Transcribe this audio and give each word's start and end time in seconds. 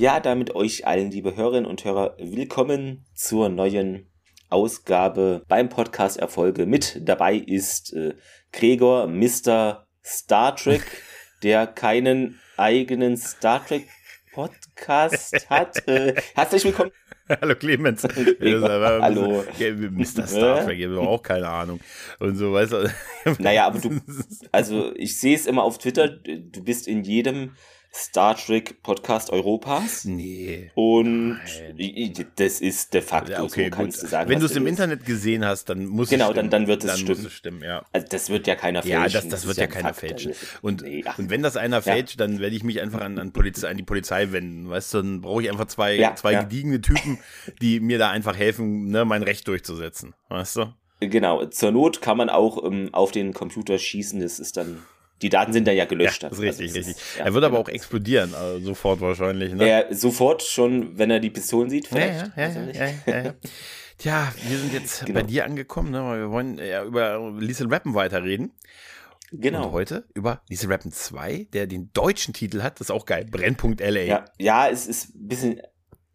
Ja, 0.00 0.18
damit 0.18 0.54
euch 0.54 0.86
allen, 0.86 1.10
liebe 1.10 1.36
Hörerinnen 1.36 1.66
und 1.66 1.84
Hörer, 1.84 2.16
willkommen 2.18 3.04
zur 3.12 3.50
neuen 3.50 4.10
Ausgabe 4.48 5.42
beim 5.46 5.68
Podcast 5.68 6.18
Erfolge. 6.18 6.64
Mit 6.64 7.06
dabei 7.06 7.34
ist 7.34 7.92
äh, 7.92 8.14
Gregor, 8.50 9.08
Mr. 9.08 9.86
Star 10.02 10.56
Trek, 10.56 10.80
der 11.42 11.66
keinen 11.66 12.40
eigenen 12.56 13.18
Star 13.18 13.62
Trek 13.66 13.88
Podcast 14.32 15.50
hat. 15.50 15.86
Äh, 15.86 16.14
herzlich 16.34 16.64
willkommen. 16.64 16.92
Hallo 17.28 17.54
Clemens. 17.54 18.04
Hallo. 18.40 19.44
Mr. 19.58 20.26
Star 20.26 20.64
Trek, 20.64 20.78
ich 20.78 20.86
habe 20.86 21.00
auch 21.00 21.22
keine 21.22 21.46
Ahnung. 21.46 21.78
Und 22.18 22.36
so, 22.36 22.54
weißt 22.54 22.72
du. 22.72 22.90
Naja, 23.38 23.66
aber 23.66 23.78
du, 23.80 24.00
also 24.50 24.94
ich 24.96 25.20
sehe 25.20 25.36
es 25.36 25.44
immer 25.44 25.62
auf 25.62 25.76
Twitter, 25.76 26.08
du 26.08 26.64
bist 26.64 26.88
in 26.88 27.04
jedem 27.04 27.50
Star 27.92 28.36
Trek 28.36 28.82
Podcast 28.82 29.30
Europas. 29.30 30.04
Nee. 30.04 30.70
Und 30.74 31.40
Nein. 31.76 32.26
das 32.36 32.60
ist 32.60 32.94
de 32.94 33.02
facto 33.02 33.32
ja, 33.32 33.42
okay, 33.42 33.64
so, 33.64 33.76
kannst 33.76 33.98
gut. 33.98 34.04
du 34.04 34.10
sagen. 34.10 34.30
Wenn 34.30 34.38
du 34.38 34.46
es 34.46 34.54
im 34.54 34.66
Internet 34.68 35.04
gesehen 35.04 35.44
hast, 35.44 35.68
dann 35.68 35.86
muss 35.86 36.08
genau, 36.08 36.26
es 36.26 36.28
Genau, 36.30 36.40
dann, 36.40 36.50
dann 36.50 36.66
wird 36.68 36.84
es 36.84 36.90
dann 36.90 36.98
stimmen. 36.98 37.22
Muss 37.22 37.32
es 37.32 37.36
stimmen 37.36 37.62
ja. 37.62 37.84
Also 37.92 38.06
das 38.08 38.30
wird 38.30 38.46
ja 38.46 38.54
keiner 38.54 38.82
fälschen. 38.82 39.00
Ja, 39.00 39.04
das, 39.04 39.12
das, 39.12 39.28
das 39.28 39.46
wird 39.46 39.56
ja, 39.56 39.64
ja 39.64 39.66
keiner 39.68 39.92
fälschen. 39.92 40.32
Und, 40.62 40.82
nee, 40.82 41.04
und 41.18 41.30
wenn 41.30 41.42
das 41.42 41.56
einer 41.56 41.82
fälscht, 41.82 42.20
dann 42.20 42.38
werde 42.38 42.54
ich 42.54 42.62
mich 42.62 42.80
einfach 42.80 43.00
an, 43.00 43.18
an, 43.18 43.32
Polizei, 43.32 43.68
an 43.68 43.76
die 43.76 43.82
Polizei 43.82 44.30
wenden. 44.30 44.70
Weißt 44.70 44.94
du, 44.94 44.98
dann 44.98 45.20
brauche 45.20 45.42
ich 45.42 45.50
einfach 45.50 45.66
zwei, 45.66 45.96
ja, 45.96 46.14
zwei 46.14 46.36
gediegene 46.36 46.80
Typen, 46.80 47.18
die 47.60 47.80
mir 47.80 47.98
da 47.98 48.10
einfach 48.10 48.36
helfen, 48.36 48.88
ne, 48.88 49.04
mein 49.04 49.24
Recht 49.24 49.48
durchzusetzen. 49.48 50.14
Weißt 50.28 50.56
du? 50.56 50.72
Genau, 51.00 51.46
zur 51.46 51.72
Not 51.72 52.02
kann 52.02 52.18
man 52.18 52.28
auch 52.28 52.62
ähm, 52.64 52.90
auf 52.92 53.10
den 53.10 53.32
Computer 53.32 53.78
schießen, 53.78 54.20
das 54.20 54.38
ist 54.38 54.58
dann 54.58 54.82
die 55.22 55.28
Daten 55.28 55.52
sind 55.52 55.66
da 55.66 55.72
ja 55.72 55.84
gelöscht. 55.84 56.22
Ja, 56.22 56.28
das 56.28 56.38
ist 56.38 56.44
richtig, 56.44 56.68
also 56.68 56.78
richtig. 56.78 56.96
Ist, 56.96 57.18
ja, 57.18 57.24
er 57.24 57.34
wird 57.34 57.44
aber 57.44 57.56
genau. 57.56 57.68
auch 57.68 57.68
explodieren, 57.68 58.34
also 58.34 58.66
sofort 58.66 59.00
wahrscheinlich. 59.00 59.54
Ne? 59.54 59.68
Er, 59.68 59.94
sofort 59.94 60.42
schon, 60.42 60.98
wenn 60.98 61.10
er 61.10 61.20
die 61.20 61.30
Pistolen 61.30 61.70
sieht, 61.70 61.88
vielleicht. 61.88 62.36
Ja, 62.36 62.48
ja, 62.48 62.72
ja, 62.72 62.88
ja, 63.06 63.22
ja, 63.24 63.34
Tja, 63.98 64.32
wir 64.48 64.56
sind 64.56 64.72
jetzt 64.72 65.00
genau. 65.06 65.20
bei 65.20 65.26
dir 65.26 65.44
angekommen, 65.44 65.90
ne? 65.90 65.98
wir 65.98 66.30
wollen 66.30 66.58
ja 66.58 66.84
über 66.84 67.34
Liesel 67.38 67.68
Rappen 67.68 67.94
weiterreden. 67.94 68.52
Genau. 69.32 69.66
Und 69.66 69.72
heute 69.72 70.04
über 70.14 70.42
Liesel 70.48 70.72
Rappen 70.72 70.90
2, 70.90 71.48
der 71.52 71.66
den 71.66 71.92
deutschen 71.92 72.34
Titel 72.34 72.62
hat, 72.62 72.80
das 72.80 72.86
ist 72.86 72.90
auch 72.90 73.06
geil, 73.06 73.26
Brennpunkt 73.30 73.80
LA. 73.80 74.00
Ja, 74.00 74.24
ja 74.38 74.68
es 74.68 74.86
ist 74.86 75.14
ein 75.14 75.28
bisschen 75.28 75.60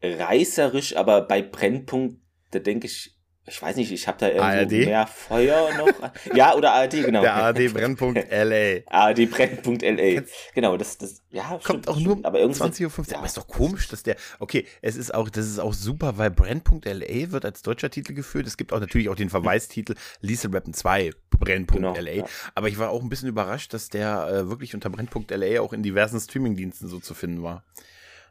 reißerisch, 0.02 0.98
aber 0.98 1.22
bei 1.22 1.42
Brennpunkt, 1.42 2.20
da 2.52 2.60
denke 2.60 2.88
ich, 2.88 3.15
ich 3.48 3.62
weiß 3.62 3.76
nicht, 3.76 3.92
ich 3.92 4.08
habe 4.08 4.18
da 4.18 4.30
irgendwie 4.30 4.86
mehr 4.86 5.06
Feuer 5.06 5.70
noch. 5.78 6.12
ja, 6.36 6.56
oder 6.56 6.74
ARD, 6.74 7.06
genau. 7.06 7.22
Der 7.22 7.36
ARD 7.36 7.72
Brennpunkt 7.72 8.26
LA. 8.32 8.80
ARD 8.88 9.30
Brennpunkt 9.30 9.84
LA. 9.84 10.24
Genau, 10.56 10.78
das, 10.78 10.98
das, 10.98 11.22
ja, 11.30 11.50
Kommt 11.50 11.64
stimmt, 11.64 11.88
auch 11.88 12.00
nur 12.00 12.20
aber 12.24 12.40
20.15 12.40 12.86
Uhr. 12.86 13.06
Ja. 13.08 13.18
Aber 13.18 13.26
ist 13.28 13.38
doch 13.38 13.48
komisch, 13.48 13.88
dass 13.88 14.02
der, 14.02 14.16
okay, 14.40 14.66
es 14.82 14.96
ist 14.96 15.14
auch, 15.14 15.30
das 15.30 15.46
ist 15.46 15.60
auch 15.60 15.74
super, 15.74 16.18
weil 16.18 16.32
Brennpunkt 16.32 16.86
LA 16.86 17.32
wird 17.32 17.46
als 17.46 17.62
deutscher 17.62 17.92
Titel 17.92 18.16
geführt. 18.16 18.48
Es 18.48 18.58
gibt 18.58 18.74
auch 18.74 18.80
natürlich 18.80 19.10
auch 19.10 19.16
den 19.16 19.30
Verweistitel 19.30 19.94
Lisa 20.22 20.50
Rappen 20.50 20.74
2 20.74 21.12
Brennpunkt 21.30 21.84
genau, 21.84 21.96
LA. 21.96 22.12
Ja. 22.12 22.26
Aber 22.56 22.68
ich 22.68 22.80
war 22.80 22.90
auch 22.90 23.04
ein 23.04 23.10
bisschen 23.10 23.30
überrascht, 23.30 23.74
dass 23.76 23.90
der 23.90 24.28
äh, 24.28 24.50
wirklich 24.50 24.74
unter 24.74 24.90
Brennpunkt 24.90 25.30
LA 25.30 25.62
auch 25.62 25.72
in 25.72 25.84
diversen 25.84 26.20
Streamingdiensten 26.20 26.88
so 26.88 27.00
zu 27.00 27.14
finden 27.14 27.44
war. 27.44 27.64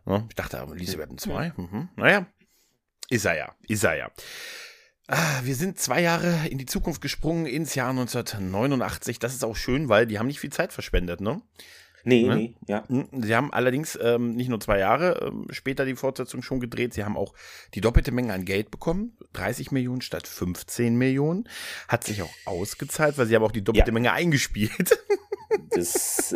Ja, 0.07 0.25
ich 0.29 0.35
dachte, 0.35 0.67
Lisa 0.75 0.99
Rappen 0.99 1.19
2, 1.19 1.53
mhm. 1.57 1.89
naja, 1.97 2.27
ist 3.09 3.25
er 3.25 3.37
ja, 3.37 3.55
ist 3.69 3.85
er 3.85 3.97
ja. 3.97 4.11
Ah, 5.07 5.41
wir 5.43 5.55
sind 5.55 5.79
zwei 5.79 6.01
Jahre 6.01 6.49
in 6.49 6.57
die 6.57 6.65
Zukunft 6.65 7.03
gesprungen, 7.03 7.45
ins 7.45 7.75
Jahr 7.75 7.91
1989. 7.91 9.19
Das 9.19 9.35
ist 9.35 9.45
auch 9.45 9.57
schön, 9.57 9.91
weil 9.91 10.07
die 10.07 10.19
haben 10.19 10.29
nicht 10.29 10.41
viel 10.41 10.53
Zeit 10.53 10.73
verschwendet, 10.73 11.21
ne? 11.21 11.43
Nee, 12.05 12.23
ne? 12.25 12.37
nee, 12.37 12.55
ja. 12.67 12.85
Hm, 12.89 13.09
sie 13.23 13.35
haben 13.35 13.53
allerdings 13.53 13.99
ähm, 14.01 14.35
nicht 14.35 14.49
nur 14.49 14.61
zwei 14.61 14.79
Jahre 14.79 15.27
ähm, 15.27 15.47
später 15.51 15.85
die 15.85 15.97
Fortsetzung 15.97 16.43
schon 16.43 16.61
gedreht, 16.61 16.95
sie 16.95 17.05
haben 17.05 17.17
auch 17.17 17.35
die 17.75 17.81
doppelte 17.81 18.13
Menge 18.13 18.33
an 18.33 18.45
Geld 18.45 18.71
bekommen. 18.71 19.17
30 19.33 19.73
Millionen 19.73 20.03
statt 20.03 20.29
15 20.29 20.97
Millionen. 20.97 21.49
Hat 21.89 22.05
sich 22.05 22.23
auch 22.23 22.35
ausgezahlt, 22.45 23.19
weil 23.19 23.27
sie 23.27 23.35
haben 23.35 23.43
auch 23.43 23.53
die 23.53 23.65
doppelte 23.65 23.91
ja. 23.91 23.95
Menge 23.95 24.13
eingespielt. 24.13 24.99
Das, 25.71 26.35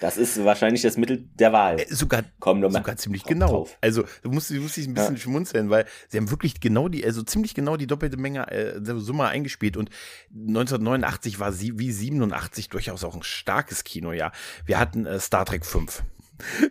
das 0.00 0.16
ist 0.16 0.44
wahrscheinlich 0.44 0.82
das 0.82 0.96
Mittel 0.96 1.28
der 1.34 1.52
Wahl. 1.52 1.80
Äh, 1.80 1.86
sogar, 1.94 2.22
Komm, 2.38 2.62
sogar 2.70 2.96
ziemlich 2.96 3.24
genau. 3.24 3.48
Drauf. 3.48 3.78
Also 3.80 4.04
du 4.22 4.30
musst, 4.30 4.50
du 4.50 4.60
musst 4.60 4.76
dich 4.76 4.86
ein 4.86 4.94
bisschen 4.94 5.16
ja. 5.16 5.20
schmunzeln, 5.20 5.70
weil 5.70 5.86
sie 6.08 6.18
haben 6.18 6.30
wirklich 6.30 6.60
genau 6.60 6.88
die, 6.88 7.04
also 7.04 7.22
ziemlich 7.22 7.54
genau 7.54 7.76
die 7.76 7.86
doppelte 7.86 8.16
Menge 8.16 8.50
äh, 8.50 8.80
der 8.80 8.98
Summe 8.98 9.26
eingespielt 9.26 9.76
und 9.76 9.90
1989 10.30 11.38
war 11.38 11.52
sie 11.52 11.78
wie 11.78 11.92
87 11.92 12.68
durchaus 12.68 13.04
auch 13.04 13.14
ein 13.14 13.22
starkes 13.22 13.84
Kinojahr. 13.84 14.32
Wir 14.64 14.78
hatten 14.78 14.89
äh, 14.94 15.18
Star 15.20 15.44
Trek 15.44 15.64
5. 15.64 16.02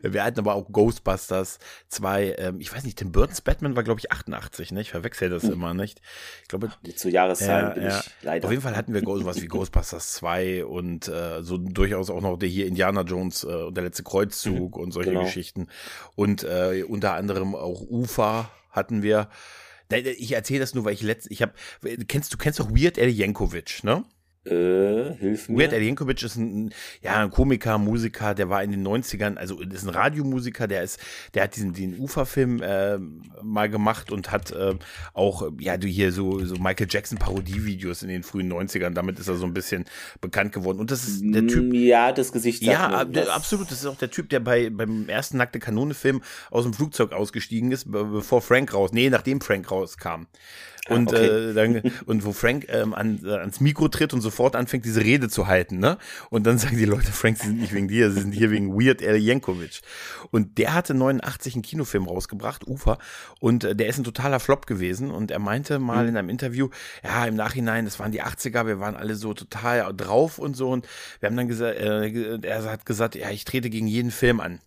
Wir 0.01 0.23
hatten 0.23 0.39
aber 0.39 0.55
auch 0.55 0.71
Ghostbusters 0.71 1.59
2. 1.89 2.35
Ähm, 2.37 2.59
ich 2.59 2.73
weiß 2.73 2.83
nicht, 2.83 2.97
Tim 2.97 3.11
Burton's 3.11 3.41
Batman 3.41 3.75
war, 3.75 3.83
glaube 3.83 3.99
ich, 3.99 4.11
88, 4.11 4.71
ne? 4.71 4.81
Ich 4.81 4.91
verwechsel 4.91 5.29
das 5.29 5.43
uh. 5.43 5.51
immer, 5.51 5.73
nicht? 5.73 6.01
Ich 6.43 6.47
glaube. 6.47 6.71
Zu 6.95 7.09
Jahreszahlen 7.09 7.71
äh, 7.71 7.73
bin 7.75 7.83
ja. 7.83 7.99
ich 7.99 8.11
leider. 8.21 8.45
Auf 8.45 8.51
jeden 8.51 8.63
Fall 8.63 8.75
hatten 8.75 8.93
wir 8.93 9.01
sowas 9.01 9.41
wie 9.41 9.47
Ghostbusters 9.47 10.13
2 10.13 10.65
und 10.65 11.07
äh, 11.07 11.41
so 11.43 11.57
durchaus 11.57 12.09
auch 12.09 12.21
noch 12.21 12.37
der 12.37 12.49
hier 12.49 12.67
Indiana 12.67 13.01
Jones 13.01 13.43
äh, 13.43 13.47
und 13.47 13.75
der 13.75 13.83
letzte 13.83 14.03
Kreuzzug 14.03 14.75
mhm. 14.75 14.83
und 14.83 14.91
solche 14.91 15.11
genau. 15.11 15.23
Geschichten. 15.23 15.67
Und 16.15 16.43
äh, 16.43 16.83
unter 16.87 17.13
anderem 17.13 17.55
auch 17.55 17.81
Ufa 17.81 18.51
hatten 18.71 19.01
wir. 19.01 19.29
Ich 19.91 20.33
erzähle 20.33 20.59
das 20.59 20.75
nur, 20.75 20.85
weil 20.85 20.93
ich 20.93 21.01
letzt, 21.01 21.31
ich 21.31 21.41
habe, 21.41 21.53
kennst 22.07 22.31
du 22.31 22.37
kennst 22.37 22.59
doch 22.59 22.69
Weird 22.69 22.99
Al 22.99 23.09
Yankovic, 23.09 23.83
ne? 23.83 24.05
Äh, 24.45 25.15
hilf 25.19 25.49
mir. 25.49 25.59
Weird 25.59 25.73
Al 25.73 25.81
Yankovic 25.81 26.23
ist 26.23 26.37
ein, 26.37 26.73
ja, 27.01 27.21
ein 27.21 27.29
Komiker, 27.29 27.77
Musiker, 27.77 28.33
der 28.33 28.49
war 28.49 28.63
in 28.63 28.71
den 28.71 28.87
90ern, 28.87 29.35
also 29.35 29.59
ist 29.59 29.83
ein 29.83 29.89
Radiomusiker, 29.89 30.65
der 30.65 30.83
ist, 30.83 30.97
der 31.33 31.43
hat 31.43 31.57
diesen, 31.57 31.73
den 31.73 31.99
Uferfilm 31.99 32.61
äh, 32.61 32.97
mal 33.43 33.69
gemacht 33.69 34.13
und 34.13 34.31
hat 34.31 34.51
äh, 34.51 34.75
auch, 35.13 35.49
ja, 35.59 35.75
du 35.75 35.87
hier 35.87 36.13
so, 36.13 36.43
so 36.45 36.55
Michael 36.55 36.87
Jackson 36.89 37.17
Parodievideos 37.17 38.01
in 38.01 38.07
den 38.07 38.23
frühen 38.23 38.51
90ern, 38.51 38.91
damit 38.91 39.19
ist 39.19 39.27
er 39.27 39.35
so 39.35 39.45
ein 39.45 39.53
bisschen 39.53 39.83
bekannt 40.21 40.53
geworden. 40.53 40.79
Und 40.79 40.89
das 40.89 41.05
ist 41.05 41.21
der 41.21 41.45
Typ. 41.45 41.73
Mm, 41.73 41.73
ja, 41.73 42.13
das 42.13 42.31
Gesicht. 42.31 42.63
Ja, 42.63 43.03
der, 43.03 43.35
absolut. 43.35 43.69
Das 43.69 43.79
ist 43.79 43.85
auch 43.85 43.97
der 43.97 44.09
Typ, 44.09 44.29
der 44.29 44.39
bei, 44.39 44.69
beim 44.69 45.09
ersten 45.09 45.35
Nackte 45.35 45.59
Kanone 45.59 45.93
Film 45.93 46.21
aus 46.49 46.63
dem 46.63 46.73
Flugzeug 46.73 47.11
ausgestiegen 47.11 47.73
ist, 47.73 47.91
bevor 47.91 48.41
Frank 48.41 48.73
raus, 48.73 48.91
nee, 48.93 49.09
nachdem 49.09 49.41
Frank 49.41 49.69
rauskam. 49.69 50.27
Ah, 50.87 50.95
und, 50.95 51.09
okay. 51.09 51.49
äh, 51.49 51.53
dann, 51.53 51.81
und 52.05 52.25
wo 52.25 52.33
Frank 52.33 52.67
ähm, 52.69 52.93
an, 52.93 53.19
äh, 53.23 53.31
ans 53.31 53.59
Mikro 53.59 53.87
tritt 53.87 54.13
und 54.13 54.21
sofort 54.21 54.55
anfängt, 54.55 54.85
diese 54.85 55.01
Rede 55.01 55.29
zu 55.29 55.47
halten, 55.47 55.79
ne? 55.79 55.97
Und 56.29 56.45
dann 56.45 56.57
sagen 56.57 56.77
die 56.77 56.85
Leute, 56.85 57.11
Frank, 57.11 57.37
sie 57.37 57.47
sind 57.47 57.59
nicht 57.59 57.73
wegen 57.73 57.87
dir, 57.87 58.11
sie 58.11 58.21
sind 58.21 58.33
hier 58.33 58.51
wegen 58.51 58.73
Weird 58.73 59.03
Al 59.03 59.17
Yankovic. 59.17 59.81
Und 60.31 60.57
der 60.57 60.73
hatte 60.73 60.93
89 60.93 61.55
einen 61.55 61.61
Kinofilm 61.63 62.07
rausgebracht, 62.07 62.67
Ufer, 62.67 62.97
und 63.39 63.63
äh, 63.63 63.75
der 63.75 63.87
ist 63.87 63.97
ein 63.97 64.03
totaler 64.03 64.39
Flop 64.39 64.67
gewesen. 64.67 65.11
Und 65.11 65.31
er 65.31 65.39
meinte 65.39 65.79
mal 65.79 66.03
mhm. 66.03 66.09
in 66.09 66.17
einem 66.17 66.29
Interview, 66.29 66.69
ja, 67.03 67.25
im 67.25 67.35
Nachhinein, 67.35 67.85
das 67.85 67.99
waren 67.99 68.11
die 68.11 68.23
80er, 68.23 68.65
wir 68.65 68.79
waren 68.79 68.95
alle 68.95 69.15
so 69.15 69.33
total 69.33 69.93
drauf 69.95 70.39
und 70.39 70.55
so. 70.55 70.69
Und 70.69 70.87
wir 71.19 71.27
haben 71.27 71.37
dann 71.37 71.47
gesagt, 71.47 71.77
äh, 71.77 72.39
er 72.41 72.63
hat 72.63 72.85
gesagt, 72.85 73.15
ja, 73.15 73.29
ich 73.29 73.45
trete 73.45 73.69
gegen 73.69 73.87
jeden 73.87 74.11
Film 74.11 74.39
an 74.39 74.59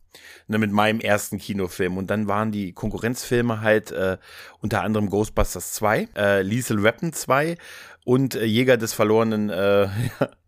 ne, 0.47 0.59
mit 0.59 0.73
meinem 0.73 1.01
ersten 1.01 1.39
Kinofilm. 1.39 1.97
Und 1.97 2.11
dann 2.11 2.29
waren 2.29 2.53
die 2.53 2.73
Konkurrenzfilme 2.73 3.61
halt 3.61 3.91
äh, 3.91 4.19
unter 4.61 4.83
anderem 4.83 5.11
Ghostbusters 5.11 5.73
2, 5.75 6.09
äh, 6.17 6.43
Lethal 6.43 6.83
Weapon 6.83 7.13
2 7.13 7.57
und 8.05 8.35
äh, 8.35 8.45
Jäger 8.45 8.77
des 8.77 8.93
verlorenen 8.93 9.51
äh, 9.51 9.89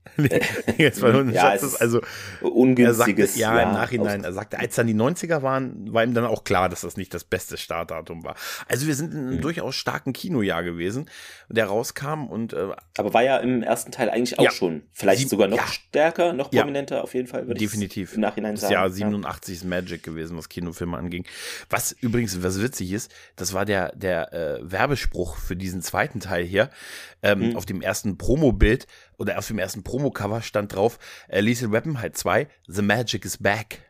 Jetzt 0.79 1.01
verloren 1.01 1.31
ja, 1.33 1.41
Schatzes, 1.41 1.77
also 1.81 2.01
ungünstiges. 2.41 3.35
Sagte, 3.35 3.41
ja, 3.41 3.61
im 3.61 3.73
Nachhinein, 3.73 4.25
er 4.25 4.33
sagte, 4.33 4.59
als 4.59 4.75
dann 4.77 4.87
die 4.87 4.95
90er 4.95 5.43
waren, 5.43 5.93
war 5.93 6.05
ihm 6.05 6.15
dann 6.15 6.25
auch 6.25 6.45
klar, 6.45 6.69
dass 6.69 6.83
das 6.83 6.97
nicht 6.97 7.13
das 7.15 7.25
beste 7.25 7.57
Startdatum 7.57 8.25
war. 8.25 8.37
Also 8.69 8.87
wir 8.87 8.95
sind 8.95 9.13
in 9.13 9.21
einem 9.21 9.37
mhm. 9.37 9.41
durchaus 9.41 9.75
starken 9.75 10.13
Kinojahr 10.13 10.63
gewesen, 10.63 11.11
der 11.49 11.67
rauskam 11.67 12.27
und 12.27 12.53
äh, 12.53 12.69
aber 12.97 13.15
war 13.15 13.23
ja 13.23 13.39
im 13.39 13.63
ersten 13.63 13.93
Teil 13.93 14.11
eigentlich 14.11 14.39
auch 14.39 14.45
ja, 14.45 14.51
schon, 14.51 14.83
vielleicht 14.93 15.21
sieb, 15.21 15.31
sogar 15.31 15.49
noch 15.49 15.67
stärker, 15.67 16.33
noch 16.33 16.51
prominenter 16.51 17.03
auf 17.03 17.15
jeden 17.15 17.27
Fall. 17.27 17.47
Würde 17.47 17.59
Definitiv. 17.59 18.15
Im 18.15 18.21
Nachhinein 18.21 18.57
sagen. 18.57 18.73
Das 18.73 18.81
Jahr 18.81 18.91
87 18.91 19.55
ist 19.55 19.65
Magic 19.65 20.03
gewesen, 20.03 20.37
was 20.37 20.49
Kinofilme 20.49 20.97
anging. 20.97 21.25
Was 21.71 21.93
übrigens, 21.93 22.43
was 22.43 22.63
witzig 22.63 22.93
ist, 22.93 23.13
das 23.37 23.53
war 23.53 23.65
der 23.65 23.95
der 23.95 24.33
äh, 24.33 24.59
Werbespruch 24.63 25.37
für 25.37 25.57
diesen 25.57 25.83
zweiten 25.83 26.21
Teil 26.21 26.45
hier. 26.45 26.71
Ähm, 27.23 27.51
mhm. 27.51 27.57
Auf 27.57 27.65
dem 27.65 27.81
ersten 27.81 28.19
Promo-Bild 28.19 28.87
oder 29.19 29.39
auf 29.39 29.47
dem 29.47 29.59
ersten 29.59 29.83
Promo-Cover 29.83 30.43
stand 30.43 30.75
drauf, 30.75 30.99
äh, 31.29 31.41
Lethal 31.41 31.73
Weapon 31.73 32.01
halt 32.01 32.17
2, 32.17 32.49
The 32.67 32.83
Magic 32.83 33.25
is 33.25 33.39
Back. 33.39 33.84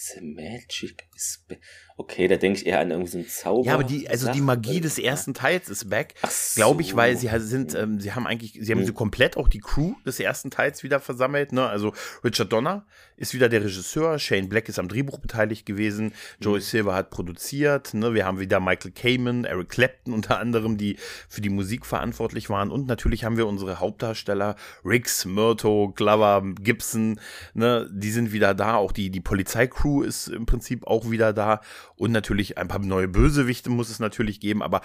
The 0.00 0.20
Magic 0.20 1.08
is 1.16 1.44
back. 1.48 1.58
Okay, 1.96 2.28
da 2.28 2.36
denke 2.36 2.60
ich 2.60 2.66
eher 2.66 2.78
an 2.78 2.92
irgendeinen 2.92 3.24
so 3.24 3.28
Zauber. 3.28 3.66
Ja, 3.66 3.74
aber 3.74 3.82
die, 3.82 4.08
also 4.08 4.30
die 4.30 4.40
Magie 4.40 4.80
des 4.80 5.00
ersten 5.00 5.34
Teils 5.34 5.68
ist 5.68 5.90
back, 5.90 6.14
so. 6.30 6.60
glaube 6.60 6.82
ich, 6.82 6.94
weil 6.94 7.16
sie 7.16 7.28
sind, 7.40 7.74
ähm, 7.74 7.98
sie 7.98 8.12
haben 8.12 8.24
eigentlich, 8.24 8.56
sie 8.60 8.70
haben 8.70 8.82
mhm. 8.82 8.86
so 8.86 8.92
komplett 8.92 9.36
auch 9.36 9.48
die 9.48 9.58
Crew 9.58 9.94
des 10.06 10.20
ersten 10.20 10.52
Teils 10.52 10.84
wieder 10.84 11.00
versammelt, 11.00 11.50
ne? 11.50 11.66
Also 11.66 11.92
Richard 12.22 12.52
Donner 12.52 12.86
ist 13.16 13.34
wieder 13.34 13.48
der 13.48 13.64
Regisseur, 13.64 14.20
Shane 14.20 14.48
Black 14.48 14.68
ist 14.68 14.78
am 14.78 14.86
Drehbuch 14.86 15.18
beteiligt 15.18 15.66
gewesen, 15.66 16.12
Joey 16.40 16.60
mhm. 16.60 16.62
Silver 16.62 16.94
hat 16.94 17.10
produziert, 17.10 17.94
ne? 17.94 18.14
Wir 18.14 18.24
haben 18.24 18.38
wieder 18.38 18.60
Michael 18.60 18.92
Kamen, 18.92 19.44
Eric 19.44 19.70
Clapton 19.70 20.14
unter 20.14 20.38
anderem, 20.38 20.78
die 20.78 20.96
für 21.28 21.40
die 21.40 21.50
Musik 21.50 21.84
verantwortlich 21.84 22.48
waren 22.48 22.70
und 22.70 22.86
natürlich 22.86 23.24
haben 23.24 23.36
wir 23.36 23.48
unsere 23.48 23.80
Hauptdarsteller 23.80 24.54
Riggs, 24.84 25.24
Murto, 25.24 25.92
Glover, 25.96 26.44
Gibson, 26.60 27.18
ne? 27.54 27.90
Die 27.92 28.12
sind 28.12 28.30
wieder 28.30 28.54
da, 28.54 28.76
auch 28.76 28.92
die 28.92 29.10
die 29.10 29.20
Polizeicrew 29.20 29.87
Crew 29.88 30.02
ist 30.02 30.28
im 30.28 30.46
Prinzip 30.46 30.86
auch 30.86 31.10
wieder 31.10 31.32
da 31.32 31.60
und 31.96 32.12
natürlich 32.12 32.58
ein 32.58 32.68
paar 32.68 32.78
neue 32.78 33.08
Bösewichte 33.08 33.70
muss 33.70 33.90
es 33.90 33.98
natürlich 33.98 34.40
geben, 34.40 34.62
aber 34.62 34.82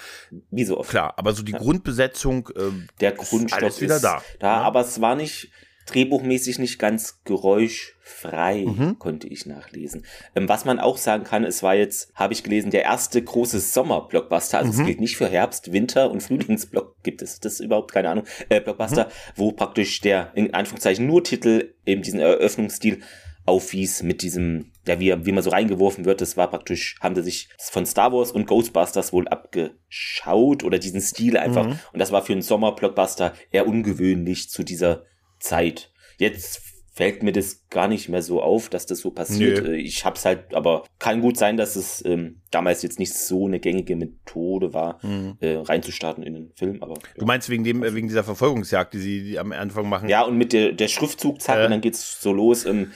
wie 0.51 0.63
so 0.63 0.77
oft. 0.77 0.89
Klar, 0.89 1.13
aber 1.17 1.33
so 1.33 1.44
die 1.44 1.51
ja. 1.51 1.57
Grundbesetzung, 1.57 2.50
äh, 2.55 2.71
der 3.01 3.13
Grundstoff 3.13 3.61
ist, 3.61 3.81
wieder 3.81 3.97
ist 3.97 4.03
da. 4.03 4.21
Da, 4.39 4.47
ja. 4.47 4.61
aber 4.61 4.81
es 4.81 5.01
war 5.01 5.15
nicht 5.15 5.51
drehbuchmäßig 5.85 6.59
nicht 6.59 6.79
ganz 6.79 7.19
geräuschfrei, 7.25 8.63
mhm. 8.65 9.00
konnte 9.00 9.27
ich 9.27 9.45
nachlesen. 9.45 10.05
Ähm, 10.33 10.47
was 10.47 10.63
man 10.63 10.79
auch 10.79 10.95
sagen 10.95 11.25
kann, 11.25 11.44
es 11.44 11.61
war 11.61 11.75
jetzt, 11.75 12.13
habe 12.15 12.31
ich 12.31 12.41
gelesen, 12.41 12.71
der 12.71 12.83
erste 12.83 13.21
große 13.21 13.59
Sommer-Blockbuster. 13.59 14.59
Also 14.59 14.71
mhm. 14.71 14.79
es 14.79 14.85
gilt 14.85 15.01
nicht 15.01 15.17
für 15.17 15.27
Herbst, 15.27 15.73
Winter 15.73 16.09
und 16.09 16.23
Frühlingsblock. 16.23 17.03
Gibt 17.03 17.21
es 17.21 17.41
das 17.41 17.59
überhaupt? 17.59 17.91
Keine 17.91 18.09
Ahnung. 18.09 18.23
Äh, 18.47 18.61
Blockbuster, 18.61 19.05
mhm. 19.05 19.09
wo 19.35 19.51
praktisch 19.51 20.00
der, 20.00 20.31
in 20.35 20.53
Anführungszeichen, 20.53 21.05
nur 21.05 21.21
Titel, 21.21 21.73
eben 21.85 22.01
diesen 22.01 22.21
Eröffnungsstil 22.21 23.01
aufwies 23.45 24.03
mit 24.03 24.21
diesem, 24.21 24.71
ja, 24.87 24.99
wie, 24.99 25.25
wie 25.25 25.31
man 25.31 25.43
so 25.43 25.49
reingeworfen 25.49 26.05
wird, 26.05 26.21
das 26.21 26.37
war 26.37 26.49
praktisch, 26.49 26.95
haben 27.01 27.15
sie 27.15 27.23
sich 27.23 27.49
von 27.57 27.85
Star 27.85 28.13
Wars 28.13 28.31
und 28.31 28.47
Ghostbusters 28.47 29.11
wohl 29.11 29.27
abgeschaut 29.27 30.63
oder 30.63 30.79
diesen 30.79 31.01
Stil 31.01 31.37
einfach. 31.37 31.67
Mhm. 31.67 31.79
Und 31.91 31.99
das 31.99 32.11
war 32.11 32.23
für 32.23 32.33
einen 32.33 32.41
Sommer-Blockbuster 32.41 33.33
eher 33.51 33.67
ungewöhnlich 33.67 34.49
zu 34.49 34.63
dieser 34.63 35.03
Zeit. 35.39 35.91
Jetzt 36.17 36.61
fällt 36.93 37.23
mir 37.23 37.31
das 37.31 37.67
gar 37.69 37.87
nicht 37.87 38.07
mehr 38.07 38.21
so 38.21 38.41
auf, 38.41 38.69
dass 38.69 38.85
das 38.85 38.99
so 38.99 39.09
passiert. 39.09 39.67
Nee. 39.67 39.77
Ich 39.77 40.05
hab's 40.05 40.25
halt, 40.25 40.53
aber 40.53 40.85
kann 40.99 41.21
gut 41.21 41.37
sein, 41.37 41.57
dass 41.57 41.75
es 41.75 42.05
ähm, 42.05 42.41
damals 42.51 42.83
jetzt 42.83 42.99
nicht 42.99 43.13
so 43.13 43.47
eine 43.47 43.59
gängige 43.59 43.95
Methode 43.95 44.73
war, 44.73 45.03
mhm. 45.03 45.37
äh, 45.39 45.55
reinzustarten 45.55 46.23
in 46.23 46.33
den 46.35 46.51
Film. 46.53 46.83
Aber 46.83 46.93
du 47.17 47.25
meinst 47.25 47.49
wegen 47.49 47.63
dem, 47.63 47.81
wegen 47.81 48.07
dieser 48.07 48.23
Verfolgungsjagd, 48.23 48.93
die 48.93 48.99
sie 48.99 49.23
die 49.23 49.39
am 49.39 49.51
Anfang 49.51 49.89
machen? 49.89 50.07
Ja, 50.07 50.21
und 50.21 50.37
mit 50.37 50.53
der, 50.53 50.71
der 50.71 50.87
Schriftzug 50.87 51.41
zack 51.41 51.59
äh. 51.59 51.65
und 51.65 51.71
dann 51.71 51.81
geht's 51.81 52.21
so 52.21 52.31
los. 52.31 52.63
Ähm, 52.65 52.91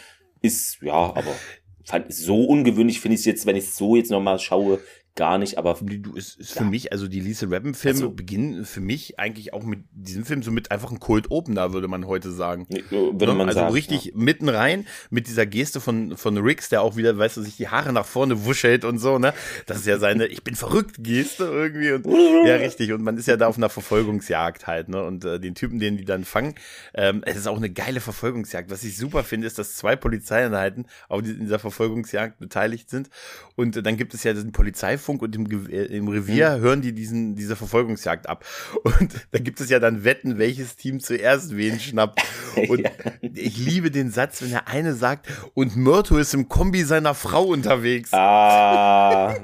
ist 0.47 0.81
ja, 0.81 0.93
aber 0.93 1.35
so 2.09 2.43
ungewöhnlich 2.43 2.99
finde 2.99 3.15
ich 3.15 3.21
es 3.21 3.25
jetzt, 3.25 3.45
wenn 3.45 3.55
ich 3.55 3.65
es 3.65 3.75
so 3.75 3.95
jetzt 3.95 4.11
nochmal 4.11 4.39
schaue, 4.39 4.79
gar 5.17 5.37
nicht, 5.37 5.57
aber. 5.57 5.77
Du, 5.81 6.15
ist, 6.15 6.39
ist 6.39 6.55
ja. 6.55 6.61
für 6.61 6.67
mich, 6.69 6.93
also 6.93 7.09
die 7.09 7.19
Lisa 7.19 7.47
Rappen-Filme 7.47 7.97
also, 7.97 8.11
beginnen 8.11 8.63
für 8.63 8.79
mich 8.79 9.19
eigentlich 9.19 9.53
auch 9.53 9.63
mit 9.63 9.79
diesem 9.91 10.23
Film 10.23 10.43
so 10.43 10.51
mit 10.51 10.71
einfach 10.71 10.91
ein 10.91 10.99
Kult-Opener, 10.99 11.73
würde 11.73 11.89
man 11.89 12.07
heute 12.07 12.31
sagen. 12.31 12.67
Würde 12.69 13.25
ne? 13.25 13.33
man 13.33 13.49
also 13.49 13.59
sagen, 13.59 13.73
richtig 13.73 14.05
ja. 14.05 14.11
mitten 14.15 14.47
rein 14.47 14.87
mit 15.09 15.27
dieser 15.27 15.45
Geste 15.45 15.81
von, 15.81 16.15
von 16.15 16.37
Rix, 16.37 16.69
der 16.69 16.81
auch 16.81 16.95
wieder, 16.95 17.17
weißt 17.17 17.37
du, 17.37 17.41
sich 17.41 17.57
die 17.57 17.67
Haare 17.67 17.91
nach 17.91 18.05
vorne 18.05 18.45
wuschelt 18.45 18.85
und 18.85 18.99
so, 18.99 19.19
ne? 19.19 19.33
Das 19.65 19.77
ist 19.79 19.87
ja 19.87 19.97
seine 19.97 20.27
Ich 20.27 20.43
bin 20.43 20.55
verrückt 20.55 20.97
Geste 20.99 21.43
irgendwie. 21.43 21.91
Und, 21.91 22.05
ja, 22.45 22.55
richtig. 22.55 22.93
Und 22.93 23.01
man 23.01 23.17
ist 23.17 23.27
ja 23.27 23.35
da 23.35 23.47
auf 23.47 23.57
einer 23.57 23.69
Verfolgungsjagd 23.69 24.67
halt, 24.67 24.87
ne? 24.87 25.03
Und 25.03 25.25
äh, 25.25 25.39
den 25.39 25.55
Typen, 25.55 25.79
den 25.79 25.97
die 25.97 26.05
dann 26.05 26.23
fangen, 26.23 26.55
ähm, 26.93 27.23
es 27.25 27.35
ist 27.35 27.47
auch 27.47 27.57
eine 27.57 27.71
geile 27.71 27.99
Verfolgungsjagd. 27.99 28.69
Was 28.69 28.83
ich 28.83 28.95
super 28.95 29.23
finde, 29.23 29.47
ist, 29.47 29.57
dass 29.57 29.75
zwei 29.75 29.95
Polizeieinheiten 29.95 30.85
auf 31.09 31.23
dieser 31.23 31.59
Verfolgungsjagd 31.59 32.39
beteiligt 32.39 32.89
sind. 32.91 33.09
Und 33.55 33.75
äh, 33.75 33.83
dann 33.83 33.97
gibt 33.97 34.13
es 34.13 34.23
ja 34.23 34.33
diesen 34.33 34.51
Polizei 34.51 34.99
Funk 35.07 35.21
und 35.21 35.33
im, 35.35 35.69
äh, 35.69 35.85
im 35.85 36.09
Revier 36.09 36.57
mhm. 36.57 36.61
hören 36.61 36.81
die 36.81 36.91
diesen, 36.91 37.35
diese 37.35 37.55
Verfolgungsjagd 37.55 38.27
ab. 38.27 38.43
Und 38.83 39.13
da 39.31 39.39
gibt 39.39 39.61
es 39.61 39.69
ja 39.69 39.79
dann 39.79 40.03
Wetten, 40.03 40.37
welches 40.37 40.75
Team 40.75 40.99
zuerst 40.99 41.55
wen 41.55 41.79
schnappt. 41.79 42.21
Und 42.67 42.81
ja. 42.81 42.91
ich 43.21 43.57
liebe 43.57 43.91
den 43.91 44.09
Satz, 44.11 44.41
wenn 44.41 44.49
der 44.49 44.67
eine 44.67 44.95
sagt, 44.95 45.27
und 45.53 45.75
Myrto 45.75 46.17
ist 46.17 46.33
im 46.33 46.49
Kombi 46.49 46.83
seiner 46.83 47.13
Frau 47.13 47.43
unterwegs. 47.43 48.11
Ah, 48.13 49.35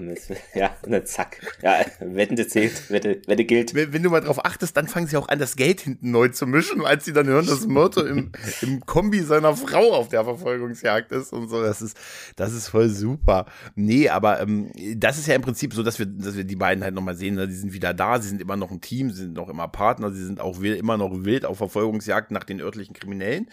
ja, 0.56 0.75
ne, 0.88 1.04
zack. 1.04 1.38
Ja, 1.62 1.86
Wette 2.00 2.48
zählt, 2.48 2.89
Wette, 2.89 3.21
Wette 3.27 3.45
gilt. 3.45 3.75
Wenn, 3.75 3.94
wenn, 3.94 4.01
du 4.01 4.10
mal 4.10 4.21
drauf 4.21 4.44
achtest, 4.44 4.75
dann 4.75 4.88
fangen 4.88 5.06
sie 5.06 5.15
auch 5.18 5.27
an, 5.27 5.38
das 5.38 5.56
Geld 5.56 5.81
hinten 5.81 6.10
neu 6.10 6.30
zu 6.30 6.48
mischen, 6.48 6.83
als 6.83 7.06
sie 7.06 7.13
dann 7.13 7.27
hören, 7.27 7.45
dass 7.45 7.68
Myrto 7.68 8.01
im, 8.01 8.31
im 8.62 8.83
Kombi 8.83 9.19
seiner 9.19 9.56
Frau 9.56 9.94
auf 9.94 10.10
der 10.10 10.24
Verfolgungsjagd 10.24 11.12
ist 11.12 11.31
und 11.33 11.50
so. 11.50 11.62
Das 11.62 11.83
ist, 11.83 11.95
das 12.36 12.54
ist 12.54 12.69
voll 12.69 12.89
super. 12.89 13.45
Nee, 13.75 14.10
aber 14.10 14.42
ähm, 14.42 14.71
das 14.95 15.19
ist 15.19 15.27
ja 15.27 15.36
im 15.36 15.44
Prinzip 15.44 15.52
Prinzip 15.53 15.75
so, 15.75 15.83
dass 15.83 16.00
wir, 16.00 16.07
dass 16.07 16.35
wir 16.35 16.45
die 16.45 16.55
beiden 16.55 16.83
halt 16.83 16.95
nochmal 16.95 17.13
sehen, 17.13 17.35
ne? 17.35 17.47
die 17.47 17.53
sind 17.53 17.73
wieder 17.73 17.94
da, 17.94 18.19
sie 18.19 18.27
sind 18.27 18.41
immer 18.41 18.57
noch 18.57 18.71
ein 18.71 18.81
Team, 18.81 19.11
sie 19.11 19.21
sind 19.21 19.33
noch 19.33 19.50
immer 19.50 19.67
Partner, 19.67 20.11
sie 20.11 20.25
sind 20.25 20.39
auch 20.39 20.61
wild, 20.61 20.79
immer 20.79 20.97
noch 20.97 21.11
wild 21.13 21.45
auf 21.45 21.59
Verfolgungsjagd 21.59 22.31
nach 22.31 22.44
den 22.44 22.59
örtlichen 22.59 22.95
Kriminellen. 22.95 23.47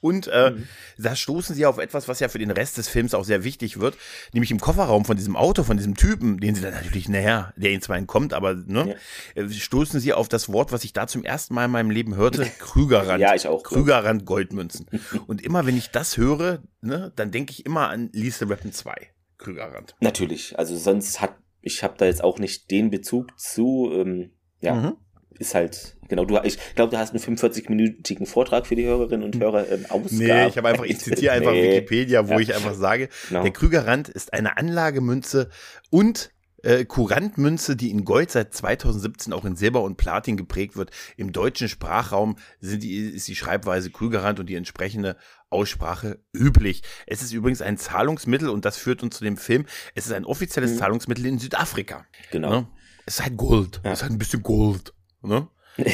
Und 0.00 0.26
äh, 0.26 0.50
mhm. 0.50 0.66
da 0.98 1.14
stoßen 1.14 1.54
sie 1.54 1.64
auf 1.64 1.78
etwas, 1.78 2.08
was 2.08 2.18
ja 2.18 2.28
für 2.28 2.40
den 2.40 2.50
Rest 2.50 2.76
des 2.76 2.88
Films 2.88 3.14
auch 3.14 3.24
sehr 3.24 3.44
wichtig 3.44 3.78
wird, 3.78 3.96
nämlich 4.32 4.50
im 4.50 4.58
Kofferraum 4.58 5.04
von 5.04 5.16
diesem 5.16 5.36
Auto, 5.36 5.62
von 5.62 5.76
diesem 5.76 5.94
Typen, 5.94 6.40
den 6.40 6.56
sie 6.56 6.60
dann 6.60 6.74
natürlich, 6.74 7.08
naja, 7.08 7.52
der 7.54 7.70
ihnen 7.70 7.82
zwar 7.82 7.96
entkommt, 7.96 8.34
aber 8.34 8.54
ne, 8.54 8.96
ja. 9.36 9.42
Äh, 9.44 9.48
stoßen 9.48 10.00
sie 10.00 10.12
auf 10.12 10.28
das 10.28 10.52
Wort, 10.52 10.72
was 10.72 10.82
ich 10.82 10.92
da 10.92 11.06
zum 11.06 11.22
ersten 11.22 11.54
Mal 11.54 11.66
in 11.66 11.70
meinem 11.70 11.90
Leben 11.90 12.16
hörte, 12.16 12.44
Krügerrand. 12.58 13.20
ja, 13.20 13.34
ich 13.36 13.46
auch. 13.46 13.62
Krügerrand 13.62 14.26
Goldmünzen. 14.26 14.86
Und 15.28 15.40
immer 15.42 15.66
wenn 15.66 15.76
ich 15.76 15.90
das 15.90 16.16
höre, 16.16 16.64
ne, 16.80 17.12
dann 17.14 17.30
denke 17.30 17.52
ich 17.52 17.64
immer 17.64 17.90
an 17.90 18.10
Lisa 18.12 18.44
Rappen 18.46 18.72
2. 18.72 18.94
Krügerrand. 19.38 19.94
Natürlich, 20.00 20.58
also 20.58 20.76
sonst 20.76 21.20
hat 21.20 21.34
ich 21.64 21.82
habe 21.82 21.94
da 21.96 22.04
jetzt 22.04 22.22
auch 22.22 22.38
nicht 22.38 22.70
den 22.70 22.90
Bezug 22.90 23.38
zu. 23.38 23.90
Ähm, 23.92 24.30
ja, 24.60 24.74
mhm. 24.74 24.96
ist 25.38 25.54
halt, 25.54 25.96
genau, 26.08 26.24
du, 26.24 26.38
ich 26.44 26.58
glaube, 26.74 26.90
du 26.90 26.98
hast 26.98 27.10
einen 27.10 27.36
45-minütigen 27.36 28.26
Vortrag 28.26 28.66
für 28.66 28.76
die 28.76 28.84
Hörerinnen 28.84 29.24
und 29.24 29.40
Hörer 29.40 29.70
ähm. 29.70 29.86
Nee, 30.10 30.46
ich 30.46 30.56
habe 30.56 30.68
einfach, 30.68 30.84
ich 30.84 30.98
zitiere 31.00 31.32
einfach 31.32 31.52
nee. 31.52 31.76
Wikipedia, 31.76 32.28
wo 32.28 32.34
ja. 32.34 32.40
ich 32.40 32.54
einfach 32.54 32.74
sage, 32.74 33.08
genau. 33.28 33.42
der 33.42 33.52
Krügerrand 33.52 34.08
ist 34.08 34.32
eine 34.32 34.56
Anlagemünze 34.56 35.50
und 35.90 36.30
äh, 36.64 36.84
Kurantmünze, 36.84 37.76
die 37.76 37.90
in 37.90 38.04
Gold 38.04 38.30
seit 38.30 38.54
2017 38.54 39.32
auch 39.32 39.44
in 39.44 39.56
Silber 39.56 39.82
und 39.82 39.96
Platin 39.96 40.36
geprägt 40.36 40.76
wird. 40.76 40.90
Im 41.16 41.32
deutschen 41.32 41.68
Sprachraum 41.68 42.36
die, 42.60 42.96
ist 42.96 43.28
die 43.28 43.36
Schreibweise 43.36 43.90
Krügerrand 43.90 44.40
und 44.40 44.46
die 44.46 44.54
entsprechende 44.54 45.16
Aussprache 45.50 46.18
üblich. 46.32 46.82
Es 47.06 47.22
ist 47.22 47.32
übrigens 47.32 47.62
ein 47.62 47.76
Zahlungsmittel 47.76 48.48
und 48.48 48.64
das 48.64 48.76
führt 48.76 49.02
uns 49.02 49.16
zu 49.16 49.24
dem 49.24 49.36
Film. 49.36 49.66
Es 49.94 50.06
ist 50.06 50.12
ein 50.12 50.24
offizielles 50.24 50.72
mhm. 50.72 50.78
Zahlungsmittel 50.78 51.26
in 51.26 51.38
Südafrika. 51.38 52.06
Genau. 52.30 52.50
Ne? 52.50 52.68
Es 53.06 53.18
ist 53.18 53.24
halt 53.24 53.36
Gold. 53.36 53.80
Ja. 53.84 53.92
Es 53.92 53.98
ist 53.98 54.02
halt 54.02 54.12
ein 54.12 54.18
bisschen 54.18 54.42
Gold. 54.42 54.94
Ne? 55.22 55.48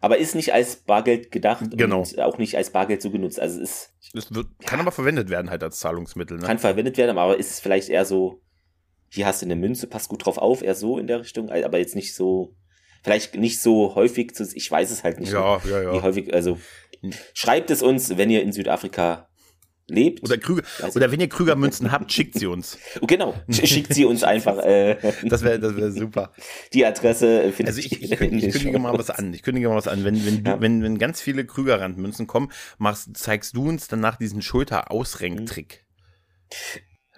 aber 0.00 0.18
ist 0.18 0.36
nicht 0.36 0.54
als 0.54 0.76
Bargeld 0.76 1.32
gedacht 1.32 1.64
genau. 1.72 2.00
und 2.00 2.20
auch 2.20 2.38
nicht 2.38 2.56
als 2.56 2.70
Bargeld 2.70 3.02
so 3.02 3.10
genutzt. 3.10 3.40
Also 3.40 3.60
es 3.60 3.70
ist. 3.70 4.14
Es 4.14 4.34
wird, 4.34 4.46
kann 4.64 4.80
aber 4.80 4.92
verwendet 4.92 5.28
werden 5.28 5.50
halt 5.50 5.62
als 5.62 5.80
Zahlungsmittel. 5.80 6.38
Ne? 6.38 6.46
Kann 6.46 6.58
verwendet 6.58 6.96
werden, 6.96 7.18
aber 7.18 7.36
ist 7.36 7.60
vielleicht 7.60 7.88
eher 7.88 8.04
so 8.04 8.40
hier 9.10 9.26
hast 9.26 9.42
du 9.42 9.46
eine 9.46 9.56
Münze, 9.56 9.86
passt 9.86 10.08
gut 10.08 10.24
drauf 10.24 10.38
auf, 10.38 10.62
eher 10.62 10.74
so 10.74 10.98
in 10.98 11.06
der 11.06 11.20
Richtung, 11.20 11.50
aber 11.50 11.78
jetzt 11.78 11.96
nicht 11.96 12.14
so, 12.14 12.54
vielleicht 13.02 13.34
nicht 13.34 13.60
so 13.60 13.94
häufig 13.94 14.34
zu, 14.34 14.46
ich 14.54 14.70
weiß 14.70 14.90
es 14.90 15.04
halt 15.04 15.20
nicht, 15.20 15.32
ja, 15.32 15.60
ja, 15.64 15.82
ja. 15.82 15.94
wie 15.94 16.02
häufig, 16.02 16.34
also 16.34 16.58
schreibt 17.34 17.70
es 17.70 17.82
uns, 17.82 18.16
wenn 18.16 18.30
ihr 18.30 18.42
in 18.42 18.52
Südafrika 18.52 19.28
lebt. 19.88 20.22
Oder 20.22 20.38
Krüger, 20.38 20.62
oder 20.94 21.10
wenn 21.10 21.20
ihr 21.20 21.28
Krügermünzen 21.28 21.90
habt, 21.90 22.12
schickt 22.12 22.38
sie 22.38 22.46
uns. 22.46 22.78
Genau, 23.06 23.34
schickt 23.48 23.94
sie 23.94 24.04
uns 24.04 24.22
einfach. 24.22 24.58
Äh, 24.58 24.96
das 25.24 25.42
wäre 25.42 25.58
das 25.58 25.76
wäre 25.76 25.90
super. 25.90 26.32
Die 26.74 26.84
Adresse 26.84 27.52
finde 27.52 27.70
also 27.70 27.80
ich. 27.80 27.92
Ich, 27.92 28.12
ich, 28.12 28.20
ich 28.20 28.52
kündige 28.52 28.78
mal 28.78 28.96
was 28.98 29.08
an. 29.08 29.32
Ich 29.32 29.42
kündige 29.42 29.68
mal 29.68 29.76
was 29.76 29.88
an. 29.88 30.04
Wenn, 30.04 30.24
wenn, 30.26 30.44
du, 30.44 30.60
wenn, 30.60 30.82
wenn 30.82 30.98
ganz 30.98 31.20
viele 31.20 31.46
Krügerrandmünzen 31.46 32.26
kommen, 32.26 32.52
machst, 32.76 33.16
zeigst 33.16 33.56
du 33.56 33.68
uns 33.68 33.88
danach 33.88 34.16
diesen 34.16 34.42
Schulter-Ausrenktrick. 34.42 35.84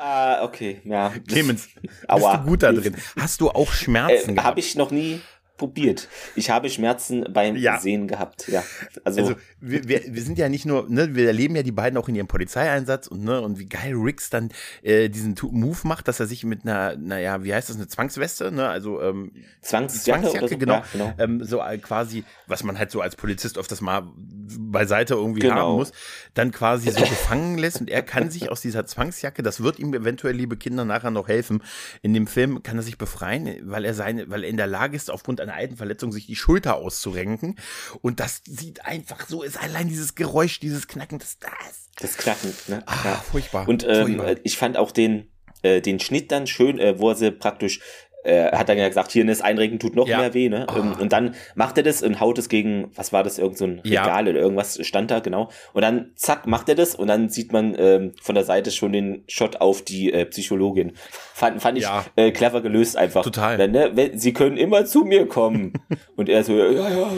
Ah, 0.03 0.43
okay, 0.45 0.81
ja. 0.85 1.13
Clemens, 1.29 1.69
Aua. 2.09 2.33
bist 2.33 2.43
du 2.43 2.49
gut 2.49 2.63
da 2.63 2.73
drin? 2.73 2.97
Hast 3.19 3.43
du 3.43 3.51
auch 3.51 3.71
Schmerzen 3.71 4.31
äh, 4.31 4.33
gehabt? 4.33 4.47
Habe 4.47 4.61
ich 4.61 4.75
noch 4.75 4.91
nie 4.91 5.21
probiert. 5.61 6.09
Ich 6.37 6.49
habe 6.49 6.71
Schmerzen 6.71 7.27
beim 7.31 7.55
ja. 7.55 7.79
Sehen 7.79 8.09
gehabt, 8.09 8.49
ja. 8.49 8.65
Also, 9.05 9.21
also 9.21 9.35
wir, 9.61 9.87
wir, 9.87 10.01
wir, 10.07 10.23
sind 10.23 10.39
ja 10.39 10.49
nicht 10.49 10.65
nur, 10.65 10.89
ne, 10.89 11.15
wir 11.15 11.27
erleben 11.27 11.55
ja 11.55 11.63
die 11.63 11.71
beiden 11.71 11.99
auch 11.99 12.09
in 12.09 12.15
ihrem 12.15 12.29
Polizeieinsatz 12.29 13.09
und 13.09 13.25
ne, 13.25 13.43
und 13.43 13.59
wie 13.59 13.67
geil 13.67 13.93
Rix 13.95 14.31
dann 14.31 14.49
äh, 14.81 15.11
diesen 15.11 15.35
Move 15.51 15.81
macht, 15.83 16.09
dass 16.09 16.19
er 16.19 16.25
sich 16.25 16.45
mit 16.45 16.63
einer, 16.65 16.97
naja, 16.97 17.45
wie 17.45 17.53
heißt 17.53 17.69
das, 17.69 17.77
eine 17.77 17.89
Zwangsweste, 17.89 18.51
ne, 18.51 18.69
also 18.69 19.03
ähm, 19.03 19.33
Zwangsjacke, 19.61 20.23
Zwangsjacke 20.23 20.49
so, 20.49 20.57
genau, 20.57 20.75
ja, 20.77 20.85
genau. 20.93 21.13
Ähm, 21.19 21.45
so 21.45 21.61
äh, 21.61 21.77
quasi, 21.77 22.25
was 22.47 22.65
man 22.65 22.79
halt 22.79 22.91
so 22.91 23.03
als 23.03 23.15
Polizist 23.15 23.59
öfters 23.59 23.83
mal 23.83 24.05
beiseite 24.17 25.13
irgendwie 25.13 25.41
genau. 25.41 25.57
haben 25.57 25.75
muss, 25.75 25.93
dann 26.33 26.53
quasi 26.53 26.91
so 26.91 27.01
gefangen 27.01 27.59
lässt 27.59 27.83
und 27.83 27.91
er 27.91 28.03
kann 28.03 28.31
sich 28.31 28.51
aus 28.51 28.63
dieser 28.63 28.87
Zwangsjacke, 28.87 29.43
das 29.43 29.63
wird 29.63 29.79
ihm 29.79 29.93
eventuell, 29.93 30.35
liebe 30.35 30.57
Kinder, 30.57 30.87
nachher 30.87 31.11
noch 31.11 31.29
helfen. 31.29 31.63
In 32.01 32.15
dem 32.15 32.27
Film 32.27 32.63
kann 32.63 32.79
er 32.79 32.83
sich 32.83 32.97
befreien, 32.97 33.59
weil 33.65 33.85
er 33.85 33.93
seine, 33.93 34.31
weil 34.31 34.45
er 34.45 34.49
in 34.49 34.57
der 34.57 34.67
Lage 34.67 34.97
ist, 34.97 35.11
aufgrund 35.11 35.41
einer 35.41 35.50
einer 35.51 35.59
alten 35.59 35.77
Verletzung 35.77 36.13
sich 36.13 36.27
die 36.27 36.37
Schulter 36.37 36.77
auszurenken. 36.77 37.57
Und 38.03 38.21
das 38.21 38.43
sieht 38.47 38.85
einfach 38.87 39.29
so, 39.29 39.43
ist 39.43 39.61
allein 39.61 39.89
dieses 39.89 40.15
Geräusch, 40.15 40.61
dieses 40.61 40.89
Knacken, 40.89 41.19
das, 41.19 41.39
das. 41.39 41.91
Das 41.99 42.17
Knacken, 42.17 42.55
ne? 42.69 42.83
Ah, 42.87 42.97
ja. 43.05 43.15
furchtbar. 43.17 43.69
Und 43.69 43.85
ähm, 43.85 44.17
furchtbar. 44.17 44.37
ich 44.45 44.57
fand 44.57 44.77
auch 44.77 44.93
den, 44.93 45.31
äh, 45.63 45.81
den 45.81 46.01
Schnitt 46.01 46.33
dann 46.33 46.47
schön, 46.47 46.79
äh, 46.79 46.99
wo 46.99 47.11
er 47.11 47.17
sie 47.17 47.31
praktisch 47.31 47.81
er 48.23 48.59
hat 48.59 48.69
dann 48.69 48.77
ja 48.79 48.87
gesagt, 48.89 49.13
hier 49.13 49.25
das 49.27 49.41
Einrenken 49.41 49.79
tut 49.79 49.97
noch 49.97 50.07
Ja. 50.07 50.19
mehr 50.19 50.35
weh, 50.35 50.49
ne? 50.49 50.67
Oh. 50.69 51.03
Und 51.03 51.13
dann 51.13 51.35
macht 51.55 51.77
er 51.79 51.83
das 51.83 52.03
und 52.03 52.21
haut 52.21 52.39
es 52.39 52.49
gegen, 52.49 52.91
was 52.95 53.13
war 53.13 53.23
das, 53.23 53.39
irgend 53.39 53.57
so 53.59 53.65
ein 53.67 53.81
Ja. 53.85 54.03
Regal 54.03 54.29
oder 54.29 54.39
irgendwas 54.41 54.79
stand 54.87 55.11
da, 55.11 55.21
genau. 55.21 55.51
Und 55.73 55.83
dann, 55.83 56.13
zack, 56.17 56.47
macht 56.47 56.69
er 56.69 56.75
das 56.75 56.95
und 56.95 57.09
dann 57.09 57.29
sieht 57.31 57.53
man 57.53 57.75
ähm, 57.79 58.13
von 58.21 58.35
der 58.35 58.45
Seite 58.45 58.71
schon 58.71 58.93
den 58.93 59.25
Shot 59.29 59.57
auf 59.57 59.83
die 59.83 60.13
äh, 60.13 60.27
Psychologin. 60.27 60.93
Fand, 61.35 61.63
fand 61.63 61.79
ich 61.79 61.85
Ja. 61.85 62.05
äh, 62.17 62.31
clever 62.31 62.61
gelöst 62.61 62.97
einfach. 62.97 63.23
Total. 63.25 63.57
Dann, 63.57 63.71
ne, 63.73 64.11
sie 64.15 64.33
können 64.33 64.57
immer 64.59 64.85
zu 64.85 65.05
mir 65.05 65.27
kommen. 65.27 65.73
und 66.17 66.29
er 66.29 66.45
so, 66.45 66.57
ja, 66.57 66.89
ja. 66.91 67.11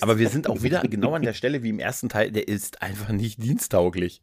Aber 0.00 0.18
wir 0.18 0.28
sind 0.28 0.48
auch 0.50 0.62
wieder 0.62 0.82
genau 0.82 1.14
an 1.14 1.22
der 1.22 1.34
Stelle 1.34 1.62
wie 1.62 1.68
im 1.70 1.78
ersten 1.78 2.08
Teil, 2.08 2.32
der 2.32 2.48
ist 2.48 2.82
einfach 2.82 3.10
nicht 3.10 3.42
diensttauglich. 3.42 4.22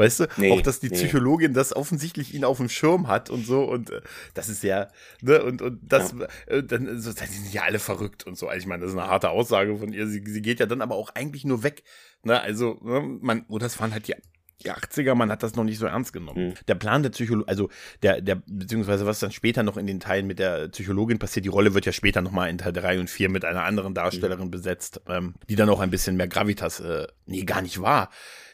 Weißt 0.00 0.20
du, 0.20 0.26
Nee, 0.38 0.50
auch 0.52 0.62
dass 0.62 0.80
die 0.80 0.88
nee. 0.88 0.94
Psychologin 0.96 1.52
das 1.52 1.76
offensichtlich 1.76 2.32
ihn 2.34 2.44
auf 2.44 2.56
dem 2.56 2.70
Schirm 2.70 3.06
hat 3.06 3.28
und 3.28 3.44
so 3.46 3.64
und 3.64 3.90
äh, 3.90 4.00
das 4.32 4.48
ist 4.48 4.62
ja, 4.62 4.88
ne, 5.20 5.42
und, 5.44 5.60
und 5.60 5.78
das, 5.82 6.14
äh, 6.46 6.62
dann, 6.62 6.98
so, 7.00 7.12
die 7.12 7.26
sind 7.26 7.52
ja 7.52 7.62
alle 7.64 7.78
verrückt 7.78 8.26
und 8.26 8.38
so. 8.38 8.48
Also 8.48 8.60
ich 8.60 8.66
meine, 8.66 8.82
das 8.82 8.92
ist 8.92 8.98
eine 8.98 9.08
harte 9.08 9.28
Aussage 9.28 9.76
von 9.76 9.92
ihr. 9.92 10.06
Sie, 10.06 10.24
sie 10.26 10.40
geht 10.40 10.58
ja 10.58 10.64
dann 10.64 10.80
aber 10.80 10.94
auch 10.94 11.10
eigentlich 11.14 11.44
nur 11.44 11.62
weg. 11.62 11.82
Ne, 12.22 12.40
also, 12.40 12.78
ne, 12.82 13.18
man, 13.20 13.44
oder 13.48 13.66
das 13.66 13.78
waren 13.78 13.92
halt 13.92 14.08
die, 14.08 14.14
die 14.62 14.70
80er, 14.70 15.14
man 15.14 15.30
hat 15.30 15.42
das 15.42 15.54
noch 15.54 15.64
nicht 15.64 15.78
so 15.78 15.86
ernst 15.86 16.12
genommen. 16.12 16.48
Mhm. 16.48 16.54
Der 16.68 16.74
Plan 16.76 17.02
der 17.02 17.10
Psychologin, 17.10 17.48
also 17.48 17.68
der, 18.02 18.20
der, 18.20 18.42
beziehungsweise 18.46 19.06
was 19.06 19.18
dann 19.18 19.32
später 19.32 19.62
noch 19.62 19.76
in 19.76 19.86
den 19.86 20.00
Teilen 20.00 20.26
mit 20.26 20.38
der 20.38 20.68
Psychologin 20.68 21.18
passiert, 21.18 21.44
die 21.44 21.50
Rolle 21.50 21.74
wird 21.74 21.86
ja 21.86 21.92
später 21.92 22.20
nochmal 22.22 22.50
in 22.50 22.58
Teil 22.58 22.72
3 22.72 23.00
und 23.00 23.10
4 23.10 23.28
mit 23.30 23.44
einer 23.44 23.64
anderen 23.64 23.94
Darstellerin 23.94 24.46
Mhm. 24.46 24.50
besetzt, 24.50 25.00
ähm, 25.08 25.34
die 25.48 25.56
dann 25.56 25.68
auch 25.70 25.80
ein 25.80 25.90
bisschen 25.90 26.16
mehr 26.16 26.28
Gravitas, 26.28 26.80
äh, 26.80 27.06
nee, 27.26 27.44
gar 27.44 27.62
nicht 27.62 27.80
wahr. 27.80 28.10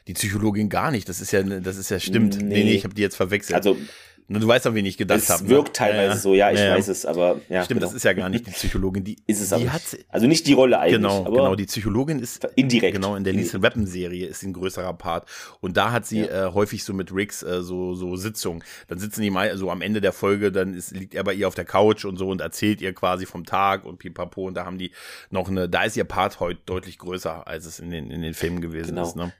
Die 0.06 0.12
Psychologin 0.14 0.68
gar 0.68 0.90
nicht, 0.90 1.08
das 1.08 1.20
ist 1.20 1.32
ja, 1.32 1.42
das 1.42 1.76
ist 1.76 1.90
ja 1.90 1.98
stimmt. 2.00 2.36
Nee, 2.38 2.44
nee, 2.44 2.64
Nee. 2.64 2.72
ich 2.74 2.84
habe 2.84 2.94
die 2.94 3.02
jetzt 3.02 3.16
verwechselt. 3.16 3.56
Also, 3.56 3.76
Ne, 4.28 4.40
du 4.40 4.48
weißt 4.48 4.66
an 4.66 4.74
wen 4.74 4.84
ich 4.84 4.96
gedacht 4.98 5.20
es 5.20 5.30
habe. 5.30 5.44
ne? 5.44 5.50
wirkt 5.50 5.76
teilweise 5.76 6.18
so, 6.18 6.34
ja, 6.34 6.50
ich 6.50 6.58
Ja, 6.58 6.64
ja. 6.64 6.74
weiß 6.74 6.88
es, 6.88 7.06
aber 7.06 7.40
ja. 7.48 7.62
Stimmt, 7.62 7.78
genau. 7.78 7.86
das 7.86 7.94
ist 7.94 8.02
ja 8.02 8.12
gar 8.12 8.28
nicht 8.28 8.44
die 8.48 8.50
Psychologin, 8.50 9.04
die, 9.04 9.18
ist 9.28 9.40
es 9.40 9.50
die 9.50 9.54
aber 9.54 9.72
hat. 9.72 9.82
Also 10.08 10.26
nicht 10.26 10.48
die 10.48 10.52
Rolle 10.52 10.80
eigentlich, 10.80 10.96
Genau, 10.96 11.22
genau. 11.22 11.54
Die 11.54 11.66
Psychologin 11.66 12.18
ist 12.18 12.44
indirekt. 12.56 12.96
Genau, 12.96 13.14
in 13.14 13.22
der 13.22 13.34
Lethal 13.34 13.62
Weapon 13.62 13.86
Serie 13.86 14.26
ist 14.26 14.42
ein 14.42 14.52
größerer 14.52 14.94
Part. 14.94 15.28
Und 15.60 15.76
da 15.76 15.92
hat 15.92 16.06
sie 16.06 16.22
Ja. 16.22 16.48
äh, 16.48 16.52
häufig 16.52 16.82
so 16.82 16.92
mit 16.92 17.14
Riggs 17.14 17.44
äh, 17.44 17.62
so, 17.62 17.94
so 17.94 18.16
Sitzungen. 18.16 18.64
Dann 18.88 18.98
sitzen 18.98 19.22
die 19.22 19.30
mal 19.30 19.56
so 19.56 19.70
am 19.70 19.80
Ende 19.80 20.00
der 20.00 20.12
Folge, 20.12 20.50
dann 20.50 20.74
ist, 20.74 20.90
liegt 20.90 21.14
er 21.14 21.22
bei 21.22 21.32
ihr 21.32 21.46
auf 21.46 21.54
der 21.54 21.64
Couch 21.64 22.04
und 22.04 22.16
so 22.16 22.28
und 22.28 22.40
erzählt 22.40 22.80
ihr 22.80 22.92
quasi 22.94 23.26
vom 23.26 23.44
Tag 23.46 23.84
und 23.84 24.00
pipapo. 24.00 24.44
Und 24.48 24.54
da 24.54 24.64
haben 24.66 24.78
die 24.78 24.90
noch 25.30 25.48
eine, 25.48 25.68
da 25.68 25.84
ist 25.84 25.96
ihr 25.96 26.02
Part 26.02 26.40
heute 26.40 26.58
deutlich 26.66 26.98
größer, 26.98 27.46
als 27.46 27.64
es 27.64 27.78
in 27.78 27.92
den, 27.92 28.10
in 28.10 28.22
den 28.22 28.34
Filmen 28.34 28.60
gewesen 28.60 28.88
Genau. 28.96 29.06
ist. 29.06 29.14
Ne? 29.14 29.32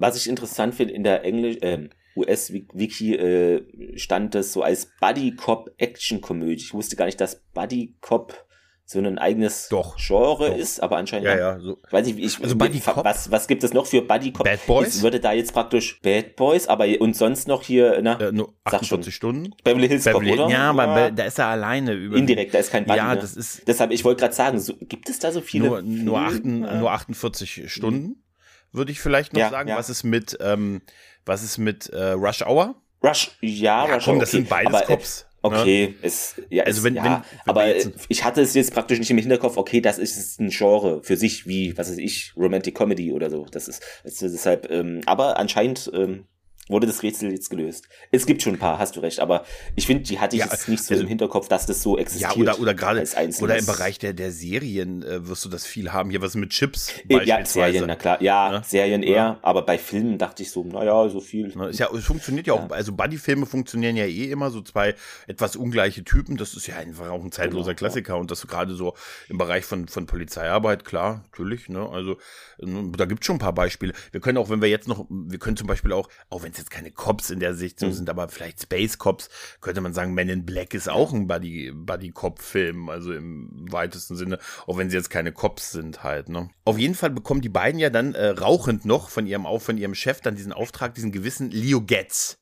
Was 0.00 0.16
ich 0.16 0.28
interessant 0.28 0.74
finde, 0.74 0.94
in 0.94 1.04
der 1.04 1.24
Englisch, 1.24 1.58
ähm, 1.62 1.90
US-Wiki 2.16 3.14
äh, 3.14 3.96
stand 3.98 4.34
das 4.34 4.52
so 4.52 4.62
als 4.62 4.88
Buddy 5.00 5.36
Cop 5.36 5.70
Action 5.78 6.20
Komödie. 6.20 6.62
Ich 6.64 6.74
wusste 6.74 6.96
gar 6.96 7.04
nicht, 7.06 7.20
dass 7.20 7.42
Buddy 7.54 7.94
Cop 8.00 8.46
so 8.84 8.98
ein 8.98 9.18
eigenes 9.18 9.68
Doch, 9.68 9.96
Genre 9.98 10.48
doch. 10.50 10.56
ist, 10.56 10.82
aber 10.82 10.96
anscheinend 10.96 11.26
Ja, 11.28 11.38
ja, 11.38 11.60
so. 11.60 11.78
Ich 11.86 11.92
weiß 11.92 12.06
nicht, 12.08 12.18
ich, 12.18 12.42
Also 12.42 12.56
Buddy 12.56 12.80
Cop? 12.80 13.04
was, 13.04 13.30
was 13.30 13.46
gibt 13.46 13.62
es 13.62 13.72
noch 13.72 13.86
für 13.86 14.02
Buddy 14.02 14.32
Cop? 14.32 14.44
Bad 14.44 14.66
Boys? 14.66 14.88
Es 14.88 15.02
würde 15.02 15.20
da 15.20 15.32
jetzt 15.32 15.52
praktisch 15.52 16.00
Bad 16.02 16.34
Boys, 16.34 16.66
aber 16.66 16.86
und 16.98 17.14
sonst 17.14 17.46
noch 17.46 17.62
hier, 17.62 18.00
na, 18.02 18.18
Äh, 18.18 18.32
nur 18.32 18.48
Sag 18.64 18.84
schon. 18.84 18.98
48 18.98 19.14
Stunden. 19.14 19.54
Beverly 19.62 19.86
Hills 19.86 20.04
Cop, 20.06 20.14
Beverly, 20.22 20.32
oder? 20.32 20.48
ja, 20.50 20.70
aber 20.70 21.10
Be- 21.10 21.12
da 21.14 21.24
ist 21.24 21.38
er 21.38 21.46
alleine 21.46 21.92
über. 21.92 22.16
indirekt, 22.16 22.52
da 22.52 22.58
ist 22.58 22.72
kein 22.72 22.84
Buddy. 22.84 22.96
Ja, 22.98 23.14
das 23.14 23.36
ist 23.36 23.68
Deshalb, 23.68 23.92
ich 23.92 24.04
wollte 24.04 24.20
gerade 24.22 24.34
sagen, 24.34 24.58
so, 24.58 24.74
gibt 24.76 25.08
es 25.08 25.20
da 25.20 25.30
so 25.30 25.40
viele? 25.40 25.68
nur, 25.68 25.82
nur, 25.82 26.28
Filme? 26.30 26.78
nur 26.80 26.90
48 26.90 27.70
Stunden, 27.72 28.24
würde 28.72 28.92
ich 28.92 29.00
vielleicht 29.00 29.32
noch 29.32 29.40
Ja, 29.40 29.50
sagen. 29.50 29.68
ja. 29.68 29.76
Was 29.76 29.90
ist 29.90 30.04
mit, 30.04 30.36
ähm, 30.40 30.82
was 31.26 31.42
ist 31.42 31.58
mit 31.58 31.88
äh, 31.90 32.10
Rush 32.12 32.42
Hour? 32.42 32.74
Rush, 33.02 33.30
ja, 33.40 33.86
Ja, 33.88 33.94
Rush, 33.94 34.04
komm, 34.04 34.14
okay. 34.16 34.20
das 34.20 34.30
sind 34.30 34.48
beides 34.48 34.74
aber, 34.74 34.82
äh, 34.84 34.86
Cops. 34.86 35.24
ne? 35.24 35.30
Okay, 35.42 35.94
es, 36.02 36.34
ja, 36.50 36.64
Also 36.64 36.82
wenn- 36.84 36.94
ja, 36.96 37.02
wenn- 37.04 37.12
wenn 37.12 37.22
aber 37.46 37.66
jetzt- 37.66 37.86
äh, 37.86 37.90
ich 38.08 38.24
hatte 38.24 38.42
es 38.42 38.52
jetzt 38.54 38.74
praktisch 38.74 38.98
nicht 38.98 39.10
im 39.10 39.16
Hinterkopf, 39.16 39.56
okay, 39.56 39.80
das 39.80 39.98
ist 39.98 40.38
ein 40.38 40.50
Genre 40.50 41.02
für 41.02 41.16
sich, 41.16 41.46
wie, 41.46 41.76
was 41.78 41.90
weiß 41.90 41.96
ich, 41.98 42.34
Romantic 42.36 42.74
Comedy 42.76 43.10
oder 43.12 43.30
so. 43.30 43.46
Das 43.50 43.66
ist, 43.68 43.82
das 44.04 44.20
ist 44.20 44.32
deshalb, 44.34 44.70
ähm, 44.70 45.00
aber 45.06 45.38
anscheinend 45.38 45.90
ähm, 45.94 46.26
wurde 46.70 46.86
das 46.86 47.02
Rätsel 47.02 47.32
jetzt 47.32 47.50
gelöst. 47.50 47.84
Es 48.10 48.26
gibt 48.26 48.42
schon 48.42 48.54
ein 48.54 48.58
paar, 48.58 48.78
hast 48.78 48.96
du 48.96 49.00
recht, 49.00 49.20
aber 49.20 49.44
ich 49.76 49.86
finde, 49.86 50.04
die 50.04 50.18
hatte 50.18 50.36
ich 50.36 50.40
Ja, 50.40 50.48
jetzt 50.50 50.68
nicht 50.68 50.82
so 50.84 50.92
also- 50.94 51.02
im 51.02 51.08
Hinterkopf, 51.08 51.48
dass 51.48 51.66
das 51.66 51.82
so 51.82 51.96
Ja, 51.96 52.02
existiert. 52.02 52.36
oder, 52.36 52.58
oder 52.60 52.74
gerade, 52.74 53.04
oder 53.40 53.58
im 53.58 53.66
Bereich 53.66 53.98
der, 53.98 54.12
der 54.12 54.30
Serien 54.32 55.02
äh, 55.02 55.26
wirst 55.28 55.44
du 55.44 55.48
das 55.48 55.66
viel 55.66 55.92
haben. 55.92 56.10
Hier 56.10 56.22
was 56.22 56.34
mit 56.34 56.50
Chips 56.50 56.90
Äh, 56.90 57.02
Ja, 57.08 57.18
beispielsweise. 57.36 57.72
Serien, 57.72 57.84
na 57.88 57.96
klar. 57.96 58.22
Ja, 58.22 58.50
Ne? 58.50 58.62
Serien 58.64 59.02
eher, 59.02 59.14
Ja. 59.14 59.38
aber 59.42 59.62
bei 59.62 59.78
Filmen 59.78 60.18
dachte 60.18 60.42
ich 60.42 60.50
so, 60.50 60.64
naja, 60.64 61.08
so 61.08 61.20
viel. 61.20 61.48
Ist 61.70 61.78
ja, 61.78 61.88
es 61.94 62.04
funktioniert 62.04 62.46
ja 62.46 62.54
auch, 62.54 62.70
also 62.70 62.92
Buddy-Filme 62.92 63.46
funktionieren 63.46 63.96
ja 63.96 64.04
eh 64.06 64.30
immer, 64.30 64.50
so 64.50 64.60
zwei 64.62 64.94
etwas 65.26 65.56
ungleiche 65.56 66.04
Typen, 66.04 66.36
das 66.36 66.54
ist 66.54 66.66
ja 66.66 66.76
einfach 66.76 67.08
auch 67.10 67.22
ein 67.24 67.32
zeitloser 67.32 67.74
Genau, 67.74 67.78
Klassiker 67.78 68.16
und 68.18 68.30
das 68.30 68.46
gerade 68.46 68.74
so 68.74 68.94
im 69.28 69.38
Bereich 69.38 69.64
von, 69.64 69.88
von 69.88 70.06
Polizeiarbeit, 70.06 70.84
klar, 70.84 71.24
natürlich, 71.30 71.68
ne, 71.68 71.88
also 71.88 72.16
da 72.60 73.04
gibt 73.06 73.22
es 73.22 73.26
schon 73.26 73.36
ein 73.36 73.40
paar 73.40 73.54
Beispiele. 73.54 73.92
Wir 74.12 74.20
können 74.20 74.38
auch, 74.38 74.50
wenn 74.50 74.60
wir 74.60 74.68
jetzt 74.68 74.88
noch, 74.88 75.06
wir 75.08 75.38
können 75.38 75.56
zum 75.56 75.66
Beispiel 75.66 75.92
auch, 75.92 76.08
auch 76.28 76.42
wenn 76.42 76.52
es 76.52 76.58
jetzt 76.58 76.70
keine 76.70 76.90
Cops 76.90 77.30
in 77.30 77.40
der 77.40 77.54
Sicht 77.54 77.80
Mhm. 77.82 77.92
sind, 77.92 78.10
aber 78.10 78.28
vielleicht 78.28 78.60
Space 78.62 78.98
Cops, 78.98 79.28
könnte 79.60 79.80
man 79.80 79.94
sagen, 79.94 80.14
Men 80.14 80.28
in 80.28 80.44
Black 80.46 80.74
ist 80.74 80.88
auch 80.88 81.12
ein 81.12 81.26
Buddy, 81.26 81.72
Buddy-Cop-Film, 81.74 82.88
also 82.88 83.12
im 83.12 83.66
weitesten 83.70 84.16
Sinne, 84.16 84.38
auch 84.66 84.76
wenn 84.76 84.90
sie 84.90 84.96
jetzt 84.96 85.10
keine 85.10 85.32
Cops 85.32 85.72
sind 85.72 86.02
halt, 86.02 86.28
ne. 86.28 86.50
Auf 86.64 86.78
jeden 86.78 86.94
Fall 86.94 87.10
bekommen 87.10 87.40
die 87.40 87.48
beiden 87.48 87.80
ja 87.80 87.90
dann 87.90 88.14
äh, 88.14 88.26
rauchend 88.28 88.84
noch 88.84 89.08
von 89.10 89.26
ihrem, 89.26 89.46
auch 89.46 89.62
von 89.62 89.78
ihrem 89.78 89.94
Chef 89.94 90.20
dann 90.20 90.36
diesen 90.36 90.52
Auftrag, 90.52 90.94
diesen 90.94 91.12
gewissen 91.12 91.50
Leo 91.50 91.80
Getz. 91.80 92.38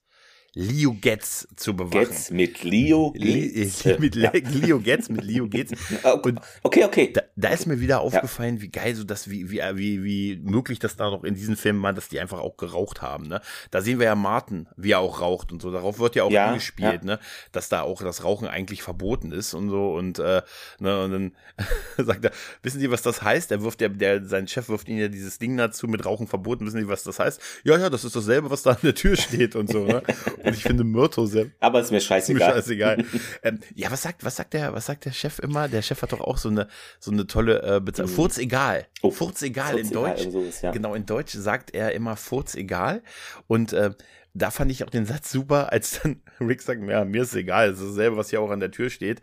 Leo 0.61 0.93
Getz 1.01 1.47
zu 1.55 1.77
bewachen. 1.77 2.01
Getz 2.09 2.31
mit 2.33 2.65
Leo. 2.65 3.13
Getz. 3.13 3.87
äh, 3.87 3.97
mit 4.01 4.17
Le 4.17 4.33
Leo 4.33 4.81
Getz, 4.81 5.09
mit 5.09 5.23
Leo 5.23 5.47
Getz. 5.47 5.71
Okay, 6.03 6.35
okay. 6.65 6.85
okay. 6.85 7.13
Da, 7.13 7.21
da 7.37 7.49
ist 7.51 7.67
mir 7.67 7.81
wieder 7.81 8.01
aufgefallen, 8.01 8.61
wie 8.61 8.69
geil 8.69 8.97
so 8.97 9.05
das, 9.05 9.31
wie, 9.31 9.51
wie, 9.51 9.61
wie, 9.75 10.03
wie 10.03 10.41
möglich 10.43 10.81
das 10.81 10.97
da 10.97 11.11
noch 11.11 11.23
in 11.23 11.35
diesen 11.35 11.57
Filmen 11.57 11.81
war, 11.83 11.93
dass 11.93 12.09
die 12.09 12.19
einfach 12.19 12.41
auch 12.41 12.57
geraucht 12.57 13.03
haben. 13.03 13.29
Ne? 13.29 13.41
Da 13.71 13.83
sehen 13.83 14.01
wir 14.01 14.07
ja 14.07 14.17
Martin, 14.17 14.67
wie 14.77 14.91
er 14.93 14.99
auch 14.99 15.21
raucht 15.21 15.53
und 15.53 15.63
so. 15.63 15.71
Darauf 15.71 16.01
wird 16.01 16.17
ja 16.17 16.25
auch 16.25 16.31
Ja, 16.31 16.47
angespielt, 16.47 17.03
ja. 17.03 17.05
ne? 17.05 17.19
dass 17.53 17.69
da 17.69 17.83
auch 17.83 18.03
das 18.03 18.25
Rauchen 18.25 18.49
eigentlich 18.49 18.83
verboten 18.83 19.31
ist 19.31 19.55
und 19.55 19.71
so. 19.71 19.93
Und, 19.93 20.19
äh, 20.19 20.43
ne, 20.81 21.05
und 21.05 21.13
dann 21.13 21.33
sagt 22.05 22.25
er, 22.25 22.33
wissen 22.65 22.81
Sie, 22.81 22.91
was 22.91 23.03
das 23.03 23.23
heißt? 23.23 23.53
Er 23.53 23.63
wirft 23.63 23.81
der, 23.81 23.91
der, 23.91 24.25
sein 24.25 24.49
Chef 24.49 24.69
wirft 24.69 24.89
ihnen 24.89 24.99
ja 24.99 25.09
dieses 25.09 25.39
Ding 25.39 25.57
dazu 25.57 25.87
mit 25.87 26.05
Rauchen 26.05 26.27
verboten. 26.27 26.67
Wissen 26.67 26.81
Sie, 26.81 26.89
was 26.89 27.05
das 27.05 27.21
heißt? 27.21 27.41
Ja, 27.63 27.79
ja, 27.79 27.91
das 27.91 28.05
ist 28.05 28.17
dasselbe, 28.17 28.51
was 28.51 28.63
da 28.65 28.73
an 28.73 28.79
der 28.83 28.95
Tür 28.97 29.17
steht 29.17 29.55
und 29.55 29.71
so. 29.71 29.85
Ne? 29.85 30.03
Und 30.49 30.57
ich 30.57 30.63
finde 30.63 30.85
Myrto 30.85 31.27
sehr, 31.27 31.47
Aber 31.61 31.81
ist 31.81 31.91
mir 31.91 31.99
mir 31.99 32.01
scheißegal. 32.01 32.55
scheißegal. 32.55 33.05
ähm, 33.43 33.59
ja, 33.75 33.91
was 33.91 34.03
sagt, 34.03 34.25
was 34.25 34.37
sagt 34.37 34.55
der, 34.55 34.73
was 34.73 34.87
sagt 34.87 35.05
der 35.05 35.13
Chef 35.13 35.39
immer? 35.39 35.69
Der 35.69 35.83
Chef 35.83 36.01
hat 36.03 36.13
doch 36.13 36.21
auch 36.21 36.39
so 36.39 36.49
eine, 36.49 36.69
so 36.99 37.11
eine 37.11 37.27
tolle 37.27 37.63
äh, 37.63 37.81
Bezeichnung. 37.81 38.15
Furz 38.15 38.39
egal. 38.39 38.87
Oh, 39.03 39.11
Furz 39.11 39.43
egal 39.43 39.73
Furz 39.73 39.81
in 39.81 39.91
egal, 39.91 40.15
Deutsch. 40.15 40.31
sowas, 40.31 40.63
ja. 40.63 40.71
Genau, 40.71 40.95
in 40.95 41.07
Deutsch 41.07 41.33
sagt 41.33 41.75
er 41.75 41.93
immer 41.93 42.17
Furz 42.17 42.55
egal. 42.55 43.03
Und 43.47 43.73
äh, 43.73 43.93
da 44.35 44.51
fand 44.51 44.71
ich 44.71 44.85
auch 44.85 44.91
den 44.91 45.07
Satz 45.07 45.33
super, 45.33 45.73
als 45.73 46.01
dann 46.01 46.23
Rick 46.41 46.63
sagt, 46.63 46.83
ja, 46.89 47.05
mir 47.05 47.23
ist 47.23 47.35
egal, 47.35 47.71
es 47.71 47.81
ist 47.81 47.91
dasselbe, 47.91 48.17
was 48.17 48.31
hier 48.31 48.41
auch 48.41 48.51
an 48.51 48.61
der 48.61 48.71
Tür 48.71 48.91
steht. 48.91 49.21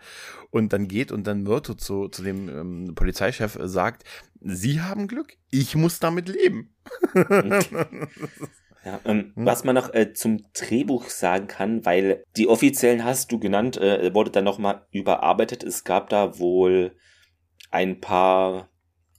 Und 0.51 0.74
dann 0.74 0.88
geht 0.88 1.12
und 1.12 1.25
dann 1.27 1.44
Myrto 1.44 1.74
zu, 1.74 2.10
zu 2.10 2.24
dem 2.24 2.50
ähm, 2.50 2.96
Polizeichef 2.96 3.58
sagt, 3.62 4.03
Sie 4.48 4.82
haben 4.82 5.08
Glück, 5.08 5.34
ich 5.50 5.75
muss 5.75 6.00
damit 6.00 6.29
leben. 6.29 6.75
Ja, 8.86 9.00
ähm, 9.06 9.34
Hm. 9.36 9.46
Was 9.46 9.63
man 9.63 9.75
noch 9.75 9.94
äh, 9.94 10.13
zum 10.13 10.44
Drehbuch 10.54 11.10
sagen 11.10 11.48
kann, 11.48 11.86
weil 11.86 12.24
die 12.38 12.48
offiziellen 12.48 13.04
hast 13.04 13.32
du 13.32 13.39
genannt, 13.39 13.77
äh, 13.77 14.13
wurde 14.13 14.30
dann 14.32 14.44
nochmal 14.46 14.86
überarbeitet. 14.92 15.63
Es 15.63 15.84
gab 15.84 16.10
da 16.10 16.38
wohl 16.39 16.96
ein 17.72 18.00
paar, 18.00 18.70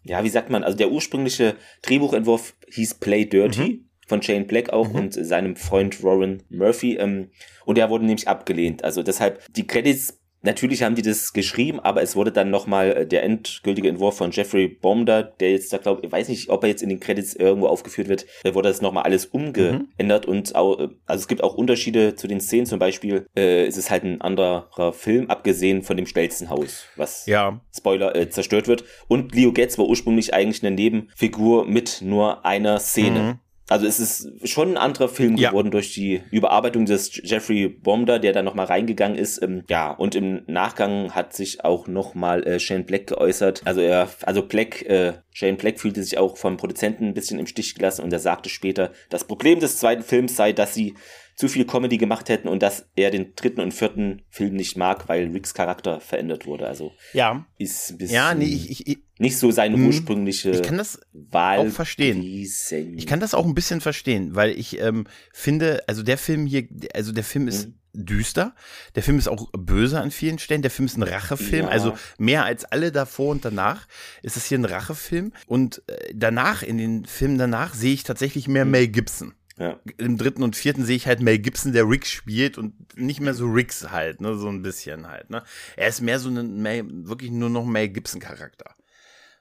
ja, 0.04 0.22
wie 0.24 0.28
sagt 0.28 0.50
man, 0.50 0.62
also 0.64 0.76
der 0.78 0.90
ursprüngliche 0.92 1.56
Drehbuchentwurf 1.82 2.54
hieß 2.70 2.94
Play 2.94 3.24
Dirty. 3.26 3.82
Von 4.08 4.22
Shane 4.22 4.46
Black 4.46 4.70
auch 4.70 4.88
Mhm. 4.90 4.94
und 4.94 5.14
seinem 5.14 5.56
Freund 5.56 6.00
Warren 6.04 6.44
Murphy. 6.48 6.94
Ähm, 6.94 7.32
und 7.64 7.76
der 7.76 7.90
wurde 7.90 8.04
nämlich 8.06 8.28
abgelehnt. 8.28 8.84
Also 8.84 9.02
deshalb, 9.02 9.44
die 9.52 9.66
Credits, 9.66 10.20
natürlich 10.46 10.82
haben 10.82 10.94
die 10.94 11.02
das 11.02 11.34
geschrieben, 11.34 11.80
aber 11.80 12.00
es 12.02 12.16
wurde 12.16 12.32
dann 12.32 12.50
nochmal 12.50 12.92
äh, 12.92 13.06
der 13.06 13.22
endgültige 13.24 13.88
Entwurf 13.88 14.16
von 14.16 14.30
Jeffrey 14.30 14.68
Bomder, 14.68 15.22
der 15.22 15.50
jetzt 15.50 15.72
da 15.72 15.76
glaube 15.76 16.00
ich, 16.04 16.10
weiß 16.10 16.28
nicht, 16.28 16.48
ob 16.48 16.62
er 16.62 16.70
jetzt 16.70 16.82
in 16.82 16.88
den 16.88 17.00
Credits 17.00 17.34
irgendwo 17.34 17.66
aufgeführt 17.66 18.08
wird, 18.08 18.26
da 18.44 18.54
wurde 18.54 18.68
das 18.68 18.80
nochmal 18.80 19.02
alles 19.02 19.26
umgeändert 19.26 20.24
und 20.26 20.54
auch, 20.54 20.78
äh, 20.78 20.88
also 21.04 21.20
es 21.20 21.28
gibt 21.28 21.42
auch 21.42 21.54
Unterschiede 21.54 22.14
zu 22.14 22.26
den 22.26 22.40
Szenen, 22.40 22.66
zum 22.66 22.78
Beispiel 22.78 23.26
äh, 23.36 23.66
ist 23.66 23.76
es 23.76 23.90
halt 23.90 24.04
ein 24.04 24.20
anderer 24.22 24.92
Film, 24.92 25.28
abgesehen 25.28 25.82
von 25.82 25.96
dem 25.96 26.06
Stelzenhaus, 26.06 26.86
was 26.96 27.26
Ja, 27.26 27.60
Spoiler, 27.76 28.14
äh, 28.14 28.30
zerstört 28.30 28.68
wird. 28.68 28.84
Und 29.08 29.34
Leo 29.34 29.52
Getz 29.52 29.76
war 29.78 29.86
ursprünglich 29.86 30.32
eigentlich 30.32 30.64
eine 30.64 30.74
Nebenfigur 30.74 31.66
mit 31.66 32.00
nur 32.02 32.46
einer 32.46 32.78
Szene. 32.78 33.20
Mhm. 33.20 33.38
Also 33.68 33.86
es 33.86 33.98
ist 33.98 34.48
schon 34.48 34.70
ein 34.72 34.76
anderer 34.76 35.08
Film 35.08 35.36
Ja. 35.36 35.50
geworden 35.50 35.70
durch 35.70 35.92
die 35.92 36.22
Überarbeitung 36.30 36.86
des 36.86 37.20
Jeffrey 37.24 37.68
Bomber, 37.68 38.18
der 38.18 38.32
da 38.32 38.42
nochmal 38.42 38.66
reingegangen 38.66 39.18
ist. 39.18 39.42
Ähm, 39.42 39.64
ja, 39.68 39.90
und 39.90 40.14
im 40.14 40.42
Nachgang 40.46 41.14
hat 41.14 41.32
sich 41.34 41.64
auch 41.64 41.88
nochmal 41.88 42.46
äh, 42.46 42.60
Shane 42.60 42.84
Black 42.84 43.08
geäußert. 43.08 43.62
Also 43.64 43.80
er, 43.80 44.08
also 44.22 44.42
Black, 44.42 44.82
äh, 44.82 45.14
Shane 45.32 45.56
Black 45.56 45.80
fühlte 45.80 46.02
sich 46.02 46.16
auch 46.18 46.36
vom 46.36 46.56
Produzenten 46.56 47.06
ein 47.06 47.14
bisschen 47.14 47.38
im 47.40 47.46
Stich 47.46 47.74
gelassen 47.74 48.02
und 48.04 48.12
er 48.12 48.20
sagte 48.20 48.48
später, 48.48 48.92
das 49.10 49.24
Problem 49.24 49.58
des 49.58 49.78
zweiten 49.78 50.02
Films 50.02 50.36
sei, 50.36 50.52
dass 50.52 50.72
sie 50.72 50.94
zu 51.36 51.48
viel 51.48 51.66
Comedy 51.66 51.98
gemacht 51.98 52.28
hätten 52.30 52.48
und 52.48 52.62
dass 52.62 52.88
er 52.96 53.10
den 53.10 53.34
dritten 53.36 53.60
und 53.60 53.72
vierten 53.74 54.22
Film 54.30 54.54
nicht 54.56 54.76
mag, 54.78 55.06
weil 55.08 55.28
Ricks 55.32 55.52
Charakter 55.52 56.00
verändert 56.00 56.46
wurde. 56.46 56.66
Also 56.66 56.92
ja. 57.12 57.44
ist 57.58 57.90
ein 57.90 57.98
bisschen 57.98 58.14
ja, 58.14 58.34
nee, 58.34 58.46
ich, 58.46 58.86
ich, 58.88 58.98
nicht 59.18 59.36
so 59.38 59.50
seine 59.50 59.76
Hm. 59.76 59.86
ursprüngliche 59.86 60.50
ich 60.50 60.62
kann 60.62 60.78
das 60.78 60.98
Wahl 61.12 61.58
auch 61.60 61.68
verstehen. 61.72 62.22
gewesen. 62.22 62.96
Ich 62.96 63.06
kann 63.06 63.20
das 63.20 63.34
auch 63.34 63.44
ein 63.44 63.54
bisschen 63.54 63.80
verstehen, 63.82 64.34
weil 64.34 64.50
ich 64.50 64.80
ähm, 64.80 65.06
finde, 65.32 65.82
also 65.86 66.02
der 66.02 66.16
Film 66.18 66.46
hier, 66.46 66.66
also 66.94 67.12
der 67.12 67.24
Film 67.24 67.48
ist 67.48 67.68
Mhm. 67.68 67.74
düster, 67.92 68.54
der 68.94 69.02
Film 69.02 69.18
ist 69.18 69.28
auch 69.28 69.50
böse 69.52 70.00
an 70.00 70.10
vielen 70.10 70.38
Stellen, 70.38 70.62
der 70.62 70.70
Film 70.70 70.86
ist 70.86 70.96
ein 70.96 71.02
Rachefilm, 71.02 71.66
Ja. 71.66 71.70
also 71.70 71.96
mehr 72.18 72.44
als 72.46 72.64
alle 72.64 72.92
davor 72.92 73.30
und 73.30 73.44
danach 73.44 73.86
ist 74.22 74.36
es 74.38 74.46
hier 74.46 74.58
ein 74.58 74.64
Rachefilm 74.66 75.32
und 75.46 75.82
äh, 75.86 76.12
danach, 76.14 76.62
in 76.62 76.78
den 76.78 77.04
Filmen 77.04 77.36
danach, 77.38 77.74
sehe 77.74 77.92
ich 77.94 78.04
tatsächlich 78.04 78.48
mehr 78.48 78.64
Mhm. 78.64 78.70
Mel 78.70 78.88
Gibson. 78.88 79.34
Ja. 79.58 79.80
Im 79.96 80.18
dritten 80.18 80.42
und 80.42 80.54
vierten 80.54 80.84
sehe 80.84 80.96
ich 80.96 81.06
halt 81.06 81.20
Mel 81.20 81.38
Gibson, 81.38 81.72
der 81.72 81.88
Rick 81.88 82.06
spielt 82.06 82.58
und 82.58 82.74
nicht 82.96 83.20
mehr 83.20 83.32
so 83.32 83.46
Ricks 83.46 83.90
halt, 83.90 84.20
ne, 84.20 84.36
so 84.36 84.48
ein 84.48 84.62
bisschen 84.62 85.08
halt, 85.08 85.30
ne. 85.30 85.42
Er 85.76 85.88
ist 85.88 86.02
mehr 86.02 86.18
so 86.18 86.28
ein, 86.28 86.60
Mel, 86.60 86.84
wirklich 87.08 87.30
nur 87.30 87.48
noch 87.48 87.64
Mel 87.64 87.88
Gibson 87.88 88.20
Charakter 88.20 88.75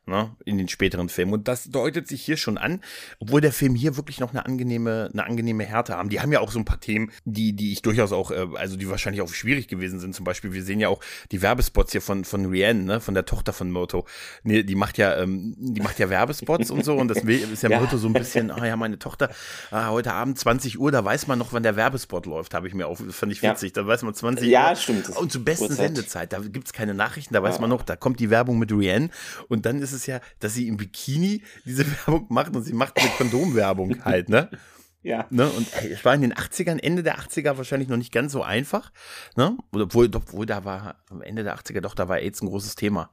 ne, 0.06 0.36
in 0.46 0.58
den 0.58 0.68
späteren 0.68 1.10
Filmen. 1.10 1.34
Und 1.34 1.48
das 1.48 1.66
deutet 1.66 2.08
sich 2.08 2.22
hier 2.24 2.38
schon 2.38 2.58
an, 2.58 2.82
obwohl 3.20 3.42
der 3.42 3.52
Film 3.52 3.76
hier 3.76 3.98
wirklich 3.98 4.20
noch 4.20 4.32
eine 4.32 4.46
angenehme, 4.46 5.10
eine 5.14 5.26
angenehme 5.26 5.64
Härte 5.64 5.96
haben. 5.96 6.10
Die 6.10 6.20
haben 6.22 6.32
ja 6.32 6.40
auch 6.40 6.52
so 6.52 6.60
ein 6.60 6.66
paar 6.66 6.80
Themen, 6.80 7.12
die, 7.26 7.54
die 7.54 7.72
ich 7.74 7.82
durchaus 7.82 8.12
auch, 8.12 8.32
äh, 8.32 8.46
also 8.56 8.78
die 8.78 8.90
wahrscheinlich 8.90 9.22
auch 9.22 9.30
schwierig 9.34 9.68
gewesen 9.68 10.00
sind. 10.00 10.14
Zum 10.16 10.24
Beispiel, 10.26 10.54
wir 10.54 10.64
sehen 10.64 10.80
ja 10.80 10.90
auch 10.90 11.02
die 11.32 11.42
Werbespots 11.42 11.92
hier 11.92 12.02
von, 12.02 12.26
von 12.26 12.46
Rihanna, 12.46 12.96
ne, 12.96 13.02
von 13.02 13.14
der 13.14 13.26
Tochter 13.26 13.54
von 13.54 13.72
Myrto. 13.72 14.06
Nee, 14.44 14.64
die 14.64 14.76
macht 14.76 14.98
ja, 14.98 15.18
ähm, 15.18 15.56
die 15.58 15.82
macht 15.82 16.00
ja 16.00 16.10
Werbespots 16.10 16.70
und 16.72 16.84
so 16.86 16.96
und 16.96 17.08
das 17.08 17.20
ist 17.20 17.64
ja, 17.64 17.70
Ja. 17.76 17.80
Myrto 17.80 17.98
so 17.98 18.08
ein 18.08 18.14
bisschen, 18.14 18.52
ah 18.52 18.66
ja, 18.66 18.76
meine 18.76 19.00
Tochter, 19.00 19.30
ah, 19.72 19.90
heute 19.90 20.14
Abend 20.14 20.38
20 20.38 20.80
Uhr, 20.80 20.92
da 20.92 21.04
weiß 21.04 21.28
man 21.28 21.40
noch, 21.40 21.52
wann 21.52 21.64
der 21.64 21.76
Werbespot 21.76 22.26
läuft, 22.26 22.54
habe 22.54 22.68
ich 22.68 22.74
mir 22.74 22.88
auch, 22.88 22.98
fand 23.10 23.32
ich 23.32 23.42
Ja. 23.42 23.52
witzig, 23.52 23.74
da 23.74 23.86
weiß 23.88 24.04
man 24.04 24.14
20 24.14 24.48
Ja, 24.50 24.70
Uhr. 24.70 24.76
stimmt. 24.76 25.10
Das 25.10 25.18
Und 25.18 25.32
zur 25.32 25.44
besten 25.44 25.64
Uhrzeit. 25.66 25.78
Sendezeit, 25.96 26.34
da 26.34 26.40
gibt's 26.40 26.74
keine 26.74 26.94
Nachrichten, 26.94 27.34
da 27.34 27.42
weiß 27.44 27.56
Ja. 27.56 27.62
man 27.62 27.70
noch, 27.72 27.82
da 27.84 27.96
kommt 27.96 28.20
die 28.20 28.30
Werbung 28.30 28.60
mit 28.60 28.72
Rihanna 28.72 29.10
und 29.48 29.66
dann 29.66 29.82
ist 29.82 29.94
es 29.96 30.06
ja, 30.06 30.20
dass 30.40 30.54
sie 30.54 30.68
im 30.68 30.78
Bikini 30.78 31.44
diese 31.66 31.86
Werbung 32.08 32.28
macht 32.30 32.56
und 32.56 32.64
sie 32.64 32.74
macht 32.74 33.00
eine 33.00 33.10
Kondomwerbung 33.10 34.04
halt, 34.06 34.30
ne? 34.30 34.50
Ja. 35.02 35.28
ne? 35.30 35.48
Und 35.48 35.68
ey, 35.82 35.92
es 35.92 36.04
war 36.04 36.16
in 36.16 36.22
den 36.22 36.34
80ern, 36.34 36.80
Ende 36.80 37.04
der 37.04 37.20
80er 37.20 37.58
wahrscheinlich 37.58 37.90
noch 37.90 37.98
nicht 37.98 38.12
ganz 38.12 38.32
so 38.32 38.42
einfach, 38.44 38.92
ne? 39.36 39.58
Oder 39.72 39.84
obwohl, 39.84 40.10
obwohl 40.14 40.46
da 40.46 40.66
war, 40.66 41.04
am 41.10 41.22
Ende 41.22 41.44
der 41.44 41.58
80er, 41.58 41.82
doch, 41.82 41.96
da 41.96 42.08
war 42.08 42.18
AIDS 42.18 42.42
ein 42.42 42.48
großes 42.48 42.76
Thema. 42.76 43.12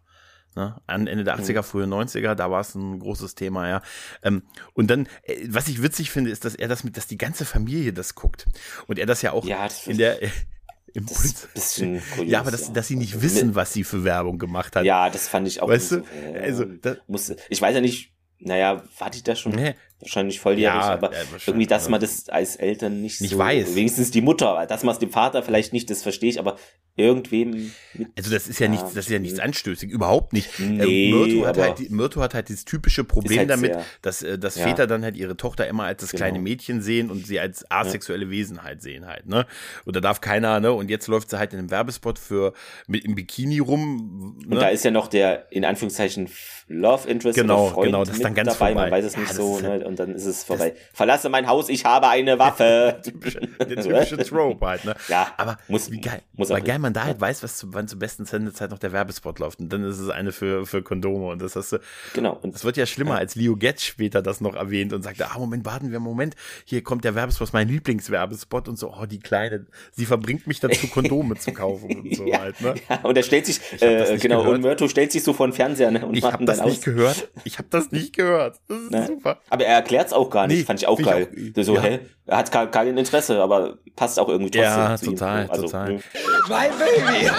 Ne? 0.55 0.77
An 0.87 1.07
Ende 1.07 1.25
der 1.25 1.39
80er, 1.39 1.63
frühe 1.63 1.87
90er, 1.87 2.35
da 2.35 2.51
war 2.51 2.61
es 2.61 2.75
ein 2.75 2.99
großes 2.99 3.35
Thema, 3.35 3.69
ja. 3.69 3.83
Ähm, 4.23 4.43
und 4.75 4.91
dann, 4.91 5.07
äh, 5.23 5.47
was 5.49 5.69
ich 5.69 5.83
witzig 5.83 6.11
finde, 6.11 6.31
ist, 6.31 6.45
dass 6.45 6.55
er 6.55 6.69
das 6.69 6.85
mit, 6.85 6.97
dass 6.97 7.07
die 7.07 7.17
ganze 7.17 7.45
Familie 7.47 7.93
das 7.93 8.15
guckt. 8.15 8.47
Und 8.87 8.99
er 8.99 9.07
das 9.07 9.23
ja 9.23 9.33
auch 9.33 9.47
Ja, 9.47 9.65
das 9.65 9.87
in 9.87 9.97
der, 9.97 10.19
im 10.95 11.07
Das 11.07 11.25
ist 11.25 11.45
ein 11.45 11.51
bisschen 11.55 12.03
kurios, 12.15 12.31
ja, 12.33 12.41
aber 12.41 12.51
dass, 12.51 12.73
dass 12.73 12.89
sie 12.89 12.97
nicht 12.97 13.15
Also, 13.15 13.25
wissen, 13.25 13.55
was 13.55 13.73
sie 13.73 13.85
für 13.85 14.05
Werbung 14.05 14.39
gemacht 14.39 14.77
hat. 14.77 14.85
Ja, 14.85 15.09
das 15.11 15.29
fand 15.29 15.47
ich 15.49 15.63
auch. 15.63 15.69
Weißt 15.69 15.93
du? 15.93 15.97
so, 15.99 16.05
äh, 16.35 16.39
Also, 16.41 16.65
da- 16.65 16.97
musste, 17.07 17.37
ich 17.49 17.61
weiß 17.61 17.75
ja 17.75 17.81
nicht, 17.81 18.13
naja, 18.39 18.83
war 18.99 19.11
die 19.11 19.23
da 19.23 19.35
schon 19.37 19.53
Nee. 19.53 19.75
Wahrscheinlich 20.03 20.41
volljährig, 20.41 20.75
Ja, 20.75 20.91
aber 20.93 21.13
ja, 21.13 21.19
irgendwie, 21.47 21.67
dass 21.67 21.89
man 21.89 22.01
das 22.01 22.29
als 22.29 22.57
Eltern 22.57 23.01
nicht, 23.01 23.21
Nicht 23.21 23.31
so, 23.31 23.39
weiß. 23.39 23.75
wenigstens 23.75 24.11
die 24.11 24.21
Mutter, 24.21 24.67
dass 24.69 24.83
man 24.85 24.93
es 24.93 24.99
dem 24.99 25.11
Vater 25.11 25.43
vielleicht 25.43 25.73
nicht, 25.73 25.89
das 25.91 26.03
verstehe 26.03 26.29
ich, 26.31 26.39
aber 26.39 26.57
irgendwem 26.95 27.73
mit, 27.95 28.09
Also 28.19 28.31
das 28.31 28.47
ist 28.49 28.59
ja, 28.59 28.67
Ja, 28.67 28.73
nichts, 28.73 28.89
das 28.95 29.07
ist 29.07 29.11
ja 29.11 29.19
nichts 29.19 29.39
anstößig, 29.41 29.91
überhaupt 29.91 30.33
nicht. 30.35 30.49
Nee, 30.61 31.11
ähm, 31.11 31.19
Myrto, 31.19 31.47
hat 31.47 31.59
halt, 31.59 31.91
Myrto 31.91 32.21
hat 32.21 32.35
halt 32.35 32.49
dieses 32.51 32.65
typische 32.67 33.03
Problem 33.05 33.39
halt 33.39 33.51
damit, 33.51 33.73
sehr- 33.73 33.85
dass, 34.03 34.23
äh, 34.23 34.39
dass. 34.39 34.59
Väter 34.59 34.87
dann 34.87 35.03
halt 35.03 35.17
ihre 35.17 35.37
Tochter 35.37 35.67
immer 35.67 35.85
als 35.85 36.03
das 36.03 36.11
Genau. 36.11 36.19
kleine 36.19 36.39
Mädchen 36.39 36.83
sehen 36.83 37.11
und 37.11 37.27
sie 37.27 37.41
als 37.41 37.69
asexuelle 37.71 38.29
Wesen 38.31 38.63
halt 38.63 38.83
sehen 38.83 39.07
halt, 39.07 39.27
ne? 39.27 39.47
Und 39.87 39.97
da 39.97 40.01
darf 40.01 40.21
keiner, 40.21 40.61
ne? 40.61 40.73
Und 40.73 40.91
jetzt 40.91 41.09
läuft 41.09 41.31
sie 41.31 41.39
halt 41.39 41.53
in 41.55 41.59
einem 41.59 41.71
Werbespot 41.71 42.19
für 42.19 42.53
mit 42.87 43.05
im 43.05 43.15
Bikini 43.15 43.59
rum. 43.59 44.37
Ne? 44.47 44.55
Und 44.55 44.61
da 44.63 44.69
ist 44.69 44.85
ja 44.85 44.91
noch 44.91 45.09
der, 45.09 45.47
in 45.51 45.65
Anführungszeichen, 45.65 46.29
Love 46.69 47.09
Interest 47.09 47.37
Genau, 47.39 47.69
Freund 47.69 47.87
genau, 47.87 48.05
das 48.05 48.15
ist 48.17 48.25
dann 48.25 48.35
ganz 48.35 48.53
dabei, 48.53 48.73
vorbei. 48.73 48.83
man 48.83 48.91
weiß 48.93 49.05
es 49.07 49.17
nicht 49.17 49.33
so, 49.33 49.61
halt- 49.63 49.81
ne? 49.83 49.87
Und 49.93 49.99
dann 49.99 50.15
ist 50.15 50.27
es 50.27 50.45
vorbei. 50.45 50.75
Verlasse 50.93 51.29
mein 51.29 51.47
Haus, 51.47 51.69
ich 51.69 51.85
habe 51.85 52.09
eine 52.09 52.39
Waffe. 52.39 53.01
der 53.59 53.83
typische 53.83 54.17
Trope 54.19 54.67
halt, 54.67 54.85
ne? 54.85 54.95
Ja, 55.09 55.29
aber 55.37 55.59
muss- 55.69 55.91
wie 55.91 56.01
geil, 56.01 56.23
muss 56.35 56.51
weil 56.51 56.63
geil 56.63 56.79
man 56.79 56.93
da 56.93 57.05
halt 57.05 57.21
weiß, 57.21 57.43
was 57.43 57.57
zu, 57.59 57.73
wann 57.75 57.87
zur 57.89 57.99
besten 57.99 58.25
Sendezeit 58.25 58.71
noch 58.71 58.79
der 58.79 58.93
Werbespot 58.93 59.39
läuft 59.39 59.61
und 59.61 59.73
dann 59.73 59.85
ist 59.85 59.99
es 59.99 60.09
eine 60.09 60.33
für, 60.33 60.67
für 60.67 60.83
Kondome 60.83 61.27
und 61.29 61.41
das 61.43 61.57
hast 61.57 61.73
du, 61.73 61.79
Genau. 62.15 62.39
Und 62.43 62.55
Das 62.55 62.65
wird 62.65 62.77
ja 62.77 62.87
schlimmer, 62.87 63.17
als 63.19 63.35
Leo 63.35 63.57
Getz 63.57 63.83
später 63.85 64.23
das 64.23 64.41
noch 64.41 64.55
erwähnt 64.55 64.93
und 64.93 65.03
sagte, 65.03 65.31
ah, 65.31 65.39
Moment, 65.39 65.65
warten 65.65 65.91
wir, 65.93 66.01
Moment, 66.01 66.35
hier 66.65 66.83
kommt 66.83 67.05
der 67.05 67.15
Werbespot, 67.15 67.53
mein 67.53 67.69
Lieblingswerbespot 67.69 68.69
und 68.69 68.79
so, 68.79 68.93
oh, 68.93 69.07
die 69.07 69.21
Kleine, 69.21 69.67
sie 69.93 70.07
verbringt 70.07 70.47
mich 70.47 70.61
dazu, 70.61 70.87
Kondome 70.89 71.37
zu 71.37 71.53
kaufen 71.53 71.95
und 71.97 72.17
so 72.17 72.27
ja, 72.27 72.41
halt, 72.41 72.61
ne? 72.61 72.75
ja, 72.89 73.01
und 73.03 73.17
er 73.17 73.23
stellt 73.23 73.47
sich, 73.47 73.59
hab 73.59 73.79
das 73.81 74.11
äh, 74.11 74.19
genau, 74.19 74.39
gehört. 74.41 74.55
und 74.57 74.61
Myrto 74.63 74.89
stellt 74.89 75.13
sich 75.13 75.23
so 75.23 75.33
vor 75.33 75.47
den 75.47 75.53
Fernseher 75.53 75.91
ne, 75.91 76.05
und 76.07 76.17
Ich 76.17 76.25
habe 76.25 76.43
ihn 76.43 76.47
das 76.47 76.65
nicht 76.65 76.83
gehört, 76.85 77.29
ich 77.45 77.59
habe 77.59 77.69
das 77.71 77.91
nicht 77.93 78.15
gehört, 78.15 78.61
das 78.69 78.79
ist 78.79 78.91
Ne? 78.91 79.07
super. 79.07 79.41
Aber 79.51 79.65
er 79.65 79.82
erklärt 79.83 80.07
es 80.09 80.13
auch 80.13 80.31
gar 80.31 80.47
nicht, 80.47 80.59
Nee, 80.59 80.65
fand 80.65 80.81
ich 80.81 80.87
auch 80.89 80.97
find 80.97 81.09
ich 81.09 81.15
geil. 81.15 81.29
auch- 81.59 81.63
so, 81.65 81.75
ja. 81.75 81.81
hä? 81.83 82.01
Er 82.27 82.37
hat 82.39 82.51
kein, 82.53 82.71
kein 82.71 82.97
Interesse, 82.97 83.43
aber 83.43 83.75
passt 83.97 84.19
auch 84.19 84.29
irgendwie 84.29 84.51
trotzdem 84.51 84.73
Ja, 84.73 84.97
zu 84.97 85.07
ihm. 85.07 85.17
total, 85.17 85.47
Also, 85.51 85.63
total. 85.65 85.93
ne? 85.95 86.01
Mein 86.49 86.71
Baby. 86.79 87.31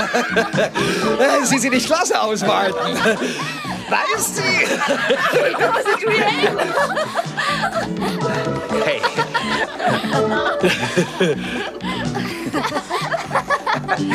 Sie 1.45 1.57
sieht 1.57 1.71
nicht 1.73 1.85
klasse 1.87 2.21
aus, 2.21 2.41
Martin. 2.45 2.75
Da 3.89 3.99
ist 4.15 4.35
sie. 4.37 4.41
Hey. 8.85 9.01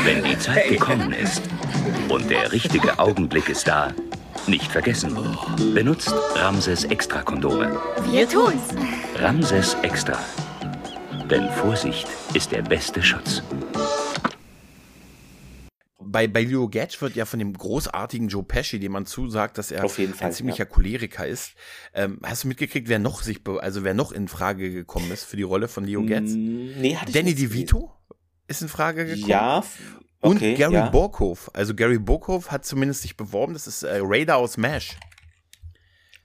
Wenn 0.04 0.24
die 0.24 0.38
Zeit 0.38 0.68
gekommen 0.68 1.12
ist 1.12 1.42
und 2.08 2.30
der 2.30 2.50
richtige 2.52 2.98
Augenblick 2.98 3.48
ist 3.48 3.68
da, 3.68 3.92
nicht 4.48 4.70
vergessen. 4.72 5.14
Benutzt 5.74 6.12
Ramses 6.34 6.84
Extra 6.84 7.22
Kondome. 7.22 7.78
Wir 8.10 8.28
tun's. 8.28 8.74
Ramses 9.16 9.74
Extra. 9.82 10.18
Denn 11.30 11.50
Vorsicht 11.50 12.08
ist 12.34 12.52
der 12.52 12.62
beste 12.62 13.02
Schutz. 13.02 13.42
Bei, 16.00 16.26
bei 16.26 16.42
Leo 16.42 16.68
Getz 16.68 17.00
wird 17.02 17.14
ja 17.16 17.26
von 17.26 17.38
dem 17.38 17.52
großartigen 17.52 18.28
Joe 18.28 18.42
Pesci, 18.42 18.80
dem 18.80 18.92
man 18.92 19.04
zusagt, 19.04 19.58
dass 19.58 19.70
er 19.70 19.84
Auf 19.84 19.98
jeden 19.98 20.14
Fall, 20.14 20.28
ein 20.28 20.32
ziemlicher 20.32 20.64
ja. 20.64 20.70
Choleriker 20.70 21.26
ist. 21.26 21.52
Ähm, 21.92 22.18
hast 22.22 22.44
du 22.44 22.48
mitgekriegt, 22.48 22.88
wer 22.88 22.98
noch 22.98 23.20
sich, 23.22 23.40
also 23.60 23.84
wer 23.84 23.92
noch 23.92 24.12
in 24.12 24.26
Frage 24.26 24.70
gekommen 24.72 25.10
ist 25.12 25.24
für 25.24 25.36
die 25.36 25.42
Rolle 25.42 25.68
von 25.68 25.84
Leo 25.84 26.02
Getz? 26.02 26.30
Mm, 26.30 26.80
Nee, 26.80 26.96
hatte 26.96 27.12
Danny 27.12 27.34
DeVito 27.34 27.92
ist 28.46 28.62
in 28.62 28.68
Frage 28.68 29.04
gekommen. 29.04 29.28
Ja, 29.28 29.62
f- 30.20 30.30
okay, 30.30 30.50
Und 30.52 30.56
Gary 30.58 30.74
ja. 30.74 30.88
Burkhoff. 30.90 31.50
Also 31.54 31.74
Gary 31.74 31.98
Burkhoff 31.98 32.50
hat 32.50 32.64
zumindest 32.64 33.02
sich 33.02 33.16
beworben. 33.16 33.52
Das 33.52 33.66
ist 33.66 33.82
äh, 33.82 34.00
Raider 34.02 34.36
aus 34.36 34.56
MASH. 34.56 34.96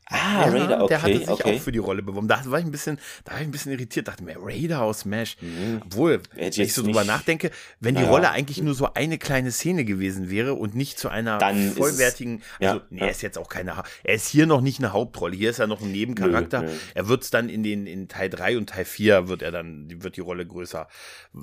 Ah, 0.05 0.45
Ja, 0.45 0.51
Raider, 0.51 0.77
okay, 0.83 0.87
der 0.89 1.01
hatte 1.01 1.17
sich 1.17 1.29
okay. 1.29 1.55
auch 1.55 1.61
für 1.61 1.71
die 1.71 1.79
Rolle 1.79 2.03
beworben. 2.03 2.27
Da 2.27 2.41
war 2.45 2.59
ich 2.59 2.65
ein 2.65 2.71
bisschen, 2.71 2.99
da 3.23 3.31
war 3.31 3.39
ich 3.41 3.47
ein 3.47 3.51
bisschen 3.51 3.71
irritiert. 3.71 4.09
Dachte 4.09 4.21
mir, 4.23 4.35
Raider 4.37 4.81
aus 4.81 4.99
Smash. 4.99 5.37
Obwohl, 5.85 6.21
Hätte 6.35 6.57
wenn 6.57 6.65
ich 6.65 6.73
so 6.73 6.83
drüber 6.83 6.99
nicht- 7.01 7.07
nachdenke, 7.07 7.51
wenn 7.79 7.95
die 7.95 8.01
Naja. 8.01 8.11
Rolle 8.11 8.29
eigentlich 8.31 8.61
nur 8.61 8.73
so 8.75 8.93
eine 8.93 9.17
kleine 9.17 9.49
Szene 9.51 9.85
gewesen 9.85 10.29
wäre 10.29 10.55
und 10.55 10.75
nicht 10.75 10.99
zu 10.99 11.07
einer 11.07 11.37
Dann 11.37 11.57
ist 11.57 11.71
es- 11.71 11.77
vollwertigen, 11.77 12.43
ja, 12.59 12.73
also 12.73 12.81
nee, 12.89 12.99
er 12.99 13.09
ist 13.09 13.21
jetzt 13.21 13.37
auch 13.37 13.47
keine, 13.47 13.81
er 14.03 14.13
ist 14.13 14.27
hier 14.27 14.45
noch 14.45 14.59
nicht 14.59 14.79
eine 14.79 14.91
Hauptrolle. 14.91 15.35
Hier 15.37 15.49
ist 15.51 15.59
er 15.59 15.67
noch 15.67 15.81
ein 15.81 15.91
Nebencharakter. 15.91 16.63
Nö, 16.63 16.67
nö. 16.67 16.73
Er 16.95 17.07
wird 17.07 17.23
es 17.23 17.31
dann 17.31 17.47
in 17.47 17.63
den 17.63 17.87
in 17.87 18.09
Teil 18.09 18.29
3 18.29 18.57
und 18.57 18.69
Teil 18.69 18.85
4 18.85 19.29
wird 19.29 19.41
er 19.41 19.51
dann, 19.51 19.87
die- 19.87 20.03
wird 20.03 20.17
die 20.17 20.21
Rolle 20.21 20.45
größer, 20.45 20.89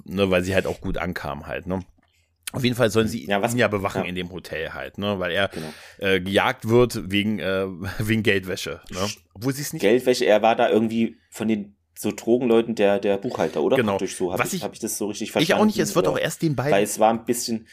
ne, 0.04 0.30
weil 0.30 0.44
sie 0.44 0.54
halt 0.54 0.66
auch 0.66 0.82
gut 0.82 0.98
ankam 0.98 1.46
halt, 1.46 1.66
ne? 1.66 1.80
Auf 2.52 2.64
jeden 2.64 2.76
Fall 2.76 2.90
sollen 2.90 3.08
sie 3.08 3.26
Ja, 3.26 3.40
was- 3.42 3.52
ihn 3.52 3.58
ja 3.58 3.68
bewachen 3.68 4.02
ja. 4.02 4.08
in 4.08 4.14
dem 4.14 4.30
Hotel 4.32 4.72
halt, 4.74 4.98
ne? 4.98 5.18
Weil 5.18 5.32
er 5.32 5.48
Genau. 5.48 5.72
äh, 5.98 6.20
gejagt 6.20 6.68
wird 6.68 7.10
wegen, 7.10 7.38
äh, 7.38 7.66
wegen 7.98 8.22
Geldwäsche. 8.22 8.80
Ne? 8.90 8.98
Obwohl 9.34 9.52
sie 9.54 9.62
es 9.62 9.72
nicht. 9.72 9.82
Geldwäsche, 9.82 10.24
er 10.24 10.42
war 10.42 10.56
da 10.56 10.68
irgendwie 10.70 11.16
von 11.30 11.48
den 11.48 11.76
so 11.98 12.10
Drogenleuten 12.12 12.74
der, 12.74 12.98
der 12.98 13.18
Buchhalter, 13.18 13.62
oder? 13.62 13.76
Genau. 13.76 13.92
Praktisch 13.92 14.16
so. 14.16 14.32
Habe 14.32 14.42
Was 14.42 14.48
ich, 14.48 14.60
ich- 14.60 14.64
hab 14.64 14.72
ich 14.72 14.78
das 14.80 14.96
so 14.96 15.06
richtig 15.08 15.28
ich 15.28 15.32
verstanden? 15.32 15.60
auch 15.62 15.66
nicht, 15.66 15.78
es 15.78 15.94
wird 15.94 16.06
oder? 16.06 16.16
auch 16.16 16.20
erst 16.20 16.42
den 16.42 16.56
Weil 16.56 16.70
beiden. 16.70 16.84
es 16.84 16.98
war 16.98 17.10
ein 17.12 17.24
bisschen, 17.26 17.66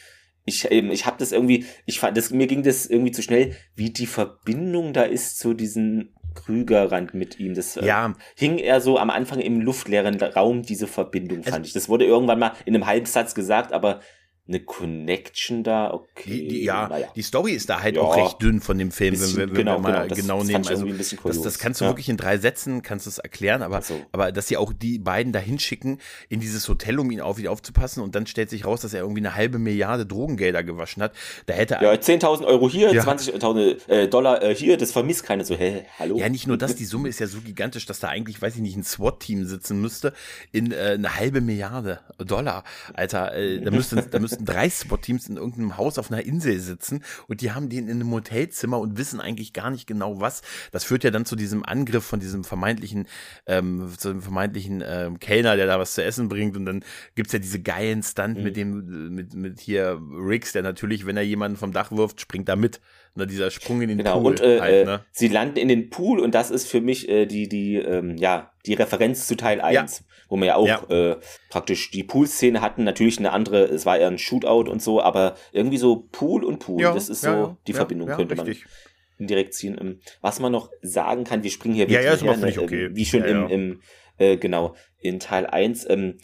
ich, 0.45 0.69
eben, 0.69 0.91
ich 0.91 1.05
habe 1.05 1.15
das 1.17 1.31
irgendwie, 1.31 1.65
ich 1.85 1.99
fand, 1.99 2.17
das, 2.17 2.29
mir 2.31 2.45
ging 2.47 2.61
das 2.63 2.85
irgendwie 2.85 3.11
zu 3.11 3.21
schnell, 3.21 3.55
wie 3.75 3.89
die 3.91 4.05
Verbindung 4.05 4.91
da 4.93 5.03
ist 5.03 5.39
zu 5.39 5.53
diesem 5.53 6.09
Krügerrand 6.35 7.13
mit 7.13 7.39
ihm. 7.39 7.53
Das 7.55 7.77
äh, 7.77 7.85
Ja. 7.85 8.13
hing 8.35 8.57
eher 8.57 8.79
so 8.81 8.97
am 8.99 9.09
Anfang 9.09 9.39
im 9.39 9.59
luftleeren 9.61 10.21
Raum, 10.21 10.61
diese 10.61 10.87
Verbindung, 10.87 11.43
fand 11.43 11.55
Also- 11.55 11.67
ich. 11.67 11.73
Das 11.73 11.89
wurde 11.89 12.05
irgendwann 12.05 12.39
mal 12.39 12.53
in 12.65 12.75
einem 12.75 12.85
Halbsatz 12.85 13.33
gesagt, 13.33 13.71
aber 13.73 14.01
eine 14.47 14.59
Connection 14.61 15.63
da, 15.63 15.91
okay. 15.93 16.47
Die, 16.47 16.63
ja, 16.63 16.87
naja. 16.87 17.07
die 17.15 17.21
Story 17.21 17.51
ist 17.51 17.69
da 17.69 17.81
halt 17.81 17.95
Ja. 17.95 18.01
auch 18.01 18.15
recht 18.15 18.41
dünn 18.41 18.61
von 18.61 18.77
dem 18.77 18.91
Film, 18.91 19.11
Bisschen, 19.11 19.37
wenn 19.37 19.49
wir, 19.49 19.55
wenn 19.57 19.65
genau, 19.65 19.75
wir 19.77 19.79
mal 19.79 19.91
genau, 19.93 20.07
das 20.07 20.17
genau 20.17 20.43
nehmen. 20.43 20.55
Also, 20.57 20.71
irgendwie 20.71 20.91
ein 20.91 20.97
bisschen 20.97 21.19
das, 21.23 21.41
das 21.41 21.59
kannst 21.59 21.81
du 21.81 21.85
Ja. 21.85 21.91
wirklich 21.91 22.07
in 22.09 22.17
drei 22.17 22.37
Sätzen, 22.37 22.81
kannst 22.81 23.05
du 23.05 23.09
es 23.09 23.17
erklären, 23.17 23.61
aber, 23.61 23.81
so. 23.81 23.99
aber 24.11 24.31
dass 24.31 24.47
sie 24.47 24.57
auch 24.57 24.71
die 24.73 24.99
beiden 24.99 25.33
da 25.33 25.39
hinschicken 25.39 25.99
in 26.29 26.39
dieses 26.39 26.67
Hotel, 26.69 26.99
um 26.99 27.11
ihn 27.11 27.19
auf 27.21 27.39
ihn 27.39 27.47
aufzupassen 27.47 28.01
und 28.01 28.15
dann 28.15 28.25
stellt 28.27 28.49
sich 28.49 28.65
raus, 28.65 28.81
dass 28.81 28.93
er 28.93 29.01
irgendwie 29.01 29.21
eine 29.21 29.35
halbe 29.35 29.59
Milliarde 29.59 30.05
Drogengelder 30.05 30.63
gewaschen 30.63 31.03
hat. 31.03 31.13
Da 31.45 31.53
hätte 31.53 31.75
Ja, 31.81 31.91
10.000 31.91 32.45
Euro 32.45 32.69
hier, 32.69 32.93
Ja. 32.93 33.03
20.000 33.03 33.87
äh, 33.89 34.07
Dollar 34.07 34.41
äh, 34.41 34.55
hier, 34.55 34.77
das 34.77 34.91
vermisst 34.91 35.23
keiner 35.23 35.43
so, 35.43 35.55
hä, 35.55 35.83
hallo? 35.99 36.17
Ja, 36.17 36.29
nicht 36.29 36.47
nur 36.47 36.57
das, 36.57 36.75
die 36.77 36.85
Summe 36.85 37.09
ist 37.09 37.19
ja 37.19 37.27
so 37.27 37.41
gigantisch, 37.41 37.85
dass 37.85 37.99
da 37.99 38.07
eigentlich, 38.07 38.41
weiß 38.41 38.55
ich 38.55 38.61
nicht, 38.61 38.77
ein 38.77 38.83
SWAT-Team 38.83 39.45
sitzen 39.45 39.81
müsste 39.81 40.13
in 40.51 40.71
äh, 40.71 40.95
eine 40.97 41.15
halbe 41.17 41.41
Milliarde 41.41 41.99
Dollar. 42.17 42.63
Alter, 42.93 43.33
äh, 43.35 43.59
da, 43.61 43.71
müssten, 43.71 44.01
da 44.09 44.19
müssten 44.19 44.36
drei 44.39 44.69
SWAT-Teams 44.69 45.29
in 45.29 45.37
irgendeinem 45.37 45.77
Haus 45.77 45.97
auf 45.97 46.11
einer 46.11 46.23
Insel 46.23 46.59
sitzen 46.59 47.03
und 47.27 47.41
die 47.41 47.51
haben 47.51 47.69
den 47.69 47.87
in 47.87 48.01
einem 48.01 48.11
Hotelzimmer 48.11 48.79
und 48.79 48.97
wissen 48.97 49.19
eigentlich 49.19 49.53
gar 49.53 49.69
nicht 49.69 49.87
genau 49.87 50.19
was. 50.19 50.41
Das 50.71 50.83
führt 50.83 51.03
ja 51.03 51.11
dann 51.11 51.25
zu 51.25 51.35
diesem 51.35 51.65
Angriff 51.65 52.03
von 52.03 52.19
diesem 52.19 52.43
vermeintlichen, 52.43 53.07
ähm, 53.45 53.93
zu 53.97 54.09
dem 54.09 54.21
vermeintlichen 54.21 54.83
ähm, 54.85 55.19
Kellner, 55.19 55.55
der 55.55 55.67
da 55.67 55.79
was 55.79 55.93
zu 55.93 56.03
essen 56.03 56.29
bringt 56.29 56.55
und 56.55 56.65
dann 56.65 56.83
gibt's 57.15 57.33
ja 57.33 57.39
diese 57.39 57.61
geilen 57.61 58.03
Stunt 58.03 58.41
mit 58.43 58.57
dem, 58.57 58.79
äh, 58.79 59.09
mit, 59.09 59.33
mit 59.33 59.59
hier 59.59 59.99
Riggs, 60.11 60.51
der 60.53 60.63
natürlich, 60.63 61.05
wenn 61.05 61.17
er 61.17 61.23
jemanden 61.23 61.57
vom 61.57 61.71
Dach 61.71 61.91
wirft, 61.91 62.21
springt 62.21 62.49
da 62.49 62.55
mit. 62.55 62.79
Ne, 63.17 63.25
dieser 63.25 63.49
Sprung 63.49 63.81
in 63.81 63.89
den 63.89 63.97
Genau, 63.97 64.19
Pool 64.21 64.31
und 64.33 64.41
äh, 64.41 64.59
halt, 64.61 64.73
äh, 64.73 64.85
ne? 64.85 65.05
sie 65.11 65.27
landen 65.27 65.57
in 65.57 65.67
den 65.67 65.89
Pool 65.89 66.19
und 66.19 66.35
das 66.35 66.51
ist 66.51 66.67
für 66.67 66.81
mich 66.81 67.09
äh, 67.09 67.25
die, 67.25 67.49
die, 67.49 67.75
ähm, 67.77 68.15
ja, 68.17 68.51
die 68.67 68.75
Referenz 68.75 69.25
zu 69.25 69.35
Teil 69.35 69.59
1, 69.59 70.03
wo 70.29 70.37
wir 70.37 70.45
ja 70.45 70.55
auch 70.55 70.67
Ja. 70.67 70.83
Äh, 70.89 71.17
praktisch 71.49 71.89
die 71.89 72.03
Pool-Szene 72.03 72.61
hatten, 72.61 72.83
natürlich 72.83 73.17
eine 73.17 73.31
andere, 73.31 73.63
es 73.63 73.87
war 73.87 73.97
eher 73.97 74.07
ein 74.07 74.19
Shootout 74.19 74.69
und 74.69 74.83
so, 74.83 75.01
aber 75.01 75.35
irgendwie 75.51 75.77
so 75.77 76.07
Pool 76.11 76.43
und 76.43 76.59
Pool, 76.59 76.79
Ja, 76.81 76.93
das 76.93 77.09
ist 77.09 77.21
so 77.21 77.27
ja, 77.27 77.37
ja, 77.39 77.57
die 77.65 77.71
ja, 77.71 77.77
Verbindung, 77.77 78.09
ja, 78.09 78.15
könnte 78.17 78.35
richtig. 78.37 78.65
man 78.65 78.71
indirekt 79.19 79.55
ziehen. 79.55 79.77
Ähm, 79.81 79.99
Was 80.21 80.39
man 80.39 80.51
noch 80.51 80.69
sagen 80.83 81.23
kann, 81.23 81.41
wir 81.41 81.49
springen 81.49 81.73
hier 81.73 81.85
Ja, 81.85 82.01
wirklich 82.01 82.21
ja, 82.21 82.33
ist 82.33 82.43
her, 82.43 82.51
ne, 82.51 82.61
okay. 82.61 82.85
ähm, 82.85 82.95
wie 82.95 83.05
schon 83.05 83.21
Ja, 83.21 83.25
im, 83.25 83.41
ja. 83.41 83.47
im 83.47 83.81
äh, 84.19 84.37
genau, 84.37 84.75
in 84.99 85.19
Teil 85.19 85.47
1, 85.47 85.89
ähm, 85.89 86.17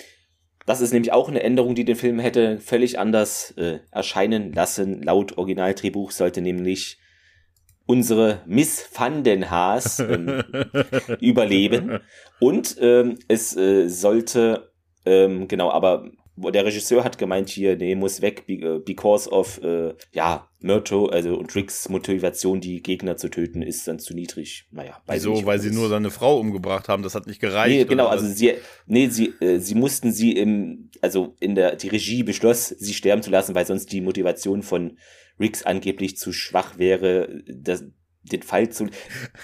das 0.65 0.81
ist 0.81 0.93
nämlich 0.93 1.11
auch 1.11 1.27
eine 1.27 1.43
Änderung, 1.43 1.75
die 1.75 1.85
den 1.85 1.95
Film 1.95 2.19
hätte 2.19 2.59
völlig 2.59 2.99
anders 2.99 3.51
äh, 3.57 3.79
erscheinen 3.91 4.53
lassen. 4.53 5.01
Laut 5.01 5.37
Originaldrehbuch 5.37 6.11
sollte 6.11 6.41
nämlich 6.41 6.97
unsere 7.85 8.41
Miss 8.45 8.89
Van 8.93 9.23
den 9.23 9.51
Haas 9.51 9.99
ähm, 9.99 10.43
überleben. 11.19 11.99
Und 12.39 12.77
ähm, 12.79 13.17
es 13.27 13.55
äh, 13.57 13.89
sollte, 13.89 14.71
ähm, 15.05 15.47
genau, 15.47 15.69
aber 15.69 16.09
der 16.35 16.65
Regisseur 16.65 17.03
hat 17.03 17.17
gemeint 17.17 17.49
hier, 17.49 17.75
nee, 17.77 17.95
muss 17.95 18.21
weg, 18.21 18.43
äh, 18.47 18.79
because 18.79 19.29
of, 19.29 19.61
äh, 19.63 19.93
ja, 20.13 20.47
Myrto, 20.61 21.07
also 21.07 21.35
und 21.35 21.53
Ricks 21.55 21.89
Motivation, 21.89 22.61
die 22.61 22.81
Gegner 22.81 23.17
zu 23.17 23.29
töten, 23.29 23.61
ist 23.61 23.87
dann 23.87 23.99
zu 23.99 24.13
niedrig. 24.13 24.65
Naja, 24.71 25.01
weiß 25.05 25.17
Wieso? 25.21 25.33
nicht, 25.33 25.45
Weil 25.45 25.59
sie 25.59 25.71
nur 25.71 25.89
seine 25.89 26.09
Frau 26.09 26.39
umgebracht 26.39 26.87
haben, 26.89 27.03
das 27.03 27.15
hat 27.15 27.27
nicht 27.27 27.39
gereicht. 27.41 27.75
Nee, 27.77 27.85
genau, 27.85 28.07
also 28.07 28.25
sie, 28.25 28.53
nee, 28.87 29.07
sie, 29.09 29.33
äh, 29.41 29.59
sie 29.59 29.75
mussten 29.75 30.11
sie 30.11 30.31
im, 30.31 30.89
also 31.01 31.35
in 31.39 31.55
der, 31.55 31.75
die 31.75 31.89
Regie 31.89 32.23
beschloss, 32.23 32.69
sie 32.69 32.93
sterben 32.93 33.21
zu 33.21 33.29
lassen, 33.29 33.53
weil 33.55 33.65
sonst 33.65 33.91
die 33.91 34.01
Motivation 34.01 34.63
von 34.63 34.97
Riggs 35.39 35.63
angeblich 35.63 36.17
zu 36.17 36.31
schwach 36.31 36.77
wäre, 36.77 37.41
das, 37.47 37.83
den 38.23 38.41
Fall 38.41 38.69
zu, 38.69 38.87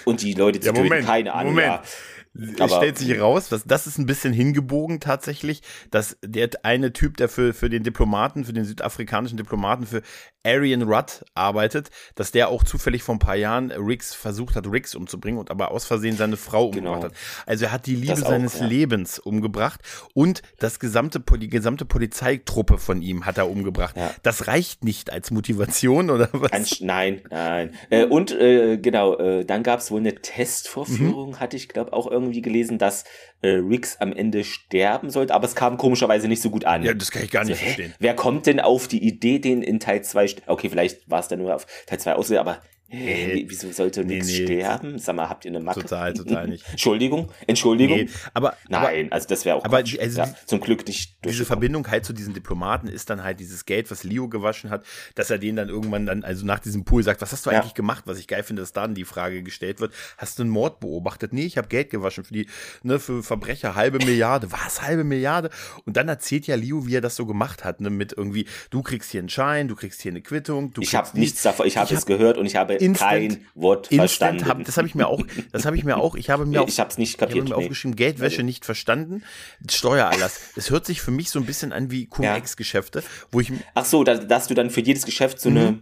und 0.06 0.22
die 0.22 0.32
Leute 0.32 0.58
zu 0.60 0.68
Ja, 0.68 0.72
töten, 0.72 0.84
Moment, 0.88 1.06
keine 1.06 1.34
Ahnung, 1.34 1.52
Moment. 1.52 1.66
ja. 1.68 1.82
Es 2.32 2.72
stellt 2.72 2.96
sich 2.96 3.20
raus, 3.20 3.50
was, 3.50 3.64
das 3.64 3.88
ist 3.88 3.98
ein 3.98 4.06
bisschen 4.06 4.32
hingebogen 4.32 5.00
tatsächlich, 5.00 5.62
dass 5.90 6.16
der 6.24 6.50
eine 6.62 6.92
Typ, 6.92 7.16
der 7.16 7.28
für, 7.28 7.52
für 7.52 7.68
den 7.68 7.82
Diplomaten, 7.82 8.44
für 8.44 8.52
den 8.52 8.64
südafrikanischen 8.64 9.36
Diplomaten, 9.36 9.84
für 9.84 10.02
Arian 10.44 10.82
Rudd 10.82 11.24
arbeitet, 11.34 11.90
dass 12.14 12.32
der 12.32 12.48
auch 12.48 12.64
zufällig 12.64 13.02
vor 13.02 13.14
ein 13.14 13.18
paar 13.18 13.36
Jahren 13.36 13.70
Riggs 13.70 14.14
versucht 14.14 14.56
hat, 14.56 14.66
Riggs 14.66 14.94
umzubringen 14.94 15.38
und 15.38 15.50
aber 15.50 15.70
aus 15.70 15.84
Versehen 15.84 16.16
seine 16.16 16.36
Frau 16.36 16.66
umgebracht 16.66 16.80
Genau. 16.80 17.02
hat. 17.04 17.12
Also 17.46 17.66
er 17.66 17.72
hat 17.72 17.86
die 17.86 17.94
Liebe 17.96 18.12
auch, 18.14 18.16
seines 18.28 18.58
ja. 18.60 18.66
Lebens 18.66 19.18
umgebracht 19.18 19.80
und 20.14 20.42
das 20.58 20.78
gesamte, 20.80 21.20
die 21.20 21.48
gesamte 21.48 21.84
Polizeitruppe 21.84 22.78
von 22.78 23.02
ihm 23.02 23.26
hat 23.26 23.38
er 23.38 23.50
umgebracht. 23.50 23.96
Ja. 23.96 24.14
Das 24.22 24.46
reicht 24.46 24.84
nicht 24.84 25.12
als 25.12 25.30
Motivation 25.30 26.10
oder 26.10 26.28
was? 26.32 26.52
Ein, 26.52 26.66
nein, 26.80 27.22
nein. 27.30 27.74
Äh, 27.90 28.04
und 28.06 28.30
äh, 28.32 28.78
genau, 28.78 29.16
äh, 29.18 29.44
dann 29.44 29.62
gab 29.62 29.80
es 29.80 29.90
wohl 29.90 30.00
eine 30.00 30.14
Testvorführung, 30.14 31.30
Mhm. 31.30 31.40
hatte 31.40 31.56
ich 31.56 31.68
glaube 31.68 31.92
auch 31.92 32.10
irgendwie 32.10 32.42
gelesen, 32.42 32.78
dass 32.78 33.04
äh, 33.42 33.48
Riggs 33.50 33.96
am 34.00 34.12
Ende 34.12 34.44
sterben 34.44 35.10
sollte, 35.10 35.34
aber 35.34 35.44
es 35.46 35.54
kam 35.54 35.76
komischerweise 35.76 36.28
nicht 36.28 36.42
so 36.42 36.50
gut 36.50 36.64
an. 36.64 36.82
ja, 36.82 36.92
das 36.94 37.10
kann 37.10 37.22
ich 37.22 37.30
gar 37.30 37.44
nicht 37.44 37.56
So, 37.58 37.60
hä? 37.62 37.66
verstehen. 37.66 37.94
Wer 37.98 38.14
kommt 38.14 38.46
denn 38.46 38.60
auf 38.60 38.86
die 38.88 39.02
Idee, 39.02 39.38
den 39.38 39.62
in 39.62 39.80
Teil 39.80 40.02
2, 40.02 40.36
okay, 40.46 40.68
vielleicht 40.68 41.08
war 41.10 41.20
es 41.20 41.28
dann 41.28 41.38
nur 41.40 41.54
auf 41.54 41.66
Teil 41.86 41.98
2 42.00 42.14
aussehen, 42.14 42.38
aber 42.38 42.60
wie- 42.90 43.46
wieso 43.48 43.70
sollte 43.72 44.04
Nee, 44.04 44.14
Riggs 44.14 44.26
nee. 44.28 44.44
sterben? 44.44 44.98
Sag 44.98 45.16
mal, 45.16 45.28
habt 45.28 45.44
ihr 45.44 45.50
eine 45.50 45.60
Macke? 45.60 45.80
Total, 45.82 46.12
total 46.12 46.48
nicht. 46.48 46.64
Entschuldigung, 46.70 47.30
Entschuldigung. 47.46 47.98
Nee, 47.98 48.08
aber, 48.34 48.56
aber 48.70 48.88
Nein, 48.90 49.12
also 49.12 49.28
das 49.28 49.44
wäre 49.44 49.56
auch 49.56 49.64
aber 49.64 49.82
die- 49.82 50.00
also 50.00 50.18
ja, 50.20 50.26
die- 50.26 50.46
zum 50.46 50.60
Glück 50.60 50.86
nicht 50.86 51.10
diese 51.10 51.20
durchgekommen. 51.22 51.46
Verbindung 51.46 51.88
halt 51.90 52.04
zu 52.04 52.12
diesen 52.12 52.34
Diplomaten 52.34 52.88
ist 52.88 53.10
dann 53.10 53.22
halt 53.22 53.40
dieses 53.40 53.64
Geld, 53.64 53.90
was 53.90 54.02
Leo 54.04 54.28
gewaschen 54.28 54.70
hat, 54.70 54.84
dass 55.14 55.30
er 55.30 55.38
den 55.38 55.56
dann 55.56 55.68
irgendwann 55.68 56.06
dann, 56.06 56.24
also 56.24 56.44
nach 56.44 56.58
diesem 56.60 56.84
Pool 56.84 57.02
sagt, 57.02 57.20
was 57.20 57.32
hast 57.32 57.46
du 57.46 57.50
Ja. 57.50 57.60
eigentlich 57.60 57.74
gemacht? 57.74 58.04
Was 58.06 58.18
ich 58.18 58.26
geil 58.26 58.42
finde, 58.42 58.62
dass 58.62 58.72
dann 58.72 58.94
die 58.94 59.04
Frage 59.04 59.42
gestellt 59.42 59.80
wird, 59.80 59.92
hast 60.18 60.38
du 60.38 60.42
einen 60.42 60.50
Mord 60.50 60.80
beobachtet? 60.80 61.32
Nee, 61.32 61.44
ich 61.46 61.58
habe 61.58 61.68
Geld 61.68 61.90
gewaschen 61.90 62.24
für 62.24 62.32
die, 62.34 62.46
ne, 62.82 62.98
für 62.98 63.22
Verbrecher, 63.22 63.74
halbe 63.74 63.98
Milliarde. 63.98 64.50
Was, 64.52 64.82
halbe 64.82 65.04
Milliarde? 65.04 65.50
Und 65.86 65.96
dann 65.96 66.08
erzählt 66.08 66.46
ja 66.46 66.56
Leo, 66.56 66.86
wie 66.86 66.96
er 66.96 67.00
das 67.00 67.16
so 67.16 67.26
gemacht 67.26 67.64
hat, 67.64 67.80
ne, 67.80 67.90
mit 67.90 68.12
irgendwie, 68.16 68.46
du 68.70 68.82
kriegst 68.82 69.10
hier 69.12 69.20
einen 69.20 69.28
Schein, 69.28 69.68
du 69.68 69.76
kriegst 69.76 70.02
hier 70.02 70.10
eine 70.12 70.22
Quittung, 70.22 70.72
du 70.72 70.82
Ich 70.82 70.94
habe 70.94 71.18
nichts 71.18 71.42
davon, 71.42 71.66
ich 71.66 71.76
habe 71.76 71.92
es 71.94 72.00
hab 72.00 72.06
gehört 72.06 72.36
und 72.38 72.46
ich 72.46 72.56
habe 72.56 72.79
instant- 72.80 73.10
kein 73.10 73.46
Wort 73.54 73.86
verstanden. 73.88 74.46
hab, 74.46 74.64
das 74.64 74.76
habe 74.76 74.88
ich 74.88 74.94
mir 74.94 75.06
auch, 75.08 75.22
das 75.52 75.64
habe 75.66 75.76
ich 75.76 75.84
mir 75.84 75.96
auch, 75.96 76.14
ich 76.16 76.30
habe 76.30 76.44
mir 76.46 76.52
Nee, 76.52 76.58
auch, 76.58 76.68
ich 76.68 76.80
hab's 76.80 76.98
nicht 76.98 77.14
ich 77.16 77.20
habe 77.20 77.26
kapiert, 77.28 77.48
mir 77.48 77.56
nee. 77.56 77.62
aufgeschrieben, 77.62 77.94
Geldwäsche 77.96 78.36
Also- 78.38 78.42
nicht 78.46 78.64
verstanden, 78.64 79.22
Steuererlass. 79.68 80.40
Es 80.56 80.70
hört 80.70 80.86
sich 80.86 81.00
für 81.00 81.10
mich 81.10 81.30
so 81.30 81.38
ein 81.38 81.46
bisschen 81.46 81.72
an 81.72 81.90
wie 81.90 82.06
Cum-Ex-Geschäfte, 82.06 83.02
wo 83.30 83.40
ich, 83.40 83.52
Ach 83.74 83.84
so, 83.84 84.04
dass, 84.04 84.26
dass 84.26 84.46
du 84.48 84.54
dann 84.54 84.70
für 84.70 84.80
jedes 84.80 85.04
Geschäft 85.04 85.40
so 85.40 85.48
eine 85.48 85.80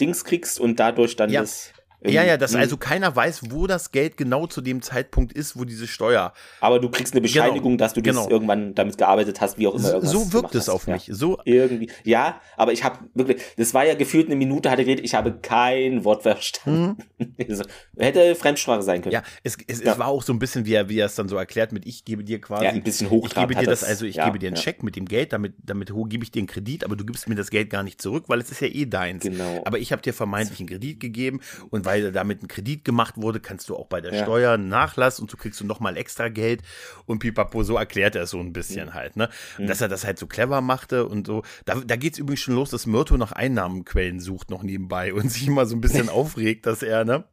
Dings 0.00 0.24
kriegst 0.24 0.58
und 0.60 0.80
dadurch 0.80 1.16
dann 1.16 1.28
Mhm. 1.30 1.34
Ja. 1.34 1.40
das. 1.42 1.72
Ja, 2.02 2.24
ja, 2.24 2.36
dass 2.36 2.54
ähm, 2.54 2.60
also 2.60 2.76
keiner 2.76 3.14
weiß, 3.14 3.50
wo 3.50 3.66
das 3.66 3.92
Geld 3.92 4.16
genau 4.16 4.46
zu 4.46 4.60
dem 4.60 4.80
Zeitpunkt 4.82 5.32
ist, 5.32 5.58
wo 5.58 5.64
diese 5.64 5.86
Steuer. 5.86 6.32
Aber 6.60 6.78
du 6.78 6.88
kriegst 6.88 7.12
eine 7.12 7.20
Bescheinigung, 7.20 7.72
Genau, 7.72 7.76
dass 7.76 7.92
du 7.92 8.02
genau. 8.02 8.28
irgendwann 8.28 8.74
damit 8.74 8.96
gearbeitet 8.96 9.40
hast, 9.40 9.58
wie 9.58 9.66
auch 9.66 9.74
immer. 9.74 10.00
So, 10.04 10.32
wirkt 10.32 10.54
es 10.54 10.62
hast. 10.62 10.68
auf 10.70 10.86
ja. 10.86 10.94
mich. 10.94 11.08
So, 11.10 11.38
Irgendwie. 11.44 11.90
Ja, 12.04 12.40
aber 12.56 12.72
ich 12.72 12.84
habe 12.84 12.98
wirklich, 13.14 13.42
das 13.56 13.74
war 13.74 13.84
ja 13.84 13.94
gefühlt 13.94 14.26
eine 14.26 14.36
Minute, 14.36 14.70
hatte 14.70 14.84
geredet, 14.84 15.04
ich 15.04 15.14
habe 15.14 15.32
kein 15.40 16.04
Wort 16.04 16.22
verstanden. 16.22 16.96
Also, 17.48 17.64
Hätte 17.96 18.34
Fremdsprache 18.34 18.82
sein 18.82 19.02
können. 19.02 19.14
Mhm. 19.14 19.22
ja, 19.22 19.22
es, 19.42 19.56
es, 19.66 19.82
Ja. 19.82 19.92
es 19.92 19.98
war 19.98 20.08
auch 20.08 20.22
so 20.22 20.32
ein 20.32 20.38
bisschen, 20.38 20.66
wie 20.66 20.74
er, 20.74 20.88
wie 20.88 20.98
er 20.98 21.06
es 21.06 21.14
dann 21.14 21.28
so 21.28 21.36
erklärt 21.36 21.72
mit, 21.72 21.86
ich 21.86 22.04
gebe 22.04 22.22
dir 22.22 22.40
quasi. 22.40 22.64
Ja, 22.64 22.70
ein 22.70 22.82
bisschen 22.82 23.10
Ich 23.12 23.34
gebe 23.34 23.54
dir 23.54 23.66
das, 23.66 23.82
also 23.82 24.04
ich 24.06 24.16
ja, 24.16 24.26
gebe 24.26 24.38
dir 24.38 24.48
einen. 24.48 24.56
Scheck 24.56 24.82
mit 24.82 24.96
dem 24.96 25.06
Geld, 25.06 25.32
damit, 25.32 25.54
damit 25.58 25.92
gebe 26.08 26.24
ich 26.24 26.30
dir 26.30 26.40
einen 26.40 26.46
Kredit, 26.46 26.84
aber 26.84 26.96
du 26.96 27.04
gibst 27.04 27.28
mir 27.28 27.34
das 27.34 27.50
Geld 27.50 27.70
gar 27.70 27.82
nicht 27.82 28.00
zurück, 28.00 28.24
weil 28.28 28.40
es 28.40 28.50
ist 28.50 28.60
ja 28.60 28.68
eh 28.68 28.86
deins. 28.86 29.22
Genau. 29.22 29.62
Aber 29.64 29.78
ich 29.78 29.92
habe 29.92 30.02
dir 30.02 30.14
vermeintlich 30.14 30.60
einen 30.60 30.68
Kredit 30.68 31.00
gegeben 31.00 31.40
und 31.70 31.84
weil 31.90 32.12
damit 32.12 32.42
ein 32.42 32.48
Kredit 32.48 32.84
gemacht 32.84 33.14
wurde, 33.16 33.40
kannst 33.40 33.68
du 33.68 33.76
auch 33.76 33.86
bei 33.86 34.00
der 34.00 34.14
Ja. 34.14 34.22
Steuer 34.22 34.52
einen 34.52 34.68
Nachlass 34.68 35.18
und 35.20 35.30
so 35.30 35.36
kriegst 35.36 35.60
du 35.60 35.64
nochmal 35.66 35.96
extra 35.96 36.28
Geld 36.28 36.62
und 37.06 37.18
pipapo, 37.18 37.62
so 37.64 37.76
erklärt 37.76 38.14
er 38.14 38.22
es 38.22 38.30
so 38.30 38.38
ein 38.40 38.52
bisschen 38.52 38.88
Mhm. 38.88 38.94
halt, 38.94 39.16
ne? 39.16 39.28
Und 39.58 39.66
dass 39.66 39.80
er 39.80 39.88
das 39.88 40.04
halt 40.04 40.18
so 40.18 40.26
clever 40.26 40.60
machte 40.60 41.06
und 41.06 41.26
so. 41.26 41.42
Da, 41.64 41.74
da 41.74 41.96
geht 41.96 42.12
es 42.12 42.18
übrigens 42.18 42.40
schon 42.40 42.54
los, 42.54 42.70
dass 42.70 42.86
Myrto 42.86 43.16
nach 43.16 43.32
Einnahmenquellen 43.32 44.20
sucht 44.20 44.50
noch 44.50 44.62
nebenbei 44.62 45.12
und 45.12 45.28
sich 45.30 45.46
immer 45.48 45.66
so 45.66 45.74
ein 45.76 45.80
bisschen 45.80 46.08
aufregt, 46.10 46.66
dass 46.66 46.82
er, 46.82 47.04
ne? 47.04 47.24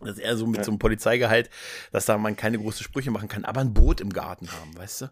Dass 0.00 0.18
er 0.18 0.36
so 0.36 0.46
mit 0.46 0.62
so 0.62 0.70
einem 0.70 0.78
Polizeigehalt, 0.78 1.48
dass 1.90 2.04
da 2.04 2.18
man 2.18 2.36
keine 2.36 2.58
großen 2.58 2.84
Sprüche 2.84 3.10
machen 3.10 3.28
kann, 3.28 3.46
aber 3.46 3.62
ein 3.62 3.72
Boot 3.72 4.02
im 4.02 4.12
Garten 4.12 4.52
haben, 4.52 4.76
weißt 4.76 5.00
du? 5.02 5.06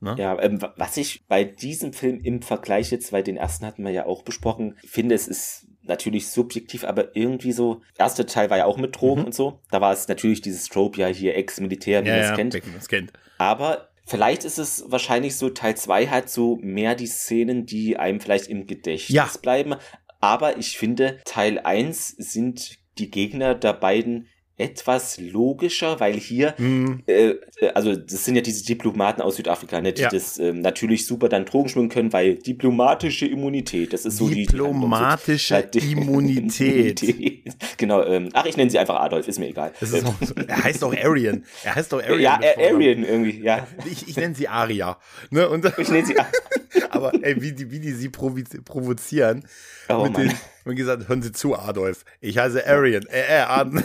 Ne? 0.00 0.16
Ja, 0.18 0.38
ähm, 0.42 0.60
wa- 0.60 0.74
was 0.76 0.96
ich 0.98 1.26
bei 1.28 1.44
diesem 1.44 1.92
Film 1.94 2.20
im 2.22 2.42
Vergleich 2.42 2.90
jetzt, 2.90 3.12
weil 3.12 3.22
den 3.22 3.36
ersten 3.38 3.64
hatten 3.64 3.84
wir 3.84 3.90
ja 3.92 4.04
auch 4.04 4.22
besprochen, 4.22 4.76
finde, 4.84 5.14
es 5.14 5.28
ist 5.28 5.66
natürlich 5.84 6.28
subjektiv, 6.28 6.84
aber 6.84 7.16
irgendwie 7.16 7.52
so, 7.52 7.80
erster 7.98 8.26
Teil 8.26 8.50
war 8.50 8.58
ja 8.58 8.64
auch 8.66 8.76
mit 8.76 9.00
Drogen 9.00 9.24
und 9.24 9.34
so. 9.34 9.60
Da 9.70 9.80
war 9.80 9.92
es 9.92 10.08
natürlich 10.08 10.40
dieses 10.40 10.68
Trope, 10.68 11.00
ja 11.00 11.06
hier 11.08 11.36
Ex-Militär, 11.36 12.04
wie 12.04 12.10
man 12.10 12.18
es 12.18 12.34
kennt. 12.34 12.54
wie 12.54 12.68
man 12.70 12.78
es 12.78 12.88
kennt. 12.88 13.12
Aber 13.38 13.88
vielleicht 14.06 14.44
ist 14.44 14.58
es 14.58 14.84
wahrscheinlich 14.88 15.36
so, 15.36 15.48
Teil 15.50 15.76
2 15.76 16.06
hat 16.08 16.28
so 16.30 16.56
mehr 16.62 16.94
die 16.94 17.06
Szenen, 17.06 17.66
die 17.66 17.96
einem 17.96 18.20
vielleicht 18.20 18.46
im 18.48 18.66
Gedächtnis 18.66 19.14
Ja. 19.14 19.28
bleiben. 19.40 19.74
Aber 20.20 20.56
ich 20.58 20.78
finde, 20.78 21.18
Teil 21.24 21.58
1 21.58 22.08
sind 22.18 22.78
die 22.98 23.10
Gegner 23.10 23.54
der 23.54 23.72
beiden 23.72 24.28
etwas 24.58 25.18
logischer, 25.18 25.98
weil 25.98 26.14
hier, 26.14 26.54
Hm. 26.58 27.02
äh, 27.06 27.30
äh, 27.60 27.68
also 27.74 27.96
das 27.96 28.24
sind 28.24 28.36
ja 28.36 28.42
diese 28.42 28.64
Diplomaten 28.64 29.22
aus 29.22 29.36
Südafrika, 29.36 29.80
ne, 29.80 29.92
die 29.92 30.02
Ja. 30.02 30.08
das 30.10 30.38
ähm, 30.38 30.60
natürlich 30.60 31.06
super 31.06 31.28
dann 31.28 31.44
Drogen 31.46 31.68
schwimmen 31.68 31.88
können, 31.88 32.12
weil 32.12 32.36
diplomatische 32.36 33.26
Immunität, 33.26 33.92
das 33.92 34.04
ist 34.04 34.18
so 34.18 34.28
die- 34.28 34.34
die 34.34 34.46
Diplomatische 34.46 35.56
Immunität. 35.56 37.02
Immunität. 37.02 37.54
Genau, 37.78 38.04
ähm, 38.04 38.28
ach, 38.34 38.44
ich 38.46 38.56
nenne 38.56 38.70
sie 38.70 38.78
einfach 38.78 39.00
Adolf, 39.00 39.26
ist 39.26 39.38
mir 39.38 39.48
egal. 39.48 39.72
Ist 39.80 39.94
Ähm, 39.94 40.04
so, 40.20 40.34
er 40.34 40.62
heißt 40.64 40.84
auch 40.84 40.94
Arian. 40.94 41.44
Er 41.64 41.74
heißt 41.74 41.92
auch 41.94 42.02
Arian. 42.02 42.20
ja, 42.20 42.40
äh. 42.42 42.70
Arian 42.72 43.04
irgendwie, 43.04 43.40
ja. 43.42 43.66
Ich, 43.90 44.06
ich 44.08 44.16
nenne 44.16 44.34
sie 44.34 44.48
Aria. 44.48 44.98
Ne? 45.30 45.48
Und, 45.48 45.64
Ich 45.78 45.88
nenne 45.88 46.06
sie 46.06 46.14
Aber 46.90 47.12
ey, 47.22 47.40
wie 47.40 47.52
die, 47.52 47.70
wie 47.70 47.80
die 47.80 47.92
sie 47.92 48.10
provozieren. 48.10 49.44
Oh, 49.88 50.04
mit 50.04 50.16
den, 50.16 50.32
wie 50.64 50.74
gesagt, 50.74 51.08
hören 51.08 51.22
Sie 51.22 51.32
zu, 51.32 51.56
Adolf. 51.58 52.04
Ich 52.20 52.38
heiße 52.38 52.66
Arian. 52.66 53.04
Äh, 53.06 53.38
äh, 53.38 53.40
Arden. 53.40 53.82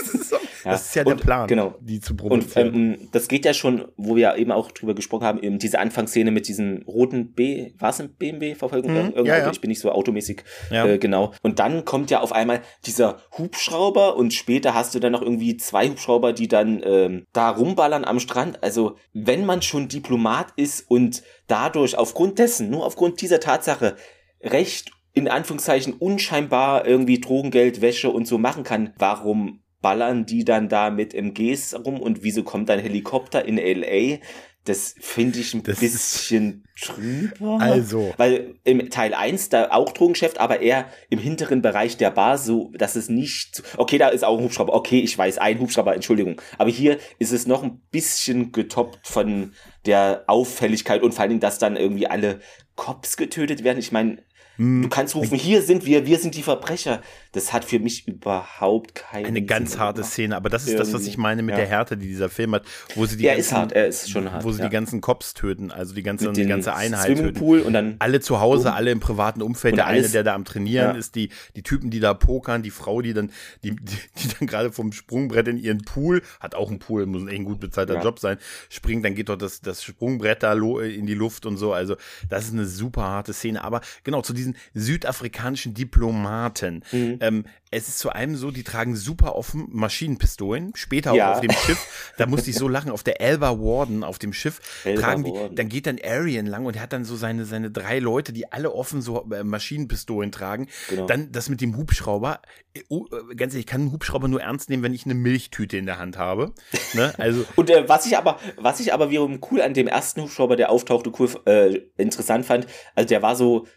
Das 0.00 0.14
ist, 0.14 0.30
so, 0.30 0.36
ja. 0.36 0.70
das 0.72 0.86
ist 0.86 0.94
ja 0.94 1.04
der 1.04 1.14
und, 1.14 1.20
Plan, 1.20 1.46
genau. 1.46 1.74
die 1.80 2.00
zu 2.00 2.16
provozieren. 2.16 2.68
Und 2.68 2.74
ähm, 2.74 3.08
das 3.12 3.28
geht 3.28 3.44
ja 3.44 3.54
schon, 3.54 3.86
wo 3.96 4.16
wir 4.16 4.36
eben 4.36 4.52
auch 4.52 4.70
drüber 4.70 4.94
gesprochen 4.94 5.24
haben, 5.24 5.42
eben 5.42 5.58
diese 5.58 5.78
Anfangsszene 5.78 6.30
mit 6.30 6.48
diesem 6.48 6.82
roten 6.86 7.32
B, 7.32 7.72
war 7.78 7.90
es 7.90 8.00
ein 8.00 8.14
BMW-Verfolgung? 8.14 8.92
Mhm. 8.92 9.26
Ja, 9.26 9.38
ja. 9.38 9.50
Ich 9.50 9.60
bin 9.60 9.68
nicht 9.68 9.80
so 9.80 9.90
automäßig, 9.92 10.44
ja. 10.70 10.86
äh, 10.86 10.98
genau. 10.98 11.32
Und 11.42 11.58
dann 11.58 11.84
kommt 11.84 12.10
ja 12.10 12.20
auf 12.20 12.32
einmal 12.32 12.62
dieser 12.86 13.18
Hubschrauber 13.36 14.16
und 14.16 14.32
später 14.32 14.74
hast 14.74 14.94
du 14.94 15.00
dann 15.00 15.12
noch 15.12 15.22
irgendwie 15.22 15.56
zwei 15.56 15.88
Hubschrauber, 15.88 16.32
die 16.32 16.48
dann 16.48 16.82
ähm, 16.84 17.26
da 17.32 17.50
rumballern 17.50 18.04
am 18.04 18.20
Strand. 18.20 18.62
Also 18.62 18.96
wenn 19.12 19.44
man 19.44 19.62
schon 19.62 19.88
Diplomat 19.88 20.52
ist 20.56 20.90
und 20.90 21.22
dadurch 21.46 21.96
aufgrund 21.96 22.38
dessen, 22.38 22.70
nur 22.70 22.86
aufgrund 22.86 23.20
dieser 23.20 23.40
Tatsache, 23.40 23.96
recht 24.42 24.90
in 25.12 25.28
Anführungszeichen 25.28 25.94
unscheinbar 25.94 26.86
irgendwie 26.86 27.20
Drogengeld, 27.20 27.80
Wäsche 27.80 28.10
und 28.10 28.26
so 28.26 28.38
machen 28.38 28.62
kann, 28.62 28.94
warum 28.98 29.62
ballern 29.80 30.26
die 30.26 30.44
dann 30.44 30.68
da 30.68 30.90
mit 30.90 31.14
MGs 31.14 31.74
rum 31.84 32.00
und 32.00 32.22
wieso 32.22 32.42
kommt 32.42 32.68
dann 32.68 32.78
Helikopter 32.78 33.44
in 33.44 33.56
LA? 33.56 34.18
Das 34.64 34.94
finde 35.00 35.38
ich 35.38 35.54
ein 35.54 35.62
das 35.62 35.80
bisschen 35.80 36.64
trüber. 36.78 37.58
Also. 37.60 38.12
Weil 38.18 38.56
im 38.64 38.90
Teil 38.90 39.14
1 39.14 39.48
da 39.48 39.70
auch 39.70 39.92
Drogengeschäft, 39.92 40.38
aber 40.38 40.60
eher 40.60 40.86
im 41.08 41.18
hinteren 41.18 41.62
Bereich 41.62 41.96
der 41.96 42.10
Bar, 42.10 42.36
so 42.36 42.70
dass 42.76 42.94
es 42.94 43.08
nicht. 43.08 43.62
Okay, 43.78 43.96
da 43.96 44.08
ist 44.08 44.22
auch 44.22 44.36
ein 44.36 44.44
Hubschrauber. 44.44 44.74
Okay, 44.74 45.00
ich 45.00 45.16
weiß, 45.16 45.38
ein 45.38 45.60
Hubschrauber, 45.60 45.94
Entschuldigung. 45.94 46.42
Aber 46.58 46.68
hier 46.68 46.98
ist 47.18 47.32
es 47.32 47.46
noch 47.46 47.62
ein 47.62 47.80
bisschen 47.90 48.52
getoppt 48.52 49.06
von 49.06 49.54
der 49.86 50.24
Auffälligkeit 50.26 51.02
und 51.02 51.12
vor 51.12 51.22
allen 51.22 51.30
Dingen, 51.30 51.40
dass 51.40 51.58
dann 51.58 51.76
irgendwie 51.76 52.06
alle 52.06 52.40
Cops 52.76 53.16
getötet 53.16 53.64
werden. 53.64 53.78
Ich 53.78 53.92
meine, 53.92 54.18
Du 54.60 54.90
kannst 54.90 55.14
rufen, 55.14 55.38
hier 55.38 55.62
sind 55.62 55.86
wir, 55.86 56.04
wir 56.04 56.18
sind 56.18 56.34
die 56.34 56.42
Verbrecher. 56.42 57.00
Das 57.32 57.52
hat 57.52 57.64
für 57.64 57.78
mich 57.78 58.08
überhaupt 58.08 58.94
keine. 58.94 59.28
Eine 59.28 59.42
ganz 59.42 59.72
Sinn 59.72 59.80
harte 59.80 60.00
gemacht. 60.00 60.12
Szene, 60.12 60.36
aber 60.36 60.48
das 60.48 60.62
ist 60.62 60.70
Irgendwie. 60.70 60.92
das, 60.92 60.94
was 60.94 61.06
ich 61.06 61.16
meine 61.16 61.42
mit 61.42 61.52
ja. 61.52 61.56
der 61.56 61.66
Härte, 61.68 61.96
die 61.96 62.08
dieser 62.08 62.28
Film 62.28 62.54
hat, 62.54 62.64
wo 62.94 63.06
sie 63.06 63.16
die 63.16 63.26
er 63.26 63.34
ganzen, 63.34 63.48
ist 63.48 63.52
hart, 63.52 63.72
er 63.72 63.86
ist 63.86 64.10
schon 64.10 64.32
hart. 64.32 64.44
Wo 64.44 64.52
sie 64.52 64.60
ja. 64.60 64.68
die 64.68 64.72
ganzen 64.72 65.00
Cops 65.00 65.34
töten, 65.34 65.70
also 65.70 65.94
die 65.94 66.02
ganze, 66.02 66.32
die 66.32 66.46
ganze 66.46 66.74
Einheit 66.74 67.06
Swimmingpool 67.16 67.58
töten. 67.58 67.66
und 67.68 67.72
dann 67.72 67.96
alle 67.98 68.20
zu 68.20 68.40
Hause, 68.40 68.64
boom. 68.64 68.72
alle 68.72 68.90
im 68.90 69.00
privaten 69.00 69.42
Umfeld. 69.42 69.72
Und 69.72 69.78
der 69.78 69.86
eine, 69.86 70.08
der 70.08 70.22
da 70.22 70.34
am 70.34 70.44
Trainieren 70.44 70.94
ja. 70.94 70.98
ist, 70.98 71.14
die, 71.14 71.30
die 71.56 71.62
Typen, 71.62 71.90
die 71.90 72.00
da 72.00 72.14
pokern, 72.14 72.62
die 72.62 72.70
Frau, 72.70 73.02
die 73.02 73.12
dann, 73.12 73.30
die, 73.62 73.76
die, 73.76 74.28
dann 74.38 74.46
gerade 74.46 74.72
vom 74.72 74.92
Sprungbrett 74.92 75.48
in 75.48 75.56
ihren 75.58 75.82
Pool, 75.82 76.22
hat 76.40 76.54
auch 76.54 76.68
einen 76.68 76.78
Pool, 76.78 77.06
muss 77.06 77.26
ein 77.28 77.44
gut 77.44 77.60
bezahlter 77.60 78.02
Job 78.02 78.18
sein, 78.18 78.38
springt, 78.68 79.04
dann 79.04 79.14
geht 79.14 79.28
dort 79.28 79.42
das, 79.42 79.60
das 79.60 79.84
Sprungbrett 79.84 80.42
da 80.42 80.52
in 80.54 81.06
die 81.06 81.14
Luft 81.14 81.46
und 81.46 81.56
so. 81.56 81.72
Also, 81.72 81.96
das 82.28 82.46
ist 82.46 82.52
eine 82.52 82.66
super 82.66 83.02
harte 83.02 83.32
Szene. 83.32 83.62
Aber 83.62 83.80
genau, 84.04 84.22
zu 84.22 84.32
diesen 84.32 84.56
Südafrikanern 84.74 85.50
amerikanischen 85.50 85.74
Diplomaten. 85.74 86.82
Mhm. 86.92 87.19
Ähm, 87.20 87.44
es 87.70 87.88
ist 87.88 87.98
zu 87.98 88.10
einem 88.10 88.34
so, 88.34 88.50
die 88.50 88.64
tragen 88.64 88.96
super 88.96 89.36
offen 89.36 89.68
Maschinenpistolen, 89.70 90.72
später 90.74 91.14
ja. 91.14 91.30
auch 91.30 91.34
auf 91.36 91.40
dem 91.40 91.52
Schiff. 91.52 92.12
Da 92.18 92.26
musste 92.26 92.50
ich 92.50 92.56
so 92.56 92.66
lachen, 92.80 92.90
auf 92.90 93.02
der 93.02 93.20
Elba 93.20 93.58
Warden 93.58 94.02
auf 94.02 94.18
dem 94.18 94.32
Schiff 94.32 94.60
Elba 94.84 95.00
tragen 95.00 95.24
die, 95.24 95.30
Warden. 95.30 95.56
dann 95.56 95.68
geht 95.68 95.86
dann 95.86 95.98
Arian 96.02 96.46
lang 96.46 96.66
und 96.66 96.76
er 96.76 96.82
hat 96.82 96.92
dann 96.92 97.04
so 97.04 97.16
seine, 97.16 97.44
seine 97.44 97.70
drei 97.70 97.98
Leute, 97.98 98.32
die 98.32 98.50
alle 98.50 98.72
offen 98.72 99.02
so 99.02 99.28
äh, 99.30 99.44
Maschinenpistolen 99.44 100.32
tragen. 100.32 100.66
Genau. 100.88 101.06
Dann 101.06 101.30
das 101.30 101.48
mit 101.48 101.60
dem 101.60 101.76
Hubschrauber. 101.76 102.40
Oh, 102.88 103.04
ganz 103.36 103.52
ehrlich, 103.52 103.60
ich 103.60 103.66
kann 103.66 103.82
einen 103.82 103.92
Hubschrauber 103.92 104.28
nur 104.28 104.40
ernst 104.40 104.70
nehmen, 104.70 104.82
wenn 104.82 104.94
ich 104.94 105.04
eine 105.04 105.14
Milchtüte 105.14 105.76
in 105.76 105.86
der 105.86 105.98
Hand 105.98 106.18
habe. 106.18 106.52
Ne? 106.92 107.14
Also 107.18 107.44
und 107.54 107.70
äh, 107.70 107.88
was 107.88 108.04
ich 108.04 108.16
aber, 108.16 108.40
was 108.56 108.80
ich 108.80 108.92
aber 108.92 109.10
wiederum 109.10 109.40
cool 109.50 109.60
an 109.60 109.74
dem 109.74 109.86
ersten 109.86 110.22
Hubschrauber, 110.22 110.56
der 110.56 110.70
auftauchte, 110.70 111.12
cool 111.20 111.28
äh, 111.46 111.82
interessant 111.96 112.46
fand, 112.46 112.66
also 112.96 113.06
der 113.06 113.22
war 113.22 113.36
so, 113.36 113.68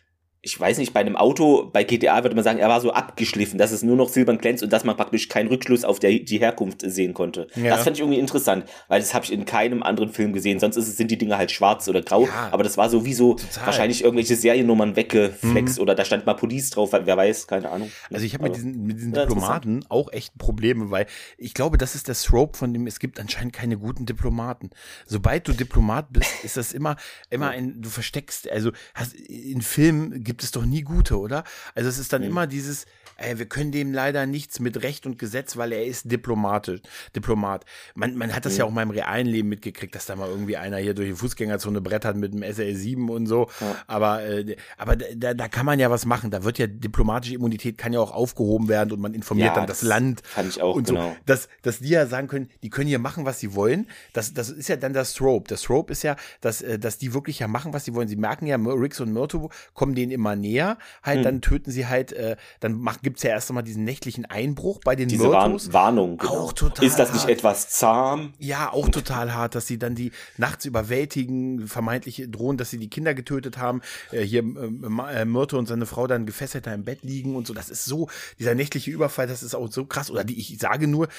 ich 0.46 0.60
weiß 0.60 0.78
nicht, 0.78 0.94
bei 0.94 1.00
einem 1.00 1.16
Auto, 1.16 1.70
bei 1.72 1.86
GTA 1.86 2.22
würde 2.24 2.36
man 2.36 2.44
sagen, 2.44 2.60
er 2.60 2.68
war 2.68 2.82
so 2.82 2.92
abgeschliffen, 2.92 3.58
dass 3.58 3.72
es 3.72 3.82
nur 3.82 3.96
noch 3.96 4.10
silbern 4.10 4.40
glänzt 4.40 4.62
und 4.62 4.74
dass 4.74 4.84
man 4.84 4.98
praktisch 4.98 5.30
keinen 5.30 5.48
Rückschluss 5.48 5.86
auf 5.86 6.00
der, 6.00 6.20
die 6.20 6.38
Herkunft 6.38 6.82
sehen 6.82 7.14
konnte. 7.14 7.48
Ja. 7.56 7.70
Das 7.70 7.86
fand 7.86 7.96
ich 7.96 8.02
irgendwie 8.02 8.20
interessant, 8.20 8.66
weil 8.90 9.00
das 9.00 9.14
habe 9.14 9.24
ich 9.24 9.32
in 9.32 9.46
keinem 9.46 9.84
anderen 9.84 10.10
Film 10.10 10.34
gesehen. 10.34 10.60
Sonst 10.60 10.76
ist, 10.76 10.98
sind 10.98 11.10
die 11.10 11.18
Dinge 11.18 11.38
halt 11.38 11.50
schwarz 11.50 11.88
oder 11.88 12.02
grau, 12.02 12.26
ja. 12.26 12.50
aber 12.52 12.64
das 12.64 12.78
war 12.78 12.90
so 12.90 13.06
wie 13.06 13.14
so 13.14 13.36
Total. 13.36 13.68
wahrscheinlich 13.68 14.04
irgendwelche 14.04 14.36
Seriennummern 14.36 14.98
weggeflext 14.98 15.78
mhm. 15.78 15.82
oder 15.82 15.96
da 15.96 16.04
stand 16.04 16.26
mal 16.26 16.34
Police 16.34 16.72
drauf, 16.72 16.92
wer 16.92 17.16
weiß, 17.16 17.48
keine 17.48 17.70
Ahnung. 17.70 17.90
Also 18.12 18.26
ich 18.26 18.34
habe 18.34 18.44
mit 18.44 18.58
diesen, 18.58 18.84
mit 18.84 18.98
diesen 18.98 19.14
Diplomaten 19.14 19.86
auch 19.88 20.12
echt 20.12 20.38
Probleme, 20.38 20.92
weil 20.92 21.06
ich 21.38 21.54
glaube, 21.54 21.78
das 21.78 21.96
ist 21.96 22.10
der 22.10 22.16
Trope, 22.16 22.58
von 22.58 22.74
dem 22.74 22.86
es 22.86 23.00
gibt 23.00 23.18
anscheinend 23.18 23.54
keine 23.54 23.78
guten 23.78 24.06
Diplomaten. 24.06 24.72
Sobald 25.06 25.48
du 25.48 25.54
Diplomat 25.54 26.12
bist, 26.12 26.44
ist 26.44 26.58
das 26.58 26.74
immer, 26.74 26.98
immer 27.30 27.52
ein, 27.52 27.82
du 27.82 27.88
versteckst, 27.88 28.52
also 28.52 28.72
hast, 28.94 29.16
in 29.16 29.62
Filmen 29.62 30.26
gibt 30.34 30.44
es 30.44 30.52
doch 30.52 30.66
nie 30.66 30.82
gute, 30.82 31.20
oder? 31.20 31.44
Also 31.76 31.90
es 31.90 32.00
ist 32.00 32.12
dann 32.12 32.24
mhm. 32.24 32.30
immer 32.30 32.48
dieses, 32.48 32.86
ey, 33.18 33.40
wir 33.40 33.46
können 33.46 33.72
dem 33.72 33.94
leider 33.94 34.26
nichts 34.26 34.60
mit 34.60 34.82
Recht 34.84 35.06
und 35.06 35.20
Gesetz, 35.20 35.58
weil 35.58 35.72
er 35.72 35.86
ist 35.86 36.12
diplomatisch, 36.12 36.82
Diplomat. 37.16 37.66
Man, 37.96 38.16
man 38.16 38.34
hat 38.34 38.46
das 38.46 38.54
mhm. 38.54 38.60
ja 38.60 38.66
auch 38.66 38.70
in 38.70 38.76
meinem 38.76 38.92
realen 38.92 39.28
Leben 39.28 39.50
mitgekriegt, 39.50 39.96
dass 39.96 40.06
da 40.06 40.16
mal 40.16 40.30
irgendwie 40.30 40.58
einer 40.58 40.78
hier 40.78 40.94
durch 40.94 41.10
die 41.10 41.16
Fußgängerzone 41.16 41.82
brettert 41.82 42.18
mit 42.18 42.34
dem 42.34 42.42
SL7 42.42 43.10
und 43.10 43.28
so. 43.28 43.50
Ja. 43.60 43.76
Aber, 43.88 44.24
äh, 44.24 44.56
aber 44.78 44.96
da, 44.96 45.34
da 45.34 45.48
kann 45.48 45.66
man 45.66 45.80
ja 45.80 45.90
was 45.90 46.06
machen. 46.06 46.32
Da 46.32 46.44
wird 46.44 46.58
ja 46.60 46.68
diplomatische 46.68 47.36
Immunität 47.36 47.78
kann 47.78 47.94
ja 47.94 48.00
auch 48.00 48.12
aufgehoben 48.12 48.68
werden 48.68 48.92
und 48.92 49.00
man 49.00 49.14
informiert 49.14 49.50
ja, 49.50 49.56
dann 49.56 49.68
das, 49.68 49.80
das 49.80 49.90
Land. 49.90 50.22
Fand 50.26 50.50
ich 50.50 50.62
auch, 50.62 50.76
und 50.76 50.88
genau. 50.88 51.10
so. 51.10 51.16
Dass, 51.26 51.48
dass 51.62 51.80
die 51.80 51.90
ja 51.90 52.06
sagen 52.08 52.28
können, 52.28 52.50
die 52.62 52.70
können 52.70 52.88
hier 52.88 53.00
machen, 53.00 53.26
was 53.26 53.40
sie 53.40 53.56
wollen. 53.56 53.88
Das, 54.14 54.34
das 54.34 54.50
ist 54.50 54.70
ja 54.70 54.76
dann 54.76 54.94
das 54.94 55.14
Trope. 55.14 55.48
Das 55.48 55.62
Trope 55.62 55.92
ist 55.92 56.04
ja, 56.04 56.16
dass, 56.42 56.62
äh, 56.62 56.80
dass 56.80 56.98
die 56.98 57.14
wirklich 57.14 57.40
ja 57.40 57.48
machen, 57.48 57.74
was 57.74 57.86
sie 57.86 57.94
wollen. 57.94 58.08
Sie 58.08 58.16
merken 58.16 58.46
ja, 58.48 58.58
Rix 58.58 59.00
und 59.00 59.14
Myrto 59.14 59.50
kommen 59.74 59.96
denen 59.96 60.12
immer 60.12 60.36
näher, 60.36 60.78
halt, 61.02 61.20
mhm. 61.20 61.24
dann 61.24 61.42
töten 61.42 61.72
sie 61.72 61.88
halt, 61.88 62.14
äh, 62.14 62.36
dann 62.60 62.74
gibt 63.04 63.18
es 63.18 63.24
ja 63.24 63.32
erst 63.32 63.50
einmal 63.50 63.64
diesen 63.64 63.84
nächtlichen 63.84 64.26
Einbruch 64.26 64.80
bei 64.84 64.96
den 64.96 65.10
Diese 65.10 65.28
Myrtos. 65.28 65.74
Warnung. 65.74 66.18
Genau. 66.18 66.32
Auch 66.34 66.54
total 66.54 66.86
Ist 66.86 66.98
das 66.98 67.14
nicht 67.14 67.24
hart. 67.24 67.32
etwas 67.32 67.70
zahm? 67.70 68.34
Ja, 68.40 68.72
auch 68.72 68.90
total 68.90 69.34
hart, 69.34 69.56
dass 69.56 69.68
sie 69.68 69.78
dann 69.78 69.94
die 69.94 70.12
nachts 70.38 70.66
überwältigen, 70.66 71.68
vermeintlich 71.68 72.26
drohen, 72.30 72.58
dass 72.58 72.72
sie 72.72 72.80
die 72.80 72.90
Kinder 72.90 73.14
getötet 73.14 73.58
haben. 73.58 73.82
Äh, 74.12 74.22
hier 74.22 74.42
äh, 74.42 75.22
äh, 75.22 75.26
Myrto 75.26 75.58
und 75.58 75.68
seine 75.68 75.86
Frau 75.86 76.08
dann 76.08 76.26
gefesselt 76.26 76.66
da 76.66 76.74
im 76.74 76.86
Bett 76.86 77.04
liegen 77.04 77.36
und 77.36 77.46
so. 77.46 77.54
Das 77.54 77.70
ist 77.70 77.86
so, 77.86 78.10
dieser 78.40 78.56
nächtliche 78.56 78.90
Überfall, 78.90 79.28
das 79.28 79.44
ist 79.44 79.54
auch 79.54 79.72
so 79.72 79.86
krass. 79.86 80.10
Oder 80.10 80.24
die, 80.24 80.40
ich 80.40 80.58
sage 80.58 80.88
nur, 80.88 81.10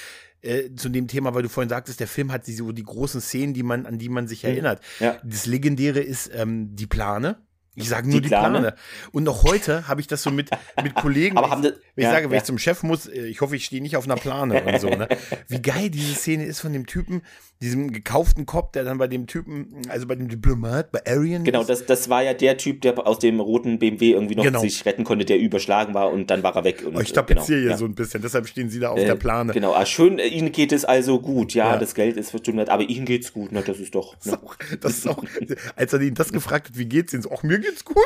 äh, 0.40 0.74
zu 0.74 0.88
dem 0.88 1.08
Thema, 1.08 1.34
weil 1.34 1.42
du 1.42 1.48
vorhin 1.48 1.70
sagtest, 1.70 2.00
der 2.00 2.08
Film 2.08 2.32
hat 2.32 2.46
so 2.46 2.72
die 2.72 2.82
großen 2.82 3.20
Szenen, 3.20 3.54
die 3.54 3.62
man, 3.62 3.86
an 3.86 3.98
die 3.98 4.08
man 4.08 4.28
sich 4.28 4.42
mhm. 4.42 4.50
erinnert. 4.50 4.80
Ja. 5.00 5.16
Das 5.24 5.46
Legendäre 5.46 6.00
ist 6.00 6.30
ähm, 6.34 6.74
die 6.76 6.86
Plane. 6.86 7.38
Ich 7.76 7.88
sage 7.88 8.08
nur 8.08 8.20
die, 8.20 8.22
die 8.22 8.28
Plane. 8.28 8.60
Plane. 8.60 8.74
Und 9.12 9.24
noch 9.24 9.42
heute 9.42 9.88
habe 9.88 10.00
ich 10.00 10.06
das 10.06 10.22
so 10.22 10.30
mit, 10.30 10.50
mit 10.82 10.94
Kollegen. 10.96 11.36
Aber 11.36 11.50
haben 11.50 11.62
das, 11.62 11.72
wenn 11.94 12.02
ich 12.02 12.04
ja, 12.04 12.12
sage, 12.12 12.26
wenn 12.26 12.32
ja. 12.32 12.38
ich 12.38 12.44
zum 12.44 12.58
Chef 12.58 12.82
muss, 12.82 13.06
äh, 13.06 13.26
ich 13.26 13.40
hoffe, 13.40 13.56
ich 13.56 13.64
stehe 13.64 13.82
nicht 13.82 13.96
auf 13.96 14.04
einer 14.04 14.16
Plane 14.16 14.62
und 14.64 14.80
so. 14.80 14.88
Ne? 14.88 15.08
Wie 15.48 15.60
geil 15.60 15.90
diese 15.90 16.14
Szene 16.14 16.44
ist 16.44 16.60
von 16.60 16.72
dem 16.72 16.86
Typen, 16.86 17.22
diesem 17.60 17.92
gekauften 17.92 18.46
Kopf, 18.46 18.72
der 18.72 18.84
dann 18.84 18.98
bei 18.98 19.08
dem 19.08 19.26
Typen, 19.26 19.82
also 19.88 20.06
bei 20.06 20.14
dem 20.14 20.28
Diplomat, 20.28 20.92
bei 20.92 21.06
Arian. 21.06 21.44
Genau, 21.44 21.64
das, 21.64 21.86
das 21.86 22.08
war 22.08 22.22
ja 22.22 22.34
der 22.34 22.56
Typ, 22.58 22.82
der 22.82 23.06
aus 23.06 23.18
dem 23.18 23.40
roten 23.40 23.78
BMW 23.78 24.12
irgendwie 24.12 24.34
noch 24.34 24.44
genau. 24.44 24.60
sich 24.60 24.84
retten 24.84 25.04
konnte, 25.04 25.24
der 25.24 25.38
überschlagen 25.38 25.94
war 25.94 26.12
und 26.12 26.30
dann 26.30 26.42
war 26.42 26.54
er 26.56 26.64
weg. 26.64 26.84
Und, 26.86 26.96
oh, 26.96 27.00
ich 27.00 27.12
tapeziere 27.12 27.46
genau, 27.46 27.60
hier 27.60 27.70
ja. 27.70 27.76
so 27.76 27.84
ein 27.86 27.94
bisschen, 27.94 28.22
deshalb 28.22 28.46
stehen 28.48 28.68
sie 28.68 28.80
da 28.80 28.90
auf 28.90 28.98
äh, 28.98 29.06
der 29.06 29.14
Plane. 29.14 29.52
Genau, 29.52 29.72
ah, 29.72 29.86
schön, 29.86 30.18
äh, 30.18 30.26
ihnen 30.26 30.52
geht 30.52 30.72
es 30.72 30.84
also 30.84 31.20
gut. 31.20 31.54
Ja, 31.54 31.76
das 31.76 31.94
Geld 31.94 32.16
ist 32.16 32.32
bestimmt 32.32 32.68
aber 32.68 32.82
ihnen 32.82 33.06
geht's 33.06 33.32
gut. 33.32 33.52
Ne? 33.52 33.62
Das 33.66 33.78
ist 33.78 33.94
doch. 33.94 34.14
Ne? 34.14 34.18
Das, 34.20 34.26
ist 34.26 34.38
auch, 34.38 34.56
das 34.80 34.92
ist 34.98 35.08
auch, 35.08 35.24
als 35.76 35.92
er 35.92 36.00
ihn 36.00 36.14
das 36.14 36.32
gefragt 36.32 36.68
hat, 36.68 36.78
wie 36.78 36.86
geht's 36.86 37.12
ihnen? 37.12 37.22
So, 37.22 37.30
ach, 37.32 37.42
mir 37.42 37.58
geht's 37.64 37.84
gut. 37.84 37.96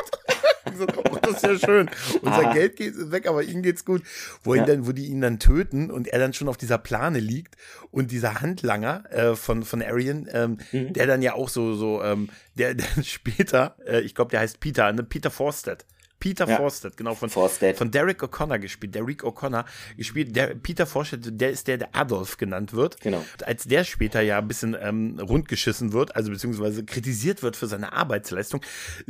oh, 0.97 1.17
das 1.21 1.35
ist 1.35 1.43
ja 1.43 1.59
schön. 1.59 1.89
Unser 2.21 2.49
ah. 2.49 2.53
Geld 2.53 2.75
geht 2.75 3.11
weg, 3.11 3.27
aber 3.27 3.43
ihnen 3.43 3.61
geht's 3.61 3.85
gut. 3.85 4.03
Wo, 4.43 4.55
ja. 4.55 4.65
dann, 4.65 4.87
wo 4.87 4.91
die 4.91 5.05
ihn 5.05 5.21
dann 5.21 5.39
töten 5.39 5.91
und 5.91 6.07
er 6.07 6.19
dann 6.19 6.33
schon 6.33 6.47
auf 6.47 6.57
dieser 6.57 6.77
Plane 6.77 7.19
liegt 7.19 7.55
und 7.91 8.11
dieser 8.11 8.41
Handlanger 8.41 9.03
äh, 9.11 9.35
von, 9.35 9.63
von 9.63 9.81
Arian, 9.81 10.27
ähm, 10.31 10.57
mhm. 10.71 10.93
der 10.93 11.07
dann 11.07 11.21
ja 11.21 11.33
auch 11.33 11.49
so, 11.49 11.75
so, 11.75 12.03
ähm, 12.03 12.29
der, 12.55 12.73
der 12.75 13.03
später, 13.03 13.75
äh, 13.85 14.01
ich 14.01 14.15
glaube, 14.15 14.31
der 14.31 14.39
heißt 14.41 14.59
Peter, 14.59 14.91
ne? 14.91 15.03
Peter 15.03 15.31
Forsted 15.31 15.85
Peter 16.19 16.47
ja. 16.47 16.57
Forsted, 16.57 16.97
genau, 16.97 17.15
von, 17.15 17.29
Forsted. 17.29 17.77
von 17.77 17.91
Derek 17.91 18.21
O'Connor 18.21 18.59
gespielt. 18.59 18.93
Derek 18.93 19.23
O'Connor 19.23 19.65
gespielt. 19.95 20.35
Der, 20.35 20.47
Peter 20.47 20.85
Forsted, 20.85 21.39
der 21.39 21.51
ist 21.51 21.67
der, 21.67 21.77
der 21.77 21.89
Adolf 21.93 22.37
genannt 22.37 22.73
wird. 22.73 22.99
Genau. 22.99 23.19
Und 23.19 23.47
als 23.47 23.63
der 23.63 23.85
später 23.85 24.21
ja 24.21 24.39
ein 24.39 24.47
bisschen 24.47 24.75
ähm, 24.79 25.19
rundgeschissen 25.19 25.93
wird, 25.93 26.15
also 26.15 26.31
beziehungsweise 26.31 26.83
kritisiert 26.83 27.41
wird 27.41 27.55
für 27.55 27.67
seine 27.67 27.93
Arbeitsleistung, 27.93 28.61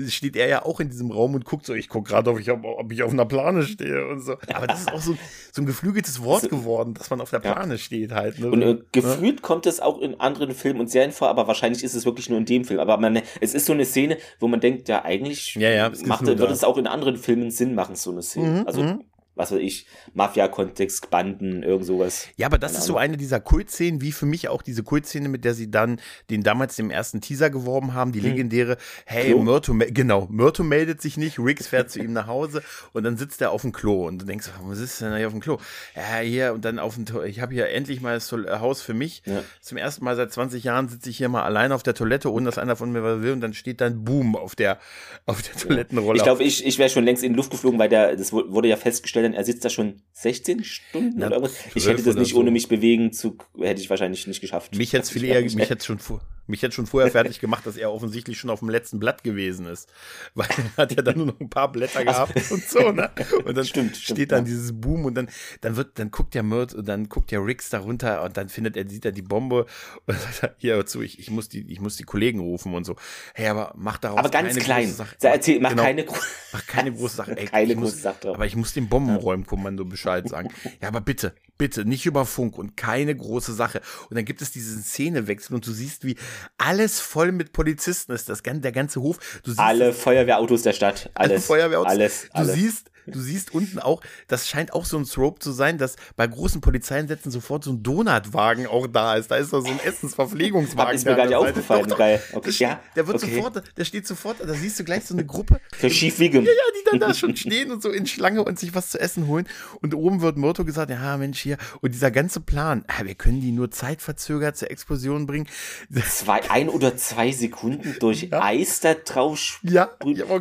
steht 0.07 0.35
er 0.35 0.47
ja 0.47 0.65
auch 0.65 0.79
in 0.79 0.89
diesem 0.89 1.09
Raum 1.09 1.33
und 1.33 1.45
guckt 1.45 1.65
so, 1.65 1.73
ich 1.73 1.89
gucke 1.89 2.09
gerade, 2.09 2.29
ob 2.29 2.39
ich, 2.39 2.51
ob 2.51 2.91
ich 2.91 3.01
auf 3.01 3.11
einer 3.11 3.25
Plane 3.25 3.63
stehe 3.63 4.07
und 4.07 4.21
so. 4.21 4.37
Aber 4.53 4.67
das 4.67 4.81
ist 4.81 4.93
auch 4.93 5.01
so, 5.01 5.17
so 5.51 5.61
ein 5.61 5.65
geflügeltes 5.65 6.21
Wort 6.23 6.49
geworden, 6.49 6.93
dass 6.93 7.09
man 7.09 7.21
auf 7.21 7.31
der 7.31 7.39
Plane 7.39 7.73
ja. 7.73 7.77
steht 7.79 8.11
halt. 8.11 8.37
Ne? 8.37 8.51
Und 8.51 8.61
äh, 8.61 8.77
gefühlt 8.91 9.39
ja? 9.39 9.41
kommt 9.41 9.65
es 9.65 9.79
auch 9.79 9.99
in 9.99 10.19
anderen 10.19 10.53
Filmen 10.53 10.79
und 10.79 10.91
Serien 10.91 11.11
vor, 11.11 11.29
aber 11.29 11.47
wahrscheinlich 11.47 11.83
ist 11.83 11.95
es 11.95 12.05
wirklich 12.05 12.29
nur 12.29 12.37
in 12.37 12.45
dem 12.45 12.65
Film. 12.65 12.79
Aber 12.79 12.97
man, 12.97 13.21
es 13.41 13.55
ist 13.55 13.65
so 13.65 13.73
eine 13.73 13.85
Szene, 13.85 14.17
wo 14.39 14.47
man 14.47 14.59
denkt, 14.59 14.89
ja, 14.89 15.03
eigentlich 15.03 15.55
ja, 15.55 15.69
ja, 15.71 15.91
macht, 16.05 16.25
wird 16.25 16.51
es 16.51 16.63
auch 16.63 16.77
in 16.77 16.85
anderen 16.85 16.98
anderen 16.99 17.17
Filmen 17.17 17.51
Sinn 17.51 17.75
machen, 17.75 17.95
so 17.95 18.11
eine 18.11 18.21
Szene. 18.21 18.61
Mhm, 18.61 18.67
also, 18.67 18.83
mhm. 18.83 19.03
Was 19.39 19.53
weiß 19.53 19.59
ich, 19.61 19.85
Mafia-Kontext, 20.13 21.09
Banden, 21.09 21.63
irgend 21.63 21.85
sowas. 21.85 22.27
Ja, 22.35 22.47
aber 22.47 22.57
das 22.57 22.77
ist 22.77 22.83
so 22.83 22.97
eine 22.97 23.15
dieser 23.15 23.39
Kultszenen, 23.39 24.01
wie 24.01 24.11
für 24.11 24.25
mich 24.25 24.49
auch 24.49 24.61
diese 24.61 24.83
Kultszene, 24.83 25.29
mit 25.29 25.45
der 25.45 25.53
sie 25.53 25.71
dann 25.71 26.01
den 26.29 26.43
damals 26.43 26.75
dem 26.75 26.91
ersten 26.91 27.21
Teaser 27.21 27.49
geworben 27.49 27.93
haben, 27.93 28.11
die 28.11 28.19
hm. 28.19 28.31
legendäre, 28.31 28.77
hey, 29.05 29.31
Klo? 29.31 29.41
Myrto, 29.41 29.73
genau, 29.91 30.27
Myrto 30.29 30.63
meldet 30.63 31.01
sich 31.01 31.15
nicht, 31.15 31.39
Riggs 31.39 31.67
fährt 31.67 31.89
zu 31.89 31.99
ihm 31.99 32.11
nach 32.11 32.27
Hause 32.27 32.61
und 32.91 33.03
dann 33.05 33.15
sitzt 33.15 33.41
er 33.41 33.51
auf 33.51 33.61
dem 33.61 33.71
Klo 33.71 34.07
und 34.07 34.21
du 34.21 34.25
denkst, 34.25 34.49
was 34.61 34.79
ist 34.79 34.99
denn 34.99 35.15
hier 35.15 35.27
auf 35.27 35.33
dem 35.33 35.41
Klo? 35.41 35.57
Ja, 35.95 36.17
hier 36.17 36.53
und 36.53 36.65
dann 36.65 36.77
auf 36.77 36.95
dem, 36.95 37.05
ich 37.25 37.39
habe 37.39 37.53
hier 37.53 37.69
endlich 37.69 38.01
mal 38.01 38.15
das 38.15 38.29
Haus 38.31 38.81
für 38.81 38.93
mich. 38.93 39.23
Ja. 39.25 39.41
Zum 39.61 39.77
ersten 39.77 40.03
Mal 40.03 40.17
seit 40.17 40.33
20 40.33 40.65
Jahren 40.65 40.89
sitze 40.89 41.09
ich 41.09 41.17
hier 41.17 41.29
mal 41.29 41.43
allein 41.43 41.71
auf 41.71 41.81
der 41.81 41.93
Toilette, 41.93 42.29
ohne 42.29 42.47
dass 42.47 42.57
einer 42.57 42.75
von 42.75 42.91
mir 42.91 43.03
was 43.03 43.21
will 43.21 43.31
und 43.31 43.39
dann 43.39 43.53
steht 43.53 43.79
dann 43.79 44.03
Boom 44.03 44.35
auf 44.35 44.55
der, 44.55 44.79
auf 45.25 45.41
der 45.41 45.55
Toilettenrolle. 45.55 46.17
Ich 46.17 46.23
glaube, 46.23 46.43
ich, 46.43 46.65
ich 46.65 46.77
wäre 46.77 46.89
schon 46.89 47.05
längst 47.05 47.23
in 47.23 47.31
die 47.31 47.37
Luft 47.37 47.51
geflogen, 47.51 47.79
weil 47.79 47.87
der, 47.87 48.17
das 48.17 48.33
wurde 48.33 48.67
ja 48.67 48.75
festgestellt, 48.75 49.28
er 49.33 49.43
sitzt 49.43 49.65
da 49.65 49.69
schon 49.69 50.01
16 50.13 50.63
Stunden 50.63 51.13
Na, 51.17 51.27
oder 51.27 51.37
irgendwas. 51.37 51.59
Ich 51.75 51.87
hätte 51.87 52.03
das 52.03 52.15
nicht 52.15 52.31
so. 52.31 52.39
ohne 52.39 52.51
mich 52.51 52.67
bewegen 52.67 53.11
zu, 53.13 53.37
hätte 53.59 53.81
ich 53.81 53.89
wahrscheinlich 53.89 54.25
nicht 54.27 54.41
geschafft. 54.41 54.75
Mich 54.75 54.93
hätte 54.93 55.03
es 55.03 55.09
viel 55.09 55.23
eher, 55.23 55.41
mich 55.41 55.69
hätte 55.69 55.85
schon 55.85 55.99
vor, 55.99 56.21
mich 56.49 56.63
hätte 56.63 56.73
schon 56.73 56.87
vorher 56.87 57.11
fertig 57.11 57.39
gemacht, 57.39 57.65
dass 57.65 57.77
er 57.77 57.91
offensichtlich 57.91 58.37
schon 58.39 58.49
auf 58.49 58.59
dem 58.59 58.69
letzten 58.69 58.99
Blatt 58.99 59.23
gewesen 59.23 59.67
ist. 59.67 59.89
Weil 60.33 60.47
er 60.75 60.83
hat 60.83 60.95
ja 60.95 61.01
dann 61.01 61.17
nur 61.17 61.27
noch 61.27 61.39
ein 61.39 61.49
paar 61.49 61.71
Blätter 61.71 62.03
gehabt 62.03 62.35
also, 62.35 62.55
und 62.55 62.67
so, 62.67 62.91
ne? 62.91 63.11
Und 63.45 63.55
dann 63.55 63.65
stimmt, 63.65 63.95
steht 63.95 64.17
stimmt, 64.17 64.31
dann 64.31 64.45
ja. 64.45 64.51
dieses 64.51 64.73
Boom 64.73 65.05
und 65.05 65.15
dann, 65.15 65.29
dann 65.61 65.75
wird, 65.75 65.99
dann 65.99 66.11
guckt 66.11 66.33
der 66.33 66.43
Mört 66.43 66.73
und 66.73 66.87
dann 66.87 67.07
guckt 67.07 67.31
der 67.31 67.45
Riggs 67.45 67.69
da 67.69 67.79
runter 67.79 68.23
und 68.23 68.35
dann 68.35 68.49
findet 68.49 68.75
er, 68.77 68.89
sieht 68.89 69.05
er 69.05 69.11
die 69.11 69.21
Bombe 69.21 69.65
und 70.05 70.17
sagt, 70.33 70.55
hier, 70.57 70.75
hör 70.75 70.85
zu, 70.85 71.01
ich, 71.01 71.19
ich 71.19 71.29
muss 71.29 71.49
die, 71.49 71.71
ich 71.71 71.79
muss 71.79 71.97
die 71.97 72.03
Kollegen 72.03 72.39
rufen 72.39 72.73
und 72.73 72.83
so. 72.83 72.95
Hey, 73.33 73.47
aber 73.47 73.73
mach 73.77 73.97
daraus 73.97 74.19
Aber 74.19 74.29
ganz 74.29 74.55
klein. 74.55 74.89
Sache. 74.91 75.15
Erzähl, 75.21 75.59
mach 75.59 75.69
genau, 75.71 75.83
keine, 75.83 76.05
mach 76.51 76.65
keine 76.65 76.91
große 76.91 77.15
Sache. 77.15 77.31
Ey, 77.37 77.45
keine 77.45 77.75
große 77.75 77.97
Sache 77.97 78.21
drauf. 78.21 78.35
Aber 78.35 78.45
ich 78.45 78.55
muss 78.55 78.73
dem 78.73 78.89
Bombenräumkommando 78.89 79.85
Bescheid 79.85 80.27
sagen. 80.27 80.49
Ja, 80.81 80.87
aber 80.87 81.01
bitte, 81.01 81.35
bitte, 81.59 81.85
nicht 81.85 82.07
über 82.07 82.25
Funk 82.25 82.57
und 82.57 82.75
keine 82.75 83.15
große 83.15 83.53
Sache. 83.53 83.81
Und 84.09 84.15
dann 84.15 84.25
gibt 84.25 84.41
es 84.41 84.49
diesen 84.49 84.81
Szenewechsel 84.81 85.53
und 85.53 85.67
du 85.67 85.71
siehst, 85.71 86.03
wie 86.05 86.15
alles 86.57 86.99
voll 86.99 87.31
mit 87.31 87.53
Polizisten 87.53 88.13
ist, 88.13 88.29
das, 88.29 88.41
der 88.41 88.71
ganze 88.71 89.01
Hof. 89.01 89.19
alle 89.57 89.93
Feuerwehrautos 89.93 90.63
der 90.63 90.73
Stadt, 90.73 91.11
alles. 91.13 91.31
Alle 91.31 91.41
Feuerwehrautos. 91.41 91.91
Alles, 91.91 92.21
du 92.23 92.37
alles. 92.39 92.55
siehst, 92.55 92.91
Du 93.11 93.19
siehst 93.19 93.53
unten 93.53 93.79
auch, 93.79 94.01
das 94.27 94.47
scheint 94.47 94.73
auch 94.73 94.85
so 94.85 94.97
ein 94.97 95.05
Trope 95.05 95.39
zu 95.39 95.51
sein, 95.51 95.77
dass 95.77 95.95
bei 96.15 96.27
großen 96.27 96.61
Polizeieinsätzen 96.61 97.31
sofort 97.31 97.63
so 97.63 97.71
ein 97.71 97.83
Donutwagen 97.83 98.67
auch 98.67 98.87
da 98.87 99.15
ist. 99.15 99.31
Da 99.31 99.37
ist 99.37 99.53
doch 99.53 99.61
so 99.61 99.67
ein 99.67 99.79
Essensverpflegungswagen. 99.79 100.95
ist 100.95 101.05
mir 101.05 101.15
gar 101.15 101.25
nicht 101.25 101.35
aufgefallen. 101.35 101.83
Doch, 101.83 101.89
doch. 101.89 101.97
Geil. 101.97 102.21
Okay. 102.33 102.51
Ja, 102.57 102.79
der 102.95 103.07
wird 103.07 103.23
okay. 103.23 103.35
sofort, 103.35 103.63
der 103.77 103.85
steht 103.85 104.07
sofort, 104.07 104.37
da 104.39 104.53
siehst 104.53 104.79
du 104.79 104.83
gleich 104.83 105.05
so 105.05 105.13
eine 105.13 105.25
Gruppe. 105.25 105.59
Für 105.73 105.89
Schiefwiegen. 105.89 106.45
Ja, 106.45 106.51
ja, 106.51 106.63
die 106.75 106.89
dann 106.91 106.99
da 106.99 107.13
schon 107.13 107.35
stehen 107.37 107.71
und 107.71 107.81
so 107.81 107.89
in 107.89 108.05
Schlange 108.05 108.43
und 108.43 108.59
sich 108.59 108.75
was 108.75 108.89
zu 108.89 108.99
essen 108.99 109.27
holen. 109.27 109.47
Und 109.81 109.93
oben 109.95 110.21
wird 110.21 110.37
Motto 110.37 110.65
gesagt, 110.65 110.91
ja, 110.91 111.17
Mensch, 111.17 111.39
hier. 111.39 111.57
Und 111.81 111.93
dieser 111.93 112.11
ganze 112.11 112.39
Plan, 112.39 112.85
ja, 112.89 113.05
wir 113.05 113.15
können 113.15 113.41
die 113.41 113.51
nur 113.51 113.71
zeitverzögert 113.71 114.57
zur 114.57 114.71
Explosion 114.71 115.25
bringen. 115.25 115.47
Zwei, 116.09 116.49
ein 116.49 116.69
oder 116.69 116.95
zwei 116.97 117.31
Sekunden 117.31 117.95
durch 117.99 118.23
ja. 118.23 118.41
Eis 118.41 118.79
da 118.79 118.93
drauf 118.93 119.39
ja, 119.63 119.89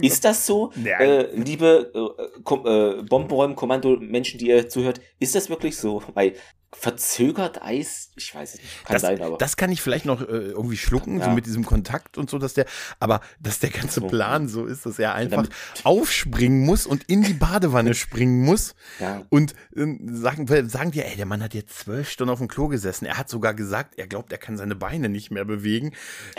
Ist 0.00 0.24
das 0.24 0.46
so? 0.46 0.72
Ja. 0.83 0.98
Äh, 0.98 1.35
liebe 1.37 1.92
äh, 1.94 2.40
äh, 2.64 3.02
Bombenräumkommando-Menschen, 3.02 4.38
die 4.38 4.48
ihr 4.48 4.68
zuhört, 4.68 5.00
ist 5.18 5.34
das 5.34 5.50
wirklich 5.50 5.76
so? 5.76 6.02
Weil 6.14 6.34
verzögert 6.72 7.62
Eis, 7.62 8.11
ich 8.16 8.35
weiß 8.35 8.54
es 8.54 8.61
nicht, 8.61 8.85
kann 8.85 8.94
das, 8.94 9.02
sein, 9.02 9.22
aber. 9.22 9.38
Das 9.38 9.57
kann 9.57 9.72
ich 9.72 9.81
vielleicht 9.81 10.04
noch 10.04 10.20
äh, 10.20 10.24
irgendwie 10.24 10.76
schlucken, 10.76 11.18
ja. 11.18 11.24
so 11.24 11.31
mit 11.31 11.46
diesem 11.46 11.64
Kontakt 11.64 12.18
und 12.18 12.28
so, 12.28 12.38
dass 12.38 12.52
der, 12.54 12.66
aber 13.00 13.20
dass 13.40 13.59
der 13.59 13.70
ganze 13.70 14.02
Plan 14.02 14.48
so 14.48 14.66
ist, 14.66 14.85
dass 14.85 14.98
er 14.98 15.14
einfach 15.14 15.46
aufspringen 15.85 16.66
muss 16.66 16.87
und 16.87 17.04
in 17.04 17.22
die 17.22 17.33
Badewanne 17.33 17.94
springen 17.94 18.44
muss 18.44 18.74
ja. 19.00 19.22
und 19.31 19.54
äh, 19.74 19.87
sagen, 20.11 20.46
sagen 20.68 20.90
dir, 20.90 21.07
ey, 21.07 21.16
der 21.16 21.24
Mann 21.24 21.42
hat 21.42 21.54
jetzt 21.54 21.78
zwölf 21.78 22.11
Stunden 22.11 22.33
auf 22.33 22.38
dem 22.38 22.48
Klo 22.48 22.68
gesessen. 22.68 23.07
Er 23.07 23.16
hat 23.16 23.31
sogar 23.31 23.54
gesagt, 23.54 23.98
er 23.98 24.07
glaubt, 24.07 24.31
er 24.31 24.38
kann 24.38 24.59
seine 24.59 24.76
Beine 24.76 25.09
nicht 25.09 25.31
mehr 25.31 25.46
bewegen. 25.46 25.92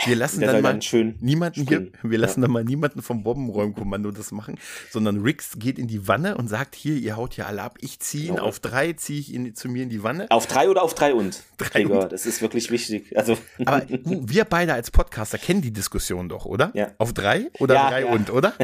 Wir 0.04 0.16
lassen 0.20 0.42
dann 0.42 0.62
mal 0.62 0.78
dann 0.78 1.16
niemanden 1.20 1.66
springen. 1.66 1.92
hier, 2.00 2.10
wir 2.10 2.18
lassen 2.18 2.40
ja. 2.40 2.46
dann 2.46 2.52
mal 2.52 2.64
niemanden 2.64 3.02
vom 3.02 3.24
Bombenräumkommando 3.24 4.12
das 4.12 4.30
machen, 4.30 4.58
sondern 4.90 5.22
Rix 5.22 5.58
geht 5.58 5.78
in 5.78 5.88
die 5.88 6.06
Wanne 6.06 6.36
und 6.36 6.46
sagt, 6.46 6.76
hier, 6.76 6.94
ihr 6.94 7.16
haut 7.16 7.34
hier 7.34 7.48
alle 7.48 7.62
ab, 7.62 7.78
ich 7.80 7.98
ziehe 7.98 8.28
ihn, 8.28 8.38
auf 8.38 8.60
drei 8.60 8.92
ziehe 8.92 9.18
ich 9.18 9.34
ihn 9.34 9.54
zu 9.56 9.68
mir 9.68 9.82
in 9.82 9.88
die 9.88 10.04
Wanne 10.04 10.19
ne? 10.20 10.26
Auf 10.30 10.46
drei 10.46 10.68
oder 10.68 10.82
auf 10.82 10.94
drei 10.94 11.14
und? 11.14 11.42
Drei 11.58 11.80
Digga, 11.80 12.00
und. 12.00 12.12
Das 12.12 12.26
ist 12.26 12.42
wirklich 12.42 12.70
wichtig. 12.70 13.16
Also. 13.16 13.36
Aber 13.64 13.82
wir 13.88 14.44
beide 14.44 14.74
als 14.74 14.90
Podcaster 14.90 15.38
kennen 15.38 15.62
die 15.62 15.72
Diskussion 15.72 16.28
doch, 16.28 16.46
oder? 16.46 16.70
Ja. 16.74 16.92
Auf 16.98 17.12
drei 17.12 17.50
oder 17.58 17.74
ja, 17.74 17.90
drei 17.90 18.00
ja. 18.02 18.12
und, 18.12 18.30
oder? 18.30 18.54